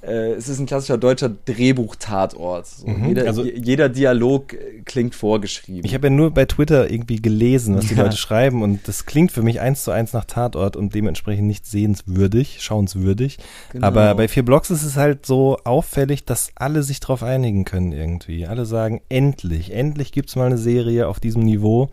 äh, 0.02 0.32
es 0.34 0.49
ist 0.49 0.60
ein 0.60 0.65
klassischer 0.65 0.98
deutscher 0.98 1.30
Drehbuch-Tatort. 1.30 2.68
So, 2.68 2.88
Mhm, 2.88 3.07
jeder, 3.10 3.26
also- 3.28 3.44
je- 3.44 3.60
jeder 3.64 3.90
Dialog 3.90 4.53
äh, 4.53 4.82
klingt 4.86 5.15
vorgeschrieben. 5.15 5.86
Ich 5.86 5.94
habe 5.94 6.07
ja 6.07 6.14
nur 6.14 6.32
bei 6.32 6.45
Twitter 6.45 6.90
irgendwie 6.91 7.22
gelesen, 7.22 7.76
was 7.76 7.88
die 7.88 7.95
Ja. 7.95 8.03
Leute 8.03 8.18
schreiben 8.18 8.61
und 8.64 8.88
das 8.88 9.06
klingt 9.06 9.32
für 9.32 9.41
mich 9.44 9.60
eins 9.61 9.84
zu 9.84 9.91
eins 9.91 10.14
nach 10.14 10.26
Tatort 10.26 10.76
und 10.76 10.94
dementsprechend 10.95 11.48
nicht 11.48 11.65
sehenswürdig, 11.65 12.61
schauenswürdig. 12.61 13.38
Genau. 13.72 13.88
Aber 13.88 14.15
bei 14.15 14.28
vier 14.28 14.44
Blocks 14.44 14.69
ist 14.72 14.84
es 14.84 14.95
halt 14.98 15.26
so 15.26 15.57
auffällig, 15.64 16.26
dass 16.26 16.52
alle 16.56 16.84
sich 16.84 16.99
darauf 16.99 17.23
einigen 17.23 17.65
können 17.65 17.91
irgendwie. 17.91 18.48
Alle 18.48 18.65
sagen, 18.65 19.02
endlich, 19.10 19.73
endlich 19.73 20.11
gibt's 20.11 20.36
mal 20.36 20.45
eine 20.48 20.57
Serie 20.57 21.07
auf 21.07 21.19
diesem 21.19 21.44
Niveau 21.44 21.90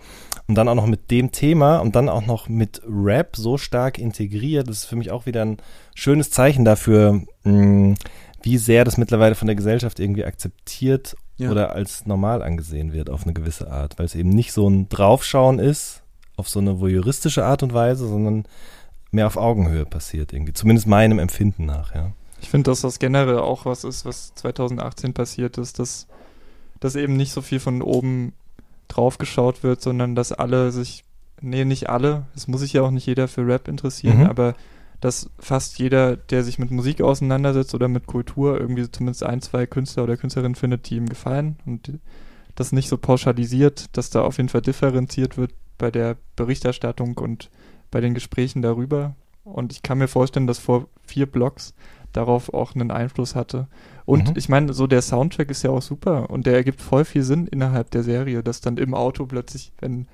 und 0.49 0.55
dann 0.55 0.69
auch 0.69 0.75
noch 0.75 0.87
mit 0.87 1.11
dem 1.11 1.31
Thema 1.31 1.79
und 1.79 1.95
dann 1.95 2.09
auch 2.09 2.25
noch 2.27 2.49
mit 2.49 2.81
Rap 2.89 3.37
so 3.37 3.59
stark 3.59 3.99
integriert. 3.99 4.69
Das 4.69 4.79
ist 4.79 4.85
für 4.87 4.97
mich 4.97 5.11
auch 5.11 5.27
wieder 5.27 5.45
ein 5.45 5.59
schönes 5.95 6.31
Zeichen 6.31 6.65
dafür, 6.65 7.23
mh, 7.45 7.95
wie 8.43 8.57
sehr 8.57 8.85
das 8.85 8.97
mittlerweile 8.97 9.35
von 9.35 9.47
der 9.47 9.57
Gesellschaft 9.57 10.01
irgendwie 10.01 10.25
akzeptiert 10.25 11.16
Ja. 11.37 11.51
oder 11.51 11.73
als 11.73 12.07
normal 12.07 12.43
angesehen 12.43 12.93
wird 12.93 13.11
auf 13.11 13.25
eine 13.25 13.35
gewisse 13.35 13.70
Art, 13.70 13.99
weil 13.99 14.07
es 14.07 14.15
eben 14.15 14.31
nicht 14.31 14.53
so 14.53 14.69
ein 14.69 14.89
Draufschauen 14.89 15.59
ist 15.59 16.03
auf 16.37 16.49
so 16.49 16.61
eine 16.61 16.81
voyeuristische 16.81 17.45
Art 17.45 17.62
und 17.62 17.75
Weise, 17.75 18.07
sondern 18.09 18.45
mehr 19.11 19.27
auf 19.27 19.37
Augenhöhe 19.37 19.85
passiert 19.85 20.33
irgendwie, 20.33 20.53
zumindest 20.53 20.87
meinem 20.87 21.19
Empfinden 21.19 21.66
nach, 21.66 21.95
ja. 21.95 22.12
Ich 22.41 22.49
finde, 22.51 22.70
dass 22.70 22.83
das 22.83 23.01
generell 23.01 23.39
auch 23.39 23.66
was 23.66 23.83
ist, 23.83 24.05
was 24.05 24.33
2018 24.37 25.12
passiert 25.12 25.59
ist, 25.59 25.81
dass, 25.81 26.07
dass 26.79 26.95
eben 26.95 27.16
nicht 27.16 27.33
so 27.33 27.43
viel 27.43 27.59
von 27.59 27.83
oben 27.83 28.33
drauf 28.89 29.19
geschaut 29.19 29.62
wird, 29.62 29.81
sondern 29.81 30.15
dass 30.15 30.32
alle 30.32 30.73
sich, 30.73 31.05
nee, 31.40 31.65
nicht 31.65 31.89
alle, 31.89 32.27
es 32.35 32.48
muss 32.48 32.60
sich 32.60 32.73
ja 32.73 32.82
auch 32.82 32.90
nicht 32.90 33.06
jeder 33.06 33.28
für 33.28 33.47
Rap 33.47 33.69
interessieren, 33.69 34.20
Mhm. 34.20 34.27
aber 34.27 34.55
dass 35.01 35.31
fast 35.39 35.78
jeder, 35.78 36.16
der 36.16 36.43
sich 36.43 36.59
mit 36.59 36.70
Musik 36.73 37.01
auseinandersetzt 37.02 37.74
oder 37.74 37.86
mit 37.86 38.06
Kultur, 38.06 38.59
irgendwie 38.59 38.90
zumindest 38.90 39.23
ein, 39.23 39.40
zwei 39.40 39.66
Künstler 39.66 40.02
oder 40.02 40.16
Künstlerinnen 40.16 40.56
findet, 40.56 40.90
die 40.90 40.97
ihm 40.97 41.09
gefallen 41.09 41.56
und 41.66 41.93
das 42.56 42.73
nicht 42.73 42.89
so 42.89 42.98
pauschalisiert, 42.98 43.97
dass 43.97 44.10
da 44.10 44.23
auf 44.23 44.39
jeden 44.39 44.48
Fall 44.48 44.62
differenziert 44.62 45.36
wird 45.36 45.52
bei 45.78 45.93
der 45.93 46.16
Berichterstattung 46.35 47.16
und 47.16 47.51
bei 47.93 48.01
den 48.01 48.15
Gesprächen 48.15 48.62
darüber. 48.62 49.15
Und 49.44 49.73
ich 49.73 49.82
kann 49.82 49.98
mir 49.98 50.09
vorstellen, 50.09 50.48
dass 50.48 50.59
vor 50.59 50.89
vier 51.06 51.27
Blogs 51.27 51.73
darauf 52.12 52.52
auch 52.52 52.74
einen 52.74 52.90
Einfluss 52.90 53.36
hatte. 53.36 53.69
Und 54.09 54.29
Mhm. 54.31 54.35
ich 54.37 54.49
meine, 54.49 54.73
so 54.73 54.87
der 54.87 55.03
Soundtrack 55.03 55.51
ist 55.51 55.63
ja 55.65 55.71
auch 55.71 55.83
super 55.83 56.31
und 56.31 56.47
der 56.47 56.55
ergibt 56.55 56.81
voll 56.81 57.05
viel 57.05 57.23
Sinn 57.23 57.47
innerhalb 57.47 57.91
der 57.91 58.03
Serie, 58.03 58.43
dass 58.43 58.63
dann 58.63 58.79
im 58.79 58.95
Auto 58.95 59.27
plötzlich, 59.27 59.71
wenn 59.81 60.07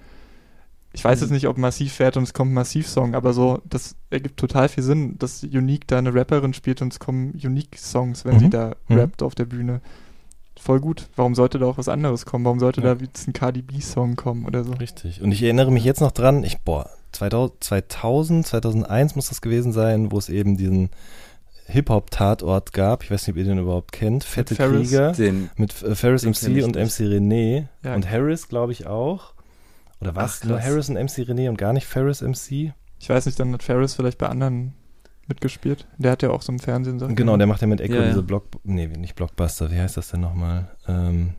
ich 0.93 1.05
weiß 1.05 1.21
jetzt 1.21 1.31
Mhm. 1.31 1.35
nicht, 1.35 1.47
ob 1.47 1.59
Massiv 1.59 1.93
fährt 1.93 2.17
und 2.17 2.25
es 2.25 2.33
kommt 2.35 2.51
ein 2.51 2.55
Massiv-Song, 2.55 3.15
aber 3.15 3.33
so, 3.33 3.61
das 3.69 3.95
ergibt 4.11 4.37
total 4.37 4.69
viel 4.69 4.83
Sinn, 4.83 5.17
dass 5.19 5.45
Unique 5.45 5.87
da 5.87 5.99
eine 5.99 6.13
Rapperin 6.13 6.55
spielt 6.55 6.83
und 6.83 6.93
es 6.93 6.99
kommen 6.99 7.33
Unique-Songs, 7.41 8.25
wenn 8.25 8.35
Mhm. 8.35 8.41
sie 8.41 8.51
da 8.51 8.75
Mhm. 8.89 8.99
rappt 8.99 9.23
auf 9.23 9.37
der 9.37 9.45
Bühne. 9.45 9.81
Voll 10.59 10.81
gut. 10.81 11.09
Warum 11.15 11.35
sollte 11.37 11.61
da 11.61 11.67
auch 11.67 11.79
was 11.79 11.89
anderes 11.89 12.27
kommen? 12.27 12.45
Warum 12.45 12.59
sollte 12.59 12.81
Ja. 12.81 12.95
da 12.97 13.01
jetzt 13.05 13.29
ein 13.29 13.33
Cardi 13.33 13.63
B-Song 13.63 14.17
kommen 14.17 14.45
oder 14.45 14.65
so? 14.65 14.73
Richtig. 14.73 15.21
Und 15.23 15.31
ich 15.31 15.43
erinnere 15.43 15.71
mich 15.71 15.85
jetzt 15.85 16.01
noch 16.01 16.13
dran, 16.13 16.43
ich, 16.43 16.59
boah, 16.63 16.89
2000, 17.13 17.63
2000, 17.63 18.47
2001 18.47 19.15
muss 19.15 19.29
das 19.29 19.41
gewesen 19.41 19.73
sein, 19.73 20.11
wo 20.11 20.19
es 20.19 20.29
eben 20.29 20.57
diesen 20.57 20.91
Hip-Hop-Tatort 21.67 22.73
gab. 22.73 23.03
Ich 23.05 23.11
weiß 23.11 23.27
nicht, 23.27 23.35
ob 23.35 23.39
ihr 23.39 23.45
den 23.45 23.59
überhaupt 23.59 23.93
kennt. 23.93 24.25
Fette 24.25 24.55
Ferris. 24.55 24.89
Krieger 24.89 25.13
Den, 25.13 25.51
mit 25.57 25.83
äh, 25.83 25.95
Ferris 25.95 26.25
MC 26.25 26.63
und. 26.65 26.77
MC 26.77 27.01
René. 27.01 27.67
Ja. 27.83 27.95
Und 27.95 28.11
Harris, 28.11 28.49
glaube 28.49 28.73
ich, 28.73 28.87
auch. 28.87 29.35
Oder 30.01 30.15
was? 30.15 30.45
Nur. 30.45 30.61
Harris 30.61 30.89
und 30.89 30.97
MC 30.97 31.27
René 31.29 31.49
und 31.49 31.57
gar 31.57 31.73
nicht 31.73 31.87
Ferris 31.87 32.21
MC? 32.21 32.73
Ich 32.99 33.09
weiß 33.09 33.27
nicht, 33.27 33.39
dann 33.41 33.53
hat 33.53 33.63
Ferris 33.63 33.95
vielleicht 33.95 34.19
bei 34.19 34.29
anderen 34.29 34.75
mitgespielt. 35.27 35.87
Der 35.99 36.13
hat 36.13 36.23
ja 36.23 36.31
auch 36.31 36.43
so 36.43 36.53
im 36.53 36.59
Fernsehen 36.59 36.99
Sachen. 36.99 37.17
Genau, 37.17 37.37
der 37.37 37.47
macht 37.47 37.61
ja 37.63 37.67
mit 37.67 37.81
Echo 37.81 37.95
Ja, 37.95 38.03
ja. 38.03 38.09
diese 38.09 38.23
Block... 38.23 38.45
Nee, 38.63 38.87
nicht 38.87 39.15
Blockbuster. 39.15 39.71
Wie 39.71 39.79
heißt 39.79 39.97
das 39.97 40.11
denn 40.11 40.21
nochmal? 40.21 40.69
Ähm, 40.87 41.35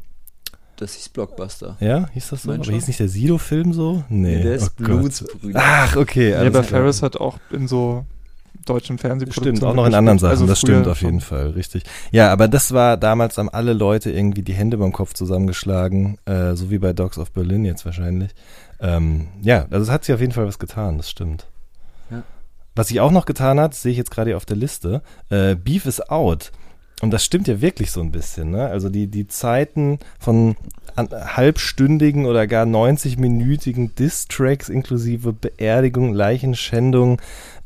das 0.78 0.94
hieß 0.96 1.10
Blockbuster. 1.10 1.78
ja, 1.80 2.10
hieß 2.10 2.30
das 2.30 2.44
so? 2.44 2.50
Mein 2.50 2.58
Aber 2.58 2.66
schon. 2.66 2.74
hieß 2.74 2.88
nicht 2.88 3.00
der 3.00 3.08
Sido-Film 3.08 3.74
so? 3.74 4.04
Nee. 4.10 4.38
Nee, 4.38 4.44
der 4.44 4.56
ist 4.56 4.74
oh. 4.80 4.84
Blutsbrüder. 4.84 5.60
Ach, 5.64 5.96
okay. 5.96 6.32
Ja, 6.32 6.42
aber. 6.42 6.64
Ferris 6.64 7.02
hat 7.02 7.18
auch 7.18 7.40
in 7.52 7.68
so 7.68 8.06
deutschen 8.66 8.98
Fernsehproduktionen. 8.98 9.58
Stimmt, 9.58 9.70
auch 9.70 9.76
noch 9.76 9.86
in 9.86 9.94
anderen 9.94 10.20
Sachen, 10.20 10.32
Also 10.32 10.46
das 10.46 10.60
stimmt 10.60 10.88
auf 10.88 11.02
jeden 11.02 11.22
Fall, 11.22 11.52
richtig. 11.52 11.84
Ja, 12.12 12.32
aber 12.32 12.48
das 12.48 12.74
war 12.74 12.98
damals, 12.98 13.38
haben 13.38 13.50
alle 13.50 13.74
Leute 13.74 14.12
irgendwie 14.12 14.42
die 14.42 14.54
Hände 14.54 14.78
beim 14.78 14.92
Kopf 14.92 15.14
zusammengeschlagen, 15.14 16.18
äh, 16.26 16.56
so 16.56 16.70
wie 16.72 16.80
bei 16.80 16.94
Dogs 16.94 17.18
of 17.18 17.32
Berlin 17.32 17.66
jetzt 17.66 17.86
wahrscheinlich. 17.86 18.32
Ähm, 18.80 19.28
ja, 19.42 19.66
also 19.70 19.84
es 19.84 19.90
hat 19.90 20.04
sich 20.04 20.14
auf 20.14 20.22
jeden 20.22 20.34
Fall 20.34 20.46
was 20.46 20.60
getan, 20.60 20.98
das 20.98 21.10
stimmt. 21.10 21.48
Ja. 22.12 22.24
Was 22.76 22.90
sich 22.90 23.00
auch 23.00 23.12
noch 23.12 23.26
getan 23.26 23.60
hat, 23.60 23.74
sehe 23.74 23.92
ich 23.92 23.98
jetzt 23.98 24.12
gerade 24.12 24.32
hier 24.32 24.38
auf 24.38 24.46
der 24.46 24.58
Liste, 24.58 25.02
äh, 25.30 25.56
Beef 25.56 25.86
is 25.86 26.02
out. 26.10 26.52
Und 27.02 27.12
das 27.12 27.26
stimmt 27.26 27.48
ja 27.48 27.60
wirklich 27.62 27.92
so 27.92 28.02
ein 28.02 28.12
bisschen, 28.12 28.52
ne? 28.52 28.68
Also 28.68 28.90
die, 28.90 29.08
die 29.08 29.28
Zeiten 29.28 30.00
von 30.18 30.56
an, 30.96 31.10
halbstündigen 31.12 32.26
oder 32.26 32.48
gar 32.48 32.66
90-minütigen 32.66 33.94
Diss-Tracks 33.96 34.70
inklusive 34.70 35.34
Beerdigung, 35.34 36.14
Leichenschändung, 36.14 37.22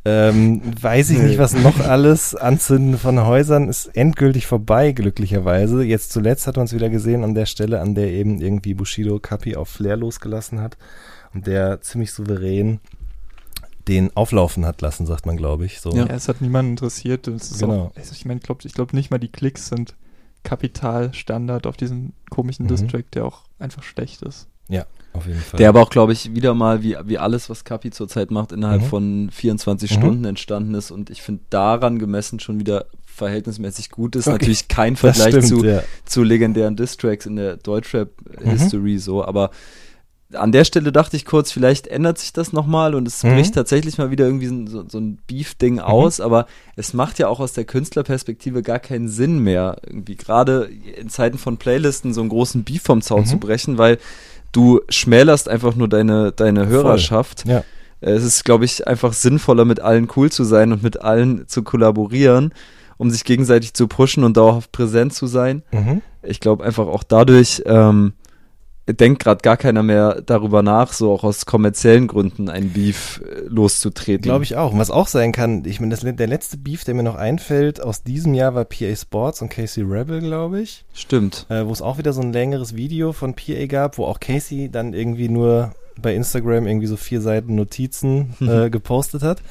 ähm, 0.06 0.62
weiß 0.82 1.10
ich 1.12 1.18
Nee. 1.20 1.26
nicht, 1.26 1.38
was 1.40 1.54
noch 1.54 1.80
alles, 1.80 2.34
Anzünden 2.36 2.98
von 2.98 3.26
Häusern 3.26 3.68
ist 3.70 3.88
endgültig 3.88 4.48
vorbei, 4.48 4.92
glücklicherweise. 4.94 5.84
Jetzt 5.84 6.12
zuletzt 6.12 6.48
hat 6.48 6.56
man 6.58 6.66
es 6.66 6.74
wieder 6.74 6.90
gesehen 6.90 7.24
an 7.24 7.36
der 7.36 7.46
Stelle, 7.46 7.82
an 7.82 7.96
der 7.96 8.08
eben 8.12 8.40
irgendwie 8.42 8.74
Bushido 8.74 9.20
Kapi 9.20 9.56
auf 9.56 9.68
Flair 9.70 9.98
losgelassen 9.98 10.62
hat 10.62 10.78
und 11.34 11.48
der 11.48 11.82
ziemlich 11.82 12.12
souverän 12.14 12.80
den 13.88 14.16
auflaufen 14.16 14.66
hat 14.66 14.82
lassen, 14.82 15.06
sagt 15.08 15.26
man, 15.26 15.36
glaube 15.36 15.66
ich. 15.66 15.80
So. 15.82 15.90
Ja. 15.92 16.06
Ja, 16.06 16.14
es 16.14 16.28
hat 16.28 16.42
niemanden 16.42 16.72
interessiert. 16.72 17.26
Genau. 17.26 17.86
auch, 17.88 17.96
also 17.96 18.12
ich 18.14 18.24
meine, 18.26 18.40
glaub, 18.40 18.64
ich 18.64 18.74
glaube 18.74 18.96
nicht 18.96 19.10
mal 19.12 19.18
die 19.18 19.32
Klicks 19.32 19.68
sind 19.70 19.96
Kapitalstandard 20.44 21.66
auf 21.68 21.76
diesen 21.78 22.14
komischen 22.30 22.66
Mhm. 22.66 22.70
Distrack, 22.70 23.10
der 23.12 23.26
auch 23.26 23.44
einfach 23.58 23.84
schlecht 23.84 24.22
ist. 24.22 24.48
Auf 25.12 25.26
jeden 25.26 25.40
Fall. 25.40 25.58
Der 25.58 25.70
aber 25.70 25.82
auch, 25.82 25.90
glaube 25.90 26.14
ich, 26.14 26.36
wieder 26.36 26.54
mal, 26.54 26.84
wie, 26.84 26.96
wie 27.06 27.18
alles, 27.18 27.50
was 27.50 27.64
Kapi 27.64 27.90
zurzeit 27.90 28.30
macht, 28.30 28.52
innerhalb 28.52 28.82
Mhm. 28.84 28.86
von 28.86 29.30
24 29.32 29.90
Mhm. 29.90 29.96
Stunden 29.96 30.26
entstanden 30.26 30.76
ist 30.76 30.92
und 30.92 31.10
ich 31.10 31.24
finde 31.24 31.42
daran 31.50 31.98
gemessen 31.98 32.40
schon 32.40 32.60
wieder 32.60 32.86
verhältnismäßig 33.06 33.90
gut 33.90 34.16
ist. 34.16 34.28
Okay. 34.28 34.34
Natürlich 34.34 34.68
kein 34.68 34.96
Vergleich 34.96 35.30
stimmt, 35.30 35.48
zu, 35.48 35.66
ja. 35.66 35.82
zu 36.06 36.22
legendären 36.24 36.76
Distracks 36.76 37.26
in 37.26 37.38
der 37.38 37.56
Mhm. 37.56 37.60
Deutschrap-History 37.64 38.98
so, 39.00 39.26
aber 39.26 39.50
an 40.34 40.52
der 40.52 40.64
Stelle 40.64 40.92
dachte 40.92 41.18
ich 41.18 41.26
kurz, 41.26 41.52
vielleicht 41.52 41.88
ändert 41.88 42.20
sich 42.20 42.32
das 42.32 42.54
nochmal 42.54 42.94
und 42.94 43.08
es 43.08 43.24
Mhm. 43.24 43.34
bricht 43.34 43.56
tatsächlich 43.56 43.98
mal 43.98 44.12
wieder 44.12 44.26
irgendwie 44.26 44.68
so, 44.70 44.88
so, 44.88 45.00
ein 45.00 45.18
Beef-Ding 45.26 45.80
aus, 45.80 46.22
aber 46.22 46.46
es 46.76 46.94
macht 46.94 47.18
ja 47.18 47.28
auch 47.30 47.40
aus 47.40 47.54
der 47.54 47.66
Künstlerperspektive 47.66 48.62
gar 48.62 48.78
keinen 48.78 49.10
Sinn 49.10 49.40
mehr, 49.40 49.78
irgendwie 49.88 50.16
gerade 50.16 50.70
in 50.98 51.10
Zeiten 51.10 51.40
von 51.40 51.58
Playlisten 51.58 52.14
so 52.14 52.22
einen 52.22 52.30
großen 52.30 52.64
Beef 52.64 52.84
vom 52.84 53.02
Zaun 53.02 53.22
Mhm. 53.22 53.26
zu 53.26 53.38
brechen, 53.40 53.80
weil 53.80 53.98
du 54.52 54.82
schmälerst 54.90 55.50
einfach 55.50 55.76
nur 55.76 55.88
deine, 55.88 56.32
deine 56.32 56.68
Hörerschaft. 56.68 57.46
Ja. 57.48 57.64
Es 58.02 58.24
ist, 58.24 58.46
glaube 58.46 58.66
ich, 58.66 58.88
einfach 58.88 59.14
sinnvoller, 59.14 59.66
mit 59.66 59.82
allen 59.82 60.08
cool 60.16 60.32
zu 60.32 60.44
sein 60.46 60.72
und 60.72 60.82
mit 60.84 61.02
allen 61.02 61.48
zu 61.48 61.64
kollaborieren, 61.64 62.54
um 62.98 63.10
sich 63.10 63.26
gegenseitig 63.26 63.74
zu 63.74 63.88
pushen 63.88 64.24
und 64.24 64.38
dauerhaft 64.38 64.72
präsent 64.72 65.14
zu 65.14 65.28
sein 65.28 65.64
Mhm. 65.72 66.02
ich 66.24 66.40
glaube 66.40 66.64
einfach 66.64 66.88
auch 66.88 67.04
dadurch 67.04 67.64
ähm, 67.66 68.14
denkt 68.94 69.24
gerade 69.24 69.42
gar 69.42 69.58
keiner 69.58 69.84
mehr 69.84 70.22
darüber 70.26 70.64
nach, 70.64 70.94
so 70.94 71.12
auch 71.12 71.24
aus 71.24 71.46
kommerziellen 71.46 72.08
Gründen 72.08 72.50
ein 72.50 72.70
Beef 72.70 73.22
äh, 73.22 73.42
loszutreten. 73.48 74.24
Glaube 74.24 74.44
ich 74.44 74.56
auch. 74.56 74.74
Und 74.74 74.80
was 74.80 74.92
auch 74.92 75.08
sein 75.08 75.32
kann, 75.32 75.64
ich 75.66 75.80
meine, 75.80 75.96
der 75.96 76.28
letzte 76.28 76.58
Beef, 76.58 76.84
der 76.84 76.96
mir 76.96 77.04
noch 77.04 77.16
einfällt, 77.16 77.82
aus 77.82 78.04
diesem 78.04 78.34
Jahr 78.34 78.56
war 78.56 78.66
PA 78.66 78.96
Sports 78.96 79.42
und 79.42 79.50
Casey 79.50 79.84
Rebel, 79.84 80.22
glaube 80.22 80.62
ich. 80.62 80.86
Stimmt. 80.94 81.46
äh, 81.50 81.66
wo 81.66 81.72
es 81.72 81.82
auch 81.82 81.98
wieder 81.98 82.14
so 82.14 82.22
ein 82.22 82.34
längeres 82.34 82.76
Video 82.76 83.14
von 83.14 83.34
PA 83.34 83.66
gab, 83.68 83.98
wo 83.98 84.06
auch 84.06 84.20
Casey 84.20 84.70
dann 84.70 84.94
irgendwie 84.94 85.30
nur 85.30 85.74
bei 86.02 86.16
Instagram 86.16 86.68
irgendwie 86.68 86.88
so 86.88 86.98
vier 86.98 87.22
Seiten 87.22 87.56
Notizen 87.56 88.36
äh, 88.42 88.70
gepostet 88.70 89.22
hat. 89.24 89.42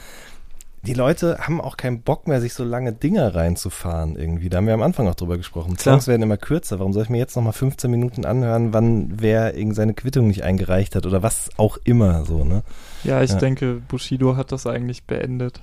Die 0.83 0.95
Leute 0.95 1.39
haben 1.41 1.61
auch 1.61 1.77
keinen 1.77 2.03
Bock 2.03 2.29
mehr, 2.29 2.41
sich 2.41 2.55
so 2.55 2.63
lange 2.65 2.93
Dinger 2.93 3.35
reinzufahren 3.35 4.17
irgendwie. 4.17 4.49
Da 4.49 4.59
haben 4.59 4.67
wir 4.67 4.75
am 4.75 4.83
Anfang 4.83 5.09
auch 5.09 5.15
drüber 5.17 5.37
gesprochen. 5.37 5.77
Klar. 5.77 5.95
Songs 5.97 6.07
werden 6.07 6.23
immer 6.23 6.37
kürzer. 6.37 6.79
Warum 6.79 6.93
soll 6.93 7.03
ich 7.03 7.09
mir 7.09 7.19
jetzt 7.19 7.35
nochmal 7.37 7.53
15 7.53 7.91
Minuten 7.91 8.25
anhören, 8.25 8.73
wann 8.73 9.21
wer 9.21 9.57
irgend 9.57 9.75
seine 9.75 9.95
Quittung 9.95 10.29
nicht 10.29 10.45
eingereicht 10.45 10.95
hat 10.95 11.05
oder 11.05 11.23
was 11.23 11.51
auch 11.57 11.79
immer 11.85 12.25
so, 12.25 12.45
ne? 12.45 12.63
Ja, 13.05 13.23
ich 13.23 13.31
Ja. 13.31 13.37
denke, 13.39 13.81
Bushido 13.89 14.37
hat 14.37 14.53
das 14.53 14.67
eigentlich 14.67 15.05
beendet 15.05 15.61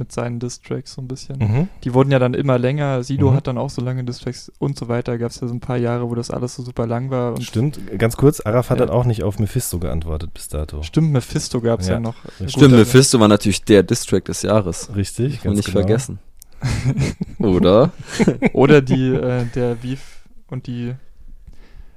mit 0.00 0.10
seinen 0.10 0.40
Distracks 0.40 0.94
so 0.94 1.00
ein 1.02 1.06
bisschen. 1.06 1.38
Mhm. 1.38 1.68
Die 1.84 1.94
wurden 1.94 2.10
ja 2.10 2.18
dann 2.18 2.34
immer 2.34 2.58
länger. 2.58 3.04
Sido 3.04 3.30
Mhm. 3.30 3.36
hat 3.36 3.46
dann 3.46 3.56
auch 3.58 3.70
so 3.70 3.80
lange 3.80 4.02
Distracks 4.02 4.50
und 4.58 4.76
so 4.76 4.88
weiter. 4.88 5.16
Gab 5.18 5.30
es 5.30 5.38
ja 5.40 5.46
so 5.46 5.54
ein 5.54 5.60
paar 5.60 5.76
Jahre, 5.76 6.10
wo 6.10 6.16
das 6.16 6.32
alles 6.32 6.56
so 6.56 6.64
super 6.64 6.88
lang 6.88 7.10
war. 7.10 7.34
Und 7.34 7.44
Stimmt. 7.44 7.78
Ganz 7.98 8.16
kurz, 8.16 8.40
Arafat 8.40 8.78
Ja. 8.78 8.86
hat 8.86 8.90
auch 8.90 9.04
nicht 9.04 9.22
auf 9.22 9.38
Mephisto 9.38 9.78
geantwortet 9.78 10.34
bis 10.34 10.48
dato. 10.48 10.82
Stimmt, 10.82 11.12
Mephisto 11.12 11.60
gab 11.60 11.78
es 11.80 11.86
ja. 11.86 11.94
Ja. 11.94 12.00
noch. 12.00 12.16
Stimmt, 12.46 12.54
Gut, 12.54 12.70
Mephisto 12.72 13.20
war 13.20 13.28
natürlich 13.28 13.62
der 13.62 13.84
Distrack 13.84 14.24
des 14.24 14.42
Jahres. 14.42 14.90
Richtig, 14.96 15.34
Darf 15.36 15.44
man 15.44 15.54
ganz 15.54 15.56
nicht 15.58 15.74
genau. 15.74 15.86
vergessen. 15.86 16.18
Oder? 17.38 17.92
Oder 18.52 18.82
die, 18.82 19.08
äh, 19.14 19.44
der 19.54 19.76
Beef 19.76 20.24
und 20.48 20.66
die 20.66 20.94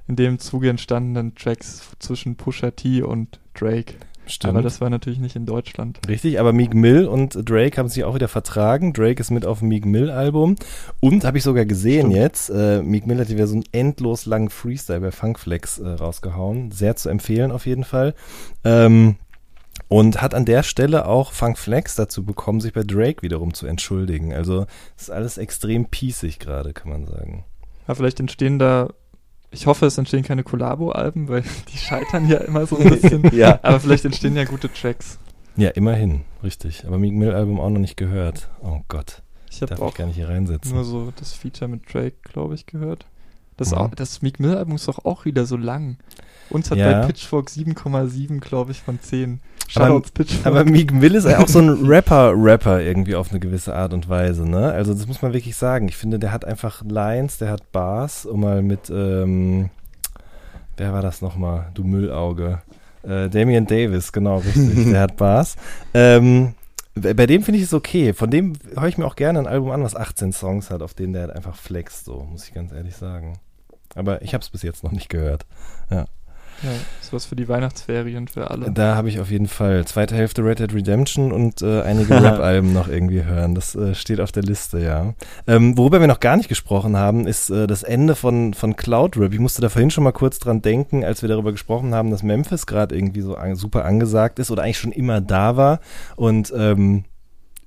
in 0.06 0.16
dem 0.16 0.38
Zuge 0.38 0.68
entstandenen 0.68 1.34
Tracks 1.34 1.82
zwischen 1.98 2.36
Pusha 2.36 2.70
T 2.72 3.02
und 3.02 3.40
Drake. 3.54 3.94
Stimmt. 4.26 4.54
Aber 4.54 4.62
das 4.62 4.80
war 4.80 4.90
natürlich 4.90 5.18
nicht 5.18 5.36
in 5.36 5.46
Deutschland. 5.46 6.00
Richtig, 6.08 6.40
aber 6.40 6.52
Meek 6.52 6.74
Mill 6.74 7.06
und 7.06 7.48
Drake 7.48 7.76
haben 7.76 7.88
sich 7.88 8.04
auch 8.04 8.14
wieder 8.14 8.28
vertragen. 8.28 8.92
Drake 8.92 9.20
ist 9.20 9.30
mit 9.30 9.44
auf 9.44 9.58
dem 9.58 9.68
Meek 9.68 9.84
Mill 9.84 10.10
Album. 10.10 10.56
Und 11.00 11.24
habe 11.24 11.38
ich 11.38 11.44
sogar 11.44 11.64
gesehen 11.66 12.10
Stimmt. 12.10 12.14
jetzt, 12.14 12.50
äh, 12.50 12.82
Meek 12.82 13.06
Mill 13.06 13.18
hat 13.18 13.28
wieder 13.28 13.46
so 13.46 13.54
einen 13.54 13.64
endlos 13.72 14.26
langen 14.26 14.50
Freestyle 14.50 15.00
bei 15.00 15.10
Funkflex 15.10 15.78
äh, 15.78 15.88
rausgehauen. 15.88 16.70
Sehr 16.70 16.96
zu 16.96 17.08
empfehlen 17.08 17.52
auf 17.52 17.66
jeden 17.66 17.84
Fall. 17.84 18.14
Ähm, 18.64 19.16
und 19.88 20.22
hat 20.22 20.34
an 20.34 20.44
der 20.44 20.62
Stelle 20.62 21.06
auch 21.06 21.32
Funkflex 21.32 21.94
dazu 21.94 22.24
bekommen, 22.24 22.60
sich 22.60 22.72
bei 22.72 22.82
Drake 22.82 23.22
wiederum 23.22 23.54
zu 23.54 23.66
entschuldigen. 23.66 24.32
Also 24.32 24.66
ist 24.96 25.10
alles 25.10 25.38
extrem 25.38 25.86
pießig 25.86 26.38
gerade, 26.38 26.72
kann 26.72 26.90
man 26.90 27.06
sagen. 27.06 27.44
Aber 27.86 27.96
vielleicht 27.96 28.20
entstehen 28.20 28.58
da, 28.58 28.88
ich 29.54 29.66
hoffe, 29.66 29.86
es 29.86 29.96
entstehen 29.98 30.22
keine 30.24 30.42
Kollabo-Alben, 30.44 31.28
weil 31.28 31.42
die 31.72 31.78
scheitern 31.78 32.28
ja 32.28 32.38
immer 32.38 32.66
so 32.66 32.76
ein 32.76 32.90
bisschen. 33.00 33.30
ja. 33.34 33.58
Aber 33.62 33.80
vielleicht 33.80 34.04
entstehen 34.04 34.36
ja 34.36 34.44
gute 34.44 34.72
Tracks. 34.72 35.18
Ja, 35.56 35.70
immerhin, 35.70 36.22
richtig. 36.42 36.84
Aber 36.86 36.98
Meek 36.98 37.12
Mill 37.14 37.32
Album 37.32 37.60
auch 37.60 37.70
noch 37.70 37.78
nicht 37.78 37.96
gehört. 37.96 38.48
Oh 38.60 38.80
Gott, 38.88 39.22
Ich 39.50 39.62
habe 39.62 39.70
darf 39.70 39.80
auch 39.80 39.88
ich 39.90 39.94
gar 39.94 40.06
nicht 40.06 40.16
hier 40.16 40.28
reinsetzen. 40.28 40.74
nur 40.74 40.84
so 40.84 41.12
das 41.18 41.32
Feature 41.32 41.68
mit 41.68 41.92
Drake, 41.92 42.16
glaube 42.24 42.54
ich, 42.54 42.66
gehört. 42.66 43.06
Das, 43.56 43.70
Mhm. 43.70 43.78
auch, 43.78 43.94
das 43.94 44.20
Meek 44.22 44.40
Mill 44.40 44.56
Album 44.56 44.74
ist 44.74 44.88
doch 44.88 45.04
auch 45.04 45.24
wieder 45.24 45.46
so 45.46 45.56
lang. 45.56 45.96
Uns 46.50 46.70
hat 46.70 46.78
Ja. 46.78 47.00
bei 47.00 47.06
Pitchfork 47.06 47.48
7,7, 47.50 48.40
glaube 48.40 48.72
ich, 48.72 48.80
von 48.82 49.00
10. 49.00 49.40
Aber- 49.76 49.86
Shoutouts 49.86 50.10
Pitchfork. 50.10 50.46
Aber 50.46 50.64
Meek 50.64 50.92
Mill 50.92 51.14
ist 51.14 51.24
ja 51.26 51.38
auch 51.38 51.48
so 51.48 51.58
ein 51.60 51.70
Rapper-Rapper 51.86 52.80
irgendwie 52.82 53.14
auf 53.14 53.30
eine 53.30 53.40
gewisse 53.40 53.74
Art 53.74 53.94
und 53.94 54.08
Weise, 54.08 54.46
ne? 54.48 54.72
Also 54.72 54.92
das 54.92 55.06
muss 55.06 55.22
man 55.22 55.32
wirklich 55.32 55.56
sagen. 55.56 55.88
Ich 55.88 55.96
finde, 55.96 56.18
der 56.18 56.32
hat 56.32 56.44
einfach 56.44 56.82
Lines, 56.86 57.38
der 57.38 57.50
hat 57.50 57.72
Bars, 57.72 58.26
um 58.26 58.40
mal 58.40 58.60
mit, 58.62 58.90
ähm, 58.90 59.70
wer 60.76 60.92
war 60.92 61.00
das 61.02 61.22
nochmal? 61.22 61.70
Du 61.74 61.82
Müllauge. 61.84 62.60
Äh, 63.02 63.28
Damian 63.30 63.66
Davis, 63.66 64.12
genau, 64.12 64.38
richtig. 64.38 64.90
der 64.90 65.00
hat 65.02 65.16
Bars. 65.16 65.56
Ähm, 65.94 66.54
bei 66.94 67.12
bei 67.14 67.26
dem 67.26 67.42
finde 67.42 67.58
ich 67.58 67.64
es 67.64 67.74
okay. 67.74 68.12
Von 68.12 68.30
dem 68.30 68.52
höre 68.76 68.86
ich 68.88 68.98
mir 68.98 69.06
auch 69.06 69.16
gerne 69.16 69.38
ein 69.40 69.46
Album 69.46 69.70
an, 69.70 69.82
was 69.82 69.96
18 69.96 70.32
Songs 70.32 70.70
hat, 70.70 70.80
auf 70.82 70.94
denen 70.94 71.12
der 71.12 71.22
halt 71.22 71.36
einfach 71.36 71.56
flext, 71.56 72.04
so, 72.04 72.26
muss 72.30 72.46
ich 72.46 72.54
ganz 72.54 72.72
ehrlich 72.72 72.94
sagen. 72.96 73.34
Aber 73.94 74.22
ich 74.22 74.34
habe 74.34 74.42
es 74.42 74.50
bis 74.50 74.62
jetzt 74.62 74.84
noch 74.84 74.92
nicht 74.92 75.08
gehört. 75.08 75.46
ja, 76.62 76.70
ist 77.00 77.12
was 77.12 77.26
für 77.26 77.36
die 77.36 77.48
Weihnachtsferien 77.48 78.28
für 78.28 78.50
alle. 78.50 78.70
Da 78.70 78.94
habe 78.94 79.08
ich 79.08 79.20
auf 79.20 79.30
jeden 79.30 79.48
Fall 79.48 79.84
zweite 79.86 80.14
Hälfte 80.14 80.44
Red 80.44 80.60
Dead 80.60 80.72
Redemption 80.72 81.32
und 81.32 81.62
äh, 81.62 81.82
einige 81.82 82.14
Rap-Alben 82.22 82.72
noch 82.72 82.88
irgendwie 82.88 83.24
hören. 83.24 83.54
Das 83.54 83.74
äh, 83.74 83.94
steht 83.94 84.20
auf 84.20 84.32
der 84.32 84.44
Liste, 84.44 84.80
ja. 84.80 85.14
Ähm, 85.46 85.76
worüber 85.76 86.00
wir 86.00 86.06
noch 86.06 86.20
gar 86.20 86.36
nicht 86.36 86.48
gesprochen 86.48 86.96
haben, 86.96 87.26
ist 87.26 87.50
äh, 87.50 87.66
das 87.66 87.82
Ende 87.82 88.14
von, 88.14 88.54
von 88.54 88.76
Cloud 88.76 89.16
Rap. 89.16 89.32
Ich 89.32 89.40
musste 89.40 89.62
da 89.62 89.68
vorhin 89.68 89.90
schon 89.90 90.04
mal 90.04 90.12
kurz 90.12 90.38
dran 90.38 90.62
denken, 90.62 91.04
als 91.04 91.22
wir 91.22 91.28
darüber 91.28 91.52
gesprochen 91.52 91.94
haben, 91.94 92.10
dass 92.10 92.22
Memphis 92.22 92.66
gerade 92.66 92.96
irgendwie 92.96 93.20
so 93.20 93.36
an, 93.36 93.56
super 93.56 93.84
angesagt 93.84 94.38
ist 94.38 94.50
oder 94.50 94.62
eigentlich 94.62 94.78
schon 94.78 94.92
immer 94.92 95.20
da 95.20 95.56
war. 95.56 95.80
Und 96.16 96.52
ähm, 96.56 97.04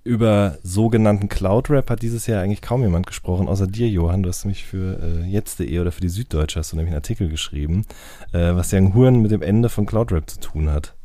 über 0.07 0.57
sogenannten 0.63 1.29
Cloud 1.29 1.69
Rap 1.69 1.89
hat 1.89 2.01
dieses 2.01 2.25
Jahr 2.27 2.41
eigentlich 2.41 2.61
kaum 2.61 2.81
jemand 2.81 3.05
gesprochen, 3.05 3.47
außer 3.47 3.67
dir, 3.67 3.89
Johann. 3.89 4.23
Du 4.23 4.29
hast 4.29 4.45
nämlich 4.45 4.63
für 4.65 4.99
äh, 5.01 5.25
jetzt.de 5.25 5.79
oder 5.79 5.91
für 5.91 6.01
die 6.01 6.09
Süddeutsche 6.09 6.59
hast 6.59 6.71
du 6.71 6.77
nämlich 6.77 6.91
einen 6.91 7.03
Artikel 7.03 7.29
geschrieben, 7.29 7.85
äh, 8.31 8.55
was 8.55 8.71
ja 8.71 8.77
ein 8.77 8.93
Huren 8.93 9.21
mit 9.21 9.31
dem 9.31 9.41
Ende 9.41 9.69
von 9.69 9.85
Cloud 9.85 10.11
Rap 10.11 10.29
zu 10.29 10.39
tun 10.39 10.71
hat. 10.71 10.95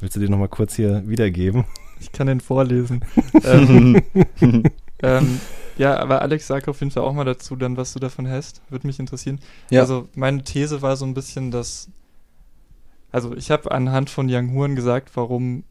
Willst 0.00 0.16
du 0.16 0.20
dir 0.20 0.30
nochmal 0.30 0.48
kurz 0.48 0.76
hier 0.76 1.02
wiedergeben? 1.06 1.64
Ich 2.00 2.12
kann 2.12 2.26
den 2.26 2.40
vorlesen. 2.40 3.04
ähm, 3.44 4.02
ähm, 5.02 5.40
ja, 5.76 5.96
aber 5.96 6.22
Alex, 6.22 6.46
sag 6.46 6.68
auf 6.68 6.80
jeden 6.80 6.92
Fall 6.92 7.02
auch 7.02 7.12
mal 7.12 7.24
dazu, 7.24 7.56
dann 7.56 7.76
was 7.76 7.92
du 7.92 7.98
davon 7.98 8.28
hast. 8.28 8.62
Würde 8.70 8.86
mich 8.86 9.00
interessieren. 9.00 9.40
Ja. 9.70 9.80
Also 9.80 10.08
meine 10.14 10.44
These 10.44 10.80
war 10.80 10.96
so 10.96 11.04
ein 11.04 11.14
bisschen, 11.14 11.50
dass 11.50 11.88
also 13.10 13.34
ich 13.36 13.52
habe 13.52 13.70
anhand 13.70 14.10
von 14.10 14.26
Young 14.28 14.52
Huren 14.52 14.74
gesagt, 14.74 15.10
warum 15.14 15.64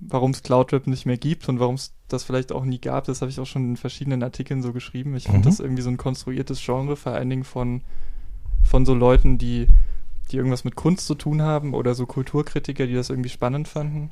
warum 0.00 0.30
es 0.32 0.42
Cloudrap 0.42 0.86
nicht 0.86 1.06
mehr 1.06 1.16
gibt 1.16 1.48
und 1.48 1.58
warum 1.60 1.74
es 1.76 1.92
das 2.08 2.22
vielleicht 2.24 2.52
auch 2.52 2.64
nie 2.64 2.78
gab. 2.80 3.04
Das 3.04 3.20
habe 3.22 3.30
ich 3.30 3.40
auch 3.40 3.46
schon 3.46 3.64
in 3.70 3.76
verschiedenen 3.76 4.22
Artikeln 4.22 4.62
so 4.62 4.72
geschrieben. 4.72 5.16
Ich 5.16 5.24
finde 5.24 5.40
Mhm. 5.40 5.44
das 5.44 5.60
irgendwie 5.60 5.82
so 5.82 5.90
ein 5.90 5.96
konstruiertes 5.96 6.60
Genre, 6.64 6.96
vor 6.96 7.12
allen 7.12 7.30
Dingen 7.30 7.44
von 7.44 7.82
von 8.64 8.84
so 8.84 8.94
Leuten, 8.94 9.38
die 9.38 9.68
die 10.32 10.36
irgendwas 10.38 10.64
mit 10.64 10.74
Kunst 10.74 11.06
zu 11.06 11.14
tun 11.14 11.40
haben 11.40 11.72
oder 11.72 11.94
so 11.94 12.04
Kulturkritiker, 12.04 12.86
die 12.88 12.94
das 12.94 13.10
irgendwie 13.10 13.28
spannend 13.28 13.68
fanden. 13.68 14.10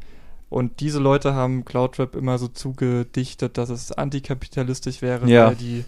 Und 0.49 0.79
diese 0.79 1.01
Leute 1.01 1.35
haben 1.35 1.65
Cloudrap 1.65 2.15
immer 2.15 2.39
so 2.39 2.47
zugedichtet, 2.47 3.59
dass 3.59 3.69
es 3.69 3.91
antikapitalistisch 3.91 5.03
wäre, 5.03 5.29
Ja. 5.29 5.49
weil 5.49 5.57
die, 5.57 5.85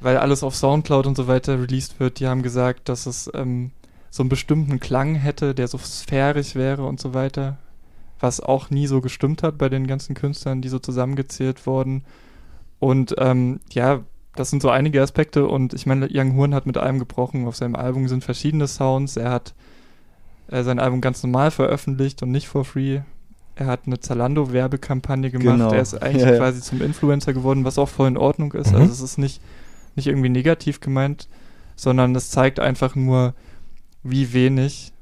weil 0.00 0.16
alles 0.16 0.42
auf 0.42 0.56
Soundcloud 0.56 1.06
und 1.06 1.16
so 1.16 1.26
weiter 1.26 1.60
released 1.60 2.00
wird. 2.00 2.20
Die 2.20 2.26
haben 2.26 2.42
gesagt, 2.42 2.88
dass 2.88 3.04
es 3.04 3.30
ähm, 3.34 3.70
so 4.10 4.22
einen 4.22 4.30
bestimmten 4.30 4.80
Klang 4.80 5.14
hätte, 5.14 5.54
der 5.54 5.68
so 5.68 5.76
sphärisch 5.76 6.54
wäre 6.54 6.86
und 6.86 6.98
so 6.98 7.12
weiter. 7.12 7.58
Was 8.20 8.40
auch 8.40 8.70
nie 8.70 8.86
so 8.86 9.00
gestimmt 9.00 9.42
hat 9.42 9.58
bei 9.58 9.68
den 9.68 9.86
ganzen 9.86 10.14
Künstlern, 10.14 10.60
die 10.60 10.68
so 10.68 10.78
zusammengezählt 10.78 11.66
wurden. 11.66 12.04
Und 12.78 13.14
ähm, 13.18 13.60
ja, 13.70 14.00
das 14.34 14.50
sind 14.50 14.62
so 14.62 14.70
einige 14.70 15.02
Aspekte 15.02 15.46
und 15.46 15.74
ich 15.74 15.86
meine, 15.86 16.08
Young 16.10 16.36
Horn 16.36 16.54
hat 16.54 16.66
mit 16.66 16.76
allem 16.76 16.98
gebrochen. 16.98 17.46
Auf 17.46 17.56
seinem 17.56 17.74
Album 17.74 18.06
sind 18.08 18.22
verschiedene 18.24 18.68
Sounds. 18.68 19.16
Er 19.16 19.30
hat 19.30 19.54
äh, 20.48 20.62
sein 20.62 20.78
Album 20.78 21.00
ganz 21.00 21.22
normal 21.22 21.50
veröffentlicht 21.50 22.22
und 22.22 22.30
nicht 22.30 22.48
for 22.48 22.64
free. 22.64 23.00
Er 23.56 23.66
hat 23.66 23.80
eine 23.86 23.98
Zalando-Werbekampagne 23.98 25.30
gemacht. 25.30 25.56
Genau. 25.56 25.72
Er 25.72 25.82
ist 25.82 25.94
eigentlich 26.02 26.22
Ja, 26.22 26.32
ja. 26.32 26.38
quasi 26.38 26.60
zum 26.60 26.80
Influencer 26.80 27.32
geworden, 27.32 27.64
was 27.64 27.78
auch 27.78 27.88
voll 27.88 28.08
in 28.08 28.16
Ordnung 28.16 28.52
ist. 28.52 28.70
Mhm. 28.70 28.78
Also 28.78 28.92
es 28.92 29.00
ist 29.00 29.18
nicht, 29.18 29.42
nicht 29.96 30.06
irgendwie 30.06 30.28
negativ 30.28 30.78
gemeint, 30.80 31.28
sondern 31.74 32.14
es 32.14 32.30
zeigt 32.30 32.60
einfach 32.60 32.94
nur, 32.94 33.34
wie 34.04 34.32
wenig 34.32 34.92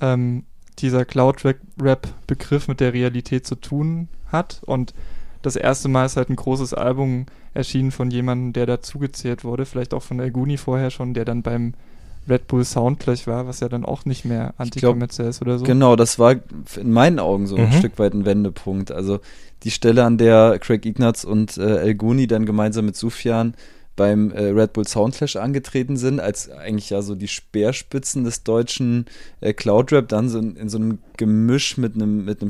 ähm, 0.00 0.44
dieser 0.78 1.04
Cloud-Rap-Begriff 1.04 2.68
mit 2.68 2.80
der 2.80 2.92
Realität 2.92 3.46
zu 3.46 3.54
tun 3.56 4.08
hat. 4.30 4.62
Und 4.64 4.94
das 5.42 5.56
erste 5.56 5.88
Mal 5.88 6.06
ist 6.06 6.16
halt 6.16 6.30
ein 6.30 6.36
großes 6.36 6.74
Album 6.74 7.26
erschienen 7.54 7.90
von 7.90 8.10
jemandem, 8.10 8.52
der 8.52 8.66
dazugezählt 8.66 9.44
wurde, 9.44 9.66
vielleicht 9.66 9.92
auch 9.94 10.02
von 10.02 10.20
El 10.20 10.30
Guni 10.30 10.56
vorher 10.56 10.90
schon, 10.90 11.14
der 11.14 11.24
dann 11.24 11.42
beim 11.42 11.74
Red 12.28 12.46
Bull 12.46 12.64
Soundclash 12.64 13.26
war, 13.26 13.48
was 13.48 13.60
ja 13.60 13.68
dann 13.68 13.84
auch 13.84 14.04
nicht 14.04 14.24
mehr 14.24 14.54
antikommerziell 14.56 15.28
ist 15.28 15.42
oder 15.42 15.58
so. 15.58 15.64
Genau, 15.64 15.96
das 15.96 16.18
war 16.20 16.36
in 16.76 16.92
meinen 16.92 17.18
Augen 17.18 17.46
so 17.48 17.56
ein 17.56 17.68
Mhm. 17.68 17.72
Stück 17.72 17.98
weit 17.98 18.14
ein 18.14 18.24
Wendepunkt. 18.24 18.92
Also 18.92 19.18
die 19.64 19.72
Stelle, 19.72 20.04
an 20.04 20.18
der 20.18 20.58
Craig 20.60 20.86
Ignatz 20.86 21.24
und 21.24 21.56
äh, 21.56 21.78
El 21.78 21.94
Guni 21.96 22.28
dann 22.28 22.46
gemeinsam 22.46 22.86
mit 22.86 22.96
Sufjan 22.96 23.54
beim 23.94 24.30
äh, 24.30 24.44
Red 24.46 24.72
Bull 24.72 24.86
Soundclash 24.88 25.36
angetreten 25.36 25.96
sind, 25.98 26.18
als 26.18 26.48
eigentlich 26.50 26.88
ja 26.90 27.02
so 27.02 27.14
die 27.14 27.28
Speerspitzen 27.28 28.24
des 28.24 28.42
deutschen 28.42 29.04
äh, 29.40 29.52
Cloudrap, 29.52 30.08
dann 30.08 30.28
so 30.30 30.38
in, 30.38 30.56
in 30.56 30.68
so 30.70 30.78
einem 30.78 30.98
Gemisch 31.18 31.76
mit 31.76 31.94
einem 31.94 32.24
mit 32.24 32.40
einem 32.40 32.48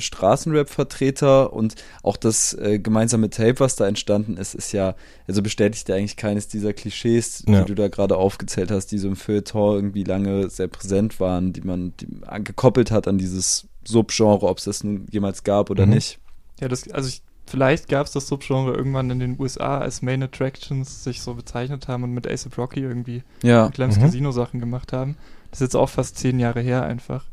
Straßenrap-Vertreter 0.66 1.52
und 1.52 1.74
auch 2.02 2.16
das 2.16 2.54
äh, 2.54 2.78
gemeinsame 2.78 3.30
Tape, 3.30 3.60
was 3.60 3.76
da 3.76 3.86
entstanden 3.86 4.36
ist, 4.36 4.54
ist 4.54 4.72
ja, 4.72 4.94
also 5.26 5.42
bestätigt 5.42 5.88
ja 5.88 5.96
eigentlich 5.96 6.16
keines 6.16 6.48
dieser 6.48 6.72
Klischees, 6.72 7.44
Ja. 7.48 7.62
die 7.62 7.66
du 7.66 7.74
da 7.74 7.88
gerade 7.88 8.16
aufgezählt 8.16 8.70
hast, 8.70 8.86
die 8.92 8.98
so 8.98 9.08
im 9.08 9.16
Feuilleton 9.16 9.76
irgendwie 9.76 10.04
lange 10.04 10.48
sehr 10.48 10.68
präsent 10.68 11.20
waren, 11.20 11.52
die 11.52 11.62
man 11.62 11.92
die, 12.00 12.06
gekoppelt 12.44 12.90
hat 12.90 13.08
an 13.08 13.18
dieses 13.18 13.66
Subgenre, 13.84 14.46
ob 14.46 14.58
es 14.58 14.64
das 14.64 14.84
nun 14.84 15.06
jemals 15.10 15.42
gab 15.44 15.70
oder 15.70 15.86
Mhm. 15.86 15.94
nicht. 15.94 16.18
Ja, 16.60 16.68
das, 16.68 16.88
also 16.90 17.08
ich, 17.08 17.22
vielleicht 17.52 17.88
gab 17.88 18.06
es 18.06 18.12
das 18.12 18.26
Subgenre 18.26 18.72
irgendwann 18.74 19.08
in 19.10 19.20
den 19.20 19.38
USA, 19.38 19.78
als 19.78 20.02
Main 20.02 20.22
Attractions 20.22 21.04
sich 21.04 21.20
so 21.22 21.34
bezeichnet 21.34 21.86
haben 21.86 22.02
und 22.02 22.12
mit 22.12 22.26
Ace 22.26 22.48
Rocky 22.58 22.80
irgendwie 22.80 23.22
Ja, 23.42 23.68
Clams 23.68 23.98
Mhm. 23.98 24.00
Casino 24.02 24.32
Sachen 24.32 24.58
gemacht 24.58 24.92
haben. 24.92 25.16
Das 25.50 25.60
ist 25.60 25.66
jetzt 25.66 25.76
auch 25.76 25.88
fast 25.90 26.16
zehn 26.18 26.40
Jahre 26.40 26.60
her 26.62 26.82
einfach. 26.82 27.26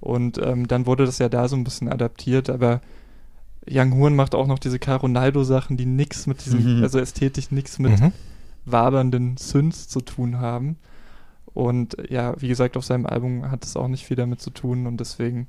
Und 0.00 0.38
ähm, 0.42 0.66
dann 0.66 0.86
wurde 0.86 1.04
das 1.04 1.18
ja 1.18 1.28
da 1.28 1.46
so 1.46 1.54
ein 1.56 1.62
bisschen 1.64 1.88
adaptiert, 1.92 2.48
aber 2.50 2.80
Young 3.70 3.94
Horn 3.98 4.16
macht 4.16 4.34
auch 4.34 4.46
noch 4.46 4.58
diese 4.58 4.78
Caronaldo 4.78 5.44
Sachen, 5.44 5.76
die 5.76 5.84
nix 5.86 6.26
mit 6.26 6.44
diesem, 6.44 6.78
Mhm. 6.78 6.82
also 6.82 6.98
ästhetisch 6.98 7.50
nix 7.50 7.78
mit 7.78 8.00
Mhm. 8.00 8.12
wabernden 8.64 9.36
Synths 9.36 9.88
zu 9.88 10.00
tun 10.00 10.38
haben. 10.40 10.76
Und 11.52 11.96
ja, 12.08 12.34
wie 12.40 12.48
gesagt, 12.48 12.76
auf 12.76 12.84
seinem 12.84 13.04
Album 13.06 13.50
hat 13.50 13.64
es 13.64 13.76
auch 13.76 13.88
nicht 13.88 14.06
viel 14.06 14.16
damit 14.16 14.40
zu 14.40 14.50
tun 14.50 14.86
und 14.86 14.98
deswegen 15.00 15.48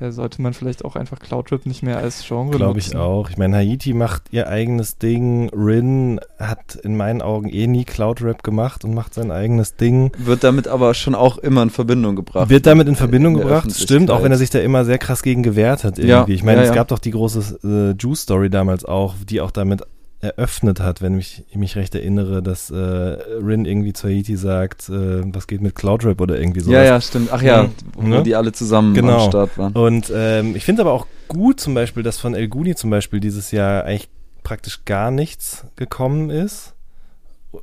sollte 0.00 0.40
man 0.40 0.54
vielleicht 0.54 0.84
auch 0.84 0.94
einfach 0.94 1.18
Cloudrap 1.18 1.66
nicht 1.66 1.82
mehr 1.82 1.98
als 1.98 2.24
Genre 2.26 2.56
Glaube 2.56 2.78
ich 2.78 2.94
auch. 2.94 3.30
Ich 3.30 3.36
meine, 3.36 3.56
Haiti 3.56 3.94
macht 3.94 4.22
ihr 4.30 4.48
eigenes 4.48 4.98
Ding. 4.98 5.48
Rin 5.48 6.20
hat 6.38 6.76
in 6.76 6.96
meinen 6.96 7.20
Augen 7.20 7.48
eh 7.48 7.66
nie 7.66 7.84
Cloud-Rap 7.84 8.44
gemacht 8.44 8.84
und 8.84 8.94
macht 8.94 9.14
sein 9.14 9.32
eigenes 9.32 9.74
Ding. 9.74 10.12
wird 10.16 10.44
damit 10.44 10.68
aber 10.68 10.94
schon 10.94 11.16
auch 11.16 11.38
immer 11.38 11.62
in 11.62 11.70
Verbindung 11.70 12.14
gebracht. 12.14 12.48
Wird 12.48 12.66
damit 12.66 12.86
in 12.86 12.94
Verbindung 12.94 13.34
in 13.34 13.40
gebracht, 13.40 13.72
stimmt, 13.72 14.10
auch 14.10 14.22
wenn 14.22 14.30
er 14.30 14.38
sich 14.38 14.50
da 14.50 14.60
immer 14.60 14.84
sehr 14.84 14.98
krass 14.98 15.22
gegen 15.22 15.42
gewehrt 15.42 15.82
hat 15.82 15.98
irgendwie. 15.98 16.32
Ja, 16.32 16.36
ich 16.36 16.44
meine, 16.44 16.58
ja, 16.58 16.62
es 16.64 16.68
ja. 16.68 16.74
gab 16.76 16.88
doch 16.88 17.00
die 17.00 17.10
große 17.10 17.58
äh, 17.64 18.00
Juice-Story 18.00 18.50
damals 18.50 18.84
auch, 18.84 19.14
die 19.28 19.40
auch 19.40 19.50
damit 19.50 19.82
eröffnet 20.20 20.80
hat, 20.80 21.00
wenn 21.00 21.16
ich 21.18 21.44
mich 21.54 21.76
recht 21.76 21.94
erinnere, 21.94 22.42
dass 22.42 22.70
äh, 22.70 22.74
Rin 22.76 23.64
irgendwie 23.64 23.92
zu 23.92 24.08
Haiti 24.08 24.36
sagt, 24.36 24.88
äh, 24.88 25.22
was 25.32 25.46
geht 25.46 25.60
mit 25.60 25.74
Cloud-Rap 25.76 26.20
oder 26.20 26.38
irgendwie 26.40 26.60
so. 26.60 26.72
Ja, 26.72 26.82
ja, 26.82 27.00
stimmt. 27.00 27.28
Ach 27.32 27.40
ja, 27.40 27.64
Mhm. 27.64 27.70
wo 27.94 28.02
Ne? 28.02 28.22
die 28.24 28.34
alle 28.34 28.50
zusammen 28.52 28.94
Genau. 28.94 29.24
am 29.24 29.28
Start 29.30 29.56
waren. 29.58 29.72
Und 29.74 30.12
ähm, 30.14 30.56
ich 30.56 30.64
finde 30.64 30.82
aber 30.82 30.92
auch 30.92 31.06
gut 31.28 31.60
zum 31.60 31.74
Beispiel, 31.74 32.02
dass 32.02 32.18
von 32.18 32.34
El 32.34 32.48
Guni 32.48 32.74
zum 32.74 32.90
Beispiel 32.90 33.20
dieses 33.20 33.52
Jahr 33.52 33.84
eigentlich 33.84 34.08
praktisch 34.42 34.84
gar 34.84 35.10
nichts 35.12 35.64
gekommen 35.76 36.30
ist. 36.30 36.74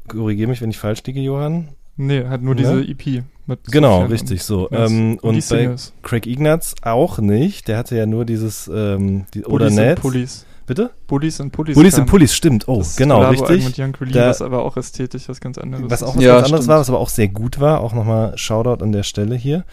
Korrigiere 0.08 0.50
mich, 0.50 0.62
wenn 0.62 0.70
ich 0.70 0.78
falsch 0.78 1.04
liege, 1.06 1.20
Johann. 1.20 1.70
Nee, 1.98 2.26
hat 2.26 2.42
nur 2.42 2.56
Ne? 2.56 2.62
diese 2.62 2.82
EP 2.82 3.24
mit 3.48 3.60
Genau, 3.72 4.02
Sufjan 4.02 4.12
richtig 4.12 4.44
so. 4.44 4.70
Ähm, 4.72 5.18
und 5.22 5.36
und 5.36 5.50
bei. 5.50 5.76
Craig 6.04 6.26
Ignatz 6.28 6.76
auch 6.82 7.20
nicht. 7.20 7.68
Der 7.68 7.78
hatte 7.78 7.96
ja 7.96 8.06
nur 8.06 8.26
dieses 8.26 8.70
ähm, 8.74 9.26
die, 9.34 9.46
oder 9.46 9.70
Netz. 9.70 10.00
Pullis. 10.02 10.46
Bitte? 10.68 10.92
Bullies 11.08 11.40
und 11.40 11.52
Pullis. 11.52 11.76
Bullies 11.76 11.98
und 12.00 12.08
Pullis, 12.08 12.34
stimmt. 12.34 12.68
Oh, 12.68 12.80
Das 12.80 12.96
genau, 12.96 13.18
Collabo-Album 13.18 13.48
richtig. 13.56 13.78
Mit 13.78 13.88
Young 13.88 13.96
Release, 14.02 14.18
Da- 14.20 14.30
was 14.30 14.42
aber 14.42 14.64
auch 14.64 14.78
ästhetisch 14.78 15.30
was 15.30 15.40
ganz 15.40 15.58
anderes 15.60 15.90
Was 15.90 16.02
auch 16.04 16.16
was 16.16 16.24
Ja, 16.24 16.34
ganz 16.36 16.46
anderes 16.48 16.64
stimmt. 16.66 16.68
war, 16.74 16.80
was 16.80 16.90
aber 16.90 17.00
auch 17.00 17.10
sehr 17.10 17.28
gut 17.28 17.60
war. 17.60 17.82
Auch 17.82 17.94
nochmal 17.94 18.38
Shoutout 18.38 18.84
an 18.84 18.92
der 18.92 19.04
Stelle 19.04 19.36
hier. 19.36 19.64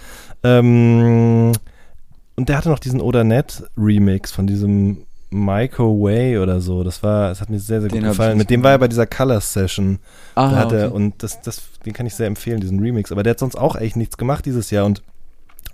Ähm, 0.45 1.53
und 2.37 2.49
der 2.49 2.57
hatte 2.57 2.69
noch 2.69 2.79
diesen 2.79 3.01
Odanet 3.01 3.65
Remix 3.77 4.33
von 4.33 4.47
diesem 4.47 5.05
Michael 5.31 5.87
Way 5.87 6.39
oder 6.39 6.61
so. 6.61 6.85
Das 6.85 7.03
war, 7.03 7.31
das 7.31 7.41
hat 7.41 7.49
mir 7.49 7.59
sehr, 7.59 7.81
sehr 7.81 7.89
gut 7.89 7.97
Den 7.99 8.05
ich 8.05 8.11
gefallen. 8.11 8.37
Mit 8.37 8.51
dem 8.51 8.63
war 8.63 8.73
er 8.73 8.79
bei 8.79 8.89
dieser 8.89 9.07
Color 9.07 9.41
Session. 9.41 9.99
Ah, 10.35 10.51
da 10.51 10.57
hat 10.59 10.73
er, 10.73 10.89
okay. 10.89 10.95
und 10.97 11.23
das, 11.23 11.41
das, 11.41 11.63
den 11.87 11.95
kann 11.95 12.05
ich 12.07 12.15
sehr 12.15 12.27
empfehlen, 12.27 12.61
diesen 12.61 12.81
Remix. 12.81 13.13
Aber 13.13 13.23
der 13.23 13.31
hat 13.31 13.39
sonst 13.39 13.57
auch 13.57 13.77
echt 13.77 13.97
nichts 13.97 14.19
gemacht 14.19 14.45
dieses 14.45 14.71
Jahr. 14.71 14.85
Und 14.85 15.03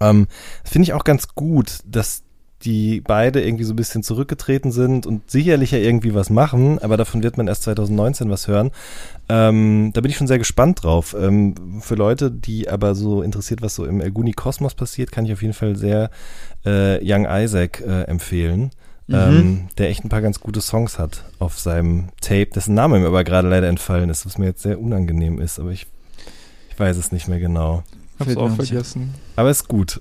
ähm, 0.01 0.28
das 0.62 0.73
finde 0.73 0.85
ich 0.85 0.93
auch 0.93 1.03
ganz 1.03 1.35
gut, 1.35 1.78
dass 1.86 2.23
die 2.62 3.01
beide 3.01 3.44
irgendwie 3.44 3.64
so 3.64 3.72
ein 3.72 3.76
bisschen 3.76 4.02
zurückgetreten 4.02 4.72
sind 4.72 5.06
und 5.06 5.30
sicherlich 5.30 5.70
ja 5.70 5.78
irgendwie 5.78 6.14
was 6.14 6.28
machen, 6.28 6.78
aber 6.80 6.97
davon 6.97 7.22
wird 7.22 7.36
man 7.36 7.47
erst 7.47 7.62
2019 7.62 8.30
was 8.30 8.48
hören. 8.48 8.70
Ähm, 9.28 9.90
da 9.94 10.01
bin 10.01 10.10
ich 10.10 10.16
schon 10.16 10.26
sehr 10.26 10.39
gespannt 10.39 10.82
drauf. 10.82 11.14
Ähm, 11.18 11.80
für 11.80 11.94
Leute, 11.94 12.30
die 12.30 12.68
aber 12.68 12.94
so 12.94 13.22
interessiert, 13.22 13.62
was 13.62 13.76
so 13.76 13.85
im 13.85 14.01
Elguni 14.01 14.32
Kosmos 14.32 14.74
passiert, 14.74 15.12
kann 15.12 15.24
ich 15.24 15.32
auf 15.32 15.43
jeden 15.43 15.55
Fall 15.55 15.76
sehr 15.76 16.10
äh, 16.66 16.98
Young 17.02 17.26
Isaac 17.30 17.80
äh, 17.80 18.02
empfehlen. 18.02 18.70
Mhm. 19.06 19.14
Ähm, 19.14 19.68
der 19.78 19.89
echt 19.89 20.05
ein 20.05 20.10
paar 20.10 20.20
ganz 20.20 20.40
gute 20.40 20.60
Songs 20.60 20.98
hat 20.98 21.24
auf 21.39 21.59
seinem 21.59 22.09
Tape, 22.20 22.47
dessen 22.47 22.74
Name 22.74 22.98
mir 22.98 23.06
aber 23.06 23.24
gerade 23.24 23.48
leider 23.48 23.68
entfallen 23.68 24.10
ist, 24.10 24.26
was 24.26 24.36
mir 24.36 24.47
jetzt 24.47 24.62
sehr 24.62 24.80
unangenehm 24.80 25.40
ist, 25.40 25.59
aber 25.59 25.70
ich, 25.70 25.86
ich 26.70 26.78
weiß 26.78 26.97
es 26.97 27.10
nicht 27.10 27.26
mehr 27.26 27.40
genau. 27.40 27.85
Hab's 28.18 28.36
auch 28.36 28.51
vergessen. 28.51 29.14
Aber 29.36 29.51
ist 29.51 29.68
gut. 29.68 30.01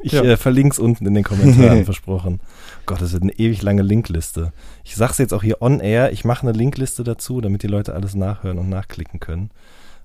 Ich 0.00 0.12
Ja. 0.12 0.22
äh, 0.22 0.36
verlinke 0.36 0.72
es 0.72 0.78
unten 0.78 1.06
in 1.06 1.14
den 1.14 1.24
Kommentaren, 1.24 1.84
versprochen. 1.86 2.40
Gott, 2.86 3.00
das 3.02 3.12
wird 3.12 3.22
eine 3.24 3.32
ewig 3.32 3.62
lange 3.62 3.82
Linkliste. 3.82 4.52
Ich 4.84 4.94
sag's 4.96 5.18
jetzt 5.18 5.34
auch 5.34 5.42
hier 5.42 5.60
on 5.60 5.80
air, 5.80 6.12
ich 6.12 6.24
mache 6.24 6.42
eine 6.46 6.56
Linkliste 6.56 7.04
dazu, 7.04 7.40
damit 7.40 7.62
die 7.62 7.66
Leute 7.68 7.94
alles 7.94 8.14
nachhören 8.14 8.58
und 8.58 8.68
nachklicken 8.68 9.20
können. 9.20 9.50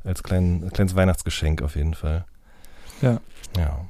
Als 0.03 0.23
klein, 0.23 0.69
kleines 0.73 0.95
Weihnachtsgeschenk 0.95 1.61
auf 1.61 1.75
jeden 1.75 1.93
Fall. 1.93 2.25
Ja. 3.01 3.19
Ja. 3.57 3.85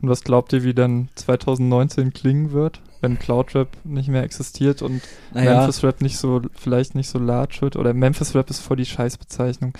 Und 0.00 0.08
was 0.08 0.22
glaubt 0.22 0.52
ihr, 0.52 0.62
wie 0.62 0.74
dann 0.74 1.08
2019 1.16 2.12
klingen 2.12 2.52
wird, 2.52 2.80
wenn 3.00 3.18
Cloudrap 3.18 3.68
nicht 3.84 4.08
mehr 4.08 4.22
existiert 4.22 4.80
und 4.80 5.02
naja, 5.34 5.58
Memphis 5.58 5.82
Rap 5.82 6.00
nicht 6.00 6.18
so, 6.18 6.40
vielleicht 6.54 6.94
nicht 6.94 7.08
so 7.08 7.18
large 7.18 7.58
wird? 7.60 7.74
Oder 7.76 7.92
Memphis 7.94 8.34
Rap 8.36 8.48
ist 8.48 8.60
voll 8.60 8.76
die 8.76 8.86
Scheißbezeichnung. 8.86 9.72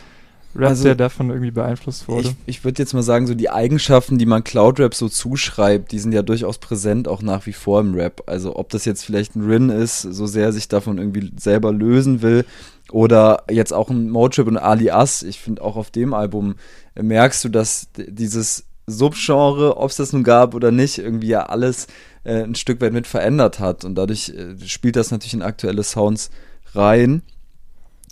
Rap, 0.54 0.70
Also, 0.70 0.84
der 0.84 0.94
davon 0.94 1.30
irgendwie 1.30 1.50
beeinflusst 1.50 2.08
wurde. 2.08 2.28
ich, 2.28 2.34
ich 2.46 2.64
würde 2.64 2.82
jetzt 2.82 2.94
mal 2.94 3.02
sagen, 3.02 3.26
so 3.26 3.34
die 3.34 3.50
Eigenschaften, 3.50 4.18
die 4.18 4.26
man 4.26 4.44
Cloudrap 4.44 4.94
so 4.94 5.08
zuschreibt, 5.08 5.92
die 5.92 5.98
sind 5.98 6.12
ja 6.12 6.22
durchaus 6.22 6.58
präsent 6.58 7.06
auch 7.06 7.22
nach 7.22 7.46
wie 7.46 7.52
vor 7.52 7.80
im 7.80 7.94
Rap. 7.94 8.22
Also 8.26 8.56
ob 8.56 8.70
das 8.70 8.84
jetzt 8.84 9.04
vielleicht 9.04 9.36
ein 9.36 9.48
Rin 9.48 9.70
ist, 9.70 10.02
so 10.02 10.26
sehr 10.26 10.52
sich 10.52 10.68
davon 10.68 10.98
irgendwie 10.98 11.32
selber 11.38 11.72
lösen 11.72 12.22
will, 12.22 12.44
oder 12.90 13.44
jetzt 13.50 13.72
auch 13.72 13.90
ein 13.90 14.10
Motrip 14.10 14.46
und 14.46 14.56
Alias. 14.56 15.22
Ich 15.22 15.40
finde 15.40 15.62
auch 15.62 15.76
auf 15.76 15.90
dem 15.90 16.14
Album 16.14 16.54
äh, 16.94 17.02
merkst 17.02 17.44
du, 17.44 17.48
dass 17.48 17.88
dieses 17.96 18.64
Subgenre, 18.86 19.76
ob 19.76 19.90
es 19.90 19.96
das 19.96 20.12
nun 20.12 20.24
gab 20.24 20.54
oder 20.54 20.70
nicht, 20.70 20.98
irgendwie 20.98 21.28
ja 21.28 21.46
alles 21.46 21.86
äh, 22.24 22.42
ein 22.42 22.54
Stück 22.54 22.80
weit 22.80 22.92
mit 22.92 23.06
verändert 23.06 23.60
hat. 23.60 23.84
Und 23.84 23.96
dadurch 23.96 24.30
äh, 24.30 24.56
spielt 24.66 24.96
das 24.96 25.10
natürlich 25.10 25.34
in 25.34 25.42
aktuelle 25.42 25.82
Sounds 25.82 26.30
rein. 26.74 27.22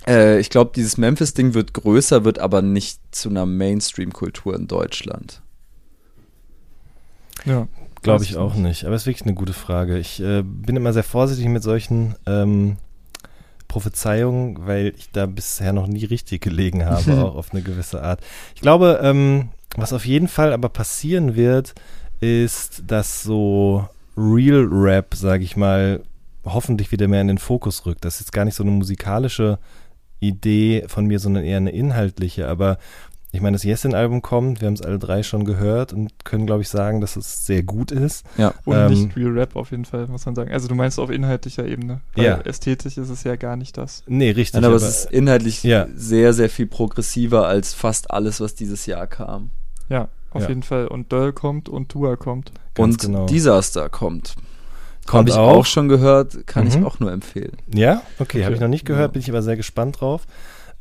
Äh, 0.07 0.39
ich 0.41 0.51
glaube, 0.51 0.73
dieses 0.75 0.97
Memphis-Ding 0.99 1.55
wird 1.55 1.75
größer, 1.75 2.25
wird 2.25 2.39
aber 2.39 2.63
nicht 2.63 3.01
zu 3.11 3.29
einer 3.29 3.47
Mainstream-Kultur 3.47 4.55
in 4.55 4.69
Deutschland. 4.69 5.43
Ja. 7.45 7.69
Glaube 8.03 8.25
ich 8.25 8.37
auch 8.37 8.55
nicht. 8.55 8.85
Aber 8.85 8.95
es 8.95 9.03
ist 9.03 9.07
wirklich 9.07 9.27
eine 9.27 9.35
gute 9.35 9.53
Frage. 9.53 9.99
Ich 9.99 10.21
äh, 10.21 10.43
bin 10.43 10.77
immer 10.77 10.93
sehr 10.93 11.03
vorsichtig 11.03 11.49
mit 11.49 11.63
solchen 11.63 12.15
ähm, 12.27 12.77
Prophezeiungen, 13.67 14.67
weil 14.67 14.93
ich 14.97 15.11
da 15.11 15.27
bisher 15.27 15.73
noch 15.73 15.89
nie 15.89 16.05
richtig 16.05 16.43
gelegen 16.43 16.85
habe, 16.87 17.25
auch 17.25 17.35
auf 17.35 17.53
eine 17.53 17.63
gewisse 17.63 18.03
Art. 18.03 18.21
Ich 18.55 18.61
glaube, 18.61 19.01
ähm, 19.03 19.49
was 19.77 19.93
auf 19.93 20.07
jeden 20.07 20.29
Fall 20.29 20.53
aber 20.53 20.69
passieren 20.69 21.35
wird, 21.35 21.75
ist, 22.21 22.85
dass 22.87 23.23
so 23.23 23.89
Real 24.17 24.67
Rap, 24.71 25.15
sage 25.15 25.45
ich 25.45 25.57
mal, 25.57 26.03
hoffentlich 26.45 26.93
wieder 26.93 27.09
mehr 27.09 27.21
in 27.21 27.29
den 27.29 27.39
Fokus 27.39 27.87
rückt. 27.87 28.05
Das 28.05 28.15
ist 28.15 28.21
jetzt 28.21 28.33
gar 28.33 28.45
nicht 28.45 28.55
so 28.55 28.63
eine 28.63 28.73
musikalische 28.73 29.59
Idee 30.29 30.85
von 30.89 31.07
mir, 31.07 31.19
sondern 31.19 31.45
eher 31.45 31.59
eine 31.59 31.71
inhaltliche. 31.71 32.49
Aber 32.49 32.79
ich 33.33 33.43
meine, 33.43 33.57
das 33.57 33.65
Yesin-Album 33.65 34.23
kommt, 34.23 34.61
wir 34.61 34.67
haben 34.67 34.75
es 34.75 34.83
alle 34.83 34.99
drei 34.99 35.23
schon 35.23 35.45
gehört 35.45 35.93
und 35.93 36.25
können, 36.25 36.47
glaube 36.47 36.63
ich, 36.63 36.69
sagen, 36.69 37.01
dass 37.01 37.17
es 37.17 37.45
sehr 37.45 37.63
gut 37.63 37.91
ist. 37.91 38.25
Ja, 38.39 38.55
und 38.65 38.77
ähm, 38.77 38.89
nicht 38.89 39.17
Real 39.17 39.39
Rap 39.39 39.57
auf 39.57 39.73
jeden 39.73 39.85
Fall, 39.85 40.07
muss 40.07 40.25
man 40.25 40.35
sagen. 40.35 40.53
Also 40.53 40.69
du 40.69 40.75
meinst 40.75 40.99
auf 40.99 41.11
inhaltlicher 41.11 41.67
Ebene. 41.67 42.01
Weil 42.15 42.25
ja. 42.25 42.41
ästhetisch 42.41 42.97
ist 42.97 43.11
es 43.11 43.25
ja 43.25 43.37
gar 43.37 43.57
nicht 43.57 43.77
das. 43.77 44.05
Nee, 44.07 44.31
richtig. 44.31 44.55
Nein, 44.55 44.65
aber, 44.65 44.77
aber, 44.77 44.87
es 44.87 45.05
ist 45.05 45.13
inhaltlich 45.13 45.63
ja. 45.65 45.87
sehr, 45.95 46.33
sehr 46.33 46.49
viel 46.49 46.67
progressiver 46.67 47.47
als 47.47 47.75
fast 47.75 48.11
alles, 48.11 48.41
was 48.41 48.55
dieses 48.55 48.87
Jahr 48.87 49.07
kam. 49.07 49.51
Ja, 49.89 50.09
auf 50.31 50.43
ja. 50.43 50.49
jeden 50.49 50.63
Fall. 50.63 50.87
Und 50.87 51.13
Döll 51.13 51.33
kommt 51.33 51.69
und 51.69 51.91
Tua 51.91 52.17
kommt. 52.17 52.53
Ganz 52.75 53.05
und 53.05 53.13
genau. 53.13 53.27
Disaster 53.27 53.89
kommt. 53.91 54.35
Kommt 55.07 55.19
habe 55.19 55.31
ich 55.31 55.37
auch. 55.37 55.59
auch 55.59 55.67
schon 55.67 55.89
gehört, 55.89 56.47
kann 56.47 56.65
mhm. 56.65 56.71
ich 56.71 56.85
auch 56.85 57.01
nur 57.01 57.13
empfehlen. 57.13 57.57
Ja, 57.73 58.03
okay, 58.19 58.39
okay. 58.39 58.45
habe 58.45 58.55
ich 58.55 58.61
noch 58.61 58.69
nicht 58.69 58.85
gehört, 58.85 59.13
bin 59.13 59.23
ich 59.23 59.29
aber 59.29 59.43
sehr 59.43 59.57
gespannt 59.57 60.01
drauf. 60.01 60.27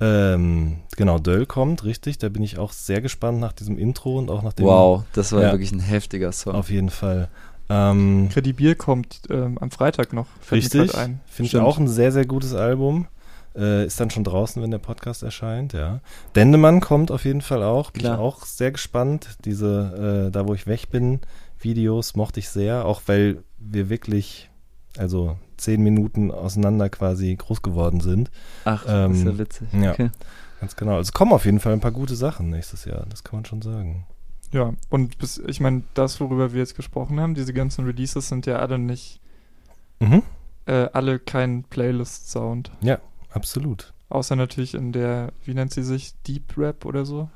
Ähm, 0.02 0.80
genau, 0.97 1.19
Döll 1.19 1.45
kommt, 1.45 1.84
richtig. 1.85 2.18
Da 2.18 2.30
bin 2.30 2.43
ich 2.43 2.57
auch 2.57 2.73
sehr 2.73 3.02
gespannt 3.02 3.39
nach 3.39 3.53
diesem 3.53 3.77
Intro 3.77 4.18
und 4.18 4.30
auch 4.30 4.43
nach 4.43 4.53
dem. 4.53 4.65
Wow, 4.65 5.03
das 5.14 5.31
war 5.31 5.41
ja, 5.41 5.52
wirklich 5.52 5.72
ein 5.72 5.80
heftiger 5.80 6.31
Song. 6.31 6.56
Auf 6.56 6.69
jeden 6.69 6.89
Fall. 6.89 7.30
Ähm, 7.69 8.30
Credibil 8.31 8.76
kommt 8.76 9.22
ähm, 9.30 9.57
am 9.57 9.72
Freitag 9.72 10.14
noch. 10.14 10.27
Richtig. 10.52 10.91
Finde 10.91 11.19
ich 11.39 11.57
auch 11.57 11.77
ein 11.77 11.88
sehr, 11.88 12.11
sehr 12.11 12.26
gutes 12.26 12.53
Album. 12.53 13.07
Äh, 13.56 13.85
ist 13.85 13.99
dann 13.99 14.10
schon 14.10 14.26
draußen, 14.26 14.61
wenn 14.61 14.72
der 14.72 14.80
Podcast 14.80 15.23
erscheint, 15.23 15.72
ja. 15.72 16.02
Dendemann 16.35 16.81
kommt 16.81 17.10
auf 17.10 17.23
jeden 17.23 17.41
Fall 17.41 17.64
auch. 17.64 17.91
Bin 17.91 18.02
Klar. 18.02 18.15
ich 18.15 18.19
auch 18.19 18.45
sehr 18.45 18.72
gespannt. 18.72 19.30
Diese, 19.45 20.27
äh, 20.27 20.31
da 20.31 20.45
wo 20.45 20.53
ich 20.53 20.68
weg 20.68 20.89
bin, 20.89 21.22
Videos 21.60 22.15
mochte 22.15 22.41
ich 22.41 22.49
sehr, 22.49 22.85
auch 22.85 23.02
weil 23.06 23.43
wir 23.72 23.90
wirklich, 23.90 24.50
also 24.98 25.38
zehn 25.58 25.82
Minuten 25.82 26.32
auseinander 26.32 26.90
quasi 26.90 27.36
groß 27.36 27.62
geworden 27.62 28.00
sind. 28.00 28.32
Ach, 28.66 28.86
ähm, 28.88 29.12
das 29.12 29.20
ist 29.20 29.26
ja 29.26 29.38
witzig. 29.38 29.68
Ja, 29.74 29.92
okay. 29.92 30.10
ganz 30.60 30.76
genau. 30.76 30.94
Also 30.96 31.10
es 31.10 31.14
kommen 31.14 31.34
auf 31.34 31.46
jeden 31.46 31.60
Fall 31.60 31.74
ein 31.74 31.82
paar 31.82 31.92
gute 31.92 32.16
Sachen 32.16 32.50
nächstes 32.50 32.86
Jahr, 32.86 33.06
das 33.10 33.24
kann 33.24 33.38
man 33.38 33.46
schon 33.46 33.62
sagen. 33.62 34.06
Ja, 34.52 34.74
und 34.90 35.18
bis, 35.18 35.38
ich 35.38 35.60
meine, 35.60 35.84
das, 35.94 36.20
worüber 36.22 36.54
wir 36.54 36.60
jetzt 36.60 36.76
gesprochen 36.76 37.20
haben, 37.20 37.36
diese 37.36 37.54
ganzen 37.54 37.86
Releases 37.86 38.30
sind 38.30 38.46
ja 38.46 38.60
alle 38.60 38.80
nicht, 38.80 39.20
mhm. 40.00 40.24
äh, 40.66 40.88
alle 40.94 41.20
kein 41.20 41.64
Playlist-Sound. 41.64 42.72
Ja, 42.82 43.00
absolut. 43.32 43.94
Außer 44.10 44.36
natürlich 44.36 44.76
in 44.76 44.92
der, 44.92 45.34
wie 45.44 45.54
nennt 45.54 45.74
sie 45.74 45.84
sich, 45.84 46.14
Deep 46.28 46.58
Rap 46.58 46.86
oder 46.86 47.06
so? 47.06 47.30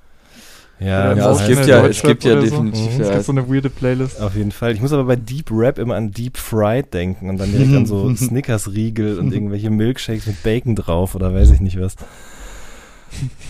Ja, 0.80 1.14
ja 1.14 1.32
es, 1.32 1.46
gibt 1.46 1.66
ja 1.66 1.86
es 1.86 2.02
gibt 2.02 2.24
ja 2.24 2.40
definitiv. 2.40 2.84
So. 2.84 2.90
Mhm. 2.90 3.02
Es 3.02 3.10
gibt 3.10 3.24
so 3.26 3.32
eine 3.34 3.50
weirde 3.50 3.70
Playlist. 3.70 4.22
Auf 4.22 4.36
jeden 4.36 4.52
Fall. 4.52 4.74
Ich 4.74 4.82
muss 4.82 4.94
aber 4.94 5.04
bei 5.04 5.18
Deep 5.18 5.52
Rap 5.52 5.78
immer 5.78 5.96
an 5.96 6.12
Deep 6.12 6.38
Fried 6.38 6.94
denken 6.94 7.30
und 7.30 7.38
dann 7.38 7.52
direkt 7.52 7.76
an 7.76 7.86
so 7.86 8.14
Snickers-Riegel 8.16 9.20
und 9.20 9.34
irgendwelche 9.34 9.70
Milkshakes 9.70 10.28
mit 10.28 10.42
Bacon 10.42 10.76
drauf 10.76 11.16
oder 11.16 11.34
weiß 11.34 11.52
ich 11.52 11.60
nicht 11.60 11.80
was. 11.80 11.96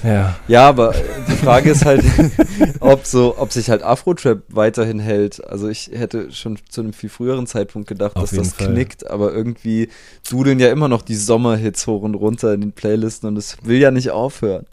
Ja. 0.04 0.38
Ja, 0.48 0.68
aber 0.68 0.96
die 1.28 1.36
Frage 1.36 1.72
ist 1.72 1.86
halt, 1.86 2.04
ob 2.80 3.06
so, 3.06 3.36
ob 3.38 3.52
sich 3.52 3.70
halt 3.70 3.84
Afro-Trap 3.84 4.44
weiterhin 4.50 5.00
hält. 5.00 5.44
Also 5.46 5.68
ich 5.68 5.92
hätte 5.94 6.32
schon 6.32 6.58
zu 6.70 6.82
einem 6.82 6.94
viel 6.94 7.10
früheren 7.10 7.46
Zeitpunkt 7.46 7.88
gedacht, 7.88 8.16
Auf 8.16 8.30
dass 8.30 8.32
das 8.32 8.54
Fall. 8.54 8.74
knickt, 8.74 9.10
aber 9.10 9.34
irgendwie 9.34 9.90
dudeln 10.30 10.60
ja 10.60 10.70
immer 10.70 10.88
noch 10.88 11.02
die 11.02 11.16
Sommerhits 11.16 11.86
hoch 11.88 12.02
und 12.02 12.16
runter 12.16 12.54
in 12.54 12.62
den 12.62 12.72
Playlisten 12.72 13.28
und 13.28 13.38
es 13.38 13.58
will 13.64 13.78
ja 13.78 13.92
nicht 13.92 14.12
aufhören. 14.12 14.66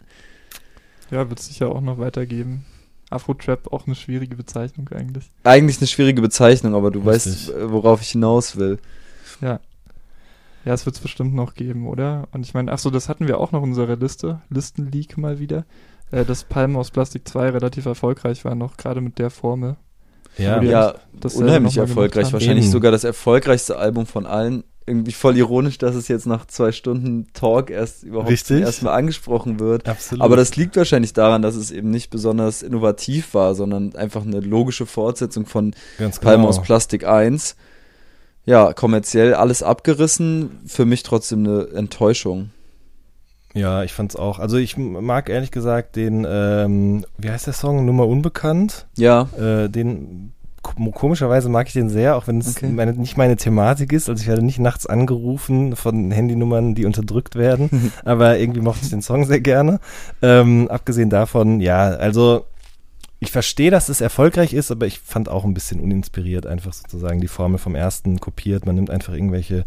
Ja, 1.11 1.29
wird 1.29 1.39
es 1.39 1.47
sicher 1.47 1.69
auch 1.69 1.81
noch 1.81 1.97
weitergeben. 1.97 2.65
Afro-Trap 3.09 3.71
auch 3.71 3.85
eine 3.85 3.95
schwierige 3.95 4.35
Bezeichnung 4.35 4.89
eigentlich. 4.89 5.31
Eigentlich 5.43 5.77
eine 5.77 5.87
schwierige 5.87 6.21
Bezeichnung, 6.21 6.75
aber 6.75 6.91
du 6.91 6.99
Richtig. 6.99 7.49
weißt, 7.49 7.71
worauf 7.71 8.01
ich 8.01 8.09
hinaus 8.09 8.57
will. 8.57 8.79
Ja. 9.41 9.59
Ja, 10.65 10.73
es 10.73 10.85
wird 10.85 10.97
es 10.97 11.01
bestimmt 11.01 11.33
noch 11.33 11.53
geben, 11.53 11.87
oder? 11.87 12.27
Und 12.33 12.45
ich 12.45 12.53
meine, 12.53 12.73
ach 12.73 12.79
so, 12.79 12.89
das 12.89 13.07
hatten 13.07 13.27
wir 13.27 13.39
auch 13.39 13.53
noch 13.53 13.63
in 13.63 13.69
unserer 13.69 13.95
Liste, 13.95 14.41
Listenleak 14.49 15.17
mal 15.17 15.39
wieder, 15.39 15.63
äh, 16.11 16.25
dass 16.25 16.43
Palmen 16.43 16.75
aus 16.75 16.91
Plastik 16.91 17.25
2 17.25 17.51
relativ 17.51 17.85
erfolgreich 17.85 18.43
war, 18.43 18.55
noch 18.55 18.75
gerade 18.75 18.99
mit 18.99 19.17
der 19.17 19.29
Formel. 19.29 19.77
Ja, 20.37 20.61
ja 20.61 20.95
unheimlich 21.35 21.77
erfolgreich. 21.77 22.31
Wahrscheinlich 22.33 22.65
Eben. 22.65 22.71
sogar 22.71 22.91
das 22.91 23.03
erfolgreichste 23.03 23.77
Album 23.77 24.05
von 24.05 24.25
allen 24.25 24.63
irgendwie 24.87 25.11
voll 25.11 25.35
ironisch, 25.35 25.77
dass 25.77 25.95
es 25.95 26.07
jetzt 26.07 26.25
nach 26.25 26.45
zwei 26.45 26.71
Stunden 26.71 27.27
Talk 27.33 27.69
erst 27.69 28.03
überhaupt 28.03 28.49
erstmal 28.49 28.97
angesprochen 28.97 29.59
wird. 29.59 29.87
Absolut. 29.87 30.23
Aber 30.23 30.37
das 30.37 30.55
liegt 30.55 30.77
wahrscheinlich 30.77 31.11
daran, 31.11 31.41
dass 31.41 31.55
es 31.55 31.71
eben 31.71 31.89
nicht 31.89 32.09
besonders 32.09 32.63
innovativ 32.63 33.33
war, 33.33 33.53
sondern 33.53 33.95
einfach 33.95 34.25
eine 34.25 34.39
logische 34.39 34.85
Fortsetzung 34.85 35.45
von 35.45 35.75
Ganz 35.97 36.19
Palm 36.19 36.39
genau. 36.39 36.47
aus 36.47 36.61
Plastik 36.61 37.05
1. 37.05 37.57
Ja, 38.45 38.71
kommerziell 38.71 39.33
alles 39.33 39.61
abgerissen, 39.61 40.61
für 40.65 40.85
mich 40.85 41.03
trotzdem 41.03 41.45
eine 41.45 41.67
Enttäuschung. 41.73 42.51
Ja, 43.57 43.83
ich 43.83 43.93
fand's 43.93 44.15
auch. 44.15 44.39
Also 44.39 44.57
ich 44.57 44.77
mag 44.77 45.29
ehrlich 45.29 45.51
gesagt 45.51 45.95
den, 45.95 46.25
ähm, 46.29 47.05
wie 47.17 47.29
heißt 47.29 47.47
der 47.47 47.53
Song? 47.53 47.85
Nummer 47.85 48.07
unbekannt. 48.07 48.85
Ja. 48.95 49.27
Äh, 49.37 49.69
den 49.69 50.33
komischerweise 50.93 51.49
mag 51.49 51.67
ich 51.67 51.73
den 51.73 51.89
sehr, 51.89 52.17
auch 52.17 52.27
wenn 52.27 52.39
es 52.39 52.57
okay. 52.57 52.67
meine, 52.67 52.93
nicht 52.93 53.17
meine 53.17 53.37
Thematik 53.37 53.93
ist. 53.93 54.09
Also 54.09 54.21
ich 54.21 54.27
werde 54.27 54.43
nicht 54.43 54.59
nachts 54.59 54.85
angerufen 54.85 55.75
von 55.75 56.11
Handynummern, 56.11 56.75
die 56.75 56.85
unterdrückt 56.85 57.35
werden, 57.35 57.93
aber 58.05 58.37
irgendwie 58.37 58.61
mochte 58.61 58.81
ich 58.83 58.89
den 58.89 59.01
Song 59.01 59.25
sehr 59.25 59.39
gerne. 59.39 59.79
Ähm, 60.21 60.67
abgesehen 60.69 61.09
davon, 61.09 61.61
ja, 61.61 61.87
also 61.87 62.45
ich 63.19 63.31
verstehe, 63.31 63.71
dass 63.71 63.89
es 63.89 63.99
erfolgreich 63.99 64.53
ist, 64.53 64.69
aber 64.69 64.85
ich 64.85 64.99
fand 64.99 65.27
auch 65.27 65.43
ein 65.43 65.55
bisschen 65.55 65.79
uninspiriert, 65.79 66.45
einfach 66.45 66.71
sozusagen 66.73 67.19
die 67.19 67.27
Formel 67.27 67.57
vom 67.57 67.73
ersten 67.73 68.19
kopiert. 68.19 68.67
Man 68.67 68.75
nimmt 68.75 68.91
einfach 68.91 69.13
irgendwelche 69.13 69.65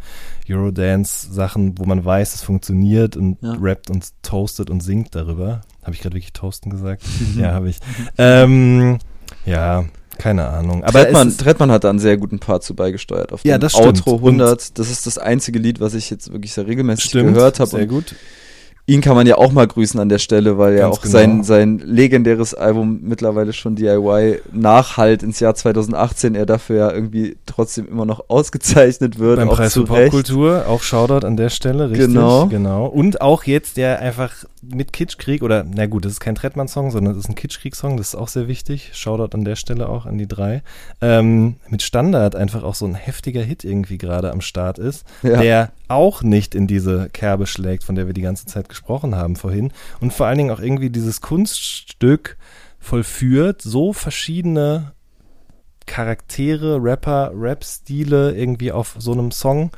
Eurodance-Sachen, 0.49 1.77
wo 1.79 1.85
man 1.85 2.05
weiß, 2.05 2.35
es 2.35 2.43
funktioniert 2.43 3.17
und 3.17 3.39
ja. 3.43 3.57
rappt 3.61 3.91
und 3.91 4.07
toastet 4.23 4.71
und 4.71 4.83
singt 4.83 5.17
darüber. 5.17 5.63
Habe 5.83 5.95
ich 5.95 6.01
gerade 6.01 6.15
wirklich 6.15 6.33
toasten 6.33 6.71
gesagt? 6.71 7.03
ja, 7.37 7.53
habe 7.53 7.71
ich. 7.71 7.79
ähm, 8.19 8.99
ja, 9.45 9.85
keine 10.17 10.49
Ahnung. 10.49 10.85
Aber 10.85 11.03
Trettmann, 11.03 11.37
Trettmann 11.37 11.71
hat 11.73 11.83
da 11.83 11.91
einen 11.91 11.99
sehr 11.99 12.19
guten 12.19 12.39
Part 12.39 12.63
zu 12.63 12.77
beigesteuert. 12.77 13.33
Auf 13.33 13.45
ja, 13.45 13.59
das 13.59 13.75
Outro 13.75 14.17
100. 14.17 14.79
Das 14.79 14.91
ist 14.91 15.09
das 15.09 15.19
einzige 15.19 15.59
Lied, 15.59 15.81
was 15.81 15.95
ich 15.95 16.09
jetzt 16.09 16.31
wirklich 16.31 16.53
sehr 16.53 16.69
regelmäßig 16.69 17.07
stimmt, 17.07 17.35
gehört 17.35 17.59
habe. 17.59 17.71
Sehr 17.71 17.87
gut 17.87 18.15
ihn 18.87 19.01
kann 19.01 19.15
man 19.15 19.27
ja 19.27 19.39
auch 19.39 19.53
mal 19.53 19.67
grüßen 19.67 20.01
an 20.01 20.09
der 20.09 20.19
Stelle, 20.19 20.59
weil 20.59 20.77
ja 20.77 20.89
auch 20.89 21.01
genau. 21.01 21.13
sein, 21.13 21.45
sein 21.45 21.79
legendäres 21.79 22.55
Album 22.55 23.01
mittlerweile 23.03 23.53
schon 23.53 23.77
DIY 23.77 24.41
nachhalt 24.53 25.23
ins 25.23 25.41
Jahr 25.41 25.55
2018, 25.55 26.35
er 26.35 26.47
dafür 26.47 26.77
ja 26.77 26.93
irgendwie 26.93 27.37
trotzdem 27.47 27.87
immer 27.89 28.05
noch 28.05 28.25
ausgezeichnet 28.29 29.19
wird. 29.19 29.37
Beim 29.37 29.49
Preis 29.49 29.75
für 29.75 29.85
Popkultur, 29.85 30.67
auch 30.67 30.83
Shoutout 30.83 31.27
an 31.27 31.37
der 31.37 31.51
Stelle, 31.51 31.91
richtig. 31.91 32.09
Genau. 32.09 32.47
genau. 32.47 32.87
Und 32.87 33.21
auch 33.21 33.45
jetzt 33.45 33.77
der 33.77 34.01
einfach 34.01 34.45
mit 34.63 34.93
Kitschkrieg, 34.93 35.43
oder 35.43 35.65
na 35.65 35.87
gut, 35.87 36.05
das 36.05 36.13
ist 36.13 36.21
kein 36.21 36.35
Trettmann-Song, 36.35 36.91
sondern 36.91 37.15
das 37.15 37.25
ist 37.25 37.31
ein 37.31 37.35
Kitschkrieg-Song, 37.35 37.97
das 37.97 38.09
ist 38.09 38.15
auch 38.15 38.29
sehr 38.29 38.49
wichtig. 38.49 38.91
Shoutout 38.93 39.37
an 39.37 39.45
der 39.45 39.57
Stelle 39.57 39.89
auch 39.89 40.07
an 40.07 40.19
die 40.19 40.27
drei. 40.27 40.63
Ähm, 41.01 41.57
mit 41.69 41.83
Standard 41.83 42.37
einfach 42.37 42.63
auch 42.63 42.75
so 42.75 42.87
ein 42.87 42.95
heftiger 42.95 43.43
Hit 43.43 43.65
irgendwie 43.65 43.99
gerade 43.99 44.31
am 44.33 44.41
Start 44.41 44.79
ist, 44.79 45.05
ja. 45.23 45.41
der 45.41 45.73
auch 45.89 46.23
nicht 46.23 46.55
in 46.55 46.67
diese 46.67 47.09
Kerbe 47.11 47.47
schlägt, 47.47 47.85
von 47.85 47.95
der 47.95 48.07
wir 48.07 48.15
die 48.15 48.23
ganze 48.23 48.47
Zeit 48.47 48.69
gesprochen 48.71 49.15
haben 49.15 49.37
vorhin. 49.37 49.73
Und 50.01 50.13
vor 50.13 50.27
allen 50.27 50.39
Dingen 50.39 50.51
auch 50.51 50.61
irgendwie 50.61 50.91
dieses 50.91 51.21
Kunststück 51.21 52.39
vollführt, 52.79 53.61
so 53.61 53.93
verschiedene 53.93 54.93
Charaktere, 55.87 56.83
Rapper, 56.83 57.33
Rap-Stile 57.35 58.33
irgendwie 58.35 58.73
auf 58.73 58.97
so 58.99 59.13
einem 59.13 59.31
Song 59.31 59.71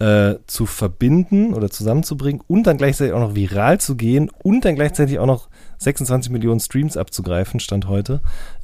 äh, 0.00 0.36
zu 0.46 0.66
verbinden 0.66 1.52
oder 1.54 1.70
zusammenzubringen 1.70 2.42
und 2.48 2.66
dann 2.66 2.78
gleichzeitig 2.78 3.12
auch 3.12 3.20
noch 3.20 3.34
viral 3.34 3.78
zu 3.78 3.96
gehen 3.96 4.30
und 4.42 4.64
dann 4.64 4.74
gleichzeitig 4.74 5.18
auch 5.18 5.26
noch 5.26 5.48
26 5.78 6.32
Millionen 6.32 6.60
Streams 6.60 6.96
abzugreifen, 6.96 7.60
Stand 7.60 7.86
heute. 7.86 8.20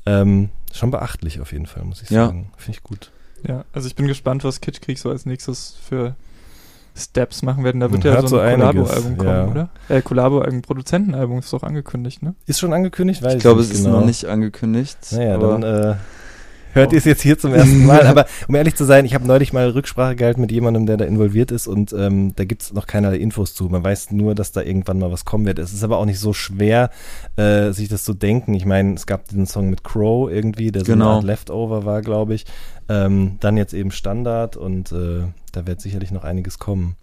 Ähm, 0.07 0.49
schon 0.73 0.91
beachtlich 0.91 1.41
auf 1.41 1.53
jeden 1.53 1.67
Fall, 1.67 1.85
muss 1.85 2.03
ich 2.03 2.11
ja. 2.11 2.27
sagen. 2.27 2.51
Finde 2.57 2.79
ich 2.79 2.83
gut. 2.83 3.13
Ja, 3.47 3.65
also 3.73 3.87
ich 3.87 3.95
bin 3.95 4.07
gespannt, 4.07 4.45
was 4.45 4.61
Kitschkrieg 4.61 4.99
so 4.99 5.11
als 5.11 5.27
nächstes 5.27 5.77
für 5.87 6.17
Steps 6.97 7.43
machen 7.43 7.63
werden. 7.65 7.81
Da 7.81 7.93
wird 7.93 8.05
ja 8.05 8.27
so 8.27 8.39
ein 8.39 8.61
so 8.61 8.67
Kollabo-Album 8.67 9.17
kommen, 9.17 9.31
ja. 9.31 9.47
oder? 9.47 9.69
Äh, 9.89 10.03
Kollabo-Album, 10.03 10.63
Produzentenalbum 10.63 11.39
ist 11.39 11.53
doch 11.53 11.63
angekündigt, 11.63 12.23
ne? 12.23 12.35
Ist 12.47 12.59
schon 12.59 12.73
angekündigt? 12.73 13.23
Weiß 13.23 13.35
ich 13.35 13.41
glaube, 13.41 13.61
es 13.61 13.69
genau. 13.71 13.81
ist 13.81 13.87
noch 13.87 14.05
nicht 14.07 14.25
angekündigt. 14.25 14.99
Naja, 15.13 15.37
dann 15.37 15.63
äh, 15.63 15.95
hört 16.77 16.93
ihr 16.93 16.99
es 16.99 17.05
jetzt 17.05 17.23
hier 17.23 17.39
zum 17.39 17.53
ersten 17.55 17.85
Mal. 17.85 18.07
Aber 18.07 18.27
um 18.49 18.55
ehrlich 18.55 18.77
zu 18.77 18.85
sein, 18.85 19.05
ich 19.05 19.15
habe 19.15 19.27
neulich 19.27 19.53
mal 19.53 19.69
Rücksprache 19.71 20.15
gehalten 20.15 20.41
mit 20.41 20.53
jemandem, 20.53 20.87
der 20.87 20.97
da 20.97 21.05
involviert 21.05 21.51
ist 21.51 21.67
und 21.67 21.93
ähm, 21.93 22.35
da 22.37 22.45
gibt 22.45 22.63
es 22.63 22.73
noch 22.73 22.87
keinerlei 22.87 23.17
Infos 23.17 23.55
zu. 23.55 23.65
Man 23.65 23.83
weiß 23.83 24.13
nur, 24.13 24.35
dass 24.35 24.53
da 24.53 24.63
irgendwann 24.63 24.99
mal 24.99 25.11
was 25.11 25.25
kommen 25.25 25.47
wird. 25.47 25.59
Es 25.59 25.73
ist 25.73 25.83
aber 25.83 25.99
auch 25.99 26.05
nicht 26.07 26.21
so 26.21 26.33
schwer, 26.33 26.91
äh, 27.37 27.73
sich 27.73 27.89
das 27.89 28.05
zu 28.05 28.15
denken. 28.15 28.55
Ich 28.55 28.65
meine, 28.65 28.95
es 28.95 29.07
gab 29.07 29.29
diesen 29.29 29.47
Song 29.47 29.71
mit 29.71 29.85
Crow 29.85 30.31
irgendwie, 30.31 30.71
der 30.71 30.85
so 30.85 30.93
Genau. 30.93 31.07
eine 31.07 31.15
Art 31.17 31.25
Leftover 31.25 31.85
war, 31.85 32.03
glaube 32.03 32.35
ich. 32.35 32.45
Ähm, 32.89 33.37
dann 33.41 33.57
jetzt 33.57 33.75
eben 33.75 33.91
Standard 33.91 34.57
und 34.57 34.93
äh, 34.93 35.25
da 35.57 35.67
wird 35.67 35.81
sicherlich 35.81 36.11
noch 36.11 36.25
einiges 36.25 36.59
kommen. 36.59 36.97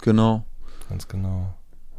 Genau. 0.00 0.42
Ganz 0.88 1.06
genau. 1.06 1.52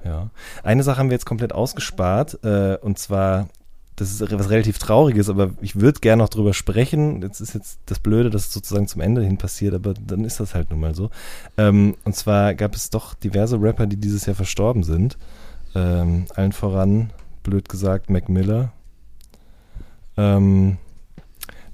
Ja. 0.04 0.30
Eine 0.64 0.82
Sache 0.84 0.98
haben 0.98 1.10
wir 1.10 1.16
jetzt 1.16 1.26
komplett 1.28 1.54
ausgespart, 1.54 2.44
äh, 2.44 2.78
und 2.82 2.98
zwar, 2.98 3.48
das 3.96 4.12
ist 4.12 4.32
was 4.32 4.50
relativ 4.50 4.80
Trauriges, 4.80 5.30
aber 5.30 5.52
ich 5.62 5.80
würde 5.80 6.00
gerne 6.00 6.24
noch 6.24 6.30
drüber 6.30 6.54
sprechen. 6.54 7.22
Jetzt 7.22 7.40
ist 7.40 7.54
jetzt 7.54 7.80
das 7.86 8.00
Blöde, 8.00 8.30
dass 8.32 8.48
es 8.48 8.54
sozusagen 8.54 8.88
zum 8.88 9.02
Ende 9.02 9.24
hin 9.24 9.38
passiert, 9.38 9.76
aber 9.76 9.94
dann 9.94 10.26
ist 10.26 10.40
das 10.40 10.56
halt 10.56 10.72
nun 10.72 10.80
mal 10.80 10.96
so. 10.96 11.12
Ähm, 11.58 11.96
und 12.04 12.16
zwar 12.16 12.56
gab 12.56 12.76
es 12.76 12.90
doch 12.90 13.14
diverse 13.14 13.62
Rapper, 13.62 13.86
die 13.86 13.98
dieses 13.98 14.26
Jahr 14.26 14.36
verstorben 14.36 14.84
sind. 14.84 15.18
Ähm, 15.76 16.26
allen 16.36 16.52
voran, 16.52 17.12
blöd 17.44 17.70
gesagt, 17.70 18.10
Mac 18.10 18.28
Miller. 18.28 18.72
Ähm, 20.18 20.78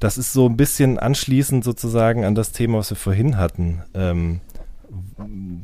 das 0.01 0.17
ist 0.17 0.33
so 0.33 0.47
ein 0.47 0.57
bisschen 0.57 0.97
anschließend 0.99 1.63
sozusagen 1.63 2.25
an 2.25 2.33
das 2.35 2.51
Thema, 2.51 2.79
was 2.79 2.89
wir 2.89 2.97
vorhin 2.97 3.37
hatten. 3.37 3.83
Ähm, 3.93 4.41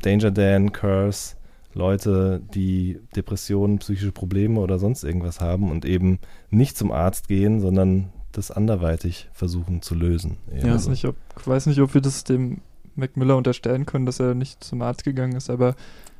Danger 0.00 0.30
Dan, 0.30 0.72
Curse, 0.72 1.34
Leute, 1.74 2.40
die 2.54 3.00
Depressionen, 3.16 3.78
psychische 3.78 4.12
Probleme 4.12 4.60
oder 4.60 4.78
sonst 4.78 5.02
irgendwas 5.02 5.40
haben 5.40 5.70
und 5.70 5.84
eben 5.84 6.20
nicht 6.50 6.76
zum 6.78 6.92
Arzt 6.92 7.26
gehen, 7.28 7.60
sondern 7.60 8.10
das 8.32 8.50
anderweitig 8.52 9.28
versuchen 9.32 9.82
zu 9.82 9.94
lösen. 9.96 10.38
Ich 10.56 10.64
Eher 10.64 10.74
weiß, 10.74 10.84
so. 10.84 10.90
nicht, 10.90 11.04
ob, 11.04 11.16
ich 11.38 11.46
weiß 11.46 11.66
nicht, 11.66 11.80
ob 11.80 11.92
wir 11.94 12.00
das 12.00 12.22
dem 12.22 12.60
Mac 12.94 13.16
Miller 13.16 13.36
unterstellen 13.36 13.86
können, 13.86 14.06
dass 14.06 14.20
er 14.20 14.34
nicht 14.34 14.62
zum 14.62 14.82
Arzt 14.82 15.02
gegangen 15.04 15.36
ist, 15.36 15.50
aber 15.50 15.74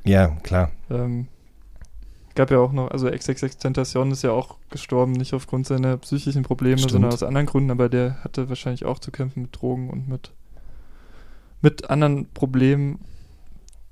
Ja, 0.05 0.29
klar. 0.43 0.71
ähm, 0.91 1.29
gab 2.39 2.53
ja 2.53 2.61
auch 2.61 2.71
noch, 2.71 2.93
also 2.93 3.11
XXX 3.11 3.57
Tentation 3.59 4.13
ist 4.13 4.23
ja 4.23 4.31
auch 4.31 4.59
gestorben, 4.71 5.11
nicht 5.11 5.35
aufgrund 5.35 5.67
seiner 5.67 5.97
psychischen 5.97 6.45
Probleme, 6.45 6.79
Stimmt. 6.79 6.93
sondern 6.93 7.13
aus 7.13 7.25
anderen 7.25 7.49
Gründen, 7.49 7.73
aber 7.73 7.89
der 7.89 8.23
hatte 8.23 8.49
wahrscheinlich 8.49 8.85
auch 8.85 9.01
zu 9.01 9.11
kämpfen 9.11 9.43
mit 9.43 9.61
Drogen 9.61 9.91
und 9.91 10.09
mit, 10.09 10.31
mit 11.63 11.91
anderen 11.91 12.29
Problemen. 12.33 13.01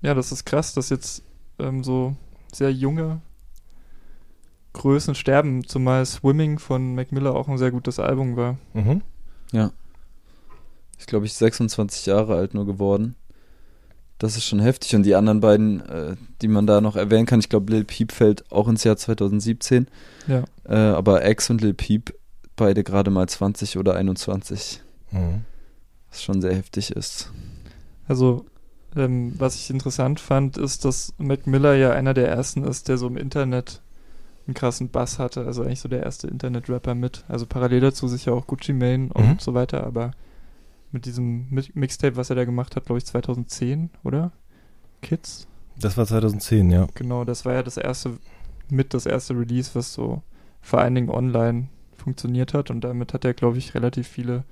Ja, 0.00 0.14
das 0.14 0.30
ist 0.30 0.44
krass, 0.44 0.74
dass 0.74 0.90
jetzt 0.90 1.24
ähm, 1.58 1.82
so 1.82 2.14
sehr 2.52 2.72
junge 2.72 3.20
Größen 4.74 5.16
sterben, 5.16 5.66
zumal 5.66 6.06
Swimming 6.06 6.60
von 6.60 6.94
Mac 6.94 7.10
Miller 7.10 7.34
auch 7.34 7.48
ein 7.48 7.58
sehr 7.58 7.72
gutes 7.72 7.98
Album 7.98 8.36
war. 8.36 8.58
Mhm. 8.74 9.02
Ich 11.00 11.06
glaube, 11.06 11.26
ich 11.26 11.34
26 11.34 12.06
Jahre 12.06 12.36
alt 12.36 12.54
nur 12.54 12.64
geworden. 12.64 13.16
Das 14.18 14.36
ist 14.36 14.44
schon 14.44 14.60
heftig. 14.60 14.94
Und 14.94 15.02
die 15.02 15.14
anderen 15.14 15.40
beiden, 15.40 15.80
äh, 15.88 16.16
die 16.40 16.48
man 16.48 16.66
da 16.66 16.80
noch 16.80 16.96
erwähnen 16.96 17.26
kann, 17.26 17.40
ich 17.40 17.48
glaube, 17.48 17.70
Lil 17.72 17.84
Peep 17.84 18.12
fällt 18.12 18.50
auch 18.50 18.66
ins 18.68 18.82
Jahr 18.84 18.96
2017. 18.96 19.88
Ja. 20.26 20.44
Äh, 20.64 20.74
aber 20.94 21.28
X 21.28 21.50
und 21.50 21.60
Lil 21.60 21.74
Peep, 21.74 22.14
beide 22.56 22.82
gerade 22.82 23.10
mal 23.10 23.28
20 23.28 23.76
oder 23.76 23.94
21. 23.94 24.82
Mhm. 25.10 25.44
Was 26.10 26.22
schon 26.22 26.40
sehr 26.40 26.54
heftig 26.54 26.92
ist. 26.92 27.30
Also, 28.08 28.46
ähm, 28.96 29.34
was 29.38 29.56
ich 29.56 29.68
interessant 29.68 30.18
fand, 30.20 30.56
ist, 30.56 30.86
dass 30.86 31.12
Mac 31.18 31.46
Miller 31.46 31.74
ja 31.74 31.90
einer 31.92 32.14
der 32.14 32.28
ersten 32.28 32.64
ist, 32.64 32.88
der 32.88 32.96
so 32.96 33.06
im 33.08 33.18
Internet 33.18 33.82
einen 34.46 34.54
krassen 34.54 34.88
Bass 34.88 35.18
hatte. 35.18 35.44
Also 35.44 35.62
eigentlich 35.62 35.80
so 35.80 35.88
der 35.88 36.02
erste 36.04 36.28
Internet-Rapper 36.28 36.94
mit. 36.94 37.24
Also 37.28 37.44
parallel 37.46 37.80
dazu 37.80 38.08
sicher 38.08 38.32
auch 38.32 38.46
Gucci 38.46 38.72
Mane 38.72 39.10
und 39.12 39.26
Mhm. 39.26 39.36
so 39.40 39.52
weiter, 39.54 39.84
aber 39.84 40.12
mit 40.96 41.06
diesem 41.06 41.46
Mi- 41.50 41.70
Mixtape, 41.74 42.16
was 42.16 42.30
er 42.30 42.36
da 42.36 42.44
gemacht 42.44 42.74
hat, 42.74 42.86
glaube 42.86 42.98
ich 42.98 43.04
2010, 43.06 43.90
oder? 44.02 44.32
Kids? 45.02 45.46
Das 45.78 45.96
war 45.98 46.06
2010, 46.06 46.70
ja. 46.70 46.88
Genau, 46.94 47.24
das 47.24 47.44
war 47.44 47.52
ja 47.52 47.62
das 47.62 47.76
erste, 47.76 48.18
mit 48.70 48.94
das 48.94 49.04
erste 49.04 49.34
Release, 49.38 49.70
was 49.74 49.92
so 49.92 50.22
vor 50.62 50.80
allen 50.80 50.94
Dingen 50.94 51.10
online 51.10 51.68
funktioniert 51.96 52.54
hat 52.54 52.70
und 52.70 52.80
damit 52.82 53.12
hat 53.12 53.24
er, 53.26 53.34
glaube 53.34 53.58
ich, 53.58 53.74
relativ 53.74 54.08
viele 54.08 54.44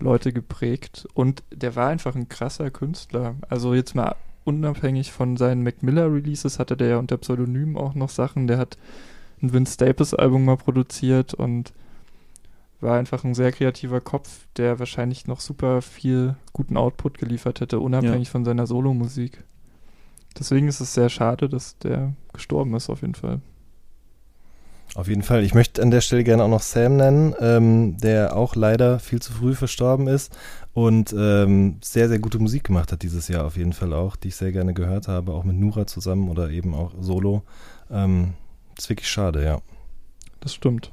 Leute 0.00 0.32
geprägt 0.32 1.06
und 1.14 1.44
der 1.54 1.76
war 1.76 1.88
einfach 1.88 2.16
ein 2.16 2.28
krasser 2.28 2.70
Künstler. 2.70 3.36
Also 3.48 3.72
jetzt 3.72 3.94
mal 3.94 4.16
unabhängig 4.44 5.12
von 5.12 5.36
seinen 5.36 5.62
Mac 5.62 5.84
Miller 5.84 6.12
Releases 6.12 6.58
hatte 6.58 6.76
der 6.76 6.88
ja 6.88 6.96
unter 6.98 7.16
Pseudonym 7.18 7.76
auch 7.76 7.94
noch 7.94 8.08
Sachen. 8.08 8.48
Der 8.48 8.58
hat 8.58 8.76
ein 9.40 9.52
Vince 9.52 9.74
Staples 9.74 10.12
Album 10.12 10.44
mal 10.44 10.56
produziert 10.56 11.34
und 11.34 11.72
war 12.82 12.98
einfach 12.98 13.24
ein 13.24 13.34
sehr 13.34 13.52
kreativer 13.52 14.00
Kopf, 14.00 14.46
der 14.56 14.78
wahrscheinlich 14.78 15.26
noch 15.26 15.40
super 15.40 15.82
viel 15.82 16.36
guten 16.52 16.76
Output 16.76 17.18
geliefert 17.18 17.60
hätte, 17.60 17.80
unabhängig 17.80 18.28
von 18.30 18.44
seiner 18.44 18.66
Solomusik. 18.66 19.44
Deswegen 20.38 20.68
ist 20.68 20.80
es 20.80 20.94
sehr 20.94 21.08
schade, 21.08 21.48
dass 21.48 21.78
der 21.78 22.14
gestorben 22.32 22.74
ist, 22.74 22.90
auf 22.90 23.02
jeden 23.02 23.14
Fall. 23.14 23.40
Auf 24.94 25.08
jeden 25.08 25.22
Fall. 25.22 25.42
Ich 25.42 25.54
möchte 25.54 25.80
an 25.80 25.90
der 25.90 26.02
Stelle 26.02 26.22
gerne 26.22 26.44
auch 26.44 26.48
noch 26.48 26.60
Sam 26.60 26.96
nennen, 26.96 27.34
ähm, 27.40 27.96
der 27.96 28.36
auch 28.36 28.54
leider 28.56 28.98
viel 28.98 29.22
zu 29.22 29.32
früh 29.32 29.54
verstorben 29.54 30.06
ist 30.06 30.36
und 30.74 31.14
ähm, 31.16 31.78
sehr, 31.82 32.08
sehr 32.08 32.18
gute 32.18 32.38
Musik 32.38 32.64
gemacht 32.64 32.92
hat 32.92 33.02
dieses 33.02 33.28
Jahr 33.28 33.46
auf 33.46 33.56
jeden 33.56 33.72
Fall 33.72 33.94
auch, 33.94 34.16
die 34.16 34.28
ich 34.28 34.36
sehr 34.36 34.52
gerne 34.52 34.74
gehört 34.74 35.08
habe, 35.08 35.32
auch 35.32 35.44
mit 35.44 35.56
Nura 35.56 35.86
zusammen 35.86 36.28
oder 36.28 36.50
eben 36.50 36.74
auch 36.74 36.92
solo. 37.00 37.42
Ähm, 37.90 38.34
ist 38.76 38.90
wirklich 38.90 39.08
schade, 39.08 39.42
ja. 39.42 39.60
Das 40.40 40.52
stimmt. 40.52 40.92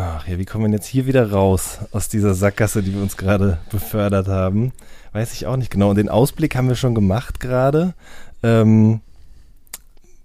Ach 0.00 0.28
ja, 0.28 0.38
wie 0.38 0.44
kommen 0.44 0.66
wir 0.66 0.70
jetzt 0.70 0.86
hier 0.86 1.06
wieder 1.06 1.32
raus 1.32 1.78
aus 1.90 2.08
dieser 2.08 2.32
Sackgasse, 2.34 2.84
die 2.84 2.94
wir 2.94 3.02
uns 3.02 3.16
gerade 3.16 3.58
befördert 3.68 4.28
haben? 4.28 4.72
Weiß 5.12 5.32
ich 5.32 5.46
auch 5.46 5.56
nicht 5.56 5.72
genau. 5.72 5.90
Und 5.90 5.96
den 5.96 6.08
Ausblick 6.08 6.54
haben 6.54 6.68
wir 6.68 6.76
schon 6.76 6.94
gemacht 6.94 7.40
gerade. 7.40 7.94
Ähm, 8.44 9.00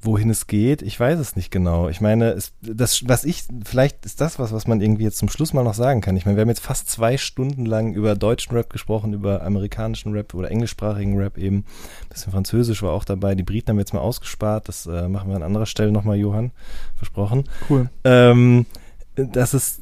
wohin 0.03 0.29
es 0.29 0.45
geht, 0.45 0.81
ich 0.83 0.99
weiß 0.99 1.17
es 1.17 1.35
nicht 1.35 1.49
genau. 1.49 1.89
Ich 1.89 2.01
meine, 2.01 2.31
es, 2.31 2.51
das, 2.61 3.07
was 3.07 3.23
ich, 3.23 3.45
vielleicht 3.65 4.05
ist 4.05 4.21
das 4.21 4.37
was, 4.37 4.53
was 4.53 4.67
man 4.67 4.79
irgendwie 4.79 5.05
jetzt 5.05 5.17
zum 5.17 5.29
Schluss 5.29 5.53
mal 5.53 5.63
noch 5.63 5.73
sagen 5.73 6.01
kann. 6.01 6.17
Ich 6.17 6.25
meine, 6.25 6.37
wir 6.37 6.41
haben 6.41 6.49
jetzt 6.49 6.59
fast 6.59 6.91
zwei 6.91 7.17
Stunden 7.17 7.65
lang 7.65 7.93
über 7.93 8.13
deutschen 8.13 8.55
Rap 8.55 8.69
gesprochen, 8.69 9.13
über 9.13 9.41
amerikanischen 9.41 10.11
Rap 10.11 10.35
oder 10.35 10.51
englischsprachigen 10.51 11.17
Rap 11.17 11.39
eben. 11.39 11.65
Ein 12.03 12.09
bisschen 12.09 12.31
Französisch 12.31 12.83
war 12.83 12.91
auch 12.91 13.05
dabei. 13.05 13.33
Die 13.33 13.43
Briten 13.43 13.69
haben 13.69 13.77
wir 13.77 13.81
jetzt 13.81 13.93
mal 13.93 14.01
ausgespart. 14.01 14.67
Das 14.67 14.85
äh, 14.85 15.07
machen 15.07 15.29
wir 15.29 15.35
an 15.35 15.43
anderer 15.43 15.65
Stelle 15.65 15.91
nochmal, 15.91 16.17
Johann. 16.17 16.51
Versprochen. 16.97 17.45
Cool. 17.69 17.89
Ähm, 18.03 18.67
das 19.15 19.53
ist, 19.53 19.81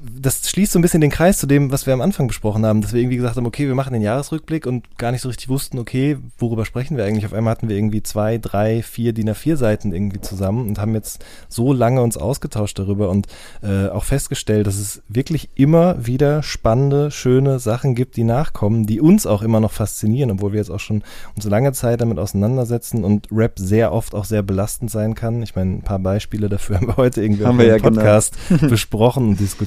das 0.00 0.48
schließt 0.48 0.72
so 0.72 0.78
ein 0.78 0.82
bisschen 0.82 1.00
den 1.00 1.10
Kreis 1.10 1.38
zu 1.38 1.46
dem, 1.46 1.70
was 1.70 1.86
wir 1.86 1.92
am 1.92 2.00
Anfang 2.00 2.26
besprochen 2.26 2.64
haben, 2.64 2.80
dass 2.80 2.92
wir 2.92 3.00
irgendwie 3.00 3.16
gesagt 3.16 3.36
haben, 3.36 3.46
okay, 3.46 3.66
wir 3.66 3.74
machen 3.74 3.92
den 3.92 4.02
Jahresrückblick 4.02 4.66
und 4.66 4.98
gar 4.98 5.12
nicht 5.12 5.20
so 5.20 5.28
richtig 5.28 5.48
wussten, 5.48 5.78
okay, 5.78 6.18
worüber 6.38 6.64
sprechen 6.64 6.96
wir 6.96 7.04
eigentlich? 7.04 7.26
Auf 7.26 7.32
einmal 7.32 7.50
hatten 7.52 7.68
wir 7.68 7.76
irgendwie 7.76 8.02
zwei, 8.02 8.38
drei, 8.38 8.82
vier 8.82 9.12
DIN 9.12 9.30
A4 9.30 9.56
Seiten 9.56 9.92
irgendwie 9.92 10.20
zusammen 10.20 10.66
und 10.68 10.78
haben 10.78 10.94
jetzt 10.94 11.24
so 11.48 11.72
lange 11.72 12.02
uns 12.02 12.16
ausgetauscht 12.16 12.78
darüber 12.78 13.10
und 13.10 13.26
äh, 13.62 13.88
auch 13.88 14.04
festgestellt, 14.04 14.66
dass 14.66 14.78
es 14.78 15.02
wirklich 15.08 15.50
immer 15.54 16.06
wieder 16.06 16.42
spannende, 16.42 17.10
schöne 17.10 17.58
Sachen 17.58 17.94
gibt, 17.94 18.16
die 18.16 18.24
nachkommen, 18.24 18.86
die 18.86 19.00
uns 19.00 19.26
auch 19.26 19.42
immer 19.42 19.60
noch 19.60 19.72
faszinieren, 19.72 20.30
obwohl 20.30 20.52
wir 20.52 20.58
jetzt 20.58 20.70
auch 20.70 20.80
schon 20.80 21.02
uns 21.36 21.44
lange 21.44 21.72
Zeit 21.72 22.00
damit 22.00 22.18
auseinandersetzen 22.18 23.04
und 23.04 23.28
Rap 23.30 23.58
sehr 23.58 23.92
oft 23.92 24.14
auch 24.14 24.24
sehr 24.24 24.42
belastend 24.42 24.90
sein 24.90 25.14
kann. 25.14 25.42
Ich 25.42 25.54
meine, 25.54 25.74
ein 25.74 25.82
paar 25.82 25.98
Beispiele 25.98 26.48
dafür 26.48 26.76
haben 26.80 26.86
wir 26.86 26.96
heute 26.96 27.22
irgendwie 27.22 27.44
Haben 27.44 27.60
im 27.60 27.66
ja 27.66 27.76
genannt. 27.76 27.96
Podcast 27.96 28.36
besprochen 28.68 29.28
und 29.28 29.40
diskutiert. 29.40 29.57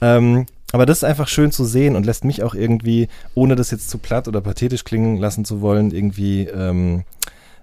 Ähm, 0.00 0.46
aber 0.72 0.86
das 0.86 0.98
ist 0.98 1.04
einfach 1.04 1.28
schön 1.28 1.52
zu 1.52 1.64
sehen 1.64 1.96
und 1.96 2.06
lässt 2.06 2.24
mich 2.24 2.42
auch 2.42 2.54
irgendwie, 2.54 3.08
ohne 3.34 3.56
das 3.56 3.70
jetzt 3.70 3.90
zu 3.90 3.98
platt 3.98 4.26
oder 4.28 4.40
pathetisch 4.40 4.84
klingen 4.84 5.18
lassen 5.18 5.44
zu 5.44 5.60
wollen, 5.60 5.90
irgendwie 5.90 6.44
ähm, 6.46 7.04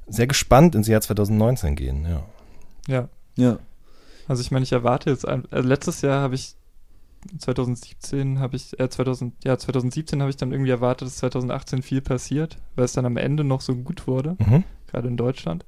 sehr 0.07 0.27
gespannt 0.27 0.75
ins 0.75 0.87
Jahr 0.87 1.01
2019 1.01 1.75
gehen. 1.75 2.05
Ja. 2.07 2.23
Ja. 2.87 3.09
Ja. 3.35 3.57
Also 4.27 4.41
ich 4.41 4.51
meine, 4.51 4.63
ich 4.63 4.71
erwarte 4.71 5.09
jetzt, 5.09 5.27
ein, 5.27 5.43
also 5.49 5.67
letztes 5.67 6.01
Jahr 6.01 6.21
habe 6.21 6.35
ich 6.35 6.55
2017 7.39 8.39
habe 8.39 8.55
ich, 8.55 8.79
äh, 8.79 8.89
2000, 8.89 9.33
ja, 9.43 9.57
2017 9.57 10.21
habe 10.21 10.29
ich 10.29 10.37
dann 10.37 10.51
irgendwie 10.51 10.71
erwartet, 10.71 11.07
dass 11.07 11.17
2018 11.17 11.81
viel 11.81 12.01
passiert, 12.01 12.57
weil 12.75 12.85
es 12.85 12.93
dann 12.93 13.05
am 13.05 13.17
Ende 13.17 13.43
noch 13.43 13.61
so 13.61 13.75
gut 13.75 14.07
wurde, 14.07 14.35
Mhm. 14.39 14.63
gerade 14.87 15.07
in 15.07 15.17
Deutschland. 15.17 15.65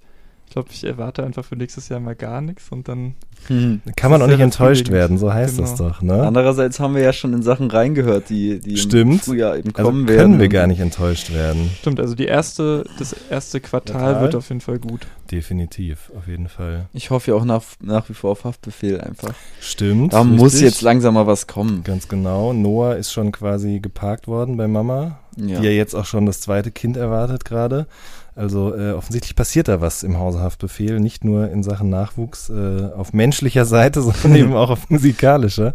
Ich 0.51 0.53
glaube, 0.53 0.67
ich 0.73 0.83
erwarte 0.83 1.23
einfach 1.23 1.45
für 1.45 1.55
nächstes 1.55 1.87
Jahr 1.87 2.01
mal 2.01 2.13
gar 2.13 2.41
nichts 2.41 2.67
und 2.71 2.89
dann, 2.89 3.15
Hm. 3.47 3.81
Kann 3.95 4.11
man 4.11 4.21
auch 4.21 4.27
nicht 4.27 4.41
enttäuscht 4.41 4.89
werden, 4.89 5.17
so 5.17 5.33
heißt 5.33 5.57
das 5.57 5.77
Genau. 5.77 5.89
doch. 5.89 6.01
Ne? 6.03 6.21
Andererseits 6.21 6.79
haben 6.81 6.93
wir 6.93 7.01
ja 7.01 7.11
schon 7.13 7.31
in 7.33 7.41
Sachen 7.41 7.71
reingehört, 7.71 8.29
die, 8.29 8.59
die 8.59 8.75
Stimmt. 8.77 9.13
im 9.13 9.19
Frühjahr 9.19 9.57
eben 9.57 9.69
Also 9.73 9.89
kommen 9.89 10.05
können 10.05 10.17
werden. 10.17 10.39
wir 10.39 10.49
gar 10.49 10.67
nicht 10.67 10.79
enttäuscht 10.81 11.33
werden. 11.33 11.71
stimmt, 11.79 11.99
also 12.01 12.13
die 12.15 12.25
erste, 12.25 12.83
das 12.99 13.15
erste 13.31 13.61
Quartal 13.61 13.95
Quartal? 14.01 14.21
wird 14.23 14.35
auf 14.35 14.49
jeden 14.49 14.59
Fall 14.61 14.77
gut. 14.77 15.07
Definitiv, 15.31 16.11
auf 16.17 16.27
jeden 16.27 16.49
Fall. 16.49 16.87
Ich 16.93 17.09
hoffe 17.11 17.31
ja 17.31 17.37
auch 17.37 17.45
nach, 17.45 17.63
nach 17.81 18.09
wie 18.09 18.13
vor 18.13 18.31
auf 18.31 18.43
Haftbefehl 18.43 18.99
einfach. 19.01 19.33
Stimmt. 19.61 20.11
Da 20.13 20.23
muss 20.25 20.47
richtig. 20.53 20.61
jetzt 20.63 20.81
langsam 20.81 21.13
mal 21.13 21.25
was 21.27 21.47
kommen. 21.47 21.83
Ganz 21.85 22.09
genau. 22.09 22.51
Noah 22.53 22.97
ist 22.97 23.11
schon 23.13 23.31
quasi 23.31 23.79
geparkt 23.79 24.27
worden 24.27 24.57
bei 24.57 24.67
Mama, 24.67 25.17
Ja. 25.37 25.61
die 25.61 25.65
ja 25.67 25.71
jetzt 25.71 25.95
auch 25.95 26.05
schon 26.05 26.25
das 26.25 26.41
zweite 26.41 26.69
Kind 26.71 26.97
erwartet 26.97 27.45
gerade. 27.45 27.87
Also 28.35 28.73
äh, 28.75 28.91
offensichtlich 28.93 29.35
passiert 29.35 29.67
da 29.67 29.81
was 29.81 30.03
im 30.03 30.17
Hause 30.17 30.39
Haftbefehl, 30.39 30.99
nicht 30.99 31.23
nur 31.25 31.49
in 31.49 31.63
Sachen 31.63 31.89
Nachwuchs 31.89 32.49
äh, 32.49 32.89
auf 32.95 33.11
menschlicher 33.13 33.65
Seite, 33.65 34.01
sondern 34.01 34.35
eben 34.35 34.53
auch 34.53 34.69
auf 34.69 34.89
musikalischer. 34.89 35.73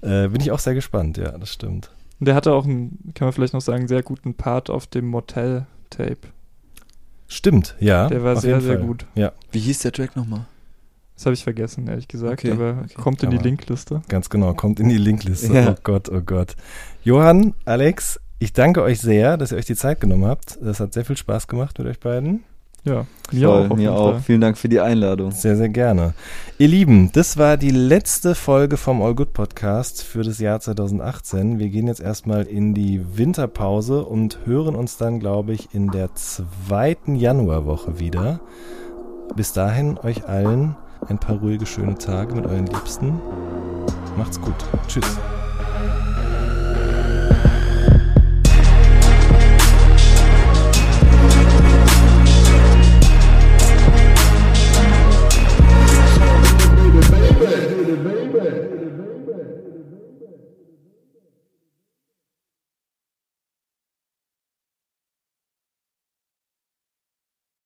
Äh, 0.00 0.28
bin 0.28 0.40
ich 0.40 0.52
auch 0.52 0.60
sehr 0.60 0.74
gespannt, 0.74 1.16
ja, 1.18 1.36
das 1.36 1.52
stimmt. 1.52 1.90
Und 2.20 2.26
der 2.26 2.34
hatte 2.34 2.52
auch 2.52 2.64
einen, 2.64 3.12
kann 3.14 3.26
man 3.26 3.32
vielleicht 3.32 3.54
noch 3.54 3.60
sagen, 3.60 3.88
sehr 3.88 4.02
guten 4.02 4.34
Part 4.34 4.70
auf 4.70 4.86
dem 4.86 5.06
Motel-Tape. 5.06 6.18
Stimmt, 7.26 7.74
ja. 7.80 8.08
Der 8.08 8.22
war 8.24 8.36
sehr, 8.36 8.60
sehr 8.60 8.78
Fall. 8.78 8.86
gut. 8.86 9.06
Ja, 9.14 9.32
Wie 9.52 9.58
hieß 9.58 9.80
der 9.80 9.92
Track 9.92 10.16
nochmal? 10.16 10.46
Das 11.14 11.26
habe 11.26 11.34
ich 11.34 11.42
vergessen, 11.42 11.88
ehrlich 11.88 12.06
gesagt, 12.06 12.44
Okay, 12.44 12.52
aber 12.52 12.82
okay. 12.84 12.94
kommt 12.94 13.22
in 13.24 13.30
die 13.30 13.36
Aber- 13.38 13.44
Linkliste. 13.44 14.02
ganz 14.08 14.30
genau. 14.30 14.54
Kommt 14.54 14.78
in 14.78 14.88
die 14.88 14.96
Linkliste. 14.98 15.52
Ja. 15.52 15.70
Oh 15.72 15.80
Gott, 15.82 16.08
oh 16.10 16.20
Gott. 16.20 16.54
Johann, 17.02 17.54
Alex, 17.64 18.20
ich 18.38 18.52
danke 18.52 18.82
euch 18.82 19.00
sehr, 19.00 19.36
dass 19.36 19.52
ihr 19.52 19.58
euch 19.58 19.66
die 19.66 19.76
Zeit 19.76 20.00
genommen 20.00 20.26
habt. 20.26 20.58
Das 20.62 20.80
hat 20.80 20.92
sehr 20.92 21.04
viel 21.04 21.16
Spaß 21.16 21.46
gemacht 21.48 21.78
mit 21.78 21.88
euch 21.88 22.00
beiden. 22.00 22.44
Ja, 22.84 23.06
mir 23.32 23.48
Voll, 23.48 23.68
auch. 23.70 23.76
mir 23.76 23.92
auch. 23.92 24.20
Vielen 24.20 24.40
Dank 24.40 24.56
für 24.56 24.68
die 24.68 24.80
Einladung. 24.80 25.32
Sehr, 25.32 25.56
sehr 25.56 25.68
gerne. 25.68 26.14
Ihr 26.58 26.68
Lieben, 26.68 27.10
das 27.12 27.36
war 27.36 27.56
die 27.56 27.70
letzte 27.70 28.34
Folge 28.34 28.76
vom 28.76 29.02
All 29.02 29.14
Good 29.14 29.32
Podcast 29.32 30.02
für 30.02 30.22
das 30.22 30.38
Jahr 30.38 30.60
2018. 30.60 31.58
Wir 31.58 31.68
gehen 31.68 31.88
jetzt 31.88 32.00
erstmal 32.00 32.44
in 32.44 32.74
die 32.74 33.18
Winterpause 33.18 34.04
und 34.04 34.38
hören 34.46 34.76
uns 34.76 34.96
dann, 34.96 35.18
glaube 35.18 35.52
ich, 35.52 35.74
in 35.74 35.90
der 35.90 36.14
zweiten 36.14 37.16
Januarwoche 37.16 37.98
wieder. 37.98 38.40
Bis 39.34 39.52
dahin 39.52 39.98
euch 39.98 40.26
allen 40.26 40.76
ein 41.08 41.18
paar 41.18 41.36
ruhige, 41.36 41.66
schöne 41.66 41.96
Tage 41.96 42.34
mit 42.34 42.46
euren 42.46 42.66
Liebsten. 42.66 43.20
Macht's 44.16 44.40
gut. 44.40 44.54
Tschüss. 44.86 45.18